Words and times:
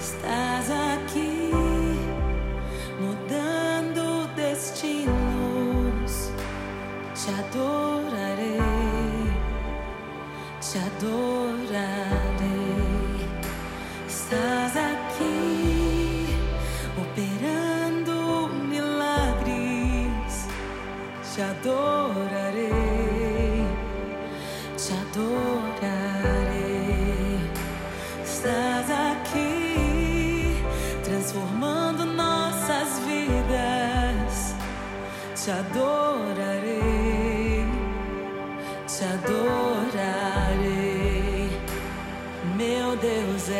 Estás 0.00 0.70
aqui, 0.70 1.50
mudando 2.98 4.26
destinos. 4.34 5.12
Te 7.14 7.30
adorarei, 7.42 8.56
te 10.58 10.78
adorarei. 10.78 11.90
Estás 14.08 14.74
aqui, 14.74 16.26
operando 16.96 18.48
milagres. 18.70 20.32
Te 21.34 21.42
adorarei, 21.42 21.99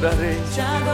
Te 0.00 0.06
adorarei. 0.06 0.87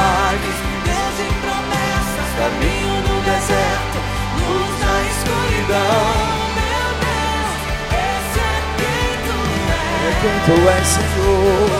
Milagres. 0.00 0.56
Deus 0.84 1.14
de 1.18 1.28
promessas, 1.44 2.28
Caminho 2.40 2.96
no 3.06 3.16
deserto, 3.22 3.98
luz 4.40 4.72
na 4.80 4.96
escuridão. 5.12 6.04
meu 6.56 6.88
Deus, 7.04 7.50
esse 8.08 8.40
é 8.40 8.56
quem 8.80 9.10
tu 9.26 9.36
É 10.00 10.08
és. 10.08 10.18
quem 10.22 10.36
tu 10.46 10.56
és, 10.68 10.86
Senhor. 10.88 11.70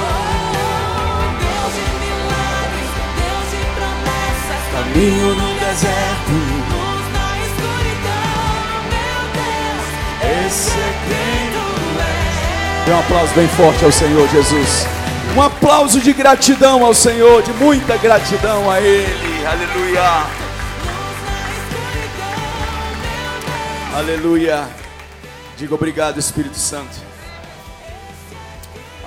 Deus 1.41 1.73
de 1.77 1.87
milagres, 2.05 2.91
Deus 3.21 3.47
de 3.53 3.63
promessas, 3.77 4.63
Caminho 4.75 5.31
no 5.35 5.49
deserto. 5.55 6.37
luz 6.73 7.05
na 7.17 7.29
escuridão, 7.47 8.69
meu 8.93 9.21
Deus, 9.41 10.47
Esse 10.47 10.71
é 10.71 10.93
quem 11.09 11.41
tu 11.55 11.67
és. 12.01 12.85
Dê 12.87 12.93
um 12.93 12.99
aplauso 13.01 13.35
bem 13.35 13.49
forte 13.49 13.85
ao 13.85 13.93
Senhor 13.93 14.29
Jesus. 14.29 14.87
Um 15.37 15.43
aplauso 15.43 16.01
de 16.01 16.13
gratidão 16.13 16.85
ao 16.85 16.93
Senhor, 16.93 17.41
de 17.43 17.53
muita 17.53 17.97
gratidão 17.97 18.69
a 18.69 18.81
Ele. 18.81 19.47
Aleluia. 19.47 20.27
Aleluia. 23.95 24.69
Diga 25.57 25.75
obrigado, 25.75 26.19
Espírito 26.19 26.57
Santo. 26.57 26.97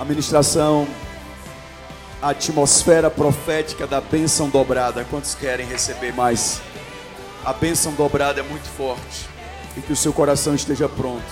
A 0.00 0.04
ministração, 0.04 0.88
a 2.22 2.30
atmosfera 2.30 3.10
profética 3.10 3.86
da 3.86 4.00
bênção 4.00 4.48
dobrada. 4.48 5.04
Quantos 5.10 5.34
querem 5.34 5.66
receber 5.66 6.14
mais? 6.14 6.62
A 7.44 7.52
bênção 7.52 7.92
dobrada 7.92 8.40
é 8.40 8.42
muito 8.42 8.66
forte. 8.76 9.28
E 9.76 9.82
que 9.82 9.92
o 9.92 9.96
seu 9.96 10.12
coração 10.12 10.54
esteja 10.54 10.88
pronto. 10.88 11.22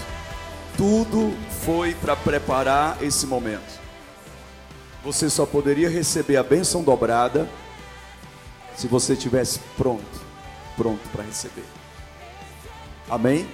Tudo 0.77 1.35
foi 1.65 1.95
para 1.95 2.15
preparar 2.15 2.99
esse 3.01 3.27
momento. 3.27 3.82
Você 5.05 5.29
só 5.29 5.45
poderia 5.45 5.91
receber 5.91 6.37
a 6.37 6.45
bênção 6.45 6.85
dobrada 6.85 7.49
se 8.77 8.87
você 8.87 9.15
estivesse 9.15 9.59
pronto, 9.77 10.21
pronto 10.77 11.09
para 11.11 11.25
receber. 11.25 11.65
Amém? 13.11 13.49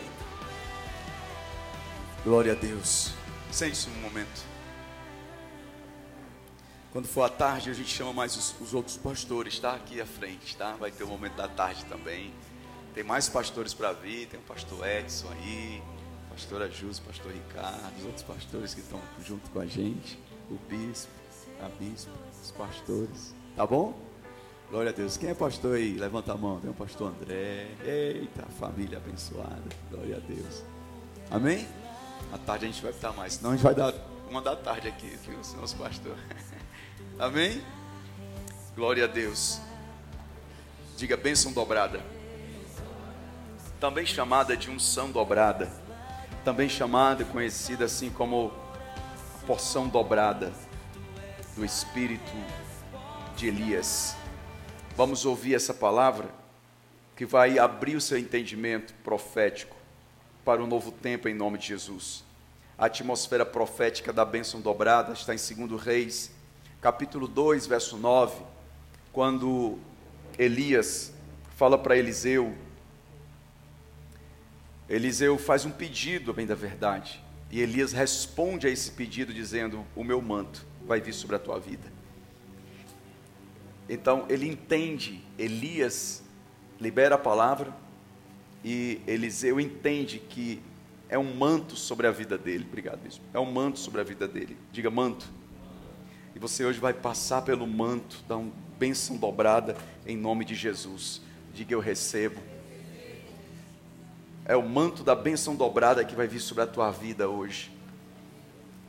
Glória 2.22 2.53
a 2.53 2.54
Deus. 2.54 3.12
Sente-se 3.50 3.88
um 3.88 4.00
momento. 4.03 4.47
Quando 6.92 7.09
for 7.09 7.22
à 7.22 7.28
tarde, 7.31 7.70
a 7.70 7.75
gente 7.75 7.88
chama 7.88 8.12
mais 8.12 8.36
os, 8.36 8.54
os 8.60 8.75
outros 8.75 8.98
pastores, 8.98 9.59
tá? 9.59 9.72
Aqui 9.72 10.00
à 10.00 10.06
frente, 10.06 10.54
tá? 10.54 10.75
Vai 10.78 10.91
ter 10.91 11.04
o 11.04 11.09
momento 11.09 11.36
da 11.36 11.48
tarde 11.48 11.84
também. 11.86 12.32
Tem 12.94 13.03
mais 13.03 13.28
pastores 13.28 13.72
para 13.72 13.92
vir. 13.92 14.26
Tem 14.26 14.38
o 14.38 14.42
pastor 14.42 14.86
Edson 14.86 15.28
aí, 15.32 15.82
pastora 16.28 16.70
Jus, 16.70 16.98
pastor 16.98 17.32
Ricardo, 17.32 17.98
os 17.98 18.04
outros 18.04 18.22
pastores 18.22 18.75
que 18.75 18.80
estão 18.80 19.00
junto 19.26 19.48
com 19.50 19.60
a 19.60 19.66
gente. 19.66 20.19
O 20.50 20.59
bispo, 20.69 21.12
a 21.62 21.69
bispo, 21.69 22.12
os 22.42 22.50
pastores. 22.52 23.34
Tá 23.56 23.66
bom? 23.66 23.94
Glória 24.70 24.91
a 24.91 24.94
Deus. 24.94 25.16
Quem 25.16 25.30
é 25.30 25.34
pastor 25.34 25.76
aí? 25.76 25.94
Levanta 25.94 26.32
a 26.32 26.36
mão. 26.36 26.60
Tem 26.60 26.70
o 26.70 26.74
pastor 26.74 27.10
André. 27.10 27.69
Eita, 27.84 28.44
família 28.58 28.98
abençoada. 28.98 29.64
Glória 29.91 30.16
a 30.16 30.20
Deus. 30.20 30.62
Amém? 31.30 31.66
À 32.32 32.38
tarde 32.38 32.66
a 32.66 32.68
gente 32.68 32.82
vai 32.82 32.91
estar 32.91 33.12
mais. 33.12 33.34
Senão 33.34 33.50
a 33.50 33.54
gente 33.54 33.62
vai 33.62 33.74
dar 33.74 33.94
uma 34.30 34.42
da 34.42 34.54
tarde 34.54 34.88
aqui, 34.88 35.18
o 35.26 35.60
nosso 35.60 35.76
pastor. 35.76 36.16
Amém? 37.18 37.62
Glória 38.76 39.04
a 39.04 39.06
Deus. 39.06 39.60
Diga 40.97 41.16
bênção 41.16 41.52
dobrada. 41.52 42.00
Também 43.80 44.04
chamada 44.04 44.56
de 44.56 44.70
unção 44.70 45.10
dobrada. 45.10 45.71
Também 46.44 46.68
chamada, 46.68 47.24
conhecida 47.24 47.86
assim 47.86 48.10
como 48.10 48.53
porção 49.47 49.88
dobrada 49.88 50.53
do 51.59 51.65
Espírito 51.65 52.33
de 53.37 53.49
Elias. 53.49 54.15
Vamos 54.97 55.27
ouvir 55.27 55.57
essa 55.57 55.75
palavra 55.75 56.31
que 57.16 57.27
vai 57.27 57.59
abrir 57.59 57.97
o 57.97 58.01
seu 58.01 58.16
entendimento 58.16 58.95
profético 59.03 59.75
para 60.45 60.63
um 60.63 60.69
novo 60.69 60.93
tempo 60.93 61.28
em 61.28 61.34
nome 61.34 61.59
de 61.59 61.66
Jesus. 61.66 62.22
A 62.78 62.87
atmosfera 62.87 63.45
profética 63.45 64.13
da 64.13 64.25
bênção 64.25 64.60
dobrada 64.60 65.13
está 65.13 65.34
em 65.34 65.66
2 65.66 65.83
Reis, 65.83 66.31
capítulo 66.81 67.27
2, 67.27 67.66
verso 67.66 67.97
9, 67.97 68.41
quando 69.13 69.78
Elias 70.39 71.13
fala 71.57 71.77
para 71.77 71.97
Eliseu. 71.97 72.57
Eliseu 74.89 75.37
faz 75.37 75.65
um 75.65 75.72
pedido, 75.72 76.33
bem 76.33 76.47
da 76.47 76.55
verdade, 76.55 77.21
e 77.50 77.60
Elias 77.60 77.92
responde 77.92 78.66
a 78.66 78.71
esse 78.71 78.91
pedido 78.92 79.33
dizendo: 79.33 79.84
O 79.97 80.04
meu 80.04 80.21
manto 80.21 80.66
vai 80.86 81.00
vir 81.00 81.12
sobre 81.12 81.36
a 81.36 81.39
tua 81.39 81.59
vida. 81.59 81.91
Então 83.89 84.27
ele 84.28 84.47
entende, 84.47 85.24
Elias 85.39 86.22
libera 86.80 87.15
a 87.15 87.18
palavra, 87.18 87.74
E 88.65 89.00
Eliseu 89.06 89.60
entende 89.60 90.18
que 90.18 90.60
é 91.09 91.18
um 91.18 91.34
manto 91.34 91.74
sobre 91.77 92.06
a 92.06 92.10
vida 92.10 92.36
dele. 92.36 92.65
Obrigado, 92.68 93.00
bispo. 93.00 93.24
É 93.33 93.39
um 93.39 93.50
manto 93.50 93.78
sobre 93.78 94.00
a 94.00 94.04
vida 94.04 94.28
dele. 94.28 94.56
Diga 94.72 94.91
manto. 94.91 95.27
E 96.34 96.39
você 96.39 96.65
hoje 96.65 96.78
vai 96.78 96.92
passar 96.92 97.42
pelo 97.42 97.66
manto, 97.66 98.22
dar 98.28 98.36
uma 98.36 98.53
bênção 98.78 99.16
dobrada 99.16 99.77
em 100.06 100.16
nome 100.16 100.45
de 100.45 100.54
Jesus. 100.54 101.22
Diga 101.54 101.74
eu 101.74 101.80
recebo. 101.80 102.41
É 104.48 104.56
o 104.56 104.66
manto 104.66 105.04
da 105.04 105.15
bênção 105.15 105.54
dobrada 105.54 106.03
que 106.03 106.15
vai 106.15 106.27
vir 106.27 106.41
sobre 106.41 106.65
a 106.65 106.66
tua 106.66 106.91
vida 106.91 107.28
hoje. 107.28 107.71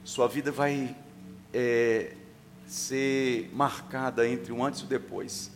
Sua 0.05 0.25
vida 0.25 0.53
vai 0.53 0.95
é, 1.53 2.15
ser 2.65 3.51
marcada 3.53 4.25
entre 4.25 4.53
um 4.53 4.63
antes 4.63 4.79
e 4.79 4.85
um 4.85 4.87
depois. 4.87 5.51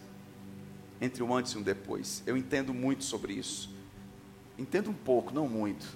Entre 1.00 1.24
um 1.24 1.34
antes 1.34 1.54
e 1.54 1.58
um 1.58 1.62
depois. 1.62 2.22
Eu 2.26 2.36
entendo 2.36 2.74
muito 2.74 3.06
sobre 3.06 3.32
isso. 3.32 3.74
Entendo 4.60 4.90
um 4.90 4.94
pouco, 4.94 5.34
não 5.34 5.48
muito. 5.48 5.88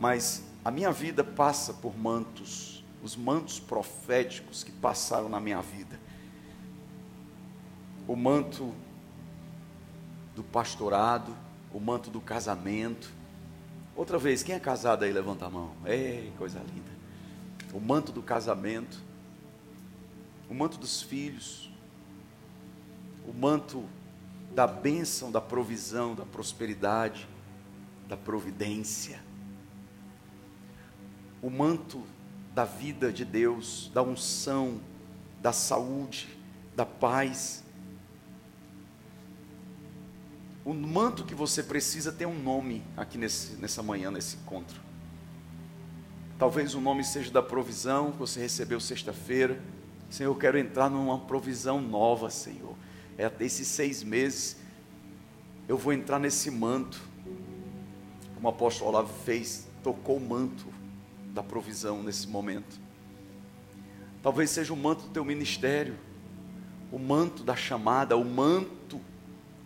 Mas 0.00 0.42
a 0.64 0.70
minha 0.70 0.90
vida 0.90 1.22
passa 1.22 1.74
por 1.74 1.94
mantos, 1.94 2.82
os 3.02 3.14
mantos 3.14 3.60
proféticos 3.60 4.64
que 4.64 4.72
passaram 4.72 5.28
na 5.28 5.38
minha 5.38 5.60
vida. 5.60 6.00
O 8.06 8.16
manto 8.16 8.74
do 10.34 10.42
pastorado, 10.42 11.36
o 11.72 11.80
manto 11.80 12.10
do 12.10 12.20
casamento. 12.20 13.10
Outra 13.94 14.18
vez, 14.18 14.42
quem 14.42 14.54
é 14.54 14.60
casado 14.60 15.04
aí, 15.04 15.12
levanta 15.12 15.46
a 15.46 15.50
mão. 15.50 15.72
Ei, 15.84 16.32
coisa 16.38 16.60
linda. 16.60 16.90
O 17.72 17.80
manto 17.80 18.12
do 18.12 18.22
casamento, 18.22 19.02
o 20.48 20.54
manto 20.54 20.78
dos 20.78 21.02
filhos, 21.02 21.70
o 23.26 23.32
manto 23.32 23.84
da 24.54 24.66
bênção, 24.66 25.30
da 25.30 25.40
provisão, 25.40 26.14
da 26.14 26.24
prosperidade, 26.24 27.28
da 28.08 28.16
providência, 28.16 29.20
o 31.42 31.50
manto 31.50 32.02
da 32.54 32.64
vida 32.64 33.12
de 33.12 33.24
Deus, 33.24 33.90
da 33.92 34.02
unção, 34.02 34.80
da 35.40 35.52
saúde, 35.52 36.28
da 36.74 36.84
paz. 36.86 37.62
O 40.68 40.74
manto 40.74 41.24
que 41.24 41.34
você 41.34 41.62
precisa 41.62 42.12
tem 42.12 42.26
um 42.26 42.42
nome 42.42 42.84
aqui 42.94 43.16
nesse, 43.16 43.56
nessa 43.56 43.82
manhã, 43.82 44.10
nesse 44.10 44.36
encontro. 44.36 44.78
Talvez 46.38 46.74
o 46.74 46.80
nome 46.82 47.02
seja 47.02 47.30
da 47.30 47.42
provisão 47.42 48.12
que 48.12 48.18
você 48.18 48.38
recebeu 48.38 48.78
sexta-feira. 48.78 49.58
Senhor, 50.10 50.30
eu 50.30 50.36
quero 50.36 50.58
entrar 50.58 50.90
numa 50.90 51.20
provisão 51.20 51.80
nova, 51.80 52.28
Senhor. 52.28 52.76
É 53.16 53.32
esses 53.40 53.66
seis 53.66 54.02
meses, 54.02 54.58
eu 55.66 55.78
vou 55.78 55.90
entrar 55.94 56.18
nesse 56.18 56.50
manto. 56.50 57.00
Como 58.34 58.46
o 58.46 58.50
apóstolo 58.50 58.90
Olavo 58.90 59.24
fez, 59.24 59.66
tocou 59.82 60.18
o 60.18 60.20
manto 60.20 60.66
da 61.32 61.42
provisão 61.42 62.02
nesse 62.02 62.28
momento. 62.28 62.78
Talvez 64.22 64.50
seja 64.50 64.74
o 64.74 64.76
manto 64.76 65.04
do 65.04 65.08
teu 65.12 65.24
ministério, 65.24 65.98
o 66.92 66.98
manto 66.98 67.42
da 67.42 67.56
chamada, 67.56 68.18
o 68.18 68.24
manto 68.24 69.00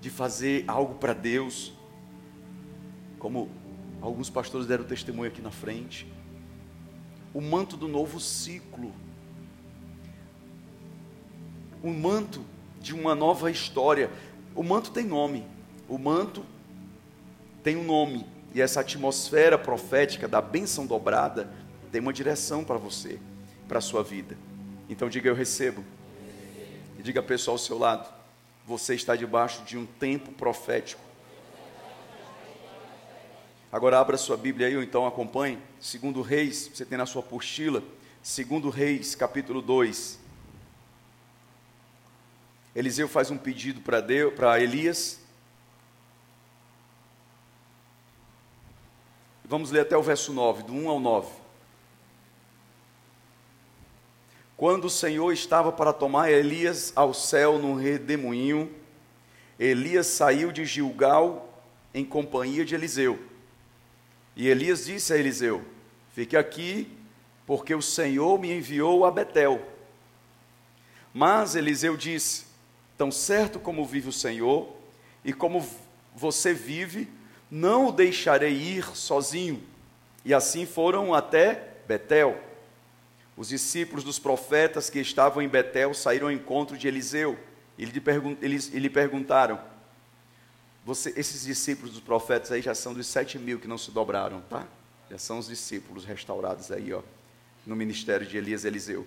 de 0.02 0.10
fazer 0.10 0.64
algo 0.66 0.96
para 0.96 1.12
Deus. 1.12 1.72
Como 3.20 3.48
alguns 4.00 4.28
pastores 4.28 4.66
deram 4.66 4.82
testemunho 4.82 5.30
aqui 5.30 5.40
na 5.40 5.52
frente. 5.52 6.12
O 7.32 7.40
manto 7.40 7.76
do 7.76 7.86
novo 7.86 8.18
ciclo. 8.18 8.92
O 11.80 11.90
manto 11.90 12.44
de 12.80 12.92
uma 12.92 13.14
nova 13.14 13.48
história. 13.48 14.10
O 14.56 14.64
manto 14.64 14.90
tem 14.90 15.04
nome. 15.04 15.46
O 15.88 15.96
manto 15.96 16.44
tem 17.62 17.76
um 17.76 17.84
nome. 17.84 18.26
E 18.52 18.60
essa 18.60 18.80
atmosfera 18.80 19.56
profética 19.56 20.26
da 20.26 20.42
bênção 20.42 20.84
dobrada 20.84 21.48
tem 21.92 22.00
uma 22.00 22.12
direção 22.12 22.64
para 22.64 22.76
você, 22.76 23.20
para 23.68 23.78
a 23.78 23.80
sua 23.80 24.02
vida. 24.02 24.36
Então 24.90 25.08
diga 25.08 25.28
eu 25.28 25.34
recebo. 25.34 25.84
E 26.98 27.02
diga 27.04 27.20
a 27.20 27.22
pessoa 27.22 27.54
ao 27.54 27.58
seu 27.58 27.78
lado, 27.78 28.21
você 28.66 28.94
está 28.94 29.16
debaixo 29.16 29.62
de 29.64 29.76
um 29.76 29.84
tempo 29.84 30.32
profético. 30.32 31.02
Agora 33.70 33.98
abra 33.98 34.18
sua 34.18 34.36
Bíblia 34.36 34.66
aí, 34.66 34.76
ou 34.76 34.82
então 34.82 35.06
acompanhe. 35.06 35.58
Segundo 35.80 36.20
Reis, 36.20 36.70
você 36.72 36.84
tem 36.84 36.98
na 36.98 37.06
sua 37.06 37.20
apostila, 37.20 37.82
segundo 38.22 38.68
Reis, 38.68 39.14
capítulo 39.14 39.62
2. 39.62 40.20
Eliseu 42.74 43.08
faz 43.08 43.30
um 43.30 43.38
pedido 43.38 43.80
para 43.80 44.00
Deus, 44.00 44.34
para 44.34 44.60
Elias. 44.60 45.20
Vamos 49.44 49.70
ler 49.70 49.80
até 49.80 49.96
o 49.96 50.02
verso 50.02 50.32
9, 50.32 50.62
do 50.62 50.72
1 50.72 50.88
ao 50.88 51.00
9. 51.00 51.41
Quando 54.62 54.84
o 54.84 54.90
Senhor 54.90 55.32
estava 55.32 55.72
para 55.72 55.92
tomar 55.92 56.30
Elias 56.30 56.92
ao 56.94 57.12
céu 57.12 57.58
no 57.58 57.74
redemoinho, 57.74 58.72
Elias 59.58 60.06
saiu 60.06 60.52
de 60.52 60.64
Gilgal 60.64 61.52
em 61.92 62.04
companhia 62.04 62.64
de 62.64 62.72
Eliseu. 62.72 63.18
E 64.36 64.46
Elias 64.46 64.84
disse 64.84 65.12
a 65.12 65.16
Eliseu: 65.16 65.64
Fique 66.14 66.36
aqui, 66.36 66.96
porque 67.44 67.74
o 67.74 67.82
Senhor 67.82 68.38
me 68.38 68.52
enviou 68.52 69.04
a 69.04 69.10
Betel. 69.10 69.60
Mas 71.12 71.56
Eliseu 71.56 71.96
disse: 71.96 72.46
Tão 72.96 73.10
certo 73.10 73.58
como 73.58 73.84
vive 73.84 74.10
o 74.10 74.12
Senhor, 74.12 74.72
e 75.24 75.32
como 75.32 75.68
você 76.14 76.54
vive, 76.54 77.08
não 77.50 77.88
o 77.88 77.92
deixarei 77.92 78.52
ir 78.52 78.84
sozinho. 78.94 79.60
E 80.24 80.32
assim 80.32 80.66
foram 80.66 81.12
até 81.12 81.78
Betel. 81.88 82.51
Os 83.42 83.48
discípulos 83.48 84.04
dos 84.04 84.20
profetas 84.20 84.88
que 84.88 85.00
estavam 85.00 85.42
em 85.42 85.48
Betel 85.48 85.92
saíram 85.94 86.28
ao 86.28 86.32
encontro 86.32 86.78
de 86.78 86.86
Eliseu. 86.86 87.36
E 87.76 87.84
lhe, 87.84 88.88
perguntaram: 88.88 89.60
você, 90.86 91.12
esses 91.16 91.42
discípulos 91.42 91.90
dos 91.90 92.00
profetas 92.00 92.52
aí 92.52 92.62
já 92.62 92.72
são 92.72 92.94
dos 92.94 93.04
sete 93.08 93.40
mil 93.40 93.58
que 93.58 93.66
não 93.66 93.76
se 93.76 93.90
dobraram, 93.90 94.42
tá? 94.42 94.64
Já 95.10 95.18
são 95.18 95.40
os 95.40 95.48
discípulos 95.48 96.04
restaurados 96.04 96.70
aí, 96.70 96.92
ó, 96.92 97.02
no 97.66 97.74
ministério 97.74 98.24
de 98.24 98.36
Elias 98.36 98.62
e 98.62 98.68
Eliseu. 98.68 99.04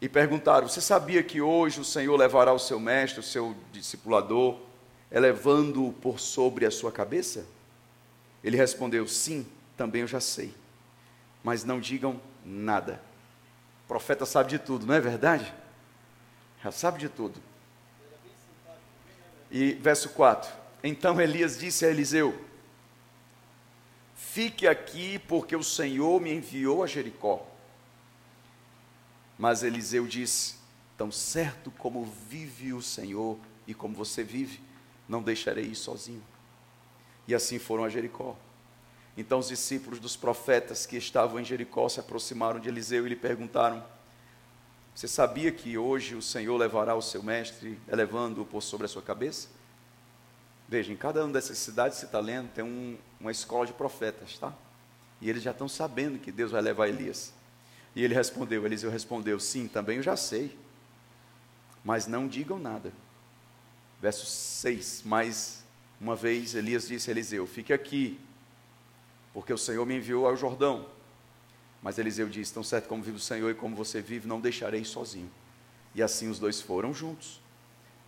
E 0.00 0.08
perguntaram: 0.08 0.66
Você 0.66 0.80
sabia 0.80 1.22
que 1.22 1.40
hoje 1.40 1.78
o 1.78 1.84
Senhor 1.84 2.16
levará 2.16 2.52
o 2.52 2.58
seu 2.58 2.80
mestre, 2.80 3.20
o 3.20 3.22
seu 3.22 3.54
discipulador, 3.70 4.58
elevando-o 5.12 5.92
por 5.92 6.18
sobre 6.18 6.66
a 6.66 6.72
sua 6.72 6.90
cabeça? 6.90 7.46
Ele 8.42 8.56
respondeu: 8.56 9.06
Sim, 9.06 9.46
também 9.76 10.00
eu 10.00 10.08
já 10.08 10.18
sei. 10.18 10.52
Mas 11.44 11.62
não 11.62 11.78
digam 11.78 12.20
nada. 12.44 13.11
Profeta 13.92 14.24
sabe 14.24 14.48
de 14.48 14.58
tudo, 14.58 14.86
não 14.86 14.94
é 14.94 15.00
verdade? 15.02 15.52
Já 16.64 16.72
sabe 16.72 16.98
de 16.98 17.10
tudo. 17.10 17.38
E 19.50 19.74
verso 19.74 20.08
4: 20.08 20.50
Então 20.82 21.20
Elias 21.20 21.58
disse 21.58 21.84
a 21.84 21.90
Eliseu: 21.90 22.42
Fique 24.14 24.66
aqui, 24.66 25.18
porque 25.18 25.54
o 25.54 25.62
Senhor 25.62 26.18
me 26.22 26.32
enviou 26.32 26.82
a 26.82 26.86
Jericó. 26.86 27.46
Mas 29.38 29.62
Eliseu 29.62 30.06
disse: 30.06 30.54
Tão 30.96 31.12
certo 31.12 31.70
como 31.72 32.06
vive 32.30 32.72
o 32.72 32.80
Senhor 32.80 33.38
e 33.66 33.74
como 33.74 33.94
você 33.94 34.24
vive, 34.24 34.58
não 35.06 35.22
deixarei 35.22 35.66
ir 35.66 35.76
sozinho. 35.76 36.24
E 37.28 37.34
assim 37.34 37.58
foram 37.58 37.84
a 37.84 37.90
Jericó. 37.90 38.38
Então 39.16 39.38
os 39.38 39.48
discípulos 39.48 40.00
dos 40.00 40.16
profetas 40.16 40.86
que 40.86 40.96
estavam 40.96 41.38
em 41.38 41.44
Jericó 41.44 41.88
se 41.88 42.00
aproximaram 42.00 42.58
de 42.58 42.68
Eliseu 42.68 43.06
e 43.06 43.10
lhe 43.10 43.16
perguntaram: 43.16 43.84
Você 44.94 45.06
sabia 45.06 45.52
que 45.52 45.76
hoje 45.76 46.14
o 46.14 46.22
Senhor 46.22 46.56
levará 46.56 46.94
o 46.94 47.02
seu 47.02 47.22
mestre, 47.22 47.78
elevando-o 47.88 48.46
por 48.46 48.62
sobre 48.62 48.86
a 48.86 48.88
sua 48.88 49.02
cabeça? 49.02 49.48
Veja, 50.66 50.90
em 50.90 50.96
cada 50.96 51.22
uma 51.22 51.32
dessas 51.34 51.58
cidades 51.58 51.96
que 51.96 52.00
você 52.00 52.06
está 52.06 52.20
lendo, 52.20 52.48
tem 52.48 52.64
um, 52.64 52.96
uma 53.20 53.30
escola 53.30 53.66
de 53.66 53.74
profetas, 53.74 54.38
tá? 54.38 54.54
E 55.20 55.28
eles 55.28 55.42
já 55.42 55.50
estão 55.50 55.68
sabendo 55.68 56.18
que 56.18 56.32
Deus 56.32 56.50
vai 56.50 56.62
levar 56.62 56.88
Elias. 56.88 57.34
E 57.94 58.02
ele 58.02 58.14
respondeu, 58.14 58.64
Eliseu 58.64 58.90
respondeu, 58.90 59.38
sim, 59.38 59.68
também 59.68 59.98
eu 59.98 60.02
já 60.02 60.16
sei. 60.16 60.56
Mas 61.84 62.06
não 62.06 62.26
digam 62.26 62.58
nada. 62.58 62.90
Verso 64.00 64.24
6, 64.24 65.02
mais 65.04 65.62
uma 66.00 66.16
vez 66.16 66.54
Elias 66.54 66.88
disse 66.88 67.10
a 67.10 67.12
Eliseu, 67.12 67.46
fique 67.46 67.72
aqui, 67.72 68.18
porque 69.32 69.52
o 69.52 69.58
Senhor 69.58 69.84
me 69.86 69.96
enviou 69.96 70.26
ao 70.26 70.36
Jordão. 70.36 70.86
Mas 71.82 71.98
Eliseu 71.98 72.28
disse, 72.28 72.52
tão 72.52 72.62
certo 72.62 72.88
como 72.88 73.02
vive 73.02 73.16
o 73.16 73.20
Senhor 73.20 73.50
e 73.50 73.54
como 73.54 73.74
você 73.74 74.00
vive, 74.00 74.28
não 74.28 74.40
deixarei 74.40 74.84
sozinho. 74.84 75.30
E 75.94 76.02
assim 76.02 76.28
os 76.28 76.38
dois 76.38 76.60
foram 76.60 76.94
juntos. 76.94 77.40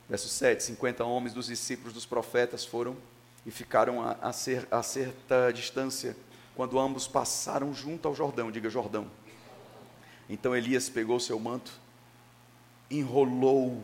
Verso 0.08 0.28
7: 0.28 0.62
50 0.62 1.04
homens 1.04 1.34
dos 1.34 1.46
discípulos 1.46 1.92
dos 1.92 2.06
profetas 2.06 2.64
foram 2.64 2.96
e 3.44 3.50
ficaram 3.50 4.02
a, 4.02 4.12
a, 4.22 4.32
cer, 4.32 4.66
a 4.70 4.82
certa 4.82 5.50
distância, 5.50 6.16
quando 6.54 6.78
ambos 6.78 7.06
passaram 7.06 7.74
junto 7.74 8.08
ao 8.08 8.14
Jordão, 8.14 8.50
diga 8.50 8.70
Jordão. 8.70 9.10
Então 10.28 10.56
Elias 10.56 10.88
pegou 10.88 11.20
seu 11.20 11.38
manto, 11.38 11.72
enrolou 12.90 13.82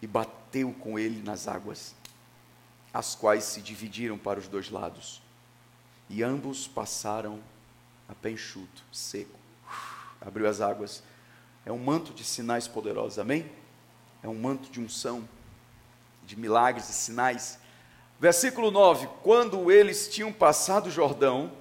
e 0.00 0.06
bateu 0.06 0.72
com 0.72 0.98
ele 0.98 1.22
nas 1.22 1.46
águas. 1.48 1.94
as 2.92 3.14
quais 3.14 3.44
se 3.44 3.60
dividiram 3.60 4.18
para 4.18 4.40
os 4.40 4.48
dois 4.48 4.70
lados. 4.70 5.22
E 6.10 6.24
ambos 6.24 6.66
passaram 6.66 7.38
a 8.08 8.14
pé 8.16 8.32
enxuto, 8.32 8.82
seco. 8.92 9.38
Abriu 10.20 10.48
as 10.48 10.60
águas. 10.60 11.04
É 11.64 11.70
um 11.70 11.78
manto 11.78 12.12
de 12.12 12.24
sinais 12.24 12.66
poderosos, 12.66 13.20
amém? 13.20 13.48
É 14.20 14.26
um 14.26 14.34
manto 14.34 14.68
de 14.68 14.80
unção, 14.80 15.26
de 16.26 16.36
milagres 16.36 16.90
e 16.90 16.92
sinais. 16.92 17.60
Versículo 18.18 18.72
9: 18.72 19.08
Quando 19.22 19.70
eles 19.70 20.08
tinham 20.08 20.32
passado 20.32 20.88
o 20.88 20.90
Jordão, 20.90 21.52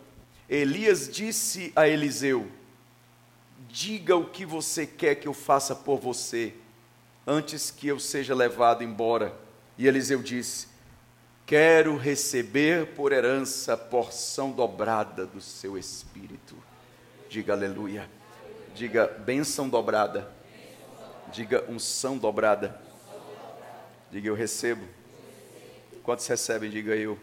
Elias 0.50 1.08
disse 1.08 1.72
a 1.76 1.88
Eliseu: 1.88 2.52
Diga 3.68 4.18
o 4.18 4.26
que 4.26 4.48
você 4.48 4.88
quer 4.88 5.14
que 5.14 5.28
eu 5.28 5.34
faça 5.34 5.76
por 5.76 6.00
você, 6.00 6.56
antes 7.28 7.70
que 7.70 7.88
eu 7.88 8.00
seja 8.00 8.34
levado 8.34 8.84
embora. 8.84 9.32
E 9.78 9.86
Eliseu 9.86 10.24
disse: 10.24 10.69
Quero 11.50 11.98
receber 11.98 12.94
por 12.94 13.12
herança 13.12 13.76
porção 13.76 14.52
dobrada 14.52 15.26
do 15.26 15.42
seu 15.42 15.80
espírito. 15.80 16.56
Diga 17.28 17.54
aleluia. 17.54 18.08
Diga 18.76 19.08
bênção 19.08 19.68
dobrada. 19.68 20.32
Diga 21.34 21.66
unção 21.68 22.20
dobrada. 22.20 22.80
Diga 24.12 24.28
eu 24.28 24.36
recebo. 24.36 24.86
Quantos 26.04 26.28
recebem? 26.28 26.70
Diga 26.70 26.96
eu. 26.96 27.18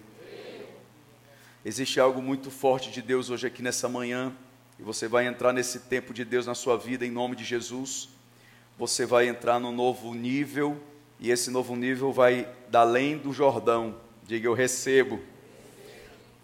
Existe 1.64 2.00
algo 2.00 2.20
muito 2.20 2.50
forte 2.50 2.90
de 2.90 3.00
Deus 3.00 3.30
hoje 3.30 3.46
aqui 3.46 3.62
nessa 3.62 3.88
manhã, 3.88 4.34
e 4.76 4.82
você 4.82 5.06
vai 5.06 5.28
entrar 5.28 5.52
nesse 5.52 5.78
tempo 5.78 6.12
de 6.12 6.24
Deus 6.24 6.46
na 6.48 6.54
sua 6.56 6.76
vida 6.76 7.06
em 7.06 7.12
nome 7.12 7.36
de 7.36 7.44
Jesus. 7.44 8.08
Você 8.76 9.06
vai 9.06 9.28
entrar 9.28 9.60
no 9.60 9.70
novo 9.70 10.12
nível, 10.14 10.82
e 11.20 11.30
esse 11.30 11.48
novo 11.48 11.76
nível 11.76 12.12
vai 12.12 12.52
da 12.68 12.80
além 12.80 13.16
do 13.16 13.32
Jordão. 13.32 14.04
Diga 14.26 14.48
eu 14.48 14.54
recebo. 14.54 15.20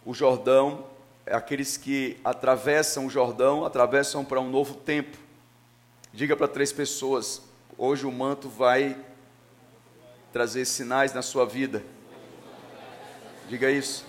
O 0.06 0.14
Jordão, 0.14 0.86
aqueles 1.26 1.76
que 1.76 2.16
atravessam 2.24 3.06
o 3.06 3.10
Jordão, 3.10 3.64
atravessam 3.64 4.24
para 4.24 4.40
um 4.40 4.48
novo 4.48 4.74
tempo. 4.74 5.18
Diga 6.12 6.36
para 6.36 6.46
três 6.46 6.72
pessoas: 6.72 7.42
hoje 7.76 8.06
o 8.06 8.12
manto 8.12 8.48
vai 8.48 8.96
trazer 10.32 10.64
sinais 10.64 11.12
na 11.12 11.22
sua 11.22 11.44
vida. 11.44 11.82
Diga 13.48 13.68
isso. 13.68 14.06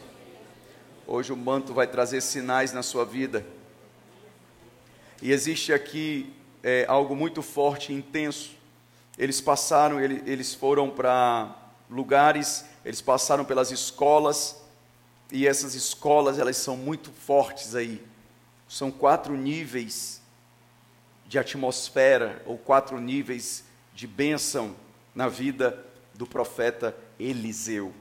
Hoje 1.08 1.34
o 1.34 1.38
manto 1.38 1.74
vai 1.74 1.88
trazer 1.88 2.22
sinais 2.22 2.74
na 2.74 2.84
sua 2.84 3.04
vida. 3.04 3.44
E 5.20 5.32
existe 5.32 5.74
aqui 5.74 6.32
é, 6.62 6.86
algo 6.88 7.16
muito 7.16 7.42
forte 7.42 7.92
e 7.92 7.96
intenso. 7.96 8.52
Eles 9.18 9.42
passaram, 9.42 10.00
ele, 10.00 10.22
eles 10.28 10.54
foram 10.54 10.92
para 10.92 11.56
lugares, 11.90 12.66
eles 12.86 13.02
passaram 13.02 13.46
pelas 13.46 13.72
escolas, 13.72 14.62
e 15.32 15.48
essas 15.48 15.74
escolas 15.74 16.38
elas 16.38 16.58
são 16.58 16.78
muito 16.78 17.12
fortes 17.12 17.76
aí. 17.76 18.04
São 18.68 18.92
quatro 18.92 19.36
níveis 19.36 20.22
de 21.26 21.40
atmosfera, 21.40 22.42
ou 22.46 22.58
quatro 22.58 23.00
níveis 23.00 23.64
de 23.94 24.06
bênção 24.06 24.76
na 25.16 25.28
vida 25.28 25.84
do 26.14 26.28
profeta 26.28 26.96
Eliseu. 27.20 27.94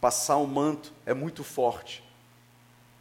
Passar 0.00 0.36
o 0.36 0.46
manto 0.46 0.92
é 1.04 1.14
muito 1.14 1.42
forte. 1.42 2.04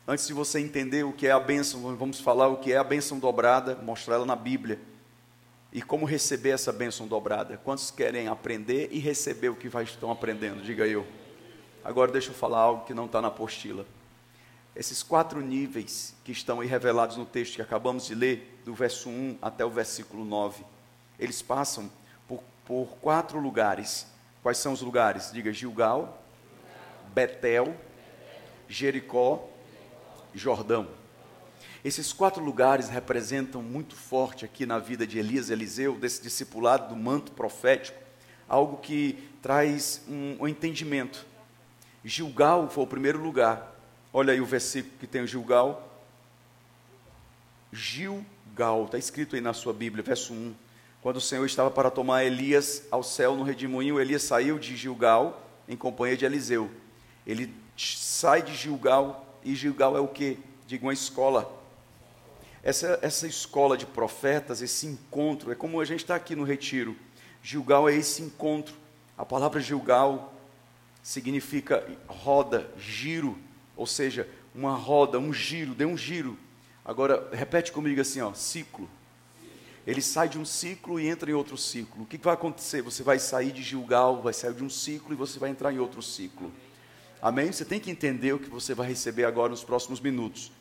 Antes 0.08 0.28
de 0.28 0.34
você 0.34 0.60
entender 0.60 1.04
o 1.04 1.12
que 1.12 1.28
é 1.28 1.32
a 1.32 1.40
bênção, 1.40 1.96
vamos 1.96 2.20
falar 2.20 2.48
o 2.48 2.58
que 2.58 2.72
é 2.72 2.78
a 2.78 2.84
bênção 2.84 3.20
dobrada, 3.20 3.76
mostrar 3.76 4.16
ela 4.16 4.26
na 4.26 4.36
Bíblia. 4.36 4.80
E 5.76 5.82
como 5.82 6.06
receber 6.06 6.52
essa 6.52 6.72
bênção 6.72 7.06
dobrada? 7.06 7.58
Quantos 7.58 7.92
querem 7.92 8.30
aprender 8.30 8.88
e 8.94 9.00
receber 9.00 9.50
o 9.50 9.56
que 9.58 9.68
estão 9.68 10.10
aprendendo? 10.10 10.64
Diga 10.64 10.88
eu. 10.88 11.06
Agora 11.84 12.14
deixa 12.14 12.30
eu 12.30 12.34
falar 12.34 12.60
algo 12.60 12.86
que 12.86 12.94
não 12.94 13.08
está 13.08 13.22
na 13.22 13.28
apostila. 13.28 13.86
Esses 14.74 15.04
quatro 15.04 15.42
níveis 15.42 16.16
que 16.24 16.32
estão 16.32 16.62
aí 16.62 16.68
revelados 16.70 17.18
no 17.18 17.26
texto 17.26 17.56
que 17.56 17.62
acabamos 17.62 18.06
de 18.06 18.16
ler, 18.16 18.58
do 18.64 18.74
verso 18.74 19.10
1 19.10 19.40
até 19.42 19.66
o 19.66 19.70
versículo 19.70 20.24
9, 20.24 20.64
eles 21.20 21.42
passam 21.42 21.92
por, 22.26 22.42
por 22.66 22.88
quatro 23.02 23.38
lugares. 23.38 24.08
Quais 24.42 24.58
são 24.58 24.72
os 24.72 24.82
lugares? 24.82 25.30
Diga 25.34 25.52
Gilgal, 25.52 26.24
Betel, 27.14 27.76
Jericó 28.70 29.46
Jordão. 30.34 30.88
Esses 31.86 32.12
quatro 32.12 32.44
lugares 32.44 32.90
representam 32.90 33.62
muito 33.62 33.96
forte 33.96 34.44
aqui 34.44 34.66
na 34.66 34.80
vida 34.80 35.06
de 35.06 35.20
Elias 35.20 35.52
e 35.52 35.54
Eliseu, 35.54 35.96
desse 35.96 36.20
discipulado 36.20 36.90
do 36.90 36.96
manto 37.00 37.32
profético, 37.32 37.96
algo 38.50 38.78
que 38.78 39.30
traz 39.40 40.02
um, 40.08 40.36
um 40.40 40.48
entendimento. 40.48 41.24
Gilgal 42.04 42.68
foi 42.72 42.84
o 42.84 42.88
primeiro 42.88 43.22
lugar. 43.22 43.80
Olha 44.12 44.34
aí 44.34 44.42
o 44.42 44.46
versículo 44.48 44.96
que 45.00 45.06
tem 45.06 45.22
o 45.22 45.28
Gilgal. 45.28 46.02
Gilgal, 47.72 48.86
está 48.86 48.98
escrito 48.98 49.36
aí 49.36 49.42
na 49.42 49.54
sua 49.54 49.72
Bíblia, 49.72 50.04
verso 50.04 50.34
1. 50.34 50.56
Quando 51.04 51.18
o 51.18 51.22
Senhor 51.22 51.46
estava 51.46 51.70
para 51.70 51.92
tomar 51.92 52.24
Elias 52.24 52.82
ao 52.90 53.04
céu 53.04 53.36
no 53.36 53.44
redemoinho, 53.44 54.00
Elias 54.00 54.24
saiu 54.24 54.58
de 54.58 54.76
Gilgal 54.76 55.48
em 55.68 55.78
companhia 55.78 56.18
de 56.18 56.26
Eliseu. 56.26 56.68
Ele 57.28 57.54
sai 57.78 58.42
de 58.42 58.56
Gilgal 58.56 59.40
e 59.44 59.54
Gilgal 59.54 59.96
é 59.96 60.00
o 60.00 60.08
que? 60.08 60.40
Diga 60.66 60.84
uma 60.84 60.92
escola. 60.92 61.64
Essa, 62.66 62.98
essa 63.04 63.28
escola 63.28 63.78
de 63.78 63.86
profetas, 63.86 64.60
esse 64.60 64.88
encontro, 64.88 65.52
é 65.52 65.56
como 65.56 65.80
a 65.80 65.86
gente 65.86 66.00
está 66.00 66.16
aqui 66.16 66.36
no 66.36 66.44
retiro. 66.44 66.96
Gilgal 67.44 67.88
é 67.88 67.96
esse 67.96 68.24
encontro. 68.24 68.74
A 69.16 69.24
palavra 69.24 69.62
Gilgal 69.62 70.34
significa 71.04 71.88
roda, 72.08 72.68
giro, 72.76 73.38
ou 73.78 73.86
seja, 73.86 74.28
uma 74.56 74.76
roda, 74.76 75.20
um 75.20 75.32
giro, 75.32 75.76
dê 75.76 75.86
um 75.86 75.96
giro. 75.96 76.40
Agora, 76.84 77.30
repete 77.32 77.72
comigo 77.72 78.02
assim, 78.02 78.20
ó, 78.22 78.34
ciclo. 78.34 78.90
Ele 79.86 80.02
sai 80.02 80.28
de 80.28 80.40
um 80.40 80.46
ciclo 80.46 81.00
e 81.00 81.08
entra 81.08 81.30
em 81.30 81.36
outro 81.36 81.60
ciclo. 81.60 82.02
O 82.02 82.06
que 82.08 82.18
vai 82.18 82.34
acontecer? 82.34 82.82
Você 82.82 83.04
vai 83.04 83.20
sair 83.20 83.52
de 83.52 83.62
Gilgal, 83.62 84.24
vai 84.24 84.34
sair 84.34 84.56
de 84.56 84.64
um 84.64 84.72
ciclo 84.72 85.14
e 85.14 85.16
você 85.16 85.38
vai 85.38 85.52
entrar 85.52 85.72
em 85.72 85.78
outro 85.78 86.02
ciclo. 86.02 86.52
Amém? 87.22 87.52
Você 87.52 87.64
tem 87.64 87.80
que 87.80 87.92
entender 87.92 88.34
o 88.34 88.40
que 88.40 88.50
você 88.50 88.74
vai 88.74 88.88
receber 88.88 89.26
agora 89.26 89.52
nos 89.52 89.64
próximos 89.64 90.00
minutos. 90.00 90.52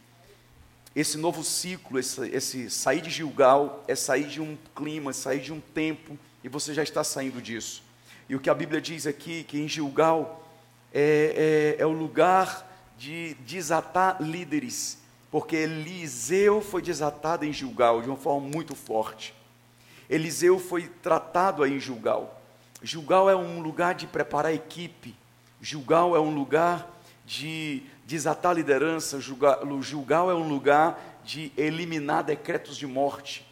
Esse 0.94 1.18
novo 1.18 1.42
ciclo, 1.42 1.98
esse, 1.98 2.28
esse 2.28 2.70
sair 2.70 3.00
de 3.00 3.10
Gilgal, 3.10 3.82
é 3.88 3.94
sair 3.94 4.28
de 4.28 4.40
um 4.40 4.56
clima, 4.74 5.12
sair 5.12 5.40
de 5.40 5.52
um 5.52 5.60
tempo, 5.60 6.16
e 6.42 6.48
você 6.48 6.72
já 6.72 6.82
está 6.82 7.02
saindo 7.02 7.42
disso. 7.42 7.82
E 8.28 8.36
o 8.36 8.40
que 8.40 8.48
a 8.48 8.54
Bíblia 8.54 8.80
diz 8.80 9.06
aqui, 9.06 9.42
que 9.44 9.60
em 9.60 9.68
Gilgal 9.68 10.48
é, 10.92 11.76
é, 11.78 11.82
é 11.82 11.86
o 11.86 11.92
lugar 11.92 12.70
de 12.96 13.34
desatar 13.46 14.22
líderes, 14.22 14.98
porque 15.30 15.56
Eliseu 15.56 16.60
foi 16.60 16.80
desatado 16.80 17.44
em 17.44 17.52
Gilgal 17.52 18.00
de 18.00 18.08
uma 18.08 18.16
forma 18.16 18.46
muito 18.46 18.76
forte. 18.76 19.34
Eliseu 20.08 20.60
foi 20.60 20.86
tratado 21.02 21.62
aí 21.62 21.72
em 21.72 21.80
Gilgal. 21.80 22.40
Gilgal 22.82 23.28
é 23.28 23.34
um 23.34 23.60
lugar 23.60 23.94
de 23.94 24.06
preparar 24.06 24.54
equipe, 24.54 25.16
Julgal 25.64 26.14
é 26.14 26.20
um 26.20 26.34
lugar 26.34 26.93
de 27.24 27.82
desatar 28.06 28.54
liderança, 28.54 29.20
julgal 29.20 30.30
é 30.30 30.34
um 30.34 30.48
lugar 30.48 31.20
de 31.24 31.50
eliminar 31.56 32.22
decretos 32.22 32.76
de 32.76 32.86
morte. 32.86 33.46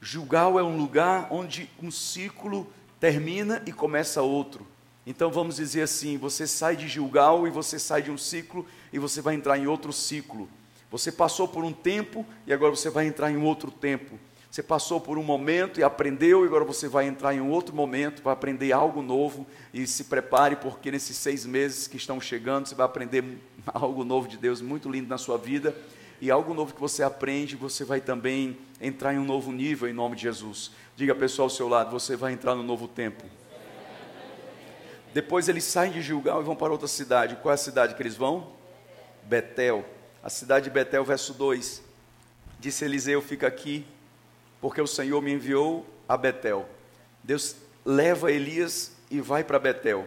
Julgal 0.00 0.58
é 0.58 0.62
um 0.62 0.76
lugar 0.76 1.28
onde 1.30 1.70
um 1.80 1.90
ciclo 1.90 2.72
termina 2.98 3.62
e 3.66 3.72
começa 3.72 4.22
outro. 4.22 4.66
Então 5.06 5.30
vamos 5.30 5.56
dizer 5.56 5.82
assim: 5.82 6.16
você 6.18 6.46
sai 6.46 6.76
de 6.76 6.88
Gilgal 6.88 7.46
e 7.46 7.50
você 7.50 7.78
sai 7.78 8.02
de 8.02 8.10
um 8.10 8.18
ciclo 8.18 8.66
e 8.92 8.98
você 8.98 9.20
vai 9.20 9.34
entrar 9.34 9.58
em 9.58 9.66
outro 9.66 9.92
ciclo. 9.92 10.48
Você 10.90 11.12
passou 11.12 11.46
por 11.46 11.64
um 11.64 11.72
tempo 11.72 12.26
e 12.46 12.52
agora 12.52 12.74
você 12.74 12.90
vai 12.90 13.06
entrar 13.06 13.30
em 13.30 13.36
outro 13.36 13.70
tempo. 13.70 14.18
Você 14.50 14.64
passou 14.64 15.00
por 15.00 15.16
um 15.16 15.22
momento 15.22 15.78
e 15.78 15.84
aprendeu, 15.84 16.42
e 16.44 16.48
agora 16.48 16.64
você 16.64 16.88
vai 16.88 17.06
entrar 17.06 17.32
em 17.32 17.40
um 17.40 17.50
outro 17.50 17.72
momento 17.72 18.20
para 18.20 18.32
aprender 18.32 18.72
algo 18.72 19.00
novo. 19.00 19.46
E 19.72 19.86
se 19.86 20.04
prepare, 20.04 20.56
porque 20.56 20.90
nesses 20.90 21.16
seis 21.16 21.46
meses 21.46 21.86
que 21.86 21.96
estão 21.96 22.20
chegando, 22.20 22.66
você 22.66 22.74
vai 22.74 22.84
aprender 22.84 23.22
algo 23.72 24.02
novo 24.02 24.26
de 24.26 24.36
Deus, 24.36 24.60
muito 24.60 24.90
lindo 24.90 25.08
na 25.08 25.18
sua 25.18 25.38
vida. 25.38 25.72
E 26.20 26.32
algo 26.32 26.52
novo 26.52 26.74
que 26.74 26.80
você 26.80 27.04
aprende, 27.04 27.54
você 27.54 27.84
vai 27.84 28.00
também 28.00 28.58
entrar 28.80 29.14
em 29.14 29.18
um 29.18 29.24
novo 29.24 29.52
nível 29.52 29.88
em 29.88 29.92
nome 29.92 30.16
de 30.16 30.22
Jesus. 30.22 30.72
Diga 30.96 31.14
pessoal 31.14 31.46
ao 31.46 31.50
seu 31.50 31.68
lado, 31.68 31.92
você 31.92 32.16
vai 32.16 32.32
entrar 32.32 32.56
no 32.56 32.64
novo 32.64 32.88
tempo. 32.88 33.24
Depois 35.14 35.48
eles 35.48 35.62
saem 35.62 35.92
de 35.92 36.02
Gilgal 36.02 36.40
e 36.40 36.44
vão 36.44 36.56
para 36.56 36.72
outra 36.72 36.88
cidade. 36.88 37.36
Qual 37.36 37.52
é 37.52 37.54
a 37.54 37.58
cidade 37.58 37.94
que 37.94 38.02
eles 38.02 38.16
vão? 38.16 38.52
Betel. 39.22 39.84
A 40.22 40.28
cidade 40.28 40.64
de 40.64 40.70
Betel, 40.70 41.04
verso 41.04 41.32
2. 41.34 41.82
Disse 42.58 42.84
Eliseu: 42.84 43.22
Fica 43.22 43.46
aqui 43.46 43.86
porque 44.60 44.80
o 44.80 44.86
Senhor 44.86 45.20
me 45.22 45.32
enviou 45.32 45.86
a 46.08 46.16
Betel. 46.16 46.68
Deus 47.22 47.56
leva 47.84 48.30
Elias 48.30 48.96
e 49.10 49.20
vai 49.20 49.42
para 49.42 49.58
Betel. 49.58 50.06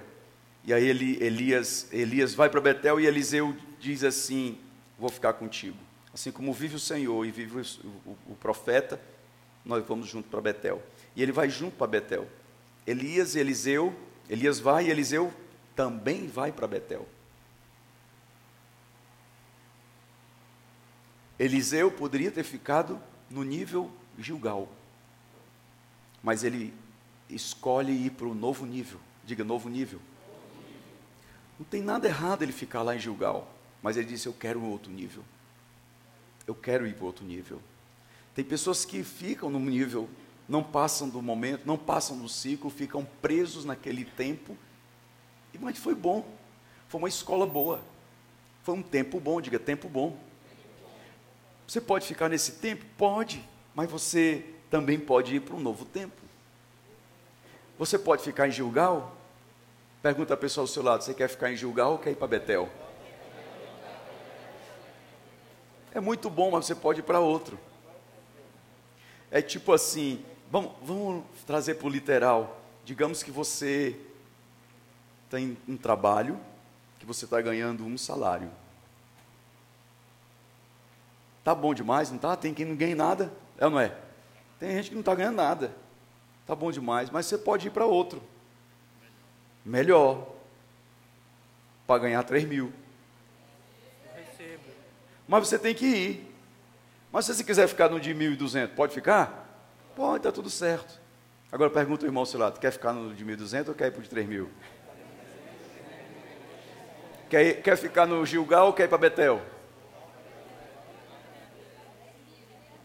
E 0.64 0.74
aí 0.74 0.86
ele, 0.86 1.22
Elias, 1.22 1.88
Elias 1.92 2.34
vai 2.34 2.50
para 2.50 2.62
Betel 2.62 3.00
e 3.00 3.06
Eliseu 3.06 3.56
diz 3.80 4.04
assim: 4.04 4.58
Vou 4.98 5.10
ficar 5.10 5.34
contigo. 5.34 5.78
Assim 6.14 6.32
como 6.32 6.54
vive 6.54 6.76
o 6.76 6.80
Senhor 6.80 7.26
e 7.26 7.32
vive 7.32 7.60
o, 7.60 7.88
o, 8.06 8.18
o 8.32 8.36
profeta, 8.36 9.02
nós 9.66 9.84
vamos 9.86 10.08
junto 10.08 10.30
para 10.30 10.40
Betel. 10.40 10.82
E 11.16 11.24
ele 11.24 11.32
vai 11.32 11.50
junto 11.50 11.76
para 11.76 11.88
Betel. 11.88 12.28
Elias 12.86 13.36
e 13.36 13.40
Eliseu, 13.40 13.94
Elias 14.30 14.60
vai 14.60 14.86
e 14.86 14.92
Eliseu 14.92 15.34
também 15.76 16.28
vai 16.28 16.52
para 16.52 16.68
Betel. 16.68 17.08
Eliseu 21.40 21.92
poderia 21.92 22.32
ter 22.32 22.44
ficado 22.44 23.02
no 23.30 23.44
nível 23.44 23.92
Gilgal, 24.18 24.68
mas 26.22 26.44
ele 26.44 26.74
escolhe 27.30 27.92
ir 27.92 28.12
para 28.12 28.28
o 28.28 28.36
novo 28.36 28.66
nível. 28.66 29.00
Diga, 29.26 29.44
novo 29.44 29.70
nível. 29.70 30.00
Não 31.58 31.66
tem 31.66 31.82
nada 31.82 32.08
errado 32.08 32.44
ele 32.44 32.52
ficar 32.52 32.82
lá 32.82 32.96
em 32.96 33.00
Gilgal, 33.00 33.52
mas 33.82 33.98
ele 33.98 34.08
disse: 34.08 34.28
Eu 34.28 34.34
quero 34.34 34.60
um 34.60 34.70
outro 34.70 34.92
nível. 34.92 35.24
Eu 36.46 36.56
quero 36.56 36.86
ir 36.86 36.94
para 36.96 37.06
outro 37.06 37.26
nível. 37.26 37.62
Tem 38.36 38.44
pessoas 38.44 38.84
que 38.84 39.04
ficam 39.04 39.50
no 39.50 39.60
nível, 39.60 40.10
não 40.48 40.64
passam 40.64 41.08
do 41.08 41.22
momento, 41.22 41.66
não 41.66 41.78
passam 41.78 42.18
do 42.18 42.28
ciclo, 42.28 42.70
ficam 42.70 43.06
presos 43.22 43.64
naquele 43.64 44.04
tempo. 44.04 44.58
Mas 45.60 45.78
foi 45.78 45.94
bom, 45.94 46.26
foi 46.88 47.00
uma 47.00 47.08
escola 47.08 47.46
boa, 47.46 47.82
foi 48.64 48.76
um 48.76 48.82
tempo 48.82 49.20
bom, 49.20 49.40
diga 49.40 49.60
tempo 49.60 49.88
bom. 49.88 50.18
Você 51.68 51.80
pode 51.80 52.06
ficar 52.06 52.28
nesse 52.28 52.54
tempo? 52.54 52.84
Pode, 52.98 53.42
mas 53.76 53.90
você 53.90 54.46
também 54.70 55.00
pode 55.00 55.36
ir 55.36 55.40
para 55.40 55.56
um 55.56 55.60
novo 55.60 55.86
tempo. 55.86 56.22
Você 57.78 57.98
pode 57.98 58.24
ficar 58.24 58.48
em 58.48 58.52
Gilgal? 58.52 59.16
Pergunta 60.02 60.34
a 60.34 60.38
pessoa 60.38 60.64
ao 60.64 60.68
seu 60.68 60.84
lado: 60.84 61.04
você 61.04 61.14
quer 61.14 61.28
ficar 61.28 61.52
em 61.52 61.56
Gilgal 61.56 61.94
ou 61.94 61.98
quer 61.98 62.12
ir 62.12 62.16
para 62.16 62.28
Betel? 62.28 62.70
É 65.94 66.00
muito 66.00 66.30
bom, 66.30 66.52
mas 66.52 66.66
você 66.66 66.76
pode 66.76 67.00
ir 67.02 67.04
para 67.04 67.20
outro. 67.20 67.60
É 69.30 69.42
tipo 69.42 69.72
assim, 69.72 70.24
vamos, 70.50 70.72
vamos 70.82 71.24
trazer 71.46 71.76
para 71.76 71.88
o 71.88 71.90
literal. 71.90 72.60
Digamos 72.84 73.24
que 73.24 73.32
você 73.32 74.00
tem 75.30 75.58
um 75.68 75.78
trabalho, 75.78 76.40
que 77.00 77.06
você 77.06 77.26
está 77.26 77.42
ganhando 77.42 77.86
um 77.86 77.98
salário. 77.98 78.52
Tá 81.44 81.54
bom 81.54 81.74
demais, 81.74 82.10
não 82.12 82.18
tá? 82.18 82.36
Tem 82.36 82.54
quem 82.54 82.66
não 82.66 82.76
ganha 82.76 82.96
nada, 82.96 83.32
é 83.64 83.66
ou 83.66 83.72
não 83.72 83.80
é? 83.80 83.92
Tem 84.60 84.72
gente 84.72 84.90
que 84.90 84.96
não 84.96 85.02
está 85.02 85.16
ganhando 85.16 85.38
nada. 85.38 85.74
Tá 86.46 86.54
bom 86.54 86.72
demais, 86.72 87.10
mas 87.10 87.26
você 87.26 87.38
pode 87.38 87.68
ir 87.68 87.72
para 87.72 87.86
outro. 87.86 88.22
Melhor. 89.66 90.28
Para 91.88 92.02
ganhar 92.02 92.24
3 92.24 92.46
mil. 92.46 92.74
Mas 95.28 95.48
você 95.48 95.58
tem 95.58 95.74
que 95.74 95.86
ir. 95.86 96.36
Mas 97.12 97.26
se 97.26 97.34
você 97.34 97.44
quiser 97.44 97.68
ficar 97.68 97.90
no 97.90 98.00
de 98.00 98.14
1.200, 98.14 98.70
pode 98.76 98.94
ficar? 98.94 99.48
Pode, 99.96 100.18
está 100.18 100.32
tudo 100.32 100.50
certo. 100.50 101.00
Agora 101.52 101.70
pergunta 101.70 102.04
o 102.04 102.08
irmão 102.08 102.26
seu 102.26 102.40
lado, 102.40 102.60
quer 102.60 102.72
ficar 102.72 102.92
no 102.92 103.14
de 103.14 103.24
1.200 103.24 103.70
ou 103.70 103.76
quer 103.76 103.88
ir 103.88 103.92
para 103.92 104.00
o 104.00 104.04
de 104.04 104.10
3 104.10 104.28
mil? 104.28 104.50
Quer, 107.30 107.46
ir, 107.46 107.62
quer 107.62 107.78
ficar 107.78 108.06
no 108.06 108.26
Gilgal 108.26 108.68
ou 108.68 108.74
quer 108.74 108.86
ir 108.86 108.88
para 108.88 108.98
Betel? 108.98 109.42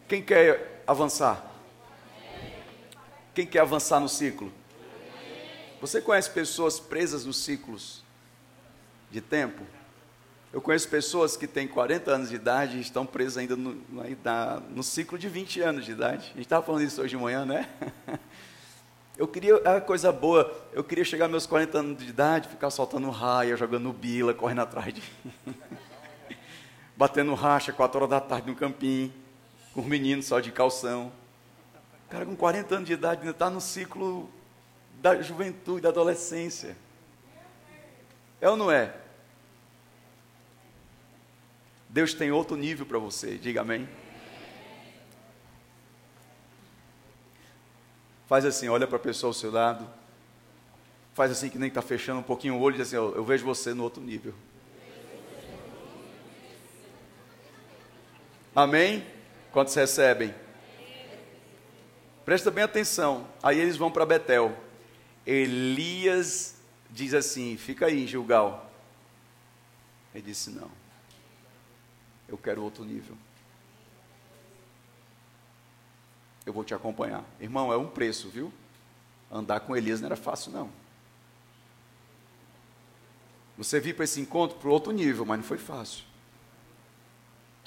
Quem 0.09 0.23
quer 0.23 0.83
avançar? 0.87 1.45
Quem 3.35 3.47
quer 3.47 3.61
avançar 3.61 4.00
no 4.00 4.09
ciclo? 4.09 4.50
Você 5.83 6.00
conhece 6.00 6.31
pessoas 6.31 6.81
presas 6.81 7.27
nos 7.27 7.37
ciclos 7.37 8.03
de 9.11 9.21
tempo? 9.21 9.62
Eu 10.50 10.62
conheço 10.62 10.88
pessoas 10.88 11.37
que 11.37 11.47
têm 11.47 11.69
40 11.69 12.11
anos 12.11 12.31
de 12.31 12.37
idade 12.37 12.79
e 12.79 12.81
estão 12.81 13.05
presas 13.05 13.37
ainda 13.37 13.55
no, 13.55 13.75
no, 13.75 14.03
no 14.71 14.83
ciclo 14.83 15.19
de 15.19 15.29
20 15.29 15.61
anos 15.61 15.85
de 15.85 15.93
idade. 15.93 16.25
A 16.33 16.37
gente 16.37 16.41
estava 16.41 16.65
falando 16.65 16.85
isso 16.85 17.03
hoje 17.03 17.11
de 17.11 17.23
manhã, 17.23 17.45
né? 17.45 17.69
Eu 19.19 19.27
queria, 19.27 19.57
a 19.57 19.81
coisa 19.81 20.12
boa, 20.12 20.49
eu 20.73 20.85
queria 20.85 21.03
chegar 21.03 21.25
aos 21.25 21.31
meus 21.33 21.45
40 21.45 21.77
anos 21.77 21.99
de 21.99 22.09
idade, 22.09 22.49
ficar 22.49 22.71
soltando 22.71 23.11
raia, 23.11 23.57
jogando 23.57 23.93
bila, 23.93 24.33
correndo 24.33 24.61
atrás 24.61 24.95
de. 24.95 25.03
Batendo 26.97 27.35
racha, 27.35 27.73
4 27.73 27.99
horas 27.99 28.11
da 28.11 28.21
tarde 28.21 28.47
no 28.47 28.55
campinho, 28.55 29.13
com 29.78 29.82
os 29.82 29.86
meninos 29.86 30.26
só 30.26 30.41
de 30.41 30.50
calção. 30.50 31.12
O 32.06 32.10
cara 32.10 32.26
com 32.26 32.34
40 32.34 32.75
anos 32.75 32.88
de 32.88 32.95
idade 32.95 33.21
ainda 33.21 33.30
está 33.30 33.49
no 33.49 33.60
ciclo 33.60 34.28
da 35.00 35.23
juventude, 35.23 35.82
da 35.82 35.91
adolescência. 35.91 36.76
É 38.41 38.50
ou 38.50 38.56
não 38.56 38.73
é? 38.73 38.93
Deus 41.88 42.12
tem 42.12 42.32
outro 42.32 42.56
nível 42.56 42.84
para 42.86 42.99
você, 42.99 43.38
diga 43.38 43.60
amém. 43.60 43.88
Faz 48.26 48.45
assim, 48.45 48.69
olha 48.69 48.88
para 48.88 48.97
a 48.97 49.00
pessoa 49.00 49.30
ao 49.30 49.34
seu 49.34 49.52
lado. 49.52 49.88
Faz 51.14 51.30
assim 51.30 51.49
que 51.49 51.56
nem 51.56 51.69
está 51.69 51.82
fechando 51.82 52.19
um 52.19 52.25
pouquinho 52.25 52.56
o 52.56 52.60
olho 52.60 52.75
e 52.75 52.78
diz 52.78 52.88
assim, 52.88 52.97
eu 52.97 53.23
vejo 53.23 53.45
você 53.45 53.73
no 53.73 53.84
outro 53.84 54.02
nível. 54.02 54.34
Amém? 58.56 59.18
Quantos 59.52 59.75
recebem? 59.75 60.34
Presta 62.25 62.50
bem 62.50 62.65
atenção. 62.65 63.26
Aí 63.43 63.58
eles 63.58 63.76
vão 63.76 63.91
para 63.91 64.04
Betel. 64.04 64.56
Elias 65.26 66.56
diz 66.91 67.15
assim: 67.15 67.56
Fica 67.56 67.87
aí 67.87 68.06
Gilgal. 68.06 68.71
Ele 70.15 70.25
disse: 70.25 70.50
Não. 70.50 70.71
Eu 72.28 72.37
quero 72.37 72.63
outro 72.63 72.84
nível. 72.84 73.17
Eu 76.45 76.52
vou 76.52 76.65
te 76.65 76.75
acompanhar. 76.75 77.25
Irmão, 77.41 77.73
é 77.73 77.76
um 77.76 77.89
preço, 77.89 78.28
viu? 78.28 78.52
Andar 79.30 79.61
com 79.61 79.76
Elias 79.76 80.00
não 80.00 80.06
era 80.06 80.17
fácil, 80.17 80.52
não. 80.52 80.71
Você 83.56 83.80
vir 83.80 83.95
para 83.95 84.04
esse 84.04 84.21
encontro 84.21 84.56
para 84.58 84.71
outro 84.71 84.93
nível, 84.93 85.26
mas 85.26 85.39
não 85.39 85.45
foi 85.45 85.58
fácil. 85.58 86.07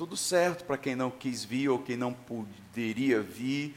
Tudo 0.02 0.18
certo 0.18 0.66
para 0.66 0.80
quem 0.80 0.96
não 0.96 1.12
quis 1.12 1.46
vir 1.46 1.70
ou 1.70 1.78
quem 1.78 1.96
não 1.96 2.12
poderia 2.12 3.22
vir, 3.22 3.76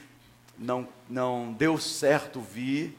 não, 0.56 0.88
não 1.06 1.52
deu 1.52 1.76
certo 1.76 2.40
vir, 2.40 2.96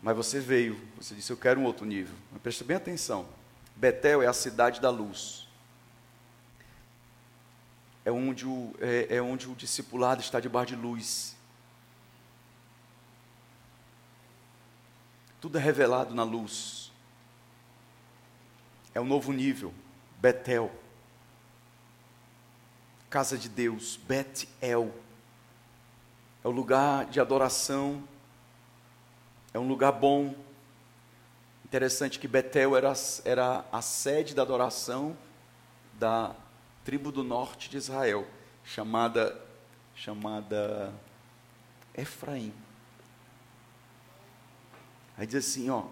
mas 0.00 0.14
você 0.14 0.38
veio, 0.38 0.80
você 0.96 1.16
disse: 1.16 1.32
Eu 1.32 1.36
quero 1.36 1.58
um 1.58 1.64
outro 1.64 1.84
nível. 1.84 2.14
Mas 2.30 2.40
presta 2.40 2.62
bem 2.62 2.76
atenção: 2.76 3.26
Betel 3.74 4.22
é 4.22 4.28
a 4.28 4.32
cidade 4.32 4.80
da 4.80 4.88
luz. 4.88 5.48
É 8.04 8.12
onde 8.12 8.46
o, 8.46 8.72
é, 8.78 9.16
é 9.16 9.20
onde 9.20 9.48
o 9.48 9.56
discipulado 9.56 10.20
está 10.20 10.38
debaixo 10.38 10.76
de 10.76 10.80
luz. 10.80 11.34
Tudo 15.40 15.58
é 15.58 15.60
revelado 15.60 16.14
na 16.14 16.22
luz. 16.22 16.92
É 18.94 19.00
um 19.00 19.06
novo 19.06 19.32
nível. 19.32 19.74
Betel. 20.20 20.81
Casa 23.12 23.36
de 23.36 23.50
Deus. 23.50 24.00
Betel. 24.08 24.90
É 26.42 26.48
o 26.48 26.50
lugar 26.50 27.04
de 27.04 27.20
adoração 27.20 28.02
é 29.52 29.58
um 29.58 29.68
lugar 29.68 29.92
bom. 29.92 30.34
Interessante 31.62 32.18
que 32.18 32.26
Betel 32.26 32.74
era, 32.74 32.92
era 33.24 33.66
a 33.70 33.82
sede 33.82 34.34
da 34.34 34.40
adoração 34.40 35.14
da 35.98 36.34
tribo 36.84 37.12
do 37.12 37.22
norte 37.22 37.68
de 37.68 37.76
Israel, 37.76 38.26
chamada, 38.64 39.38
chamada 39.94 40.92
Efraim. 41.94 42.52
Aí 45.18 45.26
diz 45.26 45.46
assim, 45.46 45.68
ó, 45.68 45.84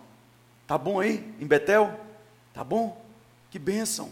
tá 0.66 0.78
bom 0.78 0.98
aí 0.98 1.34
em 1.38 1.46
Betel? 1.46 2.00
Tá 2.54 2.64
bom? 2.64 3.04
Que 3.50 3.58
bênção. 3.58 4.10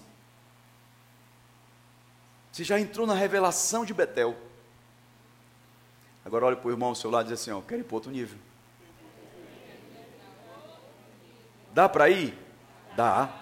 Você 2.58 2.64
já 2.64 2.80
entrou 2.80 3.06
na 3.06 3.14
revelação 3.14 3.84
de 3.84 3.94
Betel. 3.94 4.36
Agora 6.24 6.46
olha 6.46 6.56
para 6.56 6.66
o 6.66 6.72
irmão 6.72 6.88
ao 6.88 6.94
seu 6.96 7.08
lado 7.08 7.26
e 7.26 7.28
diz 7.28 7.40
assim, 7.40 7.52
ó, 7.52 7.60
quero 7.60 7.82
ir 7.82 7.84
para 7.84 7.94
outro 7.94 8.10
nível. 8.10 8.36
Dá 11.72 11.88
para 11.88 12.10
ir? 12.10 12.36
Dá. 12.96 13.32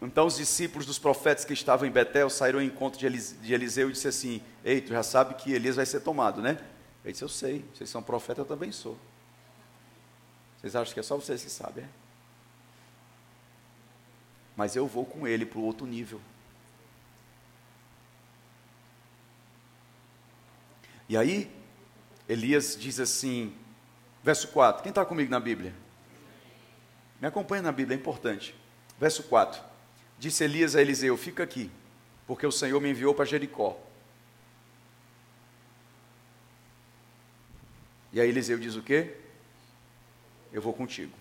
Então 0.00 0.28
os 0.28 0.36
discípulos 0.36 0.86
dos 0.86 0.96
profetas 0.96 1.44
que 1.44 1.52
estavam 1.52 1.88
em 1.88 1.90
Betel 1.90 2.30
saíram 2.30 2.60
ao 2.60 2.64
encontro 2.64 3.00
de 3.00 3.52
Eliseu 3.52 3.90
e 3.90 3.94
disse 3.94 4.06
assim: 4.06 4.40
Ei, 4.64 4.80
tu 4.80 4.90
já 4.90 5.02
sabe 5.02 5.34
que 5.34 5.52
Elias 5.52 5.74
vai 5.74 5.86
ser 5.86 6.02
tomado, 6.02 6.40
né? 6.40 6.56
Ele 7.04 7.10
disse: 7.10 7.24
Eu 7.24 7.28
sei, 7.28 7.64
vocês 7.74 7.90
são 7.90 8.00
profetas, 8.00 8.38
eu 8.38 8.44
também 8.44 8.70
sou. 8.70 8.96
Vocês 10.60 10.76
acham 10.76 10.94
que 10.94 11.00
é 11.00 11.02
só 11.02 11.16
vocês 11.16 11.42
que 11.42 11.50
sabem, 11.50 11.82
é? 11.82 11.88
Mas 14.54 14.76
eu 14.76 14.86
vou 14.86 15.04
com 15.04 15.26
ele 15.26 15.44
para 15.44 15.58
o 15.58 15.64
outro 15.64 15.84
nível. 15.84 16.20
E 21.10 21.16
aí, 21.16 21.50
Elias 22.28 22.76
diz 22.78 23.00
assim, 23.00 23.52
verso 24.22 24.46
4: 24.46 24.80
Quem 24.80 24.90
está 24.90 25.04
comigo 25.04 25.28
na 25.28 25.40
Bíblia? 25.40 25.74
Me 27.20 27.26
acompanha 27.26 27.62
na 27.62 27.72
Bíblia, 27.72 27.96
é 27.96 27.98
importante. 27.98 28.54
Verso 28.96 29.24
4. 29.24 29.60
Disse 30.20 30.44
Elias 30.44 30.76
a 30.76 30.80
Eliseu: 30.80 31.16
Fica 31.16 31.42
aqui, 31.42 31.68
porque 32.28 32.46
o 32.46 32.52
Senhor 32.52 32.80
me 32.80 32.90
enviou 32.90 33.12
para 33.12 33.24
Jericó. 33.24 33.76
E 38.12 38.20
aí 38.20 38.28
Eliseu 38.28 38.60
diz 38.60 38.76
o 38.76 38.82
quê? 38.82 39.16
Eu 40.52 40.62
vou 40.62 40.72
contigo. 40.72 41.12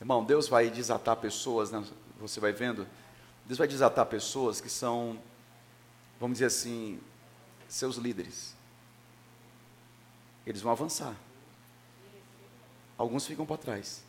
Irmão, 0.00 0.24
Deus 0.24 0.46
vai 0.46 0.70
desatar 0.70 1.16
pessoas, 1.16 1.72
né? 1.72 1.84
você 2.20 2.38
vai 2.38 2.52
vendo? 2.52 2.86
Deus 3.46 3.58
vai 3.58 3.66
desatar 3.66 4.06
pessoas 4.06 4.60
que 4.60 4.70
são, 4.70 5.20
vamos 6.20 6.36
dizer 6.36 6.46
assim, 6.46 7.00
seus 7.66 7.96
líderes. 7.96 8.54
Eles 10.46 10.60
vão 10.60 10.70
avançar. 10.70 11.16
Alguns 12.98 13.26
ficam 13.26 13.46
para 13.46 13.56
trás. 13.56 14.04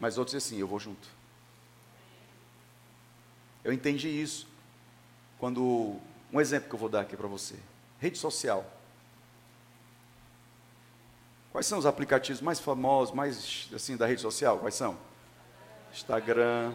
Mas 0.00 0.16
outros 0.16 0.34
assim, 0.34 0.58
eu 0.58 0.66
vou 0.66 0.80
junto. 0.80 1.06
Eu 3.62 3.72
entendi 3.72 4.08
isso 4.08 4.48
quando 5.38 6.00
um 6.32 6.40
exemplo 6.40 6.68
que 6.68 6.74
eu 6.74 6.78
vou 6.78 6.88
dar 6.88 7.02
aqui 7.02 7.16
para 7.16 7.26
você. 7.26 7.56
Rede 7.98 8.16
social. 8.16 8.64
Quais 11.52 11.66
são 11.66 11.78
os 11.78 11.86
aplicativos 11.86 12.40
mais 12.40 12.60
famosos, 12.60 13.14
mais 13.14 13.68
assim 13.74 13.96
da 13.96 14.06
rede 14.06 14.20
social? 14.20 14.58
Quais 14.58 14.74
são? 14.74 14.96
Instagram, 15.92 16.74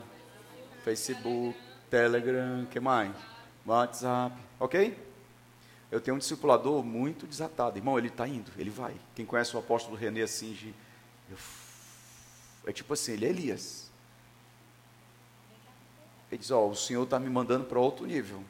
Facebook, 0.84 1.58
Telegram, 1.90 2.66
que 2.66 2.80
mais? 2.80 3.31
WhatsApp, 3.66 4.36
ok? 4.60 4.98
Eu 5.92 6.00
tenho 6.00 6.16
um 6.16 6.20
discipulador 6.20 6.84
muito 6.84 7.28
desatado. 7.28 7.78
Irmão, 7.78 7.98
ele 7.98 8.08
está 8.08 8.28
indo, 8.28 8.52
ele 8.58 8.70
vai. 8.70 8.96
Quem 9.14 9.26
conhece 9.26 9.56
o 9.56 9.60
apóstolo 9.60 9.96
René 9.96 10.26
Singe, 10.26 10.74
é 12.66 12.72
tipo 12.72 12.94
assim, 12.94 13.14
ele 13.14 13.26
é 13.26 13.30
Elias. 13.30 13.92
Ele 16.32 16.40
diz, 16.40 16.50
ó, 16.50 16.62
oh, 16.62 16.70
o 16.70 16.76
Senhor 16.76 17.04
está 17.04 17.20
me 17.20 17.30
mandando 17.30 17.66
para 17.66 17.80
outro 17.80 18.06
nível. 18.06 18.42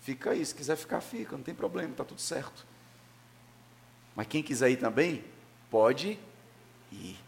Fica 0.00 0.30
aí, 0.30 0.44
se 0.44 0.54
quiser 0.54 0.76
ficar, 0.76 1.00
fica, 1.00 1.36
não 1.36 1.44
tem 1.44 1.54
problema, 1.54 1.90
está 1.90 2.04
tudo 2.04 2.20
certo. 2.20 2.66
Mas 4.14 4.26
quem 4.26 4.42
quiser 4.42 4.70
ir 4.70 4.78
também, 4.78 5.22
pode 5.70 6.18
ir. 6.90 7.18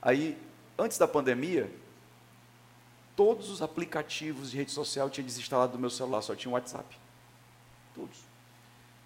Aí, 0.00 0.38
antes 0.78 0.96
da 0.96 1.08
pandemia, 1.08 1.68
todos 3.18 3.50
os 3.50 3.60
aplicativos 3.60 4.52
de 4.52 4.58
rede 4.58 4.70
social 4.70 5.08
eu 5.08 5.10
tinha 5.10 5.24
desinstalado 5.24 5.72
do 5.72 5.78
meu 5.78 5.90
celular, 5.90 6.22
só 6.22 6.36
tinha 6.36 6.52
o 6.52 6.54
WhatsApp. 6.54 6.86
Todos. 7.92 8.16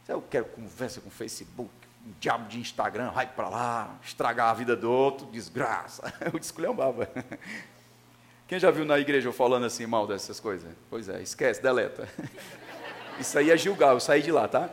Eu 0.07 0.21
quero 0.21 0.45
conversa 0.45 1.01
com 1.01 1.09
Facebook, 1.09 1.71
um 2.07 2.13
diabo 2.21 2.47
de 2.47 2.61
Instagram, 2.61 3.11
vai 3.13 3.27
para 3.27 3.49
lá, 3.49 3.99
estragar 4.05 4.51
a 4.51 4.53
vida 4.53 4.77
do 4.77 4.91
outro, 4.91 5.27
desgraça. 5.29 6.13
Eu 6.31 6.39
desculhambava. 6.39 7.09
Quem 8.47 8.59
já 8.59 8.71
viu 8.71 8.85
na 8.85 8.99
igreja 8.99 9.31
eu 9.31 9.33
falando 9.33 9.65
assim 9.65 9.87
mal 9.87 10.07
dessas 10.07 10.39
coisas? 10.39 10.71
Pois 10.91 11.09
é, 11.09 11.23
esquece, 11.23 11.63
deleta. 11.63 12.07
Isso 13.19 13.39
aí 13.39 13.51
é 13.51 13.57
Gilgal, 13.57 13.95
eu 13.95 14.01
saí 14.01 14.21
de 14.21 14.31
lá, 14.31 14.47
tá? 14.47 14.69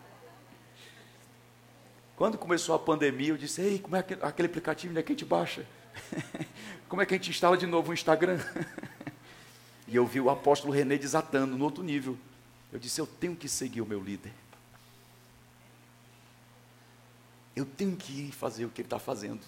Quando 2.16 2.36
começou 2.36 2.74
a 2.74 2.78
pandemia, 2.78 3.30
eu 3.30 3.38
disse: 3.38 3.62
Ei, 3.62 3.78
como 3.78 3.96
é 3.96 4.02
que, 4.02 4.12
aquele 4.20 4.48
aplicativo, 4.48 4.90
onde 4.90 5.00
é 5.00 5.02
que 5.02 5.12
a 5.12 5.14
gente 5.14 5.24
baixa? 5.24 5.64
Como 6.94 7.02
é 7.02 7.06
que 7.06 7.12
a 7.12 7.16
gente 7.16 7.30
instala 7.30 7.56
de 7.56 7.66
novo 7.66 7.90
o 7.90 7.92
Instagram? 7.92 8.38
e 9.88 9.96
eu 9.96 10.06
vi 10.06 10.20
o 10.20 10.30
apóstolo 10.30 10.72
René 10.72 10.96
desatando 10.96 11.58
no 11.58 11.64
outro 11.64 11.82
nível. 11.82 12.16
Eu 12.72 12.78
disse: 12.78 13.00
Eu 13.00 13.06
tenho 13.06 13.34
que 13.34 13.48
seguir 13.48 13.80
o 13.80 13.86
meu 13.86 14.00
líder. 14.00 14.30
Eu 17.56 17.64
tenho 17.66 17.96
que 17.96 18.28
ir 18.28 18.30
fazer 18.30 18.64
o 18.64 18.68
que 18.68 18.80
ele 18.80 18.86
está 18.86 19.00
fazendo. 19.00 19.40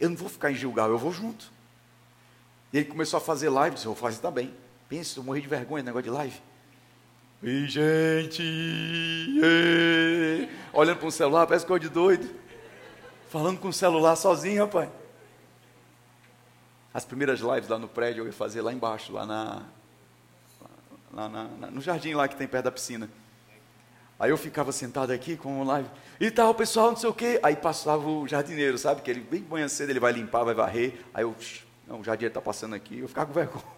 Eu 0.00 0.10
não 0.10 0.16
vou 0.16 0.28
ficar 0.28 0.50
em 0.50 0.56
Gilgal, 0.56 0.90
eu 0.90 0.98
vou 0.98 1.12
junto. 1.12 1.52
E 2.72 2.78
ele 2.78 2.86
começou 2.86 3.18
a 3.18 3.20
fazer 3.20 3.48
live, 3.48 3.74
disse, 3.74 3.86
eu 3.86 3.92
vou 3.92 4.00
fazer 4.02 4.20
também. 4.20 4.52
Pensa, 4.88 5.20
eu 5.20 5.22
morri 5.22 5.42
de 5.42 5.46
vergonha 5.46 5.84
negócio 5.84 6.02
de 6.02 6.10
live. 6.10 6.42
E 7.44 7.68
gente, 7.68 8.42
e... 8.42 9.38
olhando 10.72 10.98
para 10.98 11.06
um 11.06 11.12
celular, 11.12 11.46
parece 11.46 11.64
coisa 11.64 11.86
de 11.86 11.94
doido. 11.94 12.28
Falando 13.28 13.60
com 13.60 13.68
o 13.68 13.72
celular 13.72 14.16
sozinho, 14.16 14.64
rapaz. 14.64 15.05
As 16.96 17.04
primeiras 17.04 17.40
lives 17.40 17.68
lá 17.68 17.78
no 17.78 17.88
prédio 17.88 18.22
eu 18.22 18.26
ia 18.26 18.32
fazer 18.32 18.62
lá 18.62 18.72
embaixo, 18.72 19.12
lá 19.12 19.26
na, 19.26 19.62
lá 21.12 21.28
na, 21.28 21.44
na, 21.44 21.70
no 21.70 21.78
jardim 21.82 22.14
lá 22.14 22.26
que 22.26 22.34
tem 22.34 22.48
perto 22.48 22.64
da 22.64 22.72
piscina. 22.72 23.10
Aí 24.18 24.30
eu 24.30 24.38
ficava 24.38 24.72
sentado 24.72 25.10
aqui 25.10 25.36
com 25.36 25.60
o 25.60 25.64
live. 25.64 25.90
E 26.18 26.30
tal, 26.30 26.54
pessoal, 26.54 26.88
não 26.88 26.96
sei 26.96 27.10
o 27.10 27.12
quê. 27.12 27.38
Aí 27.42 27.54
passava 27.54 28.08
o 28.08 28.26
jardineiro, 28.26 28.78
sabe? 28.78 29.02
Que 29.02 29.10
ele 29.10 29.20
bem 29.20 29.42
manhã 29.42 29.68
cedo 29.68 29.90
ele 29.90 30.00
vai 30.00 30.10
limpar, 30.10 30.42
vai 30.42 30.54
varrer. 30.54 31.04
Aí 31.12 31.22
eu, 31.22 31.36
não, 31.86 32.00
o 32.00 32.02
jardineiro 32.02 32.30
está 32.30 32.40
passando 32.40 32.74
aqui. 32.74 33.00
Eu 33.00 33.08
ficava 33.08 33.26
com 33.26 33.34
vergonha. 33.34 33.76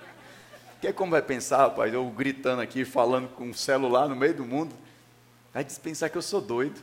Que 0.80 0.86
é 0.86 0.94
como 0.94 1.10
vai 1.10 1.20
pensar, 1.20 1.58
rapaz? 1.58 1.92
Eu 1.92 2.08
gritando 2.08 2.62
aqui, 2.62 2.86
falando 2.86 3.28
com 3.34 3.48
um 3.48 3.52
celular 3.52 4.08
no 4.08 4.16
meio 4.16 4.32
do 4.32 4.46
mundo. 4.46 4.74
Vai 5.52 5.62
pensar 5.62 6.08
que 6.08 6.16
eu 6.16 6.22
sou 6.22 6.40
doido. 6.40 6.80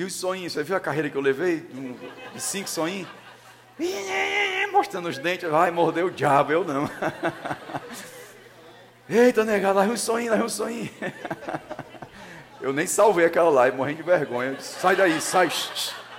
E 0.00 0.04
os 0.04 0.14
sonhinhos, 0.14 0.54
você 0.54 0.62
viu 0.62 0.74
a 0.74 0.80
carreira 0.80 1.10
que 1.10 1.16
eu 1.16 1.20
levei? 1.20 1.58
De 2.32 2.40
cinco 2.40 2.70
sonhinhos? 2.70 3.06
Mostrando 4.72 5.10
os 5.10 5.18
dentes, 5.18 5.46
vai 5.50 5.70
morder 5.70 6.06
o 6.06 6.10
diabo, 6.10 6.52
eu 6.52 6.64
não. 6.64 6.88
Eita, 9.06 9.44
negado, 9.44 9.78
lá 9.78 9.84
um 9.84 9.98
sonhinho, 9.98 10.32
lá 10.32 10.42
um 10.42 10.48
sonhinho. 10.48 10.88
Eu 12.62 12.72
nem 12.72 12.86
salvei 12.86 13.26
aquela 13.26 13.50
live, 13.50 13.76
morrendo 13.76 13.98
de 13.98 14.02
vergonha. 14.02 14.58
Sai 14.60 14.96
daí, 14.96 15.20
sai, 15.20 15.50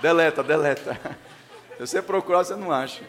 deleta, 0.00 0.44
deleta. 0.44 0.96
Se 1.78 1.86
você 1.86 2.02
procurar, 2.02 2.44
você 2.44 2.54
não 2.54 2.70
acha. 2.70 3.02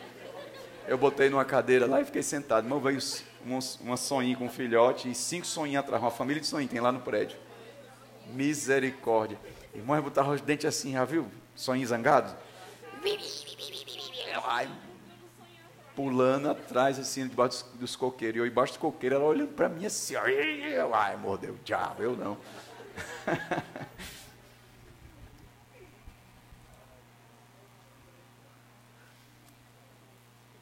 Eu 0.87 0.97
botei 0.97 1.29
numa 1.29 1.45
cadeira 1.45 1.85
lá 1.85 2.01
e 2.01 2.05
fiquei 2.05 2.23
sentado. 2.23 2.65
Irmão, 2.65 2.79
veio 2.79 2.97
uma, 3.45 3.59
uma 3.81 3.97
soninha 3.97 4.35
com 4.35 4.45
um 4.45 4.49
filhote 4.49 5.07
e 5.07 5.13
cinco 5.13 5.45
soninhos 5.45 5.83
atrás, 5.83 6.01
uma 6.01 6.09
família 6.09 6.41
de 6.41 6.47
soninhos, 6.47 6.71
tem 6.71 6.81
lá 6.81 6.91
no 6.91 6.99
prédio. 6.99 7.37
Misericórdia. 8.33 9.37
Irmão, 9.73 9.95
eu 9.95 10.03
botava 10.03 10.31
os 10.31 10.41
dentes 10.41 10.65
assim, 10.65 10.93
já 10.93 11.03
viu? 11.03 11.29
Soninho 11.55 11.87
zangado. 11.87 12.35
Pulando 15.95 16.49
atrás, 16.49 16.99
assim, 16.99 17.27
debaixo 17.27 17.65
dos, 17.65 17.79
dos 17.79 17.95
coqueiros. 17.95 18.37
E 18.37 18.39
eu 18.39 18.47
embaixo 18.47 18.73
do 18.73 18.79
coqueiro, 18.79 19.15
ela 19.15 19.25
olhando 19.25 19.53
para 19.53 19.69
mim 19.69 19.85
assim, 19.85 20.15
ai, 20.15 21.17
mordeu 21.17 21.53
o 21.53 21.59
diabo, 21.63 22.03
eu 22.03 22.15
não. 22.15 22.37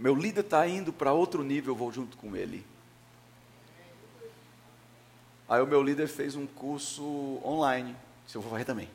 Meu 0.02 0.15
líder 0.15 0.41
está 0.41 0.67
indo 0.67 0.91
para 0.91 1.13
outro 1.13 1.43
nível, 1.43 1.74
eu 1.74 1.78
vou 1.78 1.91
junto 1.91 2.17
com 2.17 2.36
ele. 2.36 2.65
Aí 5.47 5.62
o 5.62 5.67
meu 5.67 5.84
líder 5.84 6.08
fez 6.08 6.36
um 6.36 6.47
curso 6.47 7.39
online. 7.45 7.95
Se 8.26 8.36
eu 8.36 8.41
vou 8.41 8.50
fazer 8.50 8.65
também. 8.65 8.89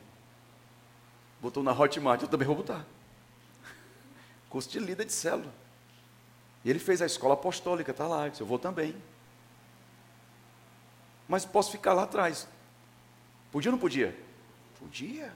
Botou 1.41 1.63
na 1.63 1.71
Hotmart, 1.71 2.21
eu 2.21 2.27
também 2.27 2.47
vou 2.47 2.55
botar. 2.55 2.85
Curso 4.49 4.69
de 4.69 4.79
líder 4.79 5.05
de 5.05 5.13
célula. 5.13 5.53
E 6.65 6.69
ele 6.69 6.79
fez 6.79 7.01
a 7.01 7.05
escola 7.05 7.33
apostólica, 7.33 7.91
está 7.91 8.07
lá. 8.07 8.25
Eu 8.25 8.29
disse, 8.31 8.41
eu 8.41 8.47
vou 8.47 8.59
também. 8.59 8.95
Mas 11.27 11.45
posso 11.45 11.71
ficar 11.71 11.93
lá 11.93 12.03
atrás. 12.03 12.47
Podia 13.51 13.69
ou 13.69 13.73
não 13.73 13.79
podia? 13.79 14.17
Podia. 14.79 15.31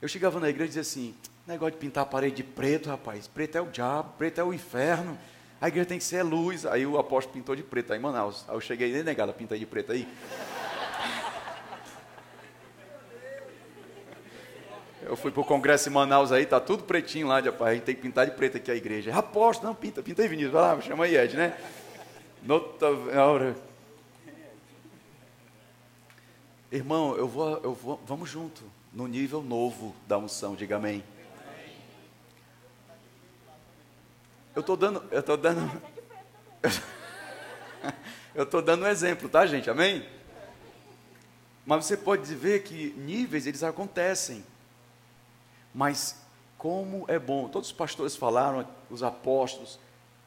Eu 0.00 0.08
chegava 0.08 0.38
na 0.40 0.48
igreja 0.48 0.64
e 0.64 0.68
dizia 0.68 0.82
assim: 0.82 1.14
negócio 1.46 1.72
de 1.72 1.78
pintar 1.78 2.02
a 2.02 2.06
parede 2.06 2.36
de 2.36 2.42
preto, 2.42 2.88
rapaz. 2.88 3.26
Preto 3.26 3.56
é 3.56 3.60
o 3.60 3.66
diabo, 3.66 4.12
preto 4.18 4.40
é 4.40 4.44
o 4.44 4.52
inferno. 4.52 5.18
A 5.60 5.68
igreja 5.68 5.86
tem 5.86 5.98
que 5.98 6.04
ser 6.04 6.22
luz. 6.22 6.66
Aí 6.66 6.86
o 6.86 6.98
apóstolo 6.98 7.34
pintou 7.34 7.56
de 7.56 7.62
preto 7.62 7.92
aí 7.92 7.98
em 7.98 8.02
Manaus. 8.02 8.44
Aí 8.48 8.54
eu 8.54 8.60
cheguei, 8.60 8.92
nem 8.92 9.02
negada, 9.02 9.32
pinta 9.32 9.54
aí 9.54 9.60
de 9.60 9.66
preto 9.66 9.92
aí. 9.92 10.06
Eu 15.06 15.14
fui 15.14 15.30
para 15.30 15.40
o 15.40 15.44
congresso 15.44 15.88
em 15.88 15.92
Manaus 15.92 16.32
aí, 16.32 16.44
tá 16.44 16.58
tudo 16.58 16.82
pretinho 16.82 17.28
lá, 17.28 17.38
rapaz. 17.38 17.70
A 17.70 17.74
gente 17.74 17.84
tem 17.84 17.94
que 17.94 18.02
pintar 18.02 18.26
de 18.26 18.32
preto 18.32 18.56
aqui 18.56 18.72
a 18.72 18.74
igreja. 18.74 19.14
Apóstolo, 19.14 19.68
não, 19.68 19.74
pinta, 19.74 20.02
pinta 20.02 20.20
aí, 20.20 20.26
Vinícius. 20.26 20.52
Vai 20.52 20.62
lá, 20.62 20.80
chama 20.80 21.04
aí, 21.04 21.16
Ed, 21.16 21.36
né? 21.36 21.56
Nota, 22.42 22.86
hora. 22.88 23.54
Irmão, 26.72 27.16
eu 27.16 27.28
vou, 27.28 27.60
eu 27.62 27.72
vou, 27.72 28.00
vamos 28.04 28.28
junto, 28.28 28.64
no 28.92 29.06
nível 29.06 29.42
novo 29.42 29.94
da 30.08 30.18
unção, 30.18 30.56
diga 30.56 30.74
amém. 30.74 31.04
Eu 34.56 34.60
estou 34.60 34.76
dando, 34.76 35.04
eu 35.12 35.20
estou 35.20 35.36
dando, 35.36 35.82
eu 38.34 38.42
estou 38.42 38.60
dando 38.60 38.84
um 38.84 38.88
exemplo, 38.88 39.28
tá, 39.28 39.46
gente? 39.46 39.70
Amém? 39.70 40.04
Mas 41.64 41.84
você 41.84 41.96
pode 41.96 42.34
ver 42.34 42.64
que 42.64 42.92
níveis 42.96 43.46
eles 43.46 43.62
acontecem. 43.62 44.44
Mas 45.76 46.16
como 46.56 47.04
é 47.06 47.18
bom, 47.18 47.50
todos 47.50 47.68
os 47.68 47.74
pastores 47.74 48.16
falaram, 48.16 48.66
os 48.88 49.02
apóstolos, 49.02 49.78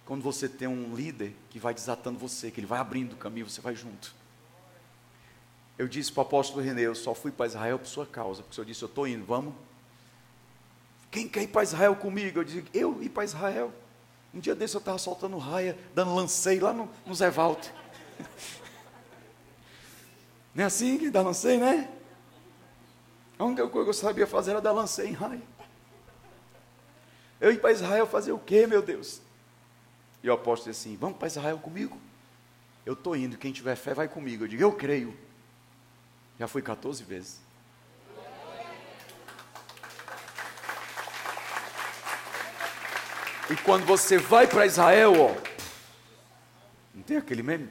quando 0.05 0.21
você 0.21 0.47
tem 0.47 0.67
um 0.67 0.95
líder 0.95 1.35
que 1.49 1.57
vai 1.57 1.73
desatando 1.73 2.19
você, 2.19 2.51
que 2.51 2.59
ele 2.59 2.67
vai 2.67 2.77
abrindo 2.79 3.13
o 3.13 3.17
caminho, 3.17 3.49
você 3.49 3.59
vai 3.59 3.75
junto. 3.75 4.13
Eu 5.75 5.87
disse 5.87 6.11
para 6.11 6.21
o 6.21 6.25
apóstolo 6.27 6.61
René, 6.61 6.83
eu 6.83 6.93
só 6.93 7.15
fui 7.15 7.31
para 7.31 7.47
Israel 7.47 7.79
por 7.79 7.87
sua 7.87 8.05
causa, 8.05 8.43
porque 8.43 8.51
o 8.51 8.55
senhor 8.55 8.65
disse, 8.65 8.83
eu 8.83 8.87
estou 8.87 9.07
indo, 9.07 9.25
vamos? 9.25 9.55
Quem 11.09 11.27
quer 11.27 11.41
ir 11.41 11.47
para 11.47 11.63
Israel 11.63 11.95
comigo? 11.95 12.37
Eu 12.37 12.43
disse, 12.43 12.63
eu 12.71 13.01
ir 13.01 13.09
para 13.09 13.23
Israel. 13.23 13.73
Um 14.31 14.39
dia 14.39 14.53
desse 14.53 14.75
eu 14.75 14.79
estava 14.79 14.99
soltando 14.99 15.35
raia, 15.39 15.75
dando 15.95 16.13
lancei 16.13 16.59
lá 16.59 16.71
no, 16.71 16.87
no 17.07 17.15
Zé 17.15 17.31
Walter. 17.31 17.73
Não 20.53 20.63
é 20.63 20.67
assim 20.67 20.99
que 20.99 21.09
dá 21.09 21.23
lancei, 21.23 21.57
né? 21.57 21.89
A 23.39 23.45
única 23.45 23.65
coisa 23.69 23.85
que 23.85 23.89
eu 23.89 23.93
sabia 23.93 24.27
fazer 24.27 24.51
era 24.51 24.59
dar 24.59 24.73
lancei 24.73 25.07
em 25.07 25.13
raio. 25.13 25.41
Eu 27.39 27.53
ir 27.53 27.61
para 27.61 27.71
Israel 27.71 28.05
fazer 28.05 28.33
o 28.33 28.37
quê, 28.37 28.67
meu 28.67 28.81
Deus? 28.81 29.21
E 30.21 30.29
o 30.29 30.33
apóstolo 30.33 30.73
disse 30.73 30.89
assim: 30.89 30.97
Vamos 30.97 31.17
para 31.17 31.27
Israel 31.27 31.57
comigo? 31.57 31.97
Eu 32.85 32.93
estou 32.93 33.15
indo, 33.15 33.37
quem 33.37 33.53
tiver 33.53 33.77
fé 33.77 33.93
vai 33.93 34.09
comigo. 34.09 34.43
Eu 34.43 34.47
digo: 34.49 34.61
Eu 34.61 34.73
creio. 34.73 35.17
Já 36.37 36.49
fui 36.49 36.61
14 36.61 37.01
vezes. 37.05 37.39
E 43.49 43.55
quando 43.63 43.85
você 43.85 44.17
vai 44.17 44.47
para 44.47 44.65
Israel, 44.65 45.13
ó, 45.17 45.35
não 46.93 47.01
tem 47.01 47.17
aquele 47.17 47.41
meme? 47.41 47.69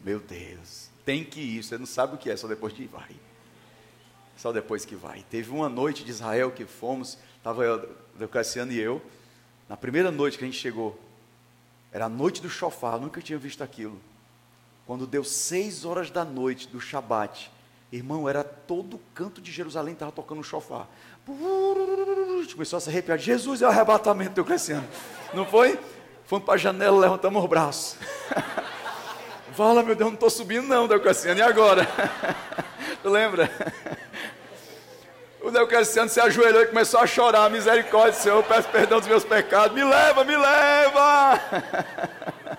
Meu 0.00 0.20
Deus, 0.20 0.88
tem 1.04 1.24
que 1.24 1.40
ir. 1.40 1.62
Você 1.62 1.76
não 1.76 1.84
sabe 1.84 2.14
o 2.14 2.18
que 2.18 2.30
é, 2.30 2.36
só 2.36 2.46
depois 2.46 2.72
que 2.72 2.86
vai. 2.86 3.10
Só 4.40 4.52
depois 4.52 4.86
que 4.86 4.96
vai. 4.96 5.22
Teve 5.28 5.50
uma 5.50 5.68
noite 5.68 6.02
de 6.02 6.10
Israel 6.10 6.50
que 6.50 6.64
fomos, 6.64 7.18
estava 7.36 7.86
o 8.18 8.26
Cassiano 8.26 8.72
e 8.72 8.80
eu. 8.80 9.02
Na 9.68 9.76
primeira 9.76 10.10
noite 10.10 10.38
que 10.38 10.44
a 10.44 10.46
gente 10.46 10.58
chegou, 10.58 10.98
era 11.92 12.06
a 12.06 12.08
noite 12.08 12.40
do 12.40 12.48
chofar, 12.48 12.98
nunca 12.98 13.20
tinha 13.20 13.38
visto 13.38 13.62
aquilo. 13.62 14.00
Quando 14.86 15.06
deu 15.06 15.22
seis 15.22 15.84
horas 15.84 16.10
da 16.10 16.24
noite 16.24 16.66
do 16.68 16.80
Shabat, 16.80 17.52
irmão, 17.92 18.26
era 18.26 18.42
todo 18.42 18.94
o 18.94 19.00
canto 19.14 19.42
de 19.42 19.52
Jerusalém 19.52 19.92
estava 19.92 20.10
tocando 20.10 20.38
um 20.38 20.42
chofar. 20.42 20.88
Começou 22.54 22.78
a 22.78 22.80
se 22.80 22.88
arrepiar. 22.88 23.18
Jesus 23.18 23.60
é 23.60 23.66
o 23.66 23.68
arrebatamento 23.68 24.36
do 24.36 24.44
Cassiano. 24.44 24.88
Não 25.34 25.44
foi? 25.44 25.78
Fomos 26.24 26.46
para 26.46 26.54
a 26.54 26.56
janela, 26.56 26.98
levantamos 26.98 27.42
os 27.42 27.48
braços. 27.48 27.98
Fala, 29.52 29.82
meu 29.82 29.94
Deus, 29.94 30.08
não 30.08 30.14
estou 30.14 30.30
subindo 30.30 30.66
não, 30.66 30.88
Deucassiano, 30.88 31.40
e 31.40 31.42
agora? 31.42 31.86
tu 33.02 33.10
lembra? 33.10 33.50
O 35.42 35.50
Deucassiano 35.50 36.08
se 36.08 36.20
ajoelhou 36.20 36.62
e 36.62 36.66
começou 36.66 37.00
a 37.00 37.06
chorar, 37.06 37.48
misericórdia, 37.50 38.12
Senhor, 38.12 38.36
eu 38.36 38.42
peço 38.42 38.68
perdão 38.68 38.98
dos 38.98 39.08
meus 39.08 39.24
pecados, 39.24 39.74
me 39.74 39.82
leva, 39.82 40.22
me 40.22 40.36
leva! 40.36 41.40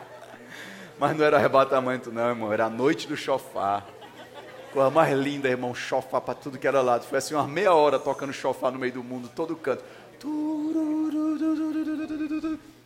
Mas 0.97 1.15
não 1.15 1.25
era 1.25 1.37
arrebatamento 1.37 2.11
não, 2.11 2.29
irmão, 2.29 2.51
era 2.51 2.65
a 2.65 2.69
noite 2.69 3.07
do 3.07 3.15
chofar. 3.15 3.87
Coisa 4.71 4.89
mais 4.89 5.17
linda, 5.17 5.49
irmão, 5.49 5.75
chofar 5.75 6.21
para 6.21 6.33
tudo 6.33 6.57
que 6.57 6.67
era 6.67 6.81
lado. 6.81 7.05
Foi 7.05 7.17
assim 7.17 7.33
uma 7.33 7.47
meia 7.47 7.73
hora 7.73 7.99
tocando 7.99 8.31
chofar 8.31 8.71
no 8.71 8.79
meio 8.79 8.93
do 8.93 9.03
mundo, 9.03 9.29
todo 9.35 9.55
canto. 9.55 9.83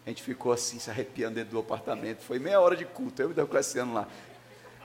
A 0.06 0.10
gente 0.10 0.24
ficou 0.24 0.52
assim, 0.52 0.80
se 0.80 0.90
arrepiando 0.90 1.36
dentro 1.36 1.52
do 1.52 1.60
apartamento. 1.60 2.22
Foi 2.24 2.40
meia 2.40 2.60
hora 2.60 2.76
de 2.76 2.86
culto, 2.86 3.22
eu 3.22 3.30
e 3.30 3.32
o 3.32 3.36
Deocleciano 3.36 3.94
lá. 3.94 4.08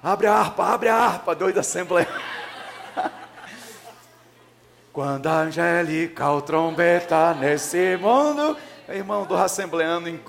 Abre 0.02 0.26
a 0.26 0.34
harpa, 0.34 0.64
abre 0.64 0.88
a 0.88 0.96
harpa, 0.96 1.34
doido 1.34 1.54
da 1.54 1.60
Assembleia. 1.60 2.08
Quando 4.92 5.28
a 5.28 5.42
angelical 5.42 6.42
trombeta 6.42 7.32
nesse 7.34 7.96
mundo, 7.96 8.56
irmão, 8.88 9.24
do 9.24 9.36
assembleano, 9.36 10.20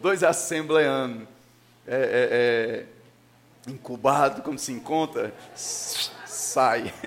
dois 0.00 0.22
assembleanos, 0.22 1.26
é, 1.88 1.94
é, 1.94 3.66
é, 3.66 3.70
incubado, 3.70 4.42
como 4.42 4.58
se 4.58 4.72
encontra, 4.72 5.32
sai. 5.54 6.92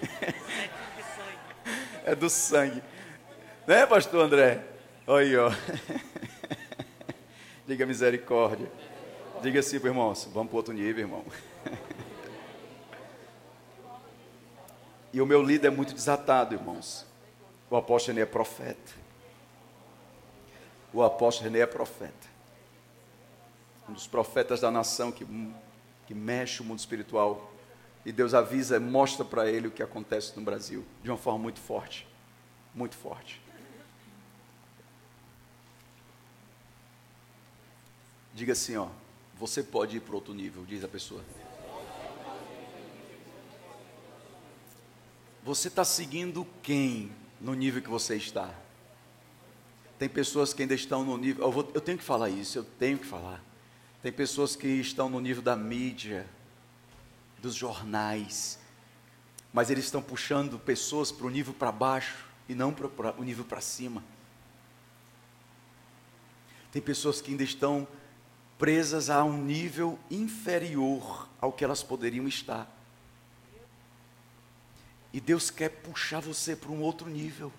É 2.07 2.13
do 2.13 2.29
sangue. 2.29 2.83
Né, 3.65 3.83
pastor 3.87 4.25
André? 4.25 4.63
Aí, 5.07 5.35
ó. 5.35 5.51
Diga 7.65 7.83
misericórdia. 7.83 8.71
Diga 9.41 9.59
assim 9.59 9.79
para 9.79 9.89
irmãos, 9.89 10.29
vamos 10.31 10.49
para 10.49 10.57
outro 10.57 10.71
nível, 10.71 11.03
irmão. 11.03 11.25
E 15.15 15.21
o 15.21 15.25
meu 15.25 15.41
líder 15.41 15.67
é 15.67 15.71
muito 15.71 15.93
desatado, 15.93 16.55
irmãos. 16.55 17.05
O 17.69 17.77
apóstolo 17.77 18.15
René 18.15 18.27
é 18.27 18.29
profeta. 18.29 18.91
O 20.91 21.01
apóstolo 21.01 21.49
René 21.49 21.63
é 21.63 21.65
profeta. 21.65 22.27
Um 23.87 23.93
dos 23.93 24.07
profetas 24.07 24.59
da 24.59 24.69
nação 24.69 25.13
que, 25.13 25.25
que 26.05 26.13
mexe 26.13 26.61
o 26.61 26.65
mundo 26.65 26.79
espiritual. 26.79 27.49
E 28.05 28.11
Deus 28.11 28.33
avisa, 28.33 28.77
mostra 28.77 29.23
para 29.23 29.49
ele 29.49 29.69
o 29.69 29.71
que 29.71 29.81
acontece 29.81 30.33
no 30.35 30.41
Brasil. 30.41 30.83
De 31.01 31.09
uma 31.09 31.17
forma 31.17 31.39
muito 31.39 31.61
forte. 31.61 32.05
Muito 32.73 32.97
forte. 32.97 33.41
Diga 38.33 38.51
assim, 38.51 38.75
ó. 38.75 38.89
Você 39.35 39.63
pode 39.63 39.95
ir 39.95 40.01
para 40.01 40.15
outro 40.15 40.33
nível, 40.33 40.65
diz 40.65 40.83
a 40.83 40.89
pessoa. 40.89 41.23
Você 45.45 45.67
está 45.67 45.85
seguindo 45.85 46.43
quem 46.63 47.11
no 47.39 47.53
nível 47.53 47.79
que 47.79 47.87
você 47.87 48.15
está? 48.15 48.51
Tem 49.99 50.09
pessoas 50.09 50.55
que 50.55 50.63
ainda 50.63 50.73
estão 50.73 51.05
no 51.05 51.15
nível. 51.17 51.45
Eu, 51.45 51.51
vou, 51.51 51.71
eu, 51.71 51.79
tenho 51.79 51.99
que 51.99 52.03
falar 52.03 52.31
isso, 52.31 52.57
eu 52.57 52.63
tenho 52.63 52.97
que 52.97 53.05
falar. 53.05 53.43
Tem 54.01 54.11
pessoas 54.11 54.55
que 54.55 54.67
estão 54.67 55.07
no 55.07 55.21
nível 55.21 55.43
da 55.43 55.55
mídia, 55.55 56.27
dos 57.37 57.53
jornais, 57.53 58.57
mas 59.53 59.69
eles 59.69 59.85
estão 59.85 60.01
puxando 60.01 60.57
pessoas 60.57 61.11
para 61.11 61.27
o 61.27 61.29
nível 61.29 61.53
para 61.53 61.71
baixo 61.71 62.25
e 62.49 62.55
não 62.55 62.73
para 62.73 63.13
o 63.15 63.23
nível 63.23 63.45
para 63.45 63.61
cima. 63.61 64.03
Tem 66.71 66.81
pessoas 66.81 67.21
que 67.21 67.29
ainda 67.29 67.43
estão 67.43 67.87
presas 68.57 69.11
a 69.11 69.23
um 69.23 69.37
nível 69.37 69.99
inferior 70.09 71.29
ao 71.39 71.53
que 71.53 71.63
elas 71.63 71.83
poderiam 71.83 72.27
estar. 72.27 72.74
E 75.15 75.21
Deus 75.21 75.49
quer 75.49 75.69
puxar 75.69 76.19
você 76.19 76.57
para 76.57 76.69
um 76.69 76.81
outro 76.81 77.09
nível. 77.09 77.49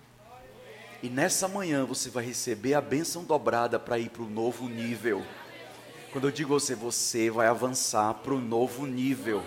E 1.01 1.09
nessa 1.09 1.47
manhã 1.47 1.85
você 1.85 2.07
vai 2.07 2.23
receber 2.23 2.75
a 2.75 2.81
bênção 2.81 3.23
dobrada 3.23 3.79
para 3.79 3.97
ir 3.97 4.11
para 4.11 4.21
o 4.21 4.29
novo 4.29 4.69
nível. 4.69 5.23
Quando 6.11 6.27
eu 6.27 6.31
digo 6.31 6.53
você, 6.53 6.75
você 6.75 7.31
vai 7.31 7.47
avançar 7.47 8.13
para 8.13 8.35
o 8.35 8.39
novo 8.39 8.85
nível. 8.85 9.43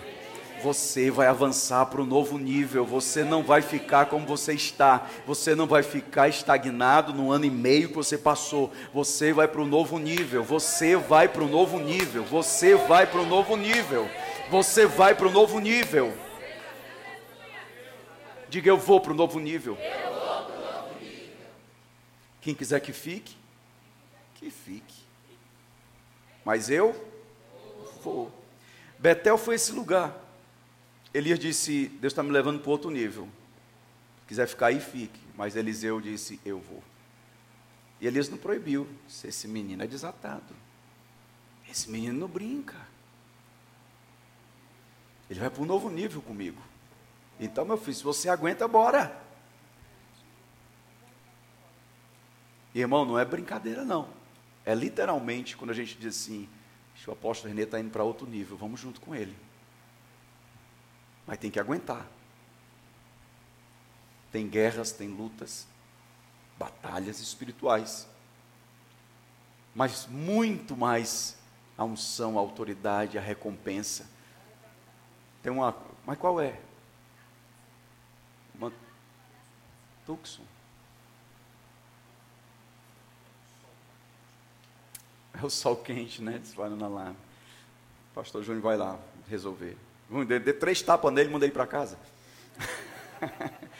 Você 0.61 1.09
vai 1.09 1.27
avançar 1.27 1.85
para 1.85 2.01
o 2.01 2.05
novo 2.05 2.37
nível. 2.37 2.85
Você 2.85 3.23
não 3.23 3.43
vai 3.43 3.61
ficar 3.61 4.07
como 4.07 4.27
você 4.27 4.55
está. 4.55 5.07
Você 5.25 5.55
não 5.55 5.65
vai 5.65 5.81
ficar 5.81 6.27
estagnado 6.27 7.13
no 7.13 7.31
ano 7.31 7.45
e 7.45 7.49
meio 7.49 7.87
que 7.87 7.95
você 7.95 8.17
passou. 8.17 8.73
Você 8.93 9.31
vai 9.31 9.47
para 9.47 9.61
o 9.61 9.65
novo 9.65 9.97
nível. 9.97 10.43
Você 10.43 10.97
vai 10.97 11.29
para 11.29 11.43
o 11.43 11.47
novo 11.47 11.79
nível. 11.79 12.25
Você 12.25 12.75
vai 12.75 13.07
para 13.07 13.21
o 13.21 13.25
novo 13.25 13.55
nível. 13.55 14.05
Você 14.49 14.85
vai 14.85 15.15
para 15.15 15.29
o 15.29 15.31
novo 15.31 15.61
nível. 15.61 16.13
Diga 18.51 18.67
eu 18.67 18.77
vou 18.77 18.99
para 18.99 19.13
o 19.13 19.15
novo 19.15 19.39
nível. 19.39 19.77
Quem 22.41 22.53
quiser 22.53 22.81
que 22.81 22.91
fique, 22.91 23.37
que 24.35 24.51
fique. 24.51 25.05
Mas 26.43 26.69
eu 26.69 26.93
vou. 28.03 28.29
Betel 28.99 29.37
foi 29.37 29.55
esse 29.55 29.71
lugar. 29.71 30.13
Elias 31.13 31.39
disse: 31.39 31.87
Deus 32.01 32.11
está 32.11 32.21
me 32.21 32.29
levando 32.31 32.59
para 32.59 32.71
outro 32.71 32.91
nível. 32.91 33.29
Se 34.19 34.27
quiser 34.27 34.47
ficar 34.49 34.67
aí, 34.67 34.81
fique. 34.81 35.21
Mas 35.33 35.55
Eliseu 35.55 36.01
disse: 36.01 36.37
Eu 36.43 36.59
vou. 36.59 36.83
E 38.01 38.07
Elias 38.07 38.27
não 38.27 38.37
proibiu. 38.37 38.85
Esse 39.23 39.47
menino 39.47 39.81
é 39.81 39.87
desatado. 39.87 40.53
Esse 41.69 41.89
menino 41.89 42.19
não 42.19 42.27
brinca. 42.27 42.85
Ele 45.29 45.39
vai 45.39 45.49
para 45.49 45.61
um 45.61 45.65
novo 45.65 45.89
nível 45.89 46.21
comigo. 46.21 46.61
Então, 47.41 47.65
meu 47.65 47.75
filho, 47.75 47.97
se 47.97 48.03
você 48.03 48.29
aguenta, 48.29 48.67
bora. 48.67 49.19
Irmão, 52.73 53.03
não 53.03 53.19
é 53.19 53.25
brincadeira, 53.25 53.83
não. 53.83 54.07
É 54.65 54.73
literalmente 54.73 55.57
quando 55.57 55.71
a 55.71 55.73
gente 55.73 55.97
diz 55.97 56.15
assim: 56.15 56.47
o 57.07 57.11
apóstolo 57.11 57.49
Renê 57.49 57.63
está 57.63 57.79
indo 57.79 57.89
para 57.89 58.03
outro 58.03 58.27
nível, 58.27 58.55
vamos 58.55 58.79
junto 58.79 59.01
com 59.01 59.15
ele. 59.15 59.35
Mas 61.25 61.39
tem 61.39 61.51
que 61.51 61.59
aguentar. 61.59 62.07
Tem 64.31 64.47
guerras, 64.47 64.91
tem 64.91 65.09
lutas, 65.09 65.67
batalhas 66.57 67.19
espirituais. 67.19 68.07
Mas 69.73 70.05
muito 70.07 70.75
mais 70.77 71.37
a 71.77 71.83
unção, 71.83 72.37
a 72.37 72.41
autoridade, 72.41 73.17
a 73.17 73.21
recompensa. 73.21 74.09
Tem 75.41 75.51
uma. 75.51 75.75
Mas 76.05 76.17
qual 76.17 76.39
é? 76.39 76.59
Uma 78.55 78.71
Tucson. 80.05 80.43
É 85.41 85.45
o 85.45 85.49
sol 85.49 85.75
quente, 85.77 86.21
né? 86.21 86.37
Disparando 86.37 86.87
lá. 86.87 87.15
O 88.11 88.13
pastor 88.13 88.43
Júnior 88.43 88.61
vai 88.61 88.77
lá 88.77 88.99
resolver. 89.29 89.75
Dê, 90.27 90.39
dê 90.39 90.53
três 90.53 90.81
tapas 90.81 91.13
nele 91.13 91.29
e 91.29 91.31
manda 91.31 91.45
ele 91.45 91.53
para 91.53 91.65
casa. 91.65 91.97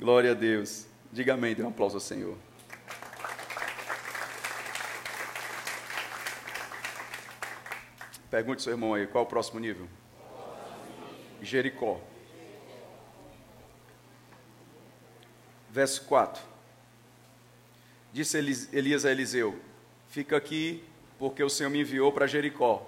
Glória 0.00 0.30
a 0.32 0.34
Deus. 0.34 0.86
Diga 1.12 1.34
amém, 1.34 1.54
dê 1.54 1.62
um 1.62 1.68
aplauso 1.68 1.96
ao 1.96 2.00
Senhor. 2.00 2.36
Pergunte 8.30 8.60
ao 8.60 8.64
seu 8.64 8.72
irmão 8.72 8.94
aí, 8.94 9.06
qual 9.06 9.24
é 9.24 9.26
o 9.26 9.28
próximo 9.28 9.60
nível? 9.60 9.86
Jericó. 11.42 12.00
Verso 15.72 16.04
4. 16.04 16.42
Disse 18.12 18.36
Elias 18.72 19.06
a 19.06 19.10
Eliseu: 19.10 19.58
Fica 20.06 20.36
aqui, 20.36 20.84
porque 21.18 21.42
o 21.42 21.48
Senhor 21.48 21.70
me 21.70 21.80
enviou 21.80 22.12
para 22.12 22.26
Jericó. 22.26 22.86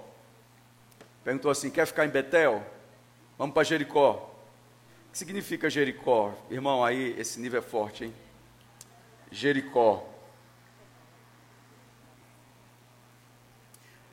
Perguntou 1.23 1.49
assim: 1.49 1.71
Quer 1.71 1.87
ficar 1.87 2.05
em 2.05 2.09
Betel? 2.09 2.63
Vamos 3.39 3.55
para 3.55 3.63
Jericó. 3.63 4.31
O 5.07 5.11
que 5.11 5.17
significa 5.17 5.67
Jericó? 5.67 6.37
Irmão, 6.51 6.83
aí 6.85 7.15
esse 7.17 7.39
nível 7.39 7.57
é 7.57 7.63
forte, 7.63 8.03
hein? 8.03 8.13
Jericó. 9.31 10.07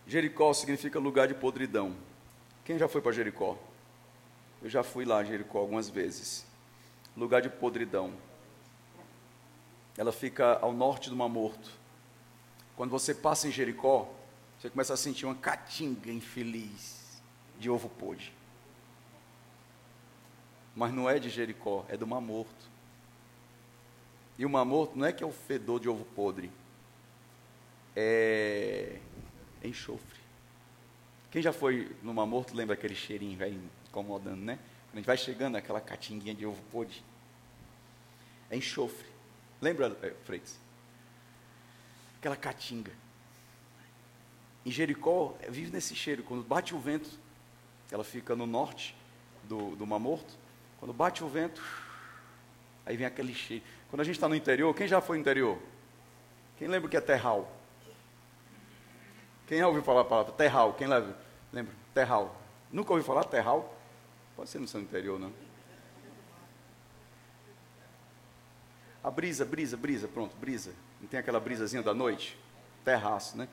Jericó 0.06 0.50
significa 0.54 0.98
lugar 0.98 1.28
de 1.28 1.34
podridão. 1.34 1.94
Quem 2.64 2.78
já 2.78 2.88
foi 2.88 3.02
para 3.02 3.12
Jericó? 3.12 3.58
Eu 4.62 4.70
já 4.70 4.82
fui 4.82 5.04
lá, 5.04 5.22
Jericó, 5.22 5.58
algumas 5.58 5.90
vezes. 5.90 6.46
Lugar 7.14 7.42
de 7.42 7.50
podridão. 7.50 8.31
Ela 9.96 10.12
fica 10.12 10.58
ao 10.58 10.72
norte 10.72 11.10
do 11.10 11.16
Mar 11.16 11.28
Morto. 11.28 11.70
Quando 12.76 12.90
você 12.90 13.14
passa 13.14 13.46
em 13.46 13.50
Jericó, 13.50 14.12
você 14.58 14.70
começa 14.70 14.94
a 14.94 14.96
sentir 14.96 15.26
uma 15.26 15.34
catinga 15.34 16.10
infeliz 16.10 17.20
de 17.58 17.68
ovo 17.68 17.88
podre. 17.88 18.32
Mas 20.74 20.92
não 20.92 21.08
é 21.08 21.18
de 21.18 21.28
Jericó, 21.28 21.84
é 21.88 21.96
do 21.96 22.06
Mar 22.06 22.20
Morto. 22.20 22.70
E 24.38 24.46
o 24.46 24.50
Mar 24.50 24.64
Morto 24.64 24.96
não 24.96 25.06
é 25.06 25.12
que 25.12 25.22
é 25.22 25.26
o 25.26 25.32
fedor 25.32 25.78
de 25.78 25.88
ovo 25.88 26.04
podre, 26.04 26.50
é 27.94 28.98
enxofre. 29.62 30.20
Quem 31.30 31.42
já 31.42 31.52
foi 31.52 31.94
no 32.02 32.14
Mar 32.14 32.26
Morto 32.26 32.54
lembra 32.54 32.74
aquele 32.74 32.94
cheirinho, 32.94 33.38
vai 33.38 33.58
incomodando, 33.88 34.40
né? 34.40 34.58
Quando 34.86 34.94
a 34.94 34.96
gente 34.96 35.06
vai 35.06 35.16
chegando, 35.16 35.56
aquela 35.56 35.80
catinguinha 35.80 36.34
de 36.34 36.46
ovo 36.46 36.62
podre. 36.70 37.02
É 38.50 38.56
enxofre. 38.56 39.11
Lembra, 39.62 39.96
eh, 40.02 40.12
Freitas? 40.24 40.58
Aquela 42.18 42.34
catinga. 42.34 42.90
Em 44.66 44.72
Jericó, 44.72 45.36
eh, 45.40 45.48
vive 45.48 45.70
nesse 45.70 45.94
cheiro. 45.94 46.24
Quando 46.24 46.42
bate 46.42 46.74
o 46.74 46.80
vento, 46.80 47.08
ela 47.88 48.02
fica 48.02 48.34
no 48.34 48.44
norte 48.44 48.96
do, 49.44 49.76
do 49.76 49.86
Mar 49.86 50.00
Morto. 50.00 50.34
Quando 50.80 50.92
bate 50.92 51.22
o 51.22 51.28
vento, 51.28 51.62
aí 52.84 52.96
vem 52.96 53.06
aquele 53.06 53.32
cheiro. 53.32 53.62
Quando 53.88 54.00
a 54.00 54.04
gente 54.04 54.16
está 54.16 54.28
no 54.28 54.34
interior, 54.34 54.74
quem 54.74 54.88
já 54.88 55.00
foi 55.00 55.16
no 55.16 55.20
interior? 55.20 55.56
Quem 56.58 56.66
lembra 56.66 56.88
o 56.88 56.90
que 56.90 56.96
é 56.96 57.00
terral? 57.00 57.56
Quem 59.46 59.58
já 59.58 59.68
ouviu 59.68 59.82
falar 59.84 60.00
a 60.00 60.04
palavra 60.04 60.32
terral? 60.32 60.74
Quem 60.74 60.88
lembra? 60.88 61.16
Lembra? 61.52 61.72
Terral. 61.94 62.36
Nunca 62.72 62.92
ouviu 62.92 63.06
falar 63.06 63.22
terral? 63.24 63.78
Pode 64.34 64.50
ser 64.50 64.58
no 64.58 64.66
seu 64.66 64.80
interior, 64.80 65.20
não. 65.20 65.32
A 69.02 69.10
brisa, 69.10 69.44
brisa, 69.44 69.76
brisa, 69.76 70.06
pronto, 70.06 70.36
brisa. 70.36 70.72
Não 71.00 71.08
tem 71.08 71.18
aquela 71.18 71.40
brisazinha 71.40 71.82
da 71.82 71.92
noite? 71.92 72.38
Terraço, 72.84 73.36
né? 73.36 73.48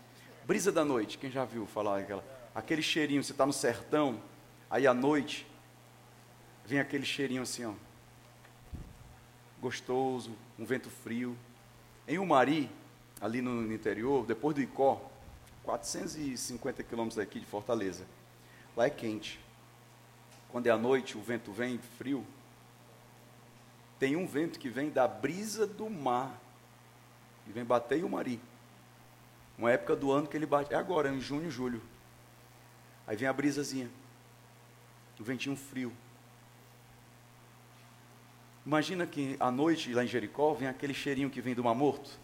Brisa 0.46 0.72
da 0.72 0.86
noite, 0.86 1.18
quem 1.18 1.32
já 1.32 1.46
viu 1.46 1.66
falar 1.66 2.00
aquela? 2.00 2.24
Aquele 2.54 2.82
cheirinho, 2.82 3.24
você 3.24 3.32
está 3.32 3.46
no 3.46 3.54
sertão, 3.54 4.22
aí 4.70 4.86
à 4.88 4.94
noite, 4.94 5.46
vem 6.66 6.80
aquele 6.80 7.06
cheirinho 7.06 7.42
assim, 7.42 7.66
ó. 7.66 7.74
Gostoso, 9.62 10.32
um 10.58 10.66
vento 10.66 10.90
frio. 10.90 11.38
Em 12.08 12.18
Umari, 12.18 12.70
ali 13.20 13.42
no 13.42 13.72
interior, 13.74 14.26
depois 14.26 14.56
do 14.56 14.62
Icó, 14.62 15.10
450 15.64 16.84
quilômetros 16.84 17.18
daqui 17.18 17.40
de 17.40 17.46
Fortaleza. 17.46 18.06
Lá 18.76 18.86
é 18.86 18.90
quente. 18.90 19.40
Quando 20.50 20.68
é 20.68 20.72
à 20.72 20.78
noite, 20.78 21.18
o 21.18 21.22
vento 21.22 21.52
vem 21.52 21.80
frio. 21.98 22.26
Tem 24.00 24.16
um 24.16 24.26
vento 24.26 24.58
que 24.58 24.70
vem 24.70 24.90
da 24.90 25.08
brisa 25.08 25.68
do 25.68 25.90
mar. 25.90 26.40
E 27.46 27.52
vem 27.52 27.66
bater 27.66 28.00
em 28.00 28.04
Umari. 28.04 28.40
Uma 29.58 29.72
época 29.72 29.96
do 29.96 30.12
ano 30.12 30.26
que 30.26 30.38
ele 30.38 30.46
bate. 30.46 30.74
É 30.74 30.78
agora, 30.78 31.10
em 31.10 31.20
junho, 31.20 31.52
julho. 31.52 31.82
Aí 33.06 33.18
vem 33.18 33.28
a 33.28 33.34
brisazinha. 33.34 33.90
O 35.20 35.24
ventinho 35.24 35.58
frio. 35.58 35.92
Imagina 38.66 39.06
que 39.06 39.36
à 39.38 39.52
noite, 39.52 39.94
lá 39.94 40.04
em 40.04 40.08
Jericó, 40.08 40.54
vem 40.54 40.70
aquele 40.70 40.94
cheirinho 40.94 41.30
que 41.30 41.42
vem 41.42 41.54
do 41.54 41.64
mar 41.64 41.76
morto. 41.76 42.18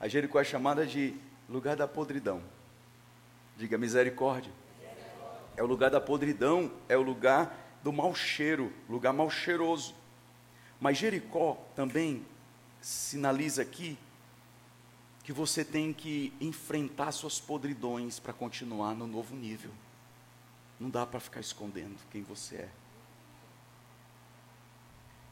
A 0.00 0.08
Jericó 0.08 0.40
é 0.40 0.44
chamada 0.44 0.84
de 0.84 1.14
lugar 1.48 1.76
da 1.76 1.86
podridão. 1.86 2.42
Diga 3.56 3.78
misericórdia. 3.78 4.50
É 5.56 5.62
o 5.62 5.66
lugar 5.66 5.90
da 5.90 6.00
podridão, 6.00 6.72
é 6.88 6.96
o 6.96 7.02
lugar 7.02 7.54
do 7.84 7.92
mau 7.92 8.12
cheiro, 8.14 8.72
lugar 8.88 9.12
mal 9.12 9.30
cheiroso. 9.30 9.94
Mas 10.82 10.98
Jericó 10.98 11.64
também 11.76 12.26
sinaliza 12.80 13.62
aqui 13.62 13.96
que 15.22 15.32
você 15.32 15.64
tem 15.64 15.92
que 15.92 16.32
enfrentar 16.40 17.12
suas 17.12 17.38
podridões 17.38 18.18
para 18.18 18.32
continuar 18.32 18.92
no 18.92 19.06
novo 19.06 19.36
nível. 19.36 19.70
Não 20.80 20.90
dá 20.90 21.06
para 21.06 21.20
ficar 21.20 21.38
escondendo 21.38 21.96
quem 22.10 22.24
você 22.24 22.56
é. 22.56 22.68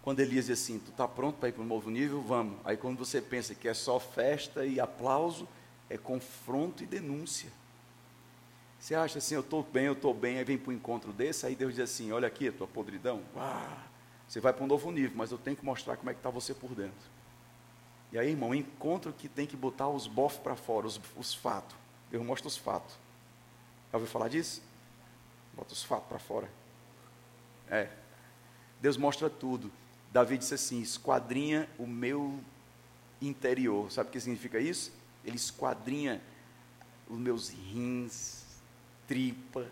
Quando 0.02 0.20
Elias 0.20 0.46
diz 0.46 0.62
assim, 0.62 0.78
tu 0.78 0.92
está 0.92 1.08
pronto 1.08 1.40
para 1.40 1.48
ir 1.48 1.52
para 1.52 1.64
um 1.64 1.66
novo 1.66 1.90
nível? 1.90 2.22
Vamos. 2.22 2.60
Aí 2.64 2.76
quando 2.76 2.98
você 2.98 3.20
pensa 3.20 3.52
que 3.52 3.66
é 3.66 3.74
só 3.74 3.98
festa 3.98 4.64
e 4.64 4.78
aplauso, 4.78 5.48
é 5.88 5.98
confronto 5.98 6.84
e 6.84 6.86
denúncia. 6.86 7.50
Você 8.78 8.94
acha 8.94 9.18
assim, 9.18 9.34
eu 9.34 9.40
estou 9.40 9.64
bem, 9.64 9.86
eu 9.86 9.94
estou 9.94 10.14
bem, 10.14 10.38
aí 10.38 10.44
vem 10.44 10.56
para 10.56 10.70
um 10.70 10.76
encontro 10.76 11.12
desse, 11.12 11.44
aí 11.44 11.56
Deus 11.56 11.74
diz 11.74 11.90
assim, 11.90 12.12
olha 12.12 12.28
aqui 12.28 12.46
a 12.46 12.52
tua 12.52 12.68
podridão, 12.68 13.20
ah, 13.36 13.89
você 14.30 14.38
vai 14.38 14.52
para 14.52 14.62
um 14.62 14.68
novo 14.68 14.92
nível, 14.92 15.16
mas 15.16 15.32
eu 15.32 15.38
tenho 15.38 15.56
que 15.56 15.64
mostrar 15.64 15.96
como 15.96 16.08
é 16.08 16.14
que 16.14 16.20
está 16.20 16.30
você 16.30 16.54
por 16.54 16.72
dentro. 16.72 17.10
E 18.12 18.18
aí, 18.18 18.30
irmão, 18.30 18.54
encontro 18.54 19.12
que 19.12 19.28
tem 19.28 19.44
que 19.44 19.56
botar 19.56 19.88
os 19.88 20.06
bofs 20.06 20.38
para 20.38 20.54
fora, 20.54 20.86
os, 20.86 21.00
os 21.16 21.34
fatos. 21.34 21.76
Deus 22.12 22.24
mostra 22.24 22.46
os 22.46 22.56
fatos. 22.56 22.94
Já 23.90 23.98
ouviu 23.98 24.08
falar 24.08 24.28
disso? 24.28 24.62
Bota 25.52 25.72
os 25.72 25.82
fatos 25.82 26.06
para 26.06 26.20
fora. 26.20 26.48
É. 27.68 27.90
Deus 28.80 28.96
mostra 28.96 29.28
tudo. 29.28 29.68
Davi 30.12 30.38
disse 30.38 30.54
assim: 30.54 30.80
esquadrinha 30.80 31.68
o 31.76 31.84
meu 31.84 32.38
interior. 33.20 33.90
Sabe 33.90 34.10
o 34.10 34.12
que 34.12 34.20
significa 34.20 34.60
isso? 34.60 34.92
Ele 35.24 35.34
esquadrinha 35.34 36.22
os 37.08 37.18
meus 37.18 37.48
rins, 37.48 38.44
tripa, 39.08 39.66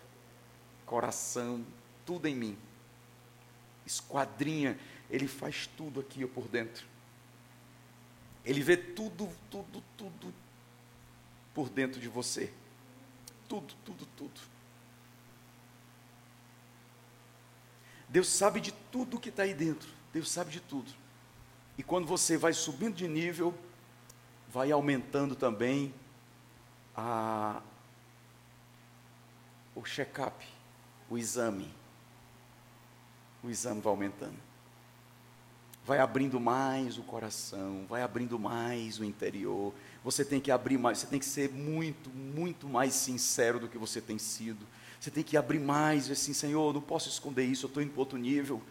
coração, 0.85 1.65
tudo 2.05 2.27
em 2.27 2.35
mim. 2.35 2.57
Esquadrinha, 3.89 4.77
ele 5.09 5.27
faz 5.27 5.65
tudo 5.65 5.99
aqui 5.99 6.23
por 6.27 6.47
dentro. 6.47 6.85
Ele 8.45 8.61
vê 8.61 8.77
tudo, 8.77 9.27
tudo, 9.49 9.83
tudo 9.97 10.33
por 11.55 11.69
dentro 11.69 11.99
de 11.99 12.07
você. 12.07 12.53
Tudo, 13.47 13.73
tudo, 13.83 14.05
tudo. 14.15 14.41
Deus 18.07 18.27
sabe 18.27 18.61
de 18.61 18.71
tudo 18.71 19.19
que 19.19 19.29
está 19.29 19.43
aí 19.43 19.55
dentro. 19.55 19.89
Deus 20.13 20.29
sabe 20.29 20.51
de 20.51 20.59
tudo. 20.59 20.91
E 21.75 21.81
quando 21.81 22.05
você 22.05 22.37
vai 22.37 22.53
subindo 22.53 22.95
de 22.95 23.07
nível, 23.07 23.57
vai 24.47 24.71
aumentando 24.71 25.35
também 25.35 25.93
a, 26.95 27.61
o 29.73 29.83
check-up, 29.83 30.45
o 31.09 31.17
exame. 31.17 31.78
O 33.43 33.49
exame 33.49 33.81
vai 33.81 33.91
aumentando. 33.91 34.37
Vai 35.85 35.99
abrindo 35.99 36.39
mais 36.39 36.97
o 36.97 37.03
coração, 37.03 37.85
vai 37.89 38.01
abrindo 38.01 38.37
mais 38.37 38.99
o 38.99 39.03
interior. 39.03 39.73
Você 40.03 40.23
tem 40.23 40.39
que 40.39 40.51
abrir 40.51 40.77
mais, 40.77 40.99
você 40.99 41.07
tem 41.07 41.19
que 41.19 41.25
ser 41.25 41.49
muito, 41.49 42.09
muito 42.09 42.67
mais 42.67 42.93
sincero 42.93 43.59
do 43.59 43.67
que 43.67 43.77
você 43.77 43.99
tem 43.99 44.17
sido. 44.17 44.65
Você 44.99 45.09
tem 45.09 45.23
que 45.23 45.37
abrir 45.37 45.59
mais, 45.59 46.11
assim, 46.11 46.33
Senhor, 46.33 46.73
não 46.73 46.81
posso 46.81 47.09
esconder 47.09 47.45
isso, 47.45 47.65
eu 47.65 47.69
estou 47.69 47.85
para 47.85 47.99
outro 47.99 48.17
nível 48.17 48.61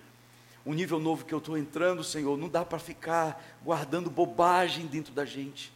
um 0.69 0.75
nível 0.75 0.99
novo 0.99 1.25
que 1.25 1.33
eu 1.33 1.39
estou 1.39 1.57
entrando, 1.57 2.05
Senhor, 2.05 2.37
não 2.37 2.47
dá 2.47 2.63
para 2.63 2.79
ficar 2.79 3.43
guardando 3.65 4.11
bobagem 4.11 4.87
dentro 4.87 5.15
da 5.15 5.25
gente. 5.25 5.73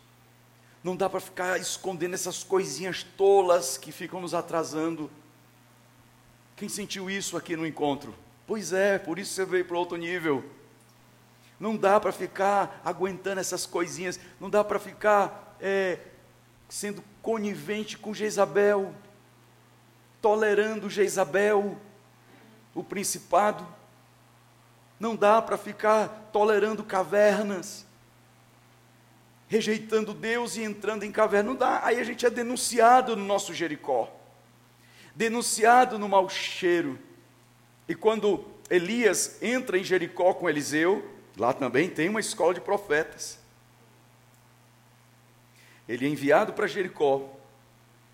Não 0.85 0.95
dá 0.95 1.09
para 1.09 1.19
ficar 1.19 1.59
escondendo 1.59 2.13
essas 2.13 2.45
coisinhas 2.45 3.03
tolas 3.03 3.79
que 3.79 3.91
ficam 3.91 4.21
nos 4.21 4.35
atrasando. 4.35 5.11
Quem 6.57 6.69
sentiu 6.69 7.09
isso 7.09 7.39
aqui 7.39 7.57
no 7.57 7.67
encontro? 7.67 8.15
Pois 8.53 8.71
é, 8.71 8.99
por 8.99 9.19
isso 9.19 9.33
você 9.33 9.47
veio 9.47 9.65
para 9.65 9.79
outro 9.79 9.97
nível. 9.97 10.45
Não 11.59 11.75
dá 11.75 11.99
para 11.99 12.13
ficar 12.13 12.83
aguentando 12.85 13.41
essas 13.41 13.65
coisinhas, 13.65 14.21
não 14.39 14.51
dá 14.51 14.63
para 14.63 14.79
ficar 14.79 15.57
é, 15.59 15.99
sendo 16.69 17.03
conivente 17.23 17.97
com 17.97 18.13
Jezabel, 18.13 18.95
tolerando 20.21 20.91
Jezabel, 20.91 21.79
o 22.75 22.85
principado. 22.85 23.67
Não 25.01 25.17
dá 25.17 25.41
para 25.41 25.57
ficar 25.57 26.29
tolerando 26.31 26.85
cavernas, 26.85 27.87
rejeitando 29.49 30.13
Deus 30.13 30.57
e 30.57 30.63
entrando 30.63 31.05
em 31.05 31.11
caverna. 31.11 31.49
Não 31.49 31.57
dá. 31.57 31.81
Aí 31.83 31.99
a 31.99 32.05
gente 32.05 32.27
é 32.27 32.29
denunciado 32.29 33.17
no 33.17 33.25
nosso 33.25 33.55
Jericó, 33.55 34.15
denunciado 35.17 35.99
no 35.99 36.07
mau 36.07 36.29
cheiro. 36.29 36.99
E 37.89 37.95
quando 37.95 38.45
Elias 38.71 39.43
entra 39.43 39.79
em 39.79 39.85
Jericó 39.85 40.33
com 40.35 40.49
Eliseu, 40.49 41.09
lá 41.37 41.53
também 41.53 41.91
tem 41.91 42.09
uma 42.09 42.21
escola 42.21 42.55
de 42.55 42.61
profetas. 42.61 43.39
Ele 45.89 46.07
é 46.07 46.09
enviado 46.09 46.53
para 46.53 46.67
Jericó. 46.67 47.29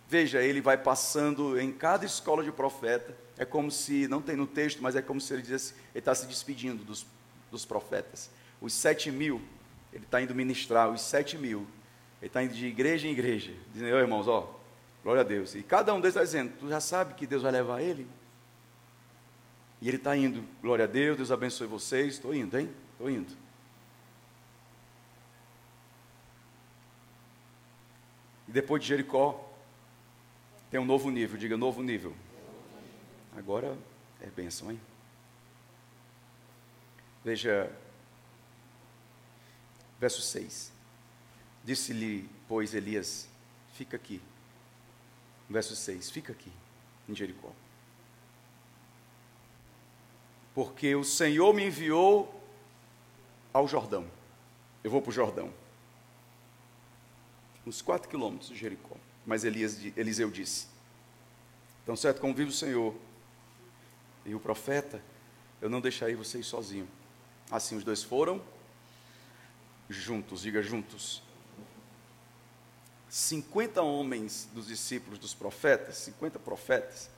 Veja, 0.08 0.42
ele 0.42 0.60
vai 0.60 0.78
passando 0.78 1.60
em 1.60 1.70
cada 1.70 2.06
escola 2.06 2.42
de 2.42 2.50
profeta. 2.50 3.14
É 3.36 3.44
como 3.44 3.70
se, 3.70 4.08
não 4.08 4.22
tem 4.22 4.34
no 4.34 4.46
texto, 4.46 4.82
mas 4.82 4.96
é 4.96 5.02
como 5.02 5.20
se 5.20 5.32
ele 5.32 5.42
dissesse, 5.42 5.74
ele 5.94 6.00
está 6.00 6.14
se 6.14 6.26
despedindo 6.26 6.82
dos, 6.82 7.06
dos 7.50 7.64
profetas. 7.64 8.30
Os 8.60 8.72
sete 8.72 9.10
mil, 9.10 9.40
ele 9.92 10.04
está 10.04 10.20
indo 10.20 10.34
ministrar, 10.34 10.90
os 10.90 11.02
sete 11.02 11.36
mil. 11.36 11.66
Ele 12.20 12.26
está 12.28 12.42
indo 12.42 12.54
de 12.54 12.66
igreja 12.66 13.06
em 13.06 13.12
igreja, 13.12 13.52
dizendo, 13.72 13.94
"Ô, 13.94 13.98
irmãos, 13.98 14.26
ó, 14.26 14.58
glória 15.04 15.20
a 15.20 15.24
Deus. 15.24 15.54
E 15.54 15.62
cada 15.62 15.94
um 15.94 16.00
deles 16.00 16.16
está 16.16 16.24
dizendo, 16.24 16.52
tu 16.58 16.68
já 16.68 16.80
sabe 16.80 17.14
que 17.14 17.26
Deus 17.26 17.42
vai 17.42 17.52
levar 17.52 17.80
ele? 17.80 18.06
E 19.80 19.88
ele 19.88 19.96
está 19.96 20.16
indo, 20.16 20.44
glória 20.60 20.84
a 20.84 20.88
Deus, 20.88 21.16
Deus 21.16 21.30
abençoe 21.30 21.66
vocês, 21.66 22.14
estou 22.14 22.34
indo, 22.34 22.58
hein? 22.58 22.72
Estou 22.92 23.08
indo. 23.08 23.32
E 28.48 28.52
depois 28.52 28.82
de 28.82 28.88
Jericó, 28.88 29.48
tem 30.70 30.80
um 30.80 30.84
novo 30.84 31.10
nível, 31.10 31.38
diga 31.38 31.56
novo 31.56 31.82
nível. 31.82 32.14
Agora 33.36 33.78
é 34.20 34.26
bênção, 34.26 34.72
hein? 34.72 34.80
Veja, 37.24 37.70
verso 40.00 40.20
6. 40.20 40.72
Disse-lhe, 41.62 42.28
pois, 42.48 42.74
Elias: 42.74 43.28
Fica 43.74 43.96
aqui. 43.96 44.20
Verso 45.48 45.76
6: 45.76 46.10
Fica 46.10 46.32
aqui, 46.32 46.50
em 47.08 47.14
Jericó. 47.14 47.52
Porque 50.58 50.92
o 50.96 51.04
Senhor 51.04 51.54
me 51.54 51.66
enviou 51.66 52.34
ao 53.52 53.68
Jordão. 53.68 54.04
Eu 54.82 54.90
vou 54.90 55.00
para 55.00 55.10
o 55.10 55.12
Jordão. 55.12 55.54
Uns 57.64 57.80
quatro 57.80 58.08
quilômetros 58.08 58.50
de 58.50 58.56
Jericó. 58.56 58.96
Mas 59.24 59.44
Elias, 59.44 59.78
Eliseu 59.96 60.28
disse: 60.28 60.66
Tão 61.86 61.94
certo 61.94 62.20
como 62.20 62.34
vive 62.34 62.50
o 62.50 62.52
Senhor 62.52 62.92
e 64.26 64.34
o 64.34 64.40
profeta, 64.40 65.00
eu 65.62 65.70
não 65.70 65.80
deixarei 65.80 66.16
vocês 66.16 66.44
sozinhos. 66.44 66.88
Assim 67.52 67.76
os 67.76 67.84
dois 67.84 68.02
foram 68.02 68.42
juntos, 69.88 70.42
diga 70.42 70.60
juntos. 70.60 71.22
50 73.08 73.80
homens 73.80 74.48
dos 74.52 74.66
discípulos 74.66 75.20
dos 75.20 75.34
profetas, 75.34 75.98
50 75.98 76.40
profetas, 76.40 77.08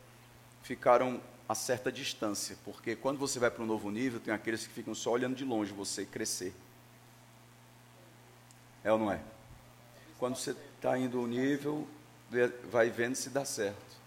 ficaram 0.63 1.23
a 1.51 1.55
certa 1.57 1.91
distância, 1.91 2.57
porque 2.65 2.95
quando 2.95 3.19
você 3.19 3.41
vai 3.41 3.51
para 3.51 3.65
um 3.65 3.67
novo 3.67 3.91
nível, 3.91 4.21
tem 4.21 4.33
aqueles 4.33 4.65
que 4.65 4.73
ficam 4.73 4.95
só 4.95 5.11
olhando 5.11 5.35
de 5.35 5.45
longe 5.45 5.73
você 5.73 6.07
crescer. 6.07 6.55
É 8.85 8.93
ou 8.93 8.99
não 9.01 9.11
é? 9.11 9.21
Quando 10.17 10.37
você 10.37 10.53
está 10.77 10.97
indo 10.97 11.19
ao 11.19 11.27
nível, 11.27 11.89
vai 12.71 12.89
vendo 12.89 13.17
se 13.17 13.31
dá 13.31 13.45
certo. 13.45 13.99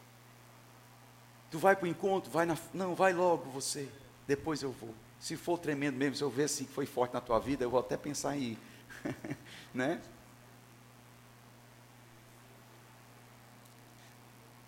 Tu 1.51 1.59
vai 1.59 1.75
para 1.75 1.83
o 1.83 1.89
encontro, 1.89 2.31
vai 2.31 2.45
na. 2.45 2.57
Não, 2.73 2.95
vai 2.95 3.11
logo 3.11 3.49
você. 3.49 3.89
Depois 4.25 4.63
eu 4.63 4.71
vou. 4.71 4.95
Se 5.19 5.35
for 5.35 5.59
tremendo 5.59 5.97
mesmo, 5.97 6.15
se 6.15 6.23
eu 6.23 6.29
ver 6.29 6.45
assim 6.45 6.63
que 6.63 6.71
foi 6.71 6.85
forte 6.85 7.13
na 7.13 7.19
tua 7.19 7.39
vida, 7.39 7.65
eu 7.65 7.69
vou 7.69 7.81
até 7.81 7.97
pensar 7.97 8.37
em 8.37 8.53
ir. 8.53 8.57
né? 9.73 10.01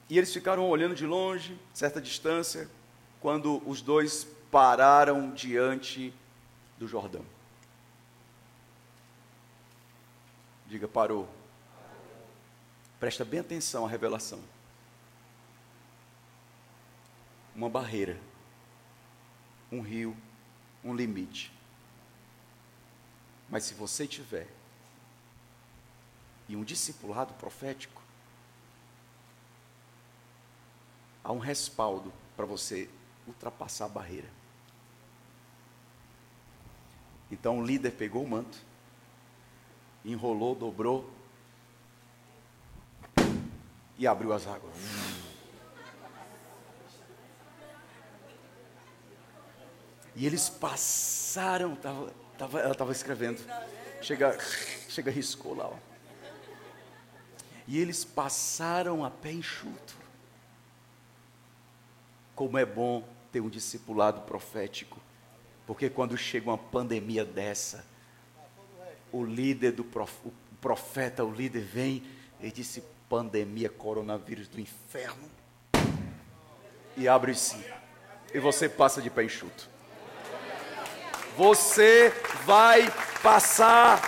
E 0.09 0.17
eles 0.17 0.31
ficaram 0.31 0.69
olhando 0.69 0.95
de 0.95 1.05
longe, 1.05 1.59
certa 1.73 1.99
distância, 1.99 2.69
quando 3.19 3.61
os 3.67 3.81
dois 3.81 4.27
pararam 4.51 5.31
diante 5.33 6.13
do 6.77 6.87
Jordão. 6.87 7.25
Diga, 10.67 10.87
parou. 10.87 11.27
Presta 12.99 13.25
bem 13.25 13.39
atenção 13.39 13.85
à 13.85 13.89
revelação. 13.89 14.39
Uma 17.55 17.69
barreira, 17.69 18.19
um 19.71 19.81
rio, 19.81 20.15
um 20.83 20.93
limite. 20.93 21.51
Mas 23.49 23.63
se 23.63 23.73
você 23.73 24.07
tiver 24.07 24.47
e 26.47 26.55
um 26.55 26.63
discipulado 26.63 27.33
profético, 27.35 28.04
há 31.25 31.31
um 31.31 31.39
respaldo 31.39 32.13
para 32.37 32.45
você 32.45 32.87
ultrapassar 33.27 33.85
a 33.85 33.89
barreira. 33.89 34.29
Então 37.31 37.59
o 37.59 37.65
líder 37.65 37.91
pegou 37.91 38.23
o 38.23 38.29
manto, 38.29 38.59
enrolou, 40.05 40.53
dobrou 40.53 41.09
e 43.97 44.05
abriu 44.05 44.31
as 44.31 44.45
águas. 44.45 44.75
E 50.15 50.27
eles 50.27 50.47
passaram, 50.47 51.75
tava, 51.75 52.13
tava, 52.37 52.59
ela 52.59 52.71
estava 52.71 52.91
escrevendo, 52.91 53.41
chega, 53.99 54.37
chega 54.87 55.09
riscou 55.09 55.55
lá. 55.55 55.69
Ó. 55.69 55.77
E 57.67 57.79
eles 57.79 58.05
passaram 58.05 59.03
a 59.03 59.09
pé 59.09 59.31
enxuto. 59.31 60.04
Como 62.35 62.57
é 62.57 62.65
bom 62.65 63.07
ter 63.31 63.39
um 63.39 63.49
discipulado 63.49 64.21
profético, 64.21 64.99
porque 65.65 65.89
quando 65.89 66.17
chega 66.17 66.49
uma 66.49 66.57
pandemia 66.57 67.23
dessa, 67.23 67.85
o 69.11 69.23
líder 69.23 69.71
do 69.71 69.83
prof, 69.83 70.13
o 70.25 70.33
profeta, 70.59 71.23
o 71.23 71.31
líder 71.31 71.61
vem 71.61 72.03
e 72.41 72.51
disse: 72.51 72.83
pandemia, 73.09 73.69
coronavírus 73.69 74.49
do 74.49 74.59
inferno, 74.59 75.29
e 76.97 77.07
abre-se, 77.07 77.57
e 78.33 78.39
você 78.39 78.67
passa 78.67 79.01
de 79.01 79.09
pé 79.09 79.23
enxuto. 79.23 79.69
Você 81.37 82.13
vai 82.45 82.91
passar 83.23 84.01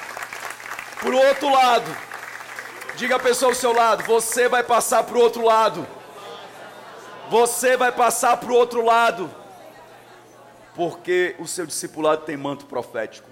para 0.99 1.09
o 1.09 1.17
outro 1.17 1.49
lado. 1.49 1.89
Diga 2.97 3.15
a 3.15 3.19
pessoa 3.19 3.51
ao 3.51 3.55
seu 3.55 3.71
lado: 3.71 4.03
você 4.03 4.49
vai 4.49 4.63
passar 4.63 5.03
para 5.03 5.17
o 5.17 5.21
outro 5.21 5.43
lado. 5.43 5.96
Você 7.29 7.75
vai 7.75 7.91
passar 7.91 8.37
para 8.37 8.49
o 8.49 8.55
outro 8.55 8.81
lado, 8.81 9.29
porque 10.73 11.35
o 11.39 11.45
seu 11.45 11.65
discipulado 11.65 12.23
tem 12.25 12.37
manto 12.37 12.65
profético. 12.65 13.29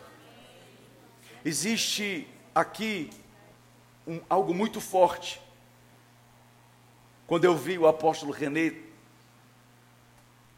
Existe 1.46 2.28
aqui 2.54 3.10
um, 4.06 4.20
algo 4.30 4.54
muito 4.54 4.82
forte. 4.82 5.42
Quando 7.26 7.46
eu 7.46 7.56
vi 7.56 7.78
o 7.78 7.88
apóstolo 7.88 8.34
René 8.34 8.74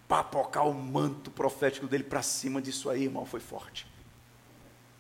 papocar 0.08 0.68
o 0.68 0.74
manto 0.74 1.30
profético 1.30 1.86
dele 1.86 2.06
para 2.06 2.24
cima 2.24 2.60
disso 2.60 2.90
aí, 2.90 3.04
irmão, 3.04 3.26
foi 3.26 3.40
forte. 3.40 3.86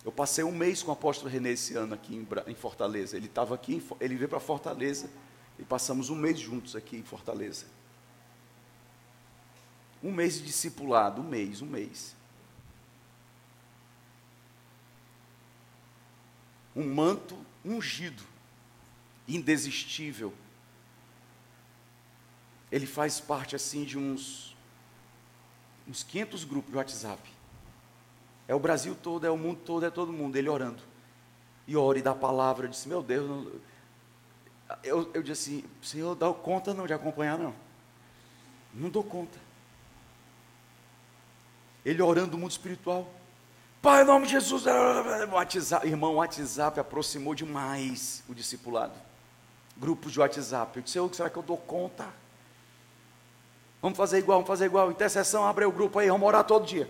Eu 0.05 0.11
passei 0.11 0.43
um 0.43 0.51
mês 0.51 0.83
com 0.83 0.91
o 0.91 0.93
apóstolo 0.93 1.31
René 1.31 1.51
esse 1.51 1.75
ano 1.75 1.95
aqui 1.95 2.15
em, 2.15 2.51
em 2.51 2.55
Fortaleza. 2.55 3.17
Ele 3.17 3.25
estava 3.25 3.55
aqui, 3.55 3.83
ele 3.99 4.15
veio 4.15 4.29
para 4.29 4.39
Fortaleza 4.39 5.09
e 5.57 5.63
passamos 5.63 6.11
um 6.11 6.15
mês 6.15 6.39
juntos 6.39 6.75
aqui 6.75 6.97
em 6.97 7.03
Fortaleza. 7.03 7.76
Um 10.03 10.11
mês 10.11 10.35
de 10.35 10.45
discipulado, 10.45 11.21
um 11.21 11.27
mês, 11.27 11.61
um 11.61 11.65
mês. 11.65 12.15
Um 16.75 16.93
manto 16.93 17.37
ungido, 17.65 18.23
indesistível. 19.27 20.33
Ele 22.71 22.85
faz 22.85 23.19
parte 23.19 23.55
assim 23.55 23.83
de 23.83 23.97
uns 23.97 24.55
uns 25.87 26.03
500 26.03 26.43
grupos 26.43 26.71
de 26.71 26.77
WhatsApp. 26.77 27.21
É 28.47 28.53
o 28.53 28.59
Brasil 28.59 28.95
todo, 28.95 29.25
é 29.25 29.29
o 29.31 29.37
mundo 29.37 29.59
todo, 29.63 29.85
é 29.85 29.89
todo 29.89 30.11
mundo. 30.11 30.35
Ele 30.35 30.49
orando. 30.49 30.83
E 31.65 31.75
ora 31.75 31.97
e 31.97 32.01
dá 32.01 32.13
palavra. 32.13 32.65
Eu 32.65 32.69
disse, 32.69 32.87
meu 32.87 33.01
Deus, 33.01 33.29
não... 33.29 33.51
eu, 34.83 35.11
eu 35.13 35.23
disse 35.23 35.49
assim, 35.49 35.63
Senhor, 35.81 36.15
dá 36.15 36.31
conta 36.33 36.73
não 36.73 36.85
de 36.85 36.93
acompanhar, 36.93 37.37
não. 37.37 37.53
Não 38.73 38.89
dou 38.89 39.03
conta. 39.03 39.46
Ele 41.87 42.01
orando 42.01 42.31
do 42.31 42.37
mundo 42.37 42.51
espiritual. 42.51 43.09
Pai, 43.81 44.03
em 44.03 44.05
nome 44.05 44.25
de 44.25 44.33
Jesus, 44.33 44.65
WhatsApp, 45.31 45.87
irmão, 45.87 46.15
WhatsApp 46.15 46.77
aproximou 46.81 47.33
demais 47.33 48.21
o 48.27 48.35
discipulado. 48.35 48.93
Grupos 49.77 50.11
de 50.11 50.19
WhatsApp. 50.19 50.75
Eu 50.75 50.83
disse, 50.83 50.93
Senhor, 50.93 51.15
será 51.15 51.29
que 51.29 51.37
eu 51.37 51.43
dou 51.43 51.55
conta? 51.55 52.05
Vamos 53.81 53.97
fazer 53.97 54.17
igual, 54.17 54.39
vamos 54.39 54.49
fazer 54.49 54.65
igual. 54.65 54.91
Intercessão, 54.91 55.47
abre 55.47 55.63
o 55.63 55.71
grupo 55.71 55.97
aí, 55.97 56.09
vamos 56.09 56.27
orar 56.27 56.43
todo 56.43 56.65
dia. 56.65 56.89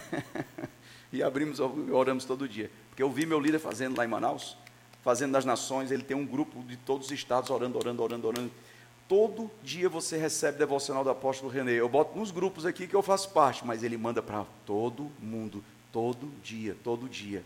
e 1.10 1.22
abrimos, 1.22 1.58
oramos 1.58 2.26
todo 2.26 2.46
dia. 2.46 2.70
Porque 2.90 3.02
eu 3.02 3.10
vi 3.10 3.24
meu 3.24 3.40
líder 3.40 3.60
fazendo 3.60 3.96
lá 3.96 4.04
em 4.04 4.08
Manaus, 4.08 4.58
fazendo 5.02 5.32
nas 5.32 5.46
nações, 5.46 5.90
ele 5.90 6.02
tem 6.02 6.14
um 6.14 6.26
grupo 6.26 6.62
de 6.64 6.76
todos 6.76 7.06
os 7.06 7.12
estados 7.12 7.48
orando, 7.48 7.78
orando, 7.78 8.02
orando, 8.02 8.28
orando. 8.28 8.50
Todo 9.08 9.50
dia 9.62 9.88
você 9.88 10.16
recebe 10.16 10.58
devocional 10.58 11.04
do 11.04 11.10
apóstolo 11.10 11.50
René. 11.50 11.72
Eu 11.72 11.88
boto 11.88 12.18
nos 12.18 12.30
grupos 12.32 12.66
aqui 12.66 12.88
que 12.88 12.96
eu 12.96 13.02
faço 13.02 13.30
parte, 13.30 13.64
mas 13.64 13.84
ele 13.84 13.96
manda 13.96 14.20
para 14.20 14.44
todo 14.64 15.10
mundo, 15.20 15.62
todo 15.92 16.28
dia, 16.42 16.76
todo 16.82 17.08
dia. 17.08 17.44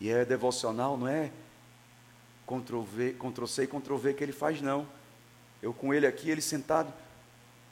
E 0.00 0.08
é 0.08 0.24
devocional, 0.24 0.96
não 0.96 1.08
é 1.08 1.32
Ctrl 2.46 3.46
C 3.46 3.64
e 3.64 3.66
Ctrl 3.66 3.96
V 3.96 4.14
que 4.14 4.22
ele 4.22 4.32
faz, 4.32 4.62
não. 4.62 4.86
Eu 5.60 5.72
com 5.72 5.92
ele 5.92 6.06
aqui, 6.06 6.30
ele 6.30 6.40
sentado. 6.40 6.92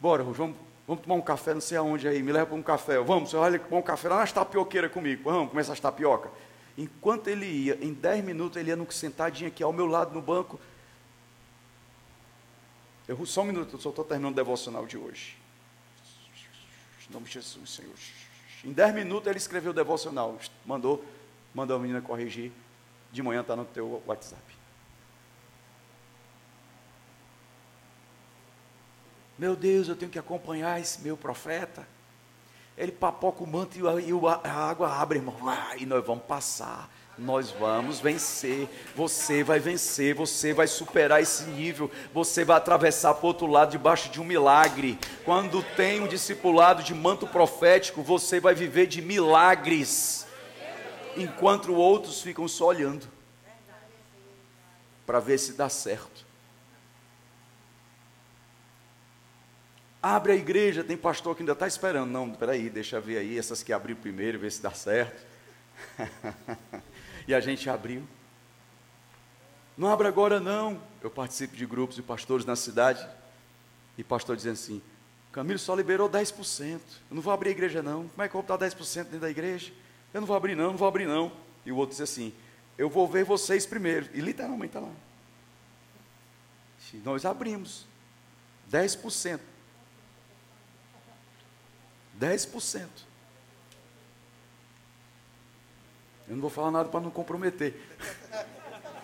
Bora, 0.00 0.24
vamos, 0.24 0.56
vamos 0.86 1.02
tomar 1.04 1.14
um 1.14 1.20
café, 1.20 1.54
não 1.54 1.60
sei 1.60 1.78
aonde 1.78 2.08
aí, 2.08 2.20
me 2.20 2.32
leva 2.32 2.46
para 2.46 2.56
um 2.56 2.62
café. 2.62 2.98
Vamos, 2.98 3.30
você 3.30 3.36
olha 3.36 3.58
tomar 3.60 3.78
um 3.78 3.82
café 3.82 4.08
lá 4.08 4.16
nas 4.16 4.32
tapioqueiras 4.32 4.90
comigo. 4.90 5.30
Vamos, 5.30 5.50
começa 5.50 5.72
as 5.72 5.78
tapioca. 5.78 6.30
Enquanto 6.76 7.28
ele 7.28 7.46
ia, 7.46 7.78
em 7.80 7.92
10 7.92 8.24
minutos 8.24 8.56
ele 8.56 8.70
ia 8.70 8.76
no, 8.76 8.90
sentadinho 8.90 9.48
aqui 9.48 9.62
ao 9.62 9.72
meu 9.72 9.86
lado 9.86 10.12
no 10.12 10.20
banco. 10.20 10.58
Eu, 13.06 13.24
só 13.26 13.42
um 13.42 13.44
minuto, 13.44 13.76
eu 13.76 13.80
só 13.80 13.90
estou 13.90 14.04
terminando 14.04 14.32
o 14.32 14.36
devocional 14.36 14.86
de 14.86 14.96
hoje. 14.96 15.36
Em 17.08 17.12
nome 17.12 17.26
de 17.26 17.32
Jesus, 17.32 17.70
Senhor. 17.70 17.94
Em 18.64 18.72
10 18.72 18.94
minutos 18.94 19.26
ele 19.26 19.36
escreveu 19.36 19.72
o 19.72 19.74
devocional. 19.74 20.38
Mandou, 20.64 21.04
mandou 21.54 21.76
a 21.76 21.78
menina 21.78 22.00
corrigir. 22.00 22.50
De 23.12 23.22
manhã 23.22 23.42
está 23.42 23.54
no 23.54 23.64
teu 23.64 24.02
WhatsApp. 24.06 24.42
Meu 29.38 29.54
Deus, 29.54 29.88
eu 29.88 29.96
tenho 29.96 30.10
que 30.10 30.18
acompanhar 30.18 30.80
esse 30.80 31.00
meu 31.02 31.16
profeta. 31.16 31.86
Ele 32.76 32.90
papoca 32.90 33.42
o 33.44 33.46
manto 33.46 33.76
e 33.78 33.82
a, 34.44 34.52
água 34.52 34.92
abre, 34.92 35.18
irmão. 35.18 35.36
E 35.78 35.84
nós 35.84 36.04
vamos 36.04 36.24
passar. 36.24 36.90
Nós 37.16 37.50
vamos 37.50 38.00
vencer. 38.00 38.68
Você 38.94 39.44
vai 39.44 39.58
vencer. 39.58 40.14
Você 40.14 40.52
vai 40.52 40.66
superar 40.66 41.22
esse 41.22 41.44
nível. 41.44 41.90
Você 42.12 42.44
vai 42.44 42.56
atravessar 42.56 43.14
para 43.14 43.24
o 43.24 43.28
outro 43.28 43.46
lado 43.46 43.70
debaixo 43.70 44.08
de 44.10 44.20
um 44.20 44.24
milagre. 44.24 44.98
Quando 45.24 45.62
tem 45.76 46.00
um 46.00 46.08
discipulado 46.08 46.82
de 46.82 46.94
manto 46.94 47.26
profético, 47.26 48.02
você 48.02 48.40
vai 48.40 48.54
viver 48.54 48.86
de 48.86 49.00
milagres. 49.00 50.26
Enquanto 51.16 51.72
outros 51.72 52.20
ficam 52.22 52.48
só 52.48 52.66
olhando 52.66 53.06
para 55.06 55.20
ver 55.20 55.38
se 55.38 55.52
dá 55.52 55.68
certo. 55.68 56.24
Abre 60.02 60.32
a 60.32 60.34
igreja, 60.34 60.84
tem 60.84 60.96
pastor 60.96 61.34
que 61.34 61.42
ainda 61.42 61.52
está 61.52 61.66
esperando. 61.66 62.10
Não, 62.10 62.30
peraí, 62.30 62.68
deixa 62.68 63.00
ver 63.00 63.18
aí, 63.18 63.38
essas 63.38 63.62
que 63.62 63.72
abriu 63.72 63.96
primeiro, 63.96 64.38
ver 64.38 64.52
se 64.52 64.60
dá 64.60 64.70
certo. 64.70 65.24
e 67.26 67.34
a 67.34 67.40
gente 67.40 67.68
abriu. 67.68 68.02
Não 69.76 69.88
abra 69.88 70.08
agora 70.08 70.38
não. 70.38 70.80
Eu 71.02 71.10
participo 71.10 71.56
de 71.56 71.66
grupos 71.66 71.96
de 71.96 72.02
pastores 72.02 72.44
na 72.46 72.56
cidade. 72.56 73.06
E 73.96 74.04
pastor 74.04 74.36
dizendo 74.36 74.54
assim, 74.54 74.82
Camilo 75.32 75.58
só 75.58 75.74
liberou 75.74 76.08
10%. 76.08 76.80
Eu 77.10 77.14
não 77.14 77.22
vou 77.22 77.32
abrir 77.32 77.48
a 77.48 77.52
igreja 77.52 77.82
não. 77.82 78.08
Como 78.08 78.22
é 78.22 78.28
que 78.28 78.36
eu 78.36 78.40
vou 78.40 78.48
botar 78.48 78.64
10% 78.64 79.04
dentro 79.04 79.20
da 79.20 79.30
igreja? 79.30 79.72
Eu 80.12 80.20
não 80.20 80.26
vou 80.26 80.36
abrir 80.36 80.54
não, 80.54 80.70
não 80.70 80.76
vou 80.76 80.86
abrir 80.86 81.06
não. 81.06 81.32
E 81.66 81.72
o 81.72 81.76
outro 81.76 81.90
diz 81.90 82.00
assim, 82.00 82.32
eu 82.78 82.88
vou 82.88 83.08
ver 83.08 83.24
vocês 83.24 83.66
primeiro. 83.66 84.08
E 84.14 84.20
literalmente 84.20 84.76
está 84.76 84.80
lá. 84.80 84.92
Nós 87.02 87.24
abrimos 87.24 87.86
10%. 88.70 89.40
10%. 92.20 92.88
Eu 96.28 96.34
não 96.34 96.40
vou 96.40 96.50
falar 96.50 96.70
nada 96.70 96.88
para 96.88 97.00
não 97.00 97.10
comprometer. 97.10 97.74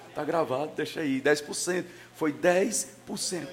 Está 0.09 0.25
gravado, 0.25 0.73
deixa 0.75 1.01
aí. 1.01 1.21
10%. 1.21 1.85
Foi 2.15 2.33
10%. 2.33 3.49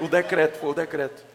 O 0.00 0.08
decreto, 0.08 0.58
foi 0.58 0.70
o 0.70 0.74
decreto. 0.74 1.31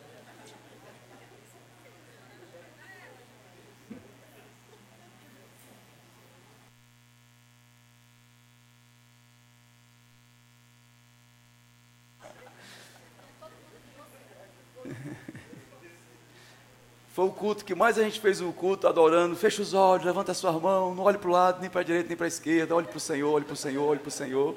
Foi 17.18 17.26
o 17.26 17.32
culto 17.32 17.66
que 17.66 17.74
mais 17.74 17.98
a 17.98 18.04
gente 18.04 18.20
fez 18.20 18.42
o 18.42 18.54
culto, 18.54 18.88
adorando. 18.88 19.36
Fecha 19.36 19.60
os 19.60 19.74
olhos, 19.74 20.06
levanta 20.06 20.34
a 20.34 20.36
sua 20.36 20.52
mão, 20.52 20.94
não 20.94 21.04
olhe 21.04 21.18
para 21.18 21.28
o 21.28 21.32
lado, 21.32 21.60
nem 21.60 21.68
para 21.68 21.82
a 21.82 21.84
direita, 21.84 22.10
nem 22.10 22.16
para 22.16 22.28
a 22.28 22.28
esquerda. 22.28 22.76
Olhe 22.76 22.86
para 22.86 22.98
o 22.98 23.00
Senhor, 23.00 23.34
olhe 23.34 23.44
para 23.44 23.56
o 23.56 23.58
Senhor, 23.58 23.84
olhe 23.84 24.00
para 24.00 24.10
o 24.10 24.12
Senhor. 24.12 24.56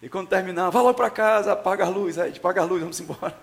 E 0.00 0.08
quando 0.08 0.28
terminar, 0.28 0.70
vá 0.70 0.80
logo 0.80 0.94
para 0.94 1.10
casa, 1.10 1.50
apaga 1.54 1.84
a 1.86 1.88
luz, 1.88 2.16
Ed, 2.16 2.38
apaga 2.38 2.62
a 2.62 2.64
luz, 2.64 2.82
vamos 2.82 3.00
embora. 3.00 3.36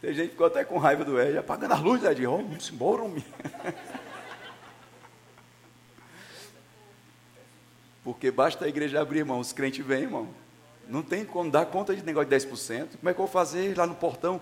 Tem 0.00 0.14
gente 0.14 0.26
que 0.26 0.34
ficou 0.34 0.46
até 0.46 0.64
com 0.64 0.78
raiva 0.78 1.04
do 1.04 1.20
Ed, 1.20 1.36
apagando 1.36 1.72
a 1.72 1.78
luz, 1.78 2.04
Ed, 2.04 2.24
vamos 2.24 2.70
embora, 2.70 3.02
homem. 3.02 3.24
Porque 8.04 8.30
basta 8.30 8.66
a 8.66 8.68
igreja 8.68 9.00
abrir, 9.00 9.18
irmão, 9.18 9.40
os 9.40 9.52
crentes 9.52 9.84
vêm, 9.84 10.02
irmão. 10.02 10.28
Não 10.86 11.02
tem 11.02 11.24
como 11.24 11.50
dar 11.50 11.66
conta 11.66 11.92
de 11.92 12.04
negócio 12.04 12.30
de 12.30 12.36
10%. 12.36 12.98
Como 13.00 13.10
é 13.10 13.12
que 13.12 13.20
eu 13.20 13.26
vou 13.26 13.26
fazer 13.26 13.76
lá 13.76 13.84
no 13.84 13.96
portão? 13.96 14.40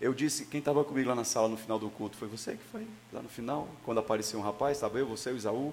Eu 0.00 0.12
disse, 0.12 0.46
quem 0.46 0.58
estava 0.58 0.84
comigo 0.84 1.08
lá 1.08 1.14
na 1.14 1.24
sala 1.24 1.48
no 1.48 1.56
final 1.56 1.78
do 1.78 1.88
culto, 1.88 2.16
foi 2.16 2.28
você 2.28 2.56
que 2.56 2.64
foi 2.64 2.86
lá 3.12 3.22
no 3.22 3.28
final, 3.28 3.68
quando 3.84 3.98
apareceu 3.98 4.38
um 4.38 4.42
rapaz, 4.42 4.76
estava 4.76 4.98
eu, 4.98 5.06
você, 5.06 5.30
o 5.30 5.36
Isaú. 5.36 5.72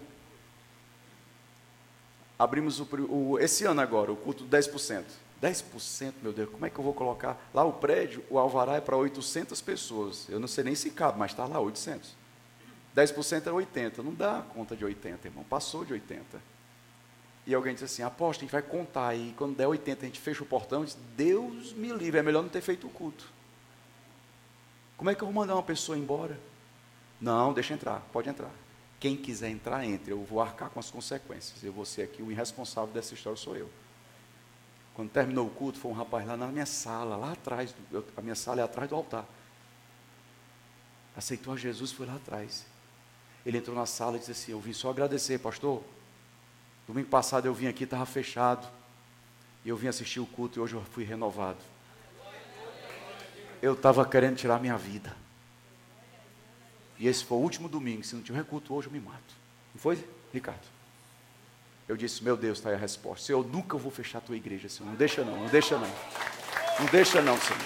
Abrimos 2.38 2.80
o, 2.80 2.88
o, 3.09 3.39
esse 3.39 3.65
ano 3.65 3.82
agora, 3.82 4.11
o 4.11 4.15
culto 4.15 4.45
10%. 4.45 5.03
10%, 5.41 6.13
meu 6.22 6.32
Deus, 6.32 6.49
como 6.51 6.65
é 6.65 6.69
que 6.69 6.78
eu 6.78 6.84
vou 6.84 6.93
colocar? 6.93 7.49
Lá 7.51 7.63
o 7.63 7.74
prédio, 7.74 8.24
o 8.30 8.38
alvará 8.38 8.76
é 8.76 8.82
para 8.82 8.95
800 8.95 9.59
pessoas. 9.59 10.30
Eu 10.30 10.39
não 10.39 10.47
sei 10.47 10.63
nem 10.63 10.76
se 10.76 10.91
cabe, 10.91 11.17
mas 11.17 11.32
está 11.32 11.45
lá 11.45 11.59
800. 11.59 12.15
10% 12.95 13.47
é 13.47 13.51
80, 13.51 14.03
não 14.03 14.13
dá 14.13 14.45
conta 14.53 14.76
de 14.76 14.86
80, 14.86 15.28
irmão, 15.28 15.43
passou 15.43 15.84
de 15.84 15.93
80. 15.93 16.41
E 17.47 17.55
alguém 17.55 17.74
disse 17.74 17.86
assim, 17.86 18.03
aposta, 18.03 18.41
a 18.41 18.43
gente 18.43 18.51
vai 18.51 18.61
contar 18.61 19.07
aí, 19.07 19.34
quando 19.36 19.55
der 19.55 19.67
80 19.67 20.05
a 20.05 20.05
gente 20.05 20.19
fecha 20.19 20.43
o 20.43 20.45
portão, 20.45 20.86
diz, 20.86 20.95
Deus 21.15 21.74
me 21.74 21.91
livre, 21.91 22.19
é 22.19 22.24
melhor 22.24 22.43
não 22.43 22.49
ter 22.49 22.61
feito 22.61 22.86
o 22.86 22.89
culto. 22.89 23.26
Como 25.01 25.09
é 25.09 25.15
que 25.15 25.23
eu 25.23 25.25
vou 25.25 25.33
mandar 25.33 25.55
uma 25.55 25.63
pessoa 25.63 25.97
embora? 25.97 26.39
Não, 27.19 27.53
deixa 27.53 27.73
entrar, 27.73 28.01
pode 28.13 28.29
entrar. 28.29 28.51
Quem 28.99 29.17
quiser 29.17 29.49
entrar, 29.49 29.83
entre. 29.83 30.11
Eu 30.11 30.23
vou 30.23 30.39
arcar 30.39 30.69
com 30.69 30.79
as 30.79 30.91
consequências. 30.91 31.63
Eu 31.63 31.73
vou 31.73 31.85
ser 31.85 32.03
aqui 32.03 32.21
o 32.21 32.31
irresponsável 32.31 32.93
dessa 32.93 33.15
história, 33.15 33.35
sou 33.35 33.55
eu. 33.55 33.67
Quando 34.93 35.09
terminou 35.09 35.47
o 35.47 35.49
culto, 35.49 35.79
foi 35.79 35.89
um 35.89 35.95
rapaz 35.95 36.27
lá 36.27 36.37
na 36.37 36.45
minha 36.49 36.67
sala, 36.67 37.15
lá 37.15 37.31
atrás, 37.31 37.73
eu, 37.91 38.05
a 38.15 38.21
minha 38.21 38.35
sala 38.35 38.61
é 38.61 38.63
atrás 38.63 38.87
do 38.87 38.95
altar. 38.95 39.25
Aceitou 41.17 41.55
a 41.55 41.57
Jesus, 41.57 41.91
foi 41.91 42.05
lá 42.05 42.17
atrás. 42.17 42.67
Ele 43.43 43.57
entrou 43.57 43.75
na 43.75 43.87
sala 43.87 44.17
e 44.17 44.19
disse 44.19 44.33
assim: 44.33 44.51
Eu 44.51 44.59
vim 44.59 44.71
só 44.71 44.91
agradecer, 44.91 45.39
pastor. 45.39 45.83
Domingo 46.85 47.09
passado 47.09 47.47
eu 47.47 47.55
vim 47.55 47.65
aqui, 47.65 47.85
estava 47.85 48.05
fechado. 48.05 48.71
E 49.65 49.69
eu 49.69 49.75
vim 49.75 49.87
assistir 49.87 50.19
o 50.19 50.27
culto 50.27 50.59
e 50.59 50.61
hoje 50.61 50.75
eu 50.75 50.83
fui 50.91 51.03
renovado 51.03 51.70
eu 53.62 53.74
estava 53.74 54.05
querendo 54.05 54.36
tirar 54.36 54.59
minha 54.59 54.78
vida. 54.78 55.16
E 56.97 57.07
esse 57.07 57.24
foi 57.24 57.38
o 57.38 57.41
último 57.41 57.68
domingo. 57.68 58.03
Se 58.03 58.16
não 58.16 58.22
tiver 58.22 58.43
culto 58.43 58.74
hoje, 58.74 58.88
eu 58.88 58.91
me 58.91 58.99
mato. 58.99 59.34
Não 59.74 59.82
foi, 59.82 60.03
Ricardo? 60.34 60.62
Eu 61.88 61.97
disse, 61.97 62.24
meu 62.24 62.38
Deus, 62.38 62.57
está 62.57 62.70
aí 62.70 62.76
a 62.76 62.78
resposta. 62.78 63.26
Senhor, 63.26 63.43
eu 63.43 63.49
nunca 63.49 63.78
vou 63.78 63.91
fechar 63.91 64.20
a 64.20 64.22
tua 64.22 64.36
igreja, 64.36 64.70
Senhor. 64.70 64.89
Não 64.89 64.95
deixa 64.95 65.24
não, 65.24 65.36
não 65.36 65.47
deixa 65.47 65.78
não. 65.78 65.89
Não 66.80 66.86
deixa 66.91 67.22
não, 67.22 67.38
Senhor. 67.38 67.62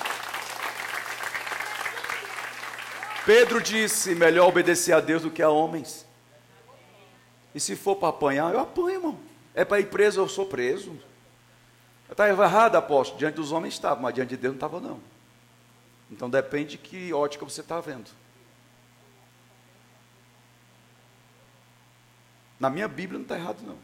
Pedro 3.25 3.61
disse, 3.61 4.13
melhor 4.15 4.47
obedecer 4.47 4.93
a 4.93 4.99
Deus 4.99 5.23
do 5.23 5.31
que 5.31 5.41
a 5.41 5.49
homens. 5.49 6.05
E 7.53 7.59
se 7.59 7.75
for 7.75 7.95
para 7.95 8.09
apanhar, 8.09 8.53
eu 8.53 8.59
apanho, 8.59 8.89
irmão. 8.89 9.19
É 9.53 9.63
para 9.63 9.79
ir 9.79 9.87
preso, 9.87 10.19
eu 10.19 10.27
sou 10.27 10.45
preso. 10.45 10.97
Está 12.09 12.29
errado, 12.29 12.75
apóstolo. 12.75 13.19
Diante 13.19 13.35
dos 13.35 13.51
homens 13.51 13.73
estava, 13.73 13.99
mas 13.99 14.13
diante 14.13 14.29
de 14.29 14.37
Deus 14.37 14.53
não 14.53 14.57
estava, 14.57 14.79
não. 14.79 15.14
Então 16.09 16.29
depende 16.29 16.71
de 16.71 16.77
que 16.77 17.13
ótica 17.13 17.43
você 17.43 17.61
está 17.61 17.79
vendo. 17.81 18.09
Na 22.59 22.69
minha 22.69 22.87
Bíblia 22.87 23.17
não 23.17 23.23
está 23.23 23.37
errado, 23.37 23.61
não. 23.61 23.77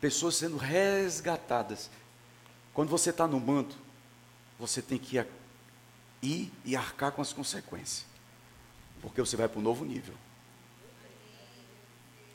Pessoas 0.00 0.36
sendo 0.36 0.56
resgatadas. 0.56 1.90
Quando 2.72 2.88
você 2.88 3.10
está 3.10 3.26
no 3.26 3.38
manto, 3.38 3.76
você 4.58 4.82
tem 4.82 4.98
que 4.98 5.18
ir 6.22 6.52
e 6.64 6.76
arcar 6.76 7.12
com 7.12 7.22
as 7.22 7.32
consequências. 7.32 8.06
Porque 9.00 9.20
você 9.20 9.36
vai 9.36 9.48
para 9.48 9.58
um 9.58 9.62
novo 9.62 9.84
nível. 9.84 10.14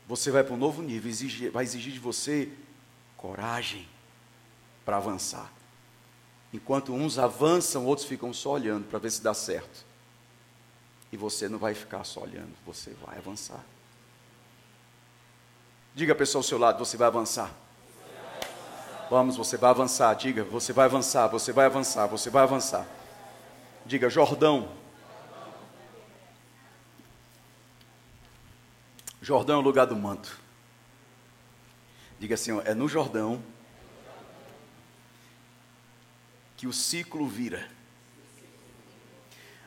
Você 0.07 0.31
vai 0.31 0.43
para 0.43 0.53
um 0.53 0.57
novo 0.57 0.81
nível, 0.81 1.09
exige, 1.09 1.49
vai 1.49 1.63
exigir 1.63 1.93
de 1.93 1.99
você 1.99 2.51
coragem 3.19 3.85
para 4.85 4.95
avançar. 4.95 5.51
Enquanto 6.53 6.93
uns 6.93 7.19
avançam, 7.19 7.85
outros 7.85 8.07
ficam 8.07 8.33
só 8.33 8.51
olhando 8.51 8.87
para 8.87 8.97
ver 8.97 9.11
se 9.11 9.21
dá 9.21 9.33
certo. 9.33 9.85
E 11.11 11.17
você 11.17 11.49
não 11.49 11.59
vai 11.59 11.73
ficar 11.73 12.03
só 12.05 12.21
olhando, 12.21 12.53
você 12.65 12.95
vai 13.05 13.17
avançar. 13.17 13.63
Diga 15.93 16.13
a 16.13 16.15
pessoa 16.15 16.39
ao 16.39 16.43
seu 16.43 16.57
lado, 16.57 16.79
você 16.79 16.95
vai 16.95 17.07
avançar. 17.07 17.53
Vamos, 19.09 19.35
você 19.35 19.57
vai 19.57 19.71
avançar. 19.71 20.13
Diga, 20.15 20.43
você 20.45 20.71
vai 20.71 20.85
avançar, 20.85 21.27
você 21.27 21.51
vai 21.51 21.65
avançar, 21.65 22.07
você 22.07 22.29
vai 22.29 22.43
avançar. 22.43 22.87
Diga, 23.85 24.09
Jordão. 24.09 24.71
Jordão 29.21 29.57
é 29.57 29.59
o 29.59 29.63
lugar 29.63 29.87
do 29.87 29.95
manto. 29.95 30.39
Diga 32.19 32.35
assim, 32.35 32.51
ó, 32.51 32.61
é 32.65 32.73
no 32.73 32.87
Jordão 32.87 33.41
que 36.57 36.67
o 36.67 36.73
ciclo 36.73 37.25
vira. 37.27 37.69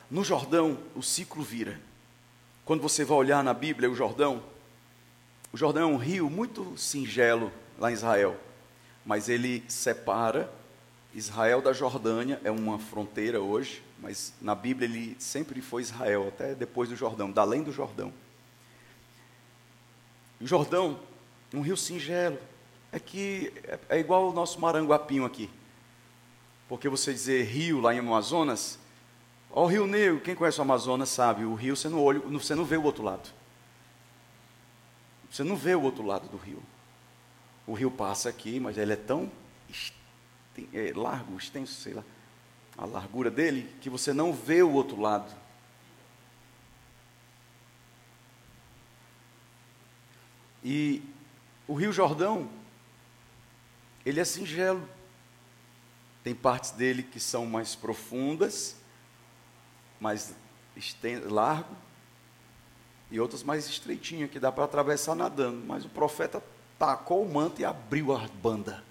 No 0.09 0.23
Jordão, 0.23 0.77
o 0.95 1.01
ciclo 1.01 1.43
vira. 1.43 1.81
Quando 2.63 2.81
você 2.81 3.03
vai 3.03 3.17
olhar 3.17 3.43
na 3.43 3.53
Bíblia 3.53 3.89
o 3.89 3.95
Jordão, 3.95 4.43
o 5.51 5.57
Jordão 5.57 5.83
é 5.89 5.93
um 5.93 5.97
rio 5.97 6.29
muito 6.29 6.77
singelo 6.77 7.51
lá 7.79 7.89
em 7.89 7.95
Israel, 7.95 8.39
mas 9.03 9.27
ele 9.27 9.63
separa 9.67 10.51
Israel 11.13 11.61
da 11.61 11.73
Jordânia, 11.73 12.39
é 12.43 12.51
uma 12.51 12.77
fronteira 12.77 13.41
hoje, 13.41 13.83
mas 13.99 14.33
na 14.41 14.53
Bíblia 14.55 14.87
ele 14.87 15.15
sempre 15.19 15.61
foi 15.61 15.81
Israel, 15.81 16.27
até 16.27 16.53
depois 16.53 16.89
do 16.89 16.95
Jordão, 16.95 17.31
da 17.31 17.41
além 17.41 17.63
do 17.63 17.71
Jordão. 17.71 18.13
O 20.39 20.47
Jordão, 20.47 20.99
um 21.53 21.61
rio 21.61 21.77
singelo, 21.77 22.39
é 22.91 22.99
que 22.99 23.53
é, 23.63 23.79
é 23.89 23.99
igual 23.99 24.29
o 24.29 24.33
nosso 24.33 24.59
Maranguapinho 24.59 25.25
aqui. 25.25 25.49
Porque 26.67 26.89
você 26.89 27.13
dizer 27.13 27.43
rio 27.43 27.79
lá 27.79 27.93
em 27.93 27.99
Amazonas, 27.99 28.79
ó 29.51 29.63
o 29.63 29.67
Rio 29.67 29.85
Negro, 29.85 30.19
quem 30.21 30.35
conhece 30.35 30.59
o 30.59 30.63
Amazonas 30.63 31.09
sabe, 31.09 31.43
o 31.45 31.53
rio 31.53 31.75
você 31.75 31.87
não, 31.87 32.03
olha, 32.03 32.19
você 32.19 32.55
não 32.55 32.65
vê 32.65 32.77
o 32.77 32.83
outro 32.83 33.03
lado. 33.03 33.29
Você 35.29 35.43
não 35.43 35.55
vê 35.55 35.75
o 35.75 35.81
outro 35.81 36.05
lado 36.05 36.27
do 36.27 36.37
rio. 36.37 36.61
O 37.65 37.73
rio 37.73 37.89
passa 37.89 38.29
aqui, 38.29 38.59
mas 38.59 38.77
ele 38.77 38.93
é 38.93 38.95
tão 38.95 39.31
é, 40.73 40.93
largo, 40.95 41.37
extenso, 41.37 41.73
sei 41.73 41.93
lá, 41.93 42.03
a 42.77 42.85
largura 42.85 43.31
dele, 43.31 43.69
que 43.81 43.89
você 43.89 44.13
não 44.13 44.33
vê 44.33 44.61
o 44.61 44.71
outro 44.71 44.99
lado. 44.99 45.33
E 50.63 51.01
o 51.67 51.73
Rio 51.73 51.91
Jordão, 51.91 52.49
ele 54.05 54.19
é 54.19 54.25
singelo. 54.25 54.87
Tem 56.23 56.33
partes 56.33 56.71
dele 56.71 57.03
que 57.03 57.19
são 57.19 57.45
mais 57.45 57.75
profundas, 57.75 58.77
mais 59.99 60.33
largo, 61.25 61.75
e 63.11 63.19
outras 63.19 63.43
mais 63.43 63.67
estreitinhas, 63.67 64.31
que 64.31 64.39
dá 64.39 64.51
para 64.51 64.63
atravessar 64.63 65.15
nadando. 65.15 65.65
Mas 65.65 65.85
o 65.85 65.89
profeta 65.89 66.41
tacou 66.79 67.23
o 67.23 67.31
manto 67.31 67.61
e 67.61 67.65
abriu 67.65 68.15
a 68.15 68.27
banda. 68.41 68.83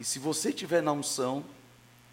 E 0.00 0.04
se 0.04 0.18
você 0.18 0.52
tiver 0.52 0.82
na 0.82 0.92
unção, 0.92 1.44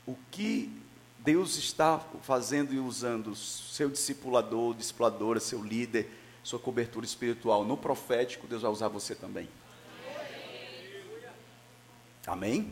o 0.06 0.16
que 0.30 0.72
Deus 1.20 1.58
está 1.58 2.00
fazendo 2.22 2.74
e 2.74 2.80
usando, 2.80 3.36
seu 3.36 3.90
discipulador, 3.90 4.76
discipuladora, 4.76 5.40
seu 5.40 5.64
líder, 5.64 6.19
sua 6.44 6.60
cobertura 6.60 7.06
espiritual 7.06 7.64
no 7.64 7.78
profético, 7.78 8.48
Deus 8.48 8.62
vai 8.62 8.72
usar 8.72 8.88
você 8.88 9.16
também. 9.16 9.50
Amém? 12.26 12.72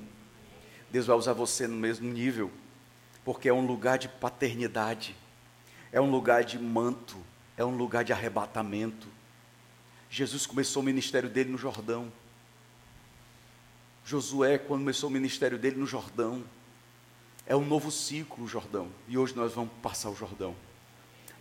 Deus 0.90 1.08
vai 1.08 1.18
usar 1.18 1.34
você 1.34 1.68
no 1.68 1.76
mesmo 1.76 2.08
nível, 2.12 2.52
porque 3.26 3.50
é 3.50 3.54
um 3.54 3.66
lugar 3.66 3.98
de 3.98 4.08
paternidade, 4.08 5.16
é 5.92 6.00
um 6.00 6.10
lugar 6.10 6.44
de 6.44 6.58
manto, 6.58 7.18
é 7.58 7.66
um 7.66 7.76
lugar 7.76 8.04
de 8.04 8.14
arrebatamento. 8.14 9.08
Jesus 10.10 10.46
começou 10.46 10.82
o 10.82 10.86
ministério 10.86 11.30
dele 11.30 11.52
no 11.52 11.58
Jordão. 11.58 12.12
Josué, 14.06 14.58
quando 14.58 14.82
começou 14.82 15.10
o 15.10 15.14
ministério 15.14 15.58
dele 15.58 15.76
no 15.76 15.86
Jordão, 15.86 16.44
é 17.46 17.56
um 17.56 17.66
novo 17.66 17.92
ciclo 17.92 18.48
Jordão, 18.48 18.90
e 19.08 19.18
hoje 19.18 19.36
nós 19.36 19.54
vamos 19.54 19.72
passar 19.82 20.10
o 20.10 20.16
Jordão. 20.16 20.56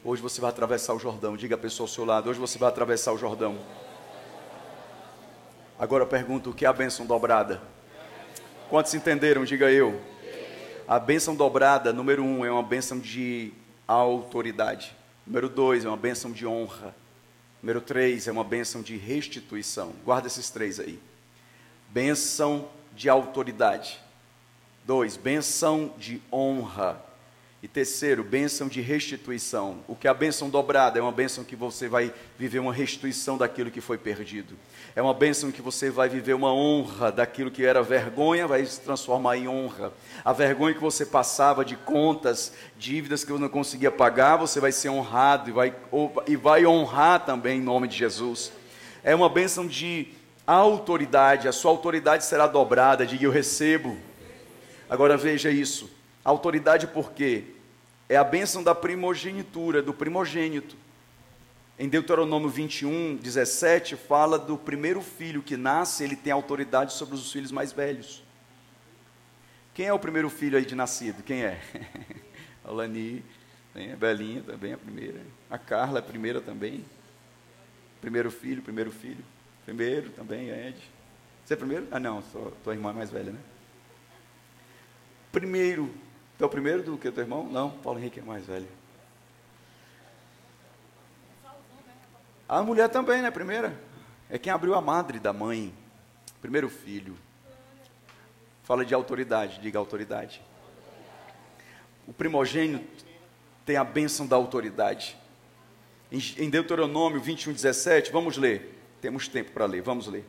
Hoje 0.09 0.23
você 0.23 0.41
vai 0.41 0.51
atravessar 0.51 0.95
o 0.95 1.01
Jordão. 1.01 1.37
Diga 1.37 1.57
a 1.57 1.59
pessoa 1.59 1.85
ao 1.85 1.93
seu 1.93 2.05
lado: 2.05 2.31
hoje 2.31 2.39
você 2.39 2.57
vai 2.59 2.69
atravessar 2.69 3.13
o 3.13 3.19
Jordão. 3.19 3.59
Agora 5.77 6.05
eu 6.05 6.07
pergunto: 6.07 6.51
o 6.51 6.55
que 6.55 6.65
é 6.65 6.69
a 6.69 6.73
bênção 6.73 7.05
dobrada? 7.05 7.61
Quantos 8.71 8.95
entenderam? 8.95 9.45
Diga 9.45 9.69
eu. 9.69 10.01
A 10.87 11.01
bênção 11.01 11.35
dobrada, 11.35 11.93
número 11.93 12.23
um, 12.23 12.45
é 12.45 12.53
uma 12.53 12.63
bênção 12.63 13.01
de 13.01 13.53
autoridade. 13.85 14.95
Número 15.27 15.49
dois, 15.49 15.85
é 15.85 15.89
uma 15.89 15.97
bênção 15.97 16.31
de 16.31 16.47
honra. 16.47 16.95
Número 17.61 17.81
três, 17.81 18.29
é 18.29 18.31
uma 18.31 18.45
bênção 18.45 18.83
de 18.83 18.97
restituição. 18.97 19.93
Guarda 20.05 20.29
esses 20.29 20.49
três 20.51 20.79
aí. 20.79 21.01
Bênção 21.89 22.69
de 22.95 23.09
autoridade. 23.09 24.01
Dois, 24.85 25.17
bênção 25.17 25.93
de 25.99 26.23
honra. 26.33 27.05
E 27.63 27.69
terceiro, 27.69 28.23
bênção 28.23 28.69
de 28.69 28.83
restituição. 28.83 29.79
O 29.89 29.97
que 29.97 30.07
é 30.07 30.11
a 30.11 30.15
bênção 30.15 30.51
dobrada? 30.51 30.99
É 30.99 31.03
uma 31.03 31.11
bênção 31.11 31.43
que 31.43 31.57
você 31.57 31.89
vai 31.89 32.13
viver 32.39 32.59
uma 32.59 32.73
restituição 32.73 33.39
daquilo 33.39 33.71
que 33.71 33.81
foi 33.81 33.97
perdido. 33.97 34.55
É 34.95 35.01
uma 35.01 35.15
bênção 35.15 35.51
que 35.51 35.63
você 35.63 35.91
vai 35.91 36.07
viver 36.07 36.35
uma 36.35 36.53
honra 36.53 37.11
daquilo 37.11 37.51
que 37.51 37.65
era 37.65 37.83
vergonha, 37.83 38.47
vai 38.47 38.65
se 38.67 38.81
transformar 38.83 39.39
em 39.39 39.49
honra. 39.49 39.91
A 40.23 40.35
vergonha 40.35 40.75
que 40.75 40.81
você 40.81 41.07
passava 41.07 41.65
de 41.65 41.77
contas, 41.77 42.53
dívidas 42.79 43.25
que 43.25 43.33
você 43.33 43.41
não 43.41 43.49
conseguia 43.49 43.91
pagar, 43.91 44.37
você 44.37 44.61
vai 44.61 44.71
ser 44.71 44.91
honrado 44.91 45.49
e 45.49 45.53
vai, 45.53 45.75
e 46.27 46.37
vai 46.37 46.67
honrar 46.67 47.25
também 47.25 47.59
em 47.59 47.63
nome 47.63 47.89
de 47.89 47.97
Jesus. 47.97 48.53
É 49.03 49.15
uma 49.15 49.31
bênção 49.31 49.67
de 49.67 50.09
autoridade, 50.47 51.49
a 51.49 51.53
sua 51.53 51.71
autoridade 51.71 52.25
será 52.27 52.47
dobrada, 52.47 53.07
diga 53.07 53.25
eu 53.25 53.31
recebo. 53.31 53.97
Agora 54.91 55.17
veja 55.17 55.51
isso. 55.51 55.96
Autoridade 56.27 56.89
por 56.89 57.13
quê? 57.13 57.45
É 58.09 58.17
a 58.17 58.25
bênção 58.25 58.61
da 58.61 58.75
primogenitura, 58.75 59.81
do 59.81 59.95
primogênito. 59.95 60.77
Em 61.79 61.89
Deuteronômio 61.89 62.49
21, 62.49 63.15
17, 63.15 63.95
fala 63.95 64.37
do 64.37 64.59
primeiro 64.59 65.01
filho 65.01 65.41
que 65.41 65.57
nasce, 65.57 66.03
ele 66.03 66.17
tem 66.17 66.33
autoridade 66.33 66.95
sobre 66.95 67.15
os 67.15 67.31
filhos 67.31 67.53
mais 67.53 67.73
velhos. 67.73 68.25
Quem 69.73 69.87
é 69.87 69.93
o 69.93 70.01
primeiro 70.01 70.29
filho 70.29 70.59
aí 70.59 70.67
de 70.67 70.75
nascido? 70.75 71.23
Quem 71.23 71.45
é? 71.45 71.61
a 72.65 72.73
Lani, 72.73 73.25
a 73.73 73.95
Belinha 73.95 74.43
também 74.43 74.73
é 74.73 74.75
a 74.75 74.79
primeira. 74.79 75.21
A 75.49 75.59
Carla 75.59 75.99
é 75.99 76.01
a 76.01 76.05
primeira 76.05 76.41
também. 76.41 76.85
Primeiro 78.01 78.33
filho, 78.33 78.63
primeiro 78.63 78.91
filho. 78.91 79.25
Primeiro 79.65 80.11
também, 80.11 80.49
Ed. 80.49 80.77
Você 81.45 81.55
é 81.55 81.57
primeiro? 81.57 81.87
Ah, 81.93 82.01
não, 82.01 82.21
sou, 82.33 82.51
tua 82.65 82.75
irmã 82.75 82.91
é 82.91 82.95
mais 82.95 83.11
velha, 83.11 83.31
né? 83.31 83.39
Primeiro 85.31 85.95
Tu 86.37 86.45
é 86.45 86.47
o 86.47 86.51
primeiro 86.51 86.83
do 86.83 86.99
que 86.99 87.11
teu 87.11 87.23
irmão? 87.25 87.45
Não, 87.45 87.71
Paulo 87.71 87.99
Henrique 87.99 88.21
é 88.21 88.23
mais 88.23 88.45
velho. 88.45 88.69
A 92.49 92.63
mulher 92.63 92.89
também, 92.89 93.23
né? 93.23 93.31
Primeira. 93.31 93.79
É 94.29 94.39
quem 94.39 94.53
abriu 94.53 94.75
a 94.75 94.81
madre 94.81 95.19
da 95.19 95.33
mãe. 95.33 95.73
Primeiro 96.41 96.69
filho. 96.69 97.17
Fala 98.63 98.85
de 98.85 98.95
autoridade, 98.95 99.61
diga 99.61 99.79
autoridade. 99.79 100.43
O 102.07 102.13
primogênito 102.13 103.05
tem 103.65 103.77
a 103.77 103.85
bênção 103.85 104.27
da 104.27 104.37
autoridade. 104.37 105.17
Em 106.13 106.51
Deuteronômio 106.51 107.21
21, 107.21 107.53
17, 107.53 108.13
vamos 108.13 108.37
ler. 108.37 108.79
Temos 109.01 109.27
tempo 109.27 109.53
para 109.53 109.67
ler, 109.67 109.83
vamos 109.83 110.07
ler. 110.07 110.25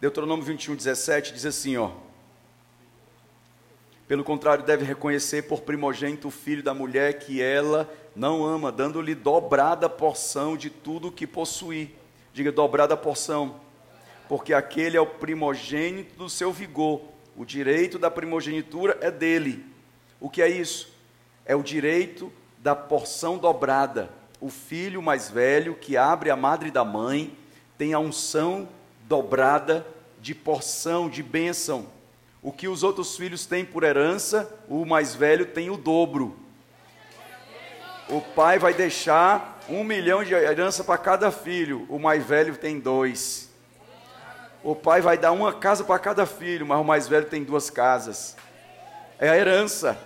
Deuteronômio 0.00 0.44
21, 0.44 0.74
17 0.74 1.32
diz 1.32 1.46
assim: 1.46 1.76
ó. 1.76 1.92
Pelo 4.10 4.24
contrário, 4.24 4.64
deve 4.64 4.84
reconhecer 4.84 5.42
por 5.42 5.60
primogênito 5.60 6.26
o 6.26 6.32
filho 6.32 6.64
da 6.64 6.74
mulher 6.74 7.20
que 7.20 7.40
ela 7.40 7.88
não 8.12 8.44
ama, 8.44 8.72
dando-lhe 8.72 9.14
dobrada 9.14 9.88
porção 9.88 10.56
de 10.56 10.68
tudo 10.68 11.12
que 11.12 11.28
possuir. 11.28 11.90
Diga 12.32 12.50
dobrada 12.50 12.96
porção, 12.96 13.60
porque 14.28 14.52
aquele 14.52 14.96
é 14.96 15.00
o 15.00 15.06
primogênito 15.06 16.16
do 16.16 16.28
seu 16.28 16.50
vigor. 16.50 17.02
O 17.36 17.44
direito 17.44 18.00
da 18.00 18.10
primogenitura 18.10 18.98
é 19.00 19.12
dele. 19.12 19.64
O 20.18 20.28
que 20.28 20.42
é 20.42 20.48
isso? 20.48 20.92
É 21.46 21.54
o 21.54 21.62
direito 21.62 22.32
da 22.58 22.74
porção 22.74 23.38
dobrada. 23.38 24.10
O 24.40 24.48
filho 24.48 25.00
mais 25.00 25.30
velho 25.30 25.76
que 25.76 25.96
abre 25.96 26.30
a 26.30 26.36
madre 26.36 26.72
da 26.72 26.84
mãe 26.84 27.38
tem 27.78 27.94
a 27.94 28.00
unção 28.00 28.68
dobrada 29.06 29.86
de 30.20 30.34
porção, 30.34 31.08
de 31.08 31.22
bênção. 31.22 31.99
O 32.42 32.50
que 32.50 32.68
os 32.68 32.82
outros 32.82 33.16
filhos 33.16 33.44
têm 33.44 33.64
por 33.64 33.82
herança, 33.82 34.50
o 34.68 34.86
mais 34.86 35.14
velho 35.14 35.46
tem 35.46 35.68
o 35.68 35.76
dobro. 35.76 36.36
O 38.08 38.20
pai 38.20 38.58
vai 38.58 38.72
deixar 38.72 39.60
um 39.68 39.84
milhão 39.84 40.24
de 40.24 40.34
herança 40.34 40.82
para 40.82 40.98
cada 40.98 41.30
filho, 41.30 41.86
o 41.88 41.98
mais 41.98 42.24
velho 42.24 42.56
tem 42.56 42.80
dois. 42.80 43.50
O 44.62 44.74
pai 44.74 45.00
vai 45.00 45.16
dar 45.16 45.32
uma 45.32 45.52
casa 45.52 45.84
para 45.84 45.98
cada 45.98 46.26
filho, 46.26 46.66
mas 46.66 46.80
o 46.80 46.84
mais 46.84 47.06
velho 47.06 47.26
tem 47.26 47.44
duas 47.44 47.70
casas. 47.70 48.36
É 49.18 49.28
a 49.28 49.36
herança. 49.36 49.96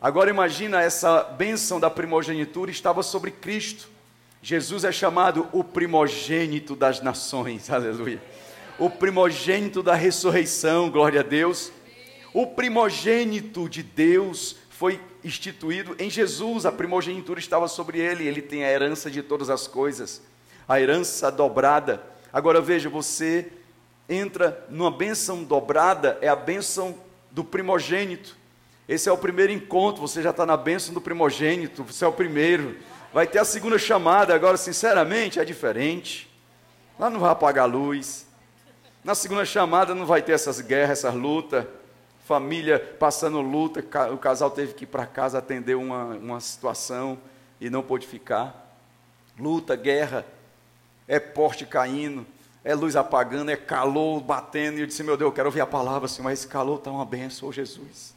Agora 0.00 0.28
imagina 0.28 0.82
essa 0.82 1.22
bênção 1.22 1.78
da 1.78 1.88
primogenitura 1.88 2.70
estava 2.70 3.02
sobre 3.02 3.30
Cristo. 3.30 3.88
Jesus 4.42 4.82
é 4.82 4.90
chamado 4.90 5.48
o 5.52 5.62
primogênito 5.62 6.74
das 6.74 7.00
nações, 7.00 7.70
aleluia. 7.70 8.20
O 8.78 8.88
primogênito 8.88 9.82
da 9.82 9.94
ressurreição, 9.94 10.90
glória 10.90 11.20
a 11.20 11.22
Deus. 11.22 11.70
O 12.32 12.46
primogênito 12.46 13.68
de 13.68 13.82
Deus 13.82 14.56
foi 14.70 14.98
instituído 15.22 15.94
em 15.98 16.08
Jesus, 16.08 16.64
a 16.64 16.72
primogenitura 16.72 17.38
estava 17.38 17.68
sobre 17.68 18.00
ele, 18.00 18.26
ele 18.26 18.40
tem 18.40 18.64
a 18.64 18.70
herança 18.70 19.10
de 19.10 19.22
todas 19.22 19.50
as 19.50 19.66
coisas, 19.66 20.22
a 20.66 20.80
herança 20.80 21.30
dobrada. 21.30 22.02
Agora 22.32 22.60
veja, 22.60 22.88
você 22.88 23.52
entra 24.08 24.66
numa 24.70 24.90
bênção 24.90 25.44
dobrada, 25.44 26.18
é 26.22 26.28
a 26.28 26.34
bênção 26.34 26.96
do 27.30 27.44
primogênito. 27.44 28.36
Esse 28.88 29.08
é 29.08 29.12
o 29.12 29.18
primeiro 29.18 29.52
encontro, 29.52 30.00
você 30.00 30.22
já 30.22 30.30
está 30.30 30.46
na 30.46 30.56
bênção 30.56 30.94
do 30.94 31.00
primogênito, 31.00 31.84
você 31.84 32.04
é 32.04 32.08
o 32.08 32.12
primeiro. 32.12 32.78
Vai 33.12 33.26
ter 33.26 33.38
a 33.38 33.44
segunda 33.44 33.78
chamada, 33.78 34.34
agora, 34.34 34.56
sinceramente, 34.56 35.38
é 35.38 35.44
diferente. 35.44 36.28
Lá 36.98 37.10
não 37.10 37.20
vai 37.20 37.30
apagar 37.30 37.64
a 37.64 37.68
luz. 37.68 38.31
Na 39.04 39.14
segunda 39.14 39.44
chamada 39.44 39.94
não 39.94 40.06
vai 40.06 40.22
ter 40.22 40.32
essas 40.32 40.60
guerras, 40.60 40.98
essas 40.98 41.14
lutas. 41.14 41.66
Família 42.24 42.78
passando 42.78 43.40
luta, 43.40 43.84
o 44.12 44.18
casal 44.18 44.50
teve 44.50 44.74
que 44.74 44.84
ir 44.84 44.86
para 44.86 45.04
casa 45.04 45.38
atender 45.38 45.74
uma, 45.74 46.04
uma 46.04 46.40
situação 46.40 47.18
e 47.60 47.68
não 47.68 47.82
pôde 47.82 48.06
ficar. 48.06 48.78
Luta, 49.38 49.74
guerra, 49.74 50.24
é 51.08 51.18
porte 51.18 51.66
caindo, 51.66 52.24
é 52.62 52.74
luz 52.74 52.94
apagando, 52.94 53.50
é 53.50 53.56
calor 53.56 54.20
batendo. 54.20 54.78
E 54.78 54.82
eu 54.82 54.86
disse, 54.86 55.02
meu 55.02 55.16
Deus, 55.16 55.30
eu 55.30 55.34
quero 55.34 55.48
ouvir 55.48 55.60
a 55.60 55.66
palavra, 55.66 56.06
assim, 56.06 56.22
mas 56.22 56.38
esse 56.38 56.48
calor 56.48 56.78
está 56.78 56.90
uma 56.90 57.04
benção, 57.04 57.48
oh 57.48 57.52
Jesus. 57.52 58.14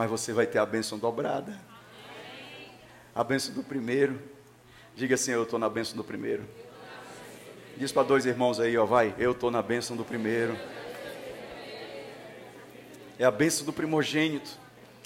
mas 0.00 0.08
você 0.08 0.32
vai 0.32 0.46
ter 0.46 0.56
a 0.56 0.64
bênção 0.64 0.98
dobrada. 0.98 1.60
A 3.14 3.22
bênção 3.22 3.52
do 3.52 3.62
primeiro. 3.62 4.18
Diga 5.00 5.14
assim: 5.14 5.30
Eu 5.30 5.44
estou 5.44 5.58
na 5.58 5.70
bênção 5.70 5.96
do 5.96 6.04
primeiro. 6.04 6.44
Diz 7.74 7.90
para 7.90 8.02
dois 8.02 8.26
irmãos 8.26 8.60
aí, 8.60 8.76
ó, 8.76 8.84
vai. 8.84 9.14
Eu 9.16 9.32
estou 9.32 9.50
na 9.50 9.62
bênção 9.62 9.96
do 9.96 10.04
primeiro. 10.04 10.54
É 13.18 13.24
a 13.24 13.30
bênção 13.30 13.64
do 13.64 13.72
primogênito. 13.72 14.50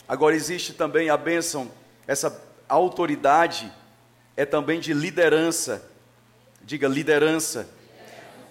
Agora 0.08 0.34
existe 0.34 0.72
também 0.72 1.10
a 1.10 1.16
bênção, 1.16 1.70
essa 2.08 2.44
autoridade 2.68 3.72
é 4.36 4.44
também 4.44 4.80
de 4.80 4.92
liderança. 4.92 5.88
Diga 6.60 6.88
liderança. 6.88 7.68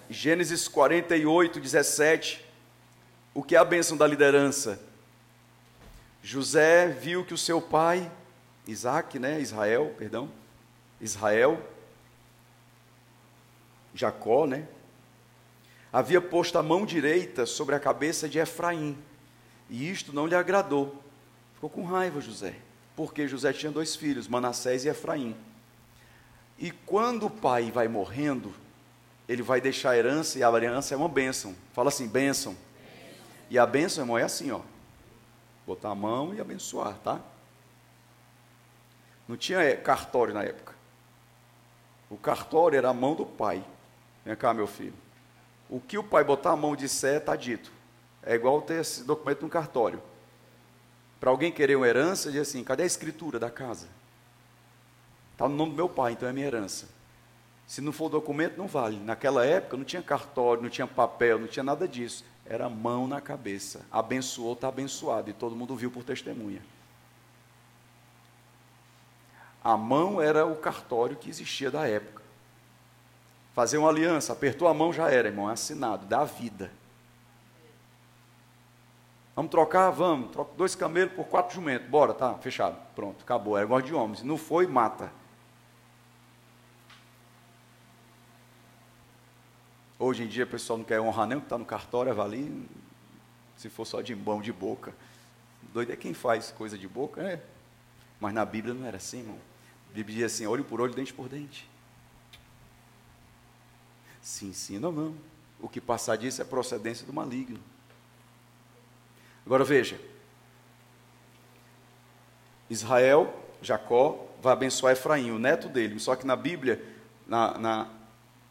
Gênesis 0.08 0.66
48, 0.66 1.60
17. 1.60 2.42
O 3.34 3.42
que 3.42 3.54
é 3.54 3.58
a 3.58 3.64
bênção 3.66 3.98
da 3.98 4.06
liderança? 4.06 4.80
José 6.22 6.88
viu 6.88 7.22
que 7.22 7.34
o 7.34 7.38
seu 7.38 7.60
pai, 7.60 8.10
Isaac, 8.66 9.18
né, 9.18 9.42
Israel, 9.42 9.94
perdão, 9.98 10.30
Israel, 11.04 11.62
Jacó, 13.94 14.46
né, 14.46 14.66
havia 15.92 16.20
posto 16.20 16.58
a 16.58 16.62
mão 16.62 16.86
direita 16.86 17.44
sobre 17.44 17.74
a 17.74 17.80
cabeça 17.80 18.26
de 18.26 18.38
Efraim, 18.38 18.96
e 19.68 19.90
isto 19.90 20.14
não 20.14 20.26
lhe 20.26 20.34
agradou. 20.34 21.02
Ficou 21.54 21.68
com 21.68 21.84
raiva 21.84 22.22
José, 22.22 22.56
porque 22.96 23.28
José 23.28 23.52
tinha 23.52 23.70
dois 23.70 23.94
filhos, 23.94 24.26
Manassés 24.26 24.86
e 24.86 24.88
Efraim. 24.88 25.36
E 26.58 26.70
quando 26.70 27.26
o 27.26 27.30
pai 27.30 27.70
vai 27.70 27.86
morrendo, 27.86 28.54
ele 29.28 29.42
vai 29.42 29.60
deixar 29.60 29.90
a 29.90 29.98
herança, 29.98 30.38
e 30.38 30.42
a 30.42 30.50
herança 30.52 30.94
é 30.94 30.96
uma 30.96 31.08
bênção. 31.08 31.54
Fala 31.74 31.88
assim, 31.88 32.08
bênção. 32.08 32.56
E 33.50 33.58
a 33.58 33.66
bênção, 33.66 34.02
irmão, 34.02 34.18
é 34.18 34.22
assim, 34.22 34.50
ó. 34.50 34.60
Botar 35.66 35.90
a 35.90 35.94
mão 35.94 36.34
e 36.34 36.40
abençoar, 36.40 36.96
tá? 36.98 37.20
Não 39.28 39.36
tinha 39.36 39.60
é, 39.60 39.76
cartório 39.76 40.34
na 40.34 40.42
época. 40.42 40.73
O 42.10 42.16
cartório 42.16 42.76
era 42.76 42.88
a 42.88 42.94
mão 42.94 43.14
do 43.14 43.24
pai. 43.26 43.64
Vem 44.24 44.36
cá, 44.36 44.52
meu 44.54 44.66
filho. 44.66 44.94
O 45.68 45.80
que 45.80 45.98
o 45.98 46.04
pai 46.04 46.22
botar 46.22 46.52
a 46.52 46.56
mão 46.56 46.76
disser, 46.76 47.18
está 47.18 47.34
dito. 47.34 47.72
É 48.22 48.34
igual 48.34 48.62
ter 48.62 48.80
esse 48.80 49.04
documento 49.04 49.42
no 49.42 49.48
cartório. 49.48 50.02
Para 51.18 51.30
alguém 51.30 51.50
querer 51.50 51.76
uma 51.76 51.88
herança, 51.88 52.30
diz 52.30 52.42
assim: 52.42 52.62
cadê 52.62 52.82
a 52.82 52.86
escritura 52.86 53.38
da 53.38 53.50
casa? 53.50 53.88
Está 55.32 55.48
no 55.48 55.56
nome 55.56 55.72
do 55.72 55.76
meu 55.76 55.88
pai, 55.88 56.12
então 56.12 56.28
é 56.28 56.32
minha 56.32 56.46
herança. 56.46 56.88
Se 57.66 57.80
não 57.80 57.92
for 57.92 58.08
documento, 58.08 58.56
não 58.56 58.66
vale. 58.66 58.98
Naquela 58.98 59.44
época 59.44 59.76
não 59.76 59.84
tinha 59.84 60.02
cartório, 60.02 60.62
não 60.62 60.70
tinha 60.70 60.86
papel, 60.86 61.38
não 61.38 61.46
tinha 61.46 61.64
nada 61.64 61.88
disso 61.88 62.24
era 62.46 62.68
mão 62.68 63.06
na 63.06 63.20
cabeça. 63.20 63.86
Abençoou, 63.90 64.52
está 64.52 64.68
abençoado. 64.68 65.30
E 65.30 65.32
todo 65.32 65.56
mundo 65.56 65.74
viu 65.74 65.90
por 65.90 66.04
testemunha. 66.04 66.62
A 69.64 69.78
mão 69.78 70.20
era 70.20 70.44
o 70.44 70.54
cartório 70.56 71.16
que 71.16 71.30
existia 71.30 71.70
da 71.70 71.88
época. 71.88 72.22
Fazer 73.54 73.78
uma 73.78 73.88
aliança, 73.88 74.34
apertou 74.34 74.68
a 74.68 74.74
mão, 74.74 74.92
já 74.92 75.10
era, 75.10 75.28
irmão, 75.28 75.48
é 75.48 75.54
assinado, 75.54 76.04
dá 76.04 76.24
vida. 76.24 76.70
Vamos 79.34 79.50
trocar? 79.50 79.90
Vamos. 79.90 80.30
Troca 80.32 80.52
dois 80.56 80.74
camelos 80.74 81.14
por 81.14 81.24
quatro 81.26 81.54
jumentos. 81.54 81.88
Bora, 81.88 82.12
tá, 82.12 82.34
fechado. 82.34 82.76
Pronto, 82.94 83.22
acabou. 83.22 83.56
Era 83.56 83.64
igual 83.64 83.80
de 83.80 83.94
homens. 83.94 84.22
Não 84.22 84.36
foi, 84.36 84.66
mata. 84.66 85.10
Hoje 89.98 90.24
em 90.24 90.28
dia 90.28 90.44
o 90.44 90.46
pessoal 90.46 90.78
não 90.78 90.84
quer 90.84 91.00
honrar 91.00 91.26
nem 91.26 91.38
o 91.38 91.40
que 91.40 91.46
está 91.46 91.56
no 91.56 91.64
cartório, 91.64 92.12
avalie, 92.12 92.68
se 93.56 93.70
for 93.70 93.86
só 93.86 94.02
de 94.02 94.14
mão 94.14 94.40
de 94.40 94.52
boca. 94.52 94.92
Doido 95.72 95.92
é 95.92 95.96
quem 95.96 96.12
faz 96.12 96.50
coisa 96.50 96.76
de 96.76 96.86
boca, 96.86 97.22
é. 97.22 97.42
Mas 98.20 98.34
na 98.34 98.44
Bíblia 98.44 98.74
não 98.74 98.86
era 98.86 98.98
assim, 98.98 99.20
irmão. 99.20 99.38
Bíblia 99.94 100.14
dizia 100.14 100.26
assim, 100.26 100.46
olho 100.46 100.64
por 100.64 100.80
olho, 100.80 100.92
dente 100.92 101.14
por 101.14 101.28
dente. 101.28 101.70
Sim, 104.20 104.52
sim, 104.52 104.76
não, 104.76 104.90
não. 104.90 105.14
O 105.60 105.68
que 105.68 105.80
passar 105.80 106.16
disso 106.16 106.42
é 106.42 106.44
procedência 106.44 107.06
do 107.06 107.12
maligno. 107.12 107.60
Agora 109.46 109.62
veja. 109.62 110.00
Israel, 112.68 113.32
Jacó, 113.62 114.26
vai 114.42 114.52
abençoar 114.52 114.94
Efraim, 114.94 115.30
o 115.30 115.38
neto 115.38 115.68
dele. 115.68 116.00
Só 116.00 116.16
que 116.16 116.26
na 116.26 116.34
Bíblia, 116.34 116.84
na, 117.24 117.56
na 117.56 117.90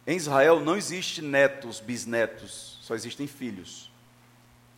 em 0.07 0.15
Israel 0.15 0.61
não 0.61 0.77
existe 0.77 1.21
netos, 1.21 1.81
bisnetos, 1.81 2.77
só 2.81 2.95
existem 2.95 3.27
filhos. 3.27 3.91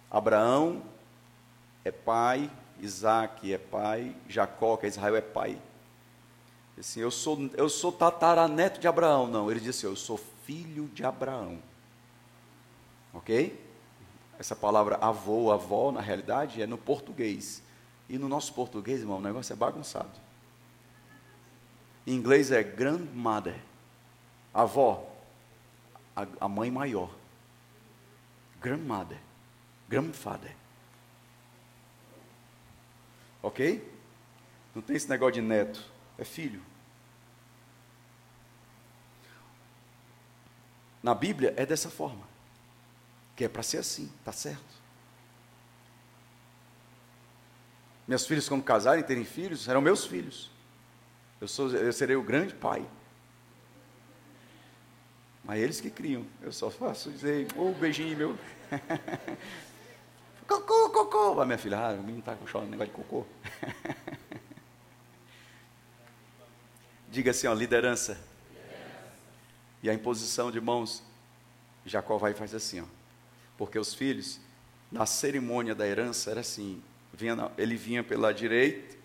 Abraão 0.09 0.83
é 1.83 1.91
pai, 1.91 2.49
Isaac 2.79 3.53
é 3.53 3.57
pai, 3.59 4.15
Jacó, 4.27 4.77
que 4.77 4.87
é 4.87 4.89
Israel, 4.89 5.15
é 5.15 5.21
pai. 5.21 5.61
Assim, 6.77 6.99
eu 6.99 7.11
sou, 7.11 7.49
eu 7.53 7.69
sou 7.69 7.91
tataraneto 7.91 8.79
de 8.79 8.87
Abraão. 8.87 9.27
Não, 9.27 9.49
ele 9.49 9.59
disse 9.59 9.85
assim, 9.85 9.87
eu 9.87 9.95
sou 9.95 10.19
filho 10.43 10.87
de 10.87 11.05
Abraão. 11.05 11.59
Ok? 13.13 13.59
Essa 14.37 14.55
palavra 14.55 14.97
avô, 14.97 15.51
avó, 15.51 15.91
na 15.91 16.01
realidade, 16.01 16.61
é 16.61 16.67
no 16.67 16.77
português. 16.77 17.63
E 18.09 18.17
no 18.17 18.27
nosso 18.27 18.53
português, 18.53 18.99
irmão, 18.99 19.17
o 19.17 19.21
negócio 19.21 19.53
é 19.53 19.55
bagunçado. 19.55 20.19
Em 22.05 22.13
inglês 22.13 22.51
é 22.51 22.61
grandmother, 22.61 23.59
avó 24.53 25.09
a, 26.15 26.27
a 26.41 26.47
mãe 26.47 26.69
maior. 26.69 27.09
Grandmother. 28.61 29.17
Grandfather. 29.87 30.55
Ok? 33.41 33.91
Não 34.73 34.81
tem 34.81 34.95
esse 34.95 35.09
negócio 35.09 35.35
de 35.35 35.41
neto. 35.41 35.94
É 36.17 36.23
filho. 36.23 36.61
Na 41.03 41.13
Bíblia 41.13 41.53
é 41.55 41.65
dessa 41.65 41.89
forma. 41.89 42.25
Que 43.35 43.45
é 43.45 43.49
para 43.49 43.61
ser 43.61 43.77
assim, 43.77 44.11
tá 44.23 44.31
certo. 44.31 44.75
Meus 48.07 48.25
filhos, 48.25 48.47
quando 48.47 48.63
casarem 48.63 49.03
e 49.03 49.07
terem 49.07 49.25
filhos, 49.25 49.63
serão 49.63 49.81
meus 49.81 50.05
filhos. 50.05 50.49
Eu, 51.41 51.47
sou, 51.47 51.69
eu 51.71 51.91
serei 51.91 52.15
o 52.15 52.23
grande 52.23 52.55
pai. 52.55 52.87
Mas 55.43 55.59
eles 55.59 55.79
que 55.79 55.91
criam. 55.91 56.25
Eu 56.41 56.51
só 56.51 56.71
faço 56.71 57.11
dizer, 57.11 57.47
ô 57.55 57.69
oh, 57.69 57.73
beijinho 57.73 58.17
meu. 58.17 58.37
cocô, 60.47 60.89
cocô. 60.89 61.41
A 61.41 61.45
minha 61.45 61.57
filha, 61.57 61.77
ah, 61.77 61.93
o 61.93 61.97
menino 61.97 62.19
está 62.19 62.35
com 62.35 62.45
negócio 62.61 62.87
de 62.87 62.91
cocô. 62.91 63.25
Diga 67.15 67.31
assim, 67.31 67.47
ó, 67.47 67.53
liderança. 67.53 68.19
E 69.81 69.89
a 69.89 69.93
imposição 69.93 70.51
de 70.51 70.59
mãos, 70.59 71.01
Jacó 71.85 72.17
vai 72.17 72.31
e 72.31 72.35
faz 72.35 72.53
assim, 72.53 72.81
ó. 72.81 72.85
Porque 73.57 73.79
os 73.79 73.93
filhos, 73.93 74.39
na 74.91 75.05
cerimônia 75.05 75.73
da 75.73 75.87
herança, 75.87 76.31
era 76.31 76.41
assim: 76.41 76.83
vinha, 77.13 77.49
ele 77.57 77.77
vinha 77.77 78.03
pela 78.03 78.33
direita, 78.33 78.97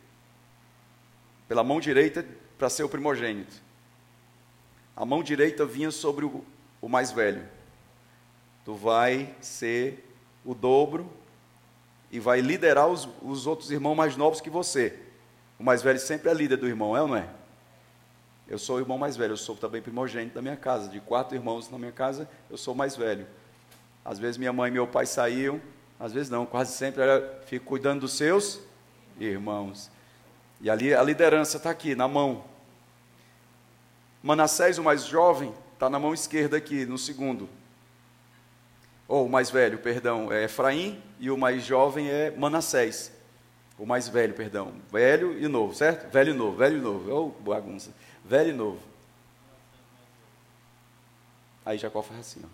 pela 1.46 1.62
mão 1.62 1.78
direita, 1.78 2.26
para 2.58 2.68
ser 2.68 2.82
o 2.82 2.88
primogênito 2.88 3.70
a 5.00 5.04
mão 5.06 5.22
direita 5.22 5.64
vinha 5.64 5.90
sobre 5.90 6.26
o, 6.26 6.44
o 6.78 6.86
mais 6.86 7.10
velho. 7.10 7.48
Tu 8.66 8.74
vai 8.74 9.34
ser 9.40 10.04
o 10.44 10.54
dobro 10.54 11.10
e 12.10 12.20
vai 12.20 12.42
liderar 12.42 12.86
os, 12.86 13.08
os 13.22 13.46
outros 13.46 13.70
irmãos 13.70 13.94
mais 13.94 14.16
novos 14.16 14.42
que 14.42 14.50
você. 14.50 14.98
O 15.58 15.62
mais 15.62 15.80
velho 15.80 15.98
sempre 15.98 16.28
é 16.28 16.34
líder 16.34 16.56
do 16.56 16.66
irmão, 16.66 16.94
é 16.94 17.00
ou 17.00 17.08
não 17.08 17.16
é? 17.16 17.39
Eu 18.50 18.58
sou 18.58 18.76
o 18.76 18.80
irmão 18.80 18.98
mais 18.98 19.16
velho, 19.16 19.34
eu 19.34 19.36
sou 19.36 19.54
também 19.54 19.80
primogênito 19.80 20.34
da 20.34 20.42
minha 20.42 20.56
casa. 20.56 20.88
De 20.88 20.98
quatro 20.98 21.36
irmãos 21.36 21.70
na 21.70 21.78
minha 21.78 21.92
casa, 21.92 22.28
eu 22.50 22.56
sou 22.56 22.74
o 22.74 22.76
mais 22.76 22.96
velho. 22.96 23.24
Às 24.04 24.18
vezes 24.18 24.36
minha 24.36 24.52
mãe 24.52 24.68
e 24.68 24.72
meu 24.72 24.88
pai 24.88 25.06
saíam, 25.06 25.60
às 26.00 26.12
vezes 26.12 26.28
não, 26.28 26.44
quase 26.44 26.72
sempre 26.72 27.00
eu 27.00 27.42
fico 27.46 27.64
cuidando 27.64 28.00
dos 28.00 28.14
seus 28.14 28.58
irmãos. 29.20 29.88
E 30.60 30.68
ali 30.68 30.92
a 30.92 31.00
liderança 31.00 31.58
está 31.58 31.70
aqui, 31.70 31.94
na 31.94 32.08
mão. 32.08 32.44
Manassés, 34.20 34.78
o 34.78 34.82
mais 34.82 35.04
jovem, 35.04 35.54
está 35.74 35.88
na 35.88 36.00
mão 36.00 36.12
esquerda 36.12 36.56
aqui, 36.56 36.84
no 36.84 36.98
segundo. 36.98 37.48
Ou 39.06 39.26
o 39.26 39.30
mais 39.30 39.48
velho, 39.48 39.78
perdão, 39.78 40.32
é 40.32 40.44
Efraim, 40.44 41.00
e 41.20 41.30
o 41.30 41.38
mais 41.38 41.64
jovem 41.64 42.10
é 42.10 42.32
Manassés. 42.32 43.12
O 43.78 43.86
mais 43.86 44.08
velho, 44.08 44.34
perdão. 44.34 44.74
Velho 44.90 45.38
e 45.38 45.46
novo, 45.46 45.74
certo? 45.74 46.10
Velho 46.10 46.34
e 46.34 46.36
novo, 46.36 46.56
velho 46.56 46.78
e 46.78 46.80
novo. 46.80 47.10
Ô, 47.10 47.26
oh, 47.38 47.42
bagunça. 47.42 47.92
Velho 48.24 48.50
e 48.50 48.52
novo. 48.52 48.80
Aí 51.64 51.78
Jacó 51.78 52.02
faz 52.02 52.20
assim, 52.20 52.42
ó. 52.44 52.48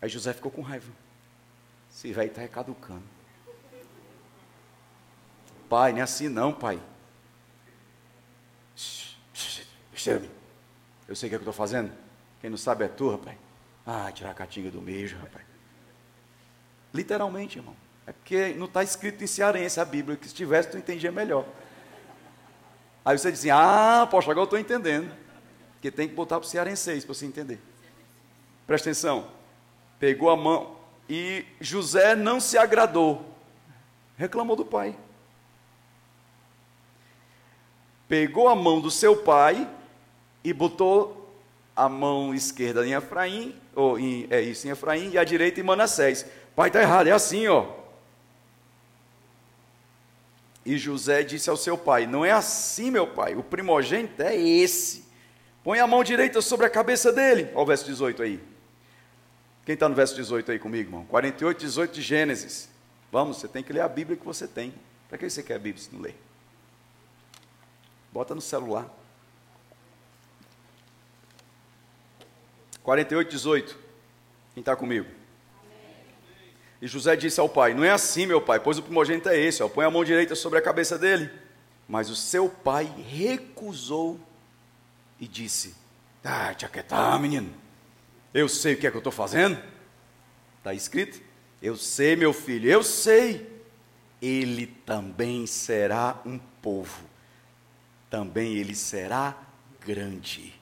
Aí 0.00 0.08
José 0.08 0.32
ficou 0.32 0.50
com 0.50 0.62
raiva. 0.62 0.92
Esse 1.90 2.12
velho 2.12 2.28
está 2.28 2.46
caducando. 2.46 3.02
Pai, 5.68 5.92
não 5.92 6.00
é 6.00 6.02
assim 6.02 6.28
não, 6.28 6.52
pai. 6.52 6.80
Eu 9.94 9.96
sei 9.96 10.16
o 10.16 10.20
que, 10.20 11.24
é 11.26 11.28
que 11.28 11.34
eu 11.34 11.38
estou 11.38 11.52
fazendo. 11.52 11.92
Quem 12.40 12.50
não 12.50 12.56
sabe 12.56 12.84
é 12.84 12.88
tu, 12.88 13.10
rapaz. 13.10 13.38
Ah, 13.86 14.10
tirar 14.12 14.30
a 14.30 14.34
catinga 14.34 14.70
do 14.70 14.82
mijo, 14.82 15.16
rapaz. 15.16 15.44
Literalmente, 16.92 17.58
irmão. 17.58 17.76
É 18.06 18.12
porque 18.12 18.54
não 18.54 18.66
está 18.66 18.82
escrito 18.82 19.24
em 19.24 19.26
cearense 19.26 19.80
a 19.80 19.84
Bíblia, 19.84 20.16
que 20.16 20.28
se 20.28 20.34
tivesse 20.34 20.70
tu 20.70 20.76
entendia 20.76 21.10
melhor. 21.10 21.46
Aí 23.04 23.18
você 23.18 23.30
diz 23.30 23.40
assim, 23.40 23.50
ah, 23.50 24.08
poxa, 24.10 24.30
agora 24.30 24.40
eu 24.40 24.44
estou 24.44 24.58
entendendo. 24.58 25.14
Porque 25.74 25.90
tem 25.90 26.08
que 26.08 26.14
botar 26.14 26.40
para 26.40 26.46
o 26.46 26.48
cearense 26.48 27.00
para 27.02 27.14
você 27.14 27.26
entender. 27.26 27.60
Presta 28.66 28.88
atenção. 28.88 29.28
Pegou 29.98 30.30
a 30.30 30.36
mão 30.36 30.76
e 31.08 31.44
José 31.60 32.14
não 32.14 32.40
se 32.40 32.56
agradou. 32.56 33.34
Reclamou 34.16 34.56
do 34.56 34.64
pai. 34.64 34.96
Pegou 38.08 38.48
a 38.48 38.54
mão 38.54 38.80
do 38.80 38.90
seu 38.90 39.16
pai 39.16 39.68
e 40.42 40.52
botou 40.52 41.24
a 41.76 41.88
mão 41.88 42.34
esquerda 42.34 42.86
em 42.86 42.92
Efraim, 42.92 43.54
ou 43.74 43.98
em, 43.98 44.26
é 44.30 44.40
isso, 44.40 44.66
em 44.66 44.70
Efraim, 44.70 45.10
e 45.10 45.18
a 45.18 45.24
direita 45.24 45.60
em 45.60 45.64
Manassés. 45.64 46.24
Pai, 46.54 46.68
está 46.68 46.80
errado, 46.80 47.08
é 47.08 47.12
assim, 47.12 47.48
ó. 47.48 47.66
E 50.64 50.78
José 50.78 51.22
disse 51.22 51.50
ao 51.50 51.56
seu 51.56 51.76
pai: 51.76 52.06
Não 52.06 52.24
é 52.24 52.30
assim, 52.30 52.90
meu 52.90 53.06
pai, 53.06 53.34
o 53.34 53.42
primogênito 53.42 54.22
é 54.22 54.36
esse. 54.36 55.04
Põe 55.62 55.78
a 55.80 55.86
mão 55.86 56.04
direita 56.04 56.40
sobre 56.42 56.66
a 56.66 56.70
cabeça 56.70 57.12
dele. 57.12 57.50
Olha 57.54 57.62
o 57.62 57.66
verso 57.66 57.84
18 57.86 58.22
aí. 58.22 58.40
Quem 59.64 59.74
está 59.74 59.88
no 59.88 59.94
verso 59.94 60.14
18 60.14 60.52
aí 60.52 60.58
comigo, 60.58 60.90
irmão? 60.90 61.06
48, 61.06 61.58
18 61.58 61.92
de 61.92 62.02
Gênesis. 62.02 62.68
Vamos, 63.10 63.38
você 63.38 63.48
tem 63.48 63.62
que 63.62 63.72
ler 63.72 63.80
a 63.80 63.88
Bíblia 63.88 64.16
que 64.16 64.24
você 64.24 64.46
tem. 64.46 64.74
Para 65.08 65.16
que 65.16 65.28
você 65.28 65.42
quer 65.42 65.54
a 65.54 65.58
Bíblia 65.58 65.82
se 65.82 65.94
não 65.94 66.02
ler? 66.02 66.14
Bota 68.12 68.34
no 68.34 68.40
celular. 68.40 68.88
48, 72.82 73.30
18. 73.30 73.78
Quem 74.52 74.60
está 74.60 74.76
comigo? 74.76 75.08
E 76.80 76.86
José 76.86 77.16
disse 77.16 77.40
ao 77.40 77.48
pai: 77.48 77.74
Não 77.74 77.84
é 77.84 77.90
assim, 77.90 78.26
meu 78.26 78.40
pai, 78.40 78.60
pois 78.60 78.78
o 78.78 78.82
primogênito 78.82 79.28
é 79.28 79.38
esse, 79.38 79.62
ó, 79.62 79.68
põe 79.68 79.84
a 79.84 79.90
mão 79.90 80.04
direita 80.04 80.34
sobre 80.34 80.58
a 80.58 80.62
cabeça 80.62 80.98
dele. 80.98 81.30
Mas 81.88 82.10
o 82.10 82.16
seu 82.16 82.48
pai 82.48 82.90
recusou 83.08 84.18
e 85.20 85.28
disse: 85.28 85.74
Ah, 86.22 86.54
te 86.54 86.64
aquietar, 86.64 87.18
menino. 87.18 87.52
Eu 88.32 88.48
sei 88.48 88.74
o 88.74 88.76
que 88.76 88.86
é 88.86 88.90
que 88.90 88.96
eu 88.96 89.00
estou 89.00 89.12
fazendo. 89.12 89.58
Está 90.58 90.74
escrito? 90.74 91.20
Eu 91.62 91.76
sei, 91.76 92.16
meu 92.16 92.32
filho, 92.32 92.70
eu 92.70 92.82
sei. 92.82 93.52
Ele 94.20 94.66
também 94.66 95.46
será 95.46 96.18
um 96.24 96.38
povo, 96.38 97.04
também 98.08 98.54
ele 98.54 98.74
será 98.74 99.36
grande. 99.80 100.54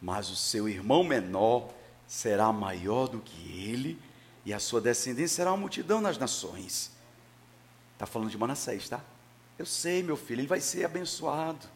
Mas 0.00 0.28
o 0.30 0.36
seu 0.36 0.68
irmão 0.68 1.02
menor 1.02 1.70
será 2.06 2.52
maior 2.52 3.08
do 3.08 3.18
que 3.20 3.68
ele 3.68 3.98
e 4.44 4.52
a 4.54 4.58
sua 4.58 4.80
descendência 4.80 5.36
será 5.36 5.50
uma 5.50 5.58
multidão 5.58 6.00
nas 6.00 6.16
nações. 6.16 6.90
Está 7.94 8.06
falando 8.06 8.30
de 8.30 8.38
Manassés, 8.38 8.88
tá? 8.88 9.02
Eu 9.58 9.66
sei, 9.66 10.02
meu 10.02 10.16
filho, 10.16 10.40
ele 10.40 10.48
vai 10.48 10.60
ser 10.60 10.84
abençoado. 10.84 11.66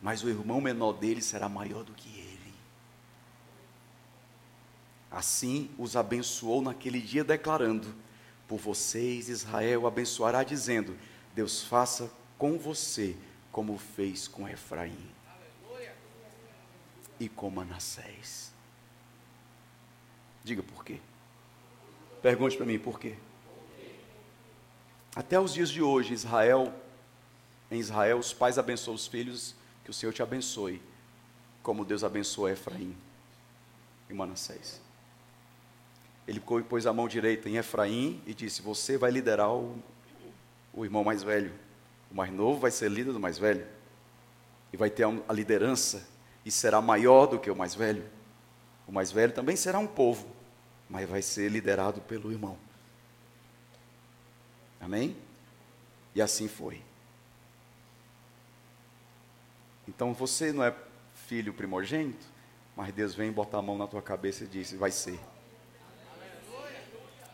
Mas 0.00 0.22
o 0.22 0.28
irmão 0.28 0.60
menor 0.60 0.92
dele 0.92 1.20
será 1.20 1.48
maior 1.48 1.82
do 1.82 1.92
que 1.92 2.08
ele. 2.08 2.54
Assim 5.10 5.70
os 5.76 5.96
abençoou 5.96 6.62
naquele 6.62 7.00
dia, 7.00 7.24
declarando: 7.24 7.94
Por 8.46 8.58
vocês 8.58 9.28
Israel 9.28 9.86
abençoará, 9.86 10.44
dizendo: 10.44 10.96
Deus 11.34 11.64
faça 11.64 12.10
com 12.38 12.58
você 12.58 13.16
como 13.50 13.76
fez 13.76 14.28
com 14.28 14.48
Efraim 14.48 15.10
e 17.18 17.28
com 17.28 17.50
Manassés. 17.50 18.53
Diga 20.44 20.62
por 20.62 20.84
quê. 20.84 21.00
Pergunte 22.22 22.56
para 22.56 22.66
mim 22.66 22.78
por 22.78 23.00
quê. 23.00 23.16
Até 25.16 25.40
os 25.40 25.54
dias 25.54 25.70
de 25.70 25.80
hoje, 25.80 26.12
Israel, 26.12 26.72
em 27.70 27.78
Israel, 27.78 28.18
os 28.18 28.32
pais 28.32 28.58
abençoam 28.58 28.94
os 28.94 29.06
filhos, 29.06 29.54
que 29.84 29.90
o 29.90 29.94
Senhor 29.94 30.12
te 30.12 30.22
abençoe, 30.22 30.82
como 31.62 31.84
Deus 31.84 32.04
abençoou 32.04 32.48
Efraim 32.48 32.94
e 34.10 34.14
Manassés. 34.14 34.82
Ele 36.26 36.40
pôs 36.40 36.86
a 36.86 36.92
mão 36.92 37.08
direita 37.08 37.48
em 37.48 37.56
Efraim 37.56 38.22
e 38.26 38.34
disse: 38.34 38.60
Você 38.60 38.98
vai 38.98 39.10
liderar 39.10 39.50
o, 39.50 39.82
o 40.72 40.84
irmão 40.84 41.04
mais 41.04 41.22
velho. 41.22 41.52
O 42.10 42.14
mais 42.14 42.32
novo 42.32 42.60
vai 42.60 42.70
ser 42.70 42.90
líder 42.90 43.12
do 43.12 43.20
mais 43.20 43.38
velho. 43.38 43.66
E 44.72 44.76
vai 44.76 44.90
ter 44.90 45.04
a 45.04 45.32
liderança 45.32 46.06
e 46.44 46.50
será 46.50 46.80
maior 46.80 47.26
do 47.26 47.38
que 47.38 47.50
o 47.50 47.56
mais 47.56 47.74
velho. 47.74 48.04
O 48.86 48.92
mais 48.92 49.10
velho 49.10 49.32
também 49.32 49.56
será 49.56 49.78
um 49.78 49.86
povo, 49.86 50.26
mas 50.94 51.08
vai 51.08 51.20
ser 51.20 51.50
liderado 51.50 52.00
pelo 52.02 52.30
irmão. 52.30 52.56
Amém? 54.80 55.16
E 56.14 56.22
assim 56.22 56.46
foi. 56.46 56.80
Então 59.88 60.14
você 60.14 60.52
não 60.52 60.62
é 60.62 60.72
filho 61.26 61.52
primogênito, 61.52 62.24
mas 62.76 62.94
Deus 62.94 63.12
vem 63.12 63.32
botar 63.32 63.58
a 63.58 63.62
mão 63.62 63.76
na 63.76 63.88
tua 63.88 64.00
cabeça 64.00 64.44
e 64.44 64.46
diz: 64.46 64.72
vai 64.72 64.92
ser. 64.92 65.18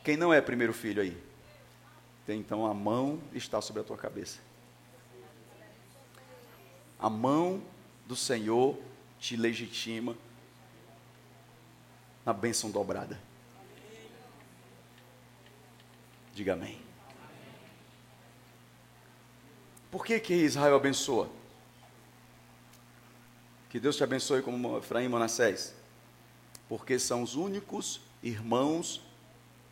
Quem 0.02 0.16
não 0.16 0.32
é 0.32 0.40
primeiro 0.40 0.72
filho 0.72 1.02
aí? 1.02 1.22
Tem, 2.24 2.40
então 2.40 2.64
a 2.64 2.72
mão 2.72 3.20
está 3.34 3.60
sobre 3.60 3.82
a 3.82 3.84
tua 3.84 3.98
cabeça. 3.98 4.38
A 6.98 7.10
mão 7.10 7.62
do 8.06 8.16
Senhor 8.16 8.78
te 9.18 9.36
legitima 9.36 10.16
na 12.24 12.32
bênção 12.32 12.70
dobrada. 12.70 13.28
Diga 16.40 16.54
amém. 16.54 16.80
Por 19.90 20.06
que, 20.06 20.18
que 20.18 20.32
Israel 20.32 20.74
abençoa? 20.74 21.28
Que 23.68 23.78
Deus 23.78 23.94
te 23.94 24.02
abençoe 24.02 24.40
como 24.40 24.78
Efraim 24.78 25.04
e 25.04 25.08
Manassés. 25.10 25.74
Porque 26.66 26.98
são 26.98 27.22
os 27.22 27.34
únicos 27.34 28.00
irmãos 28.22 29.02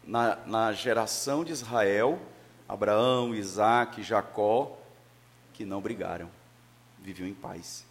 na, 0.04 0.36
na 0.44 0.70
geração 0.74 1.42
de 1.42 1.52
Israel, 1.52 2.20
Abraão, 2.68 3.34
Isaac, 3.34 4.02
Jacó, 4.02 4.78
que 5.54 5.64
não 5.64 5.80
brigaram, 5.80 6.30
viviam 6.98 7.26
em 7.26 7.32
paz. 7.32 7.86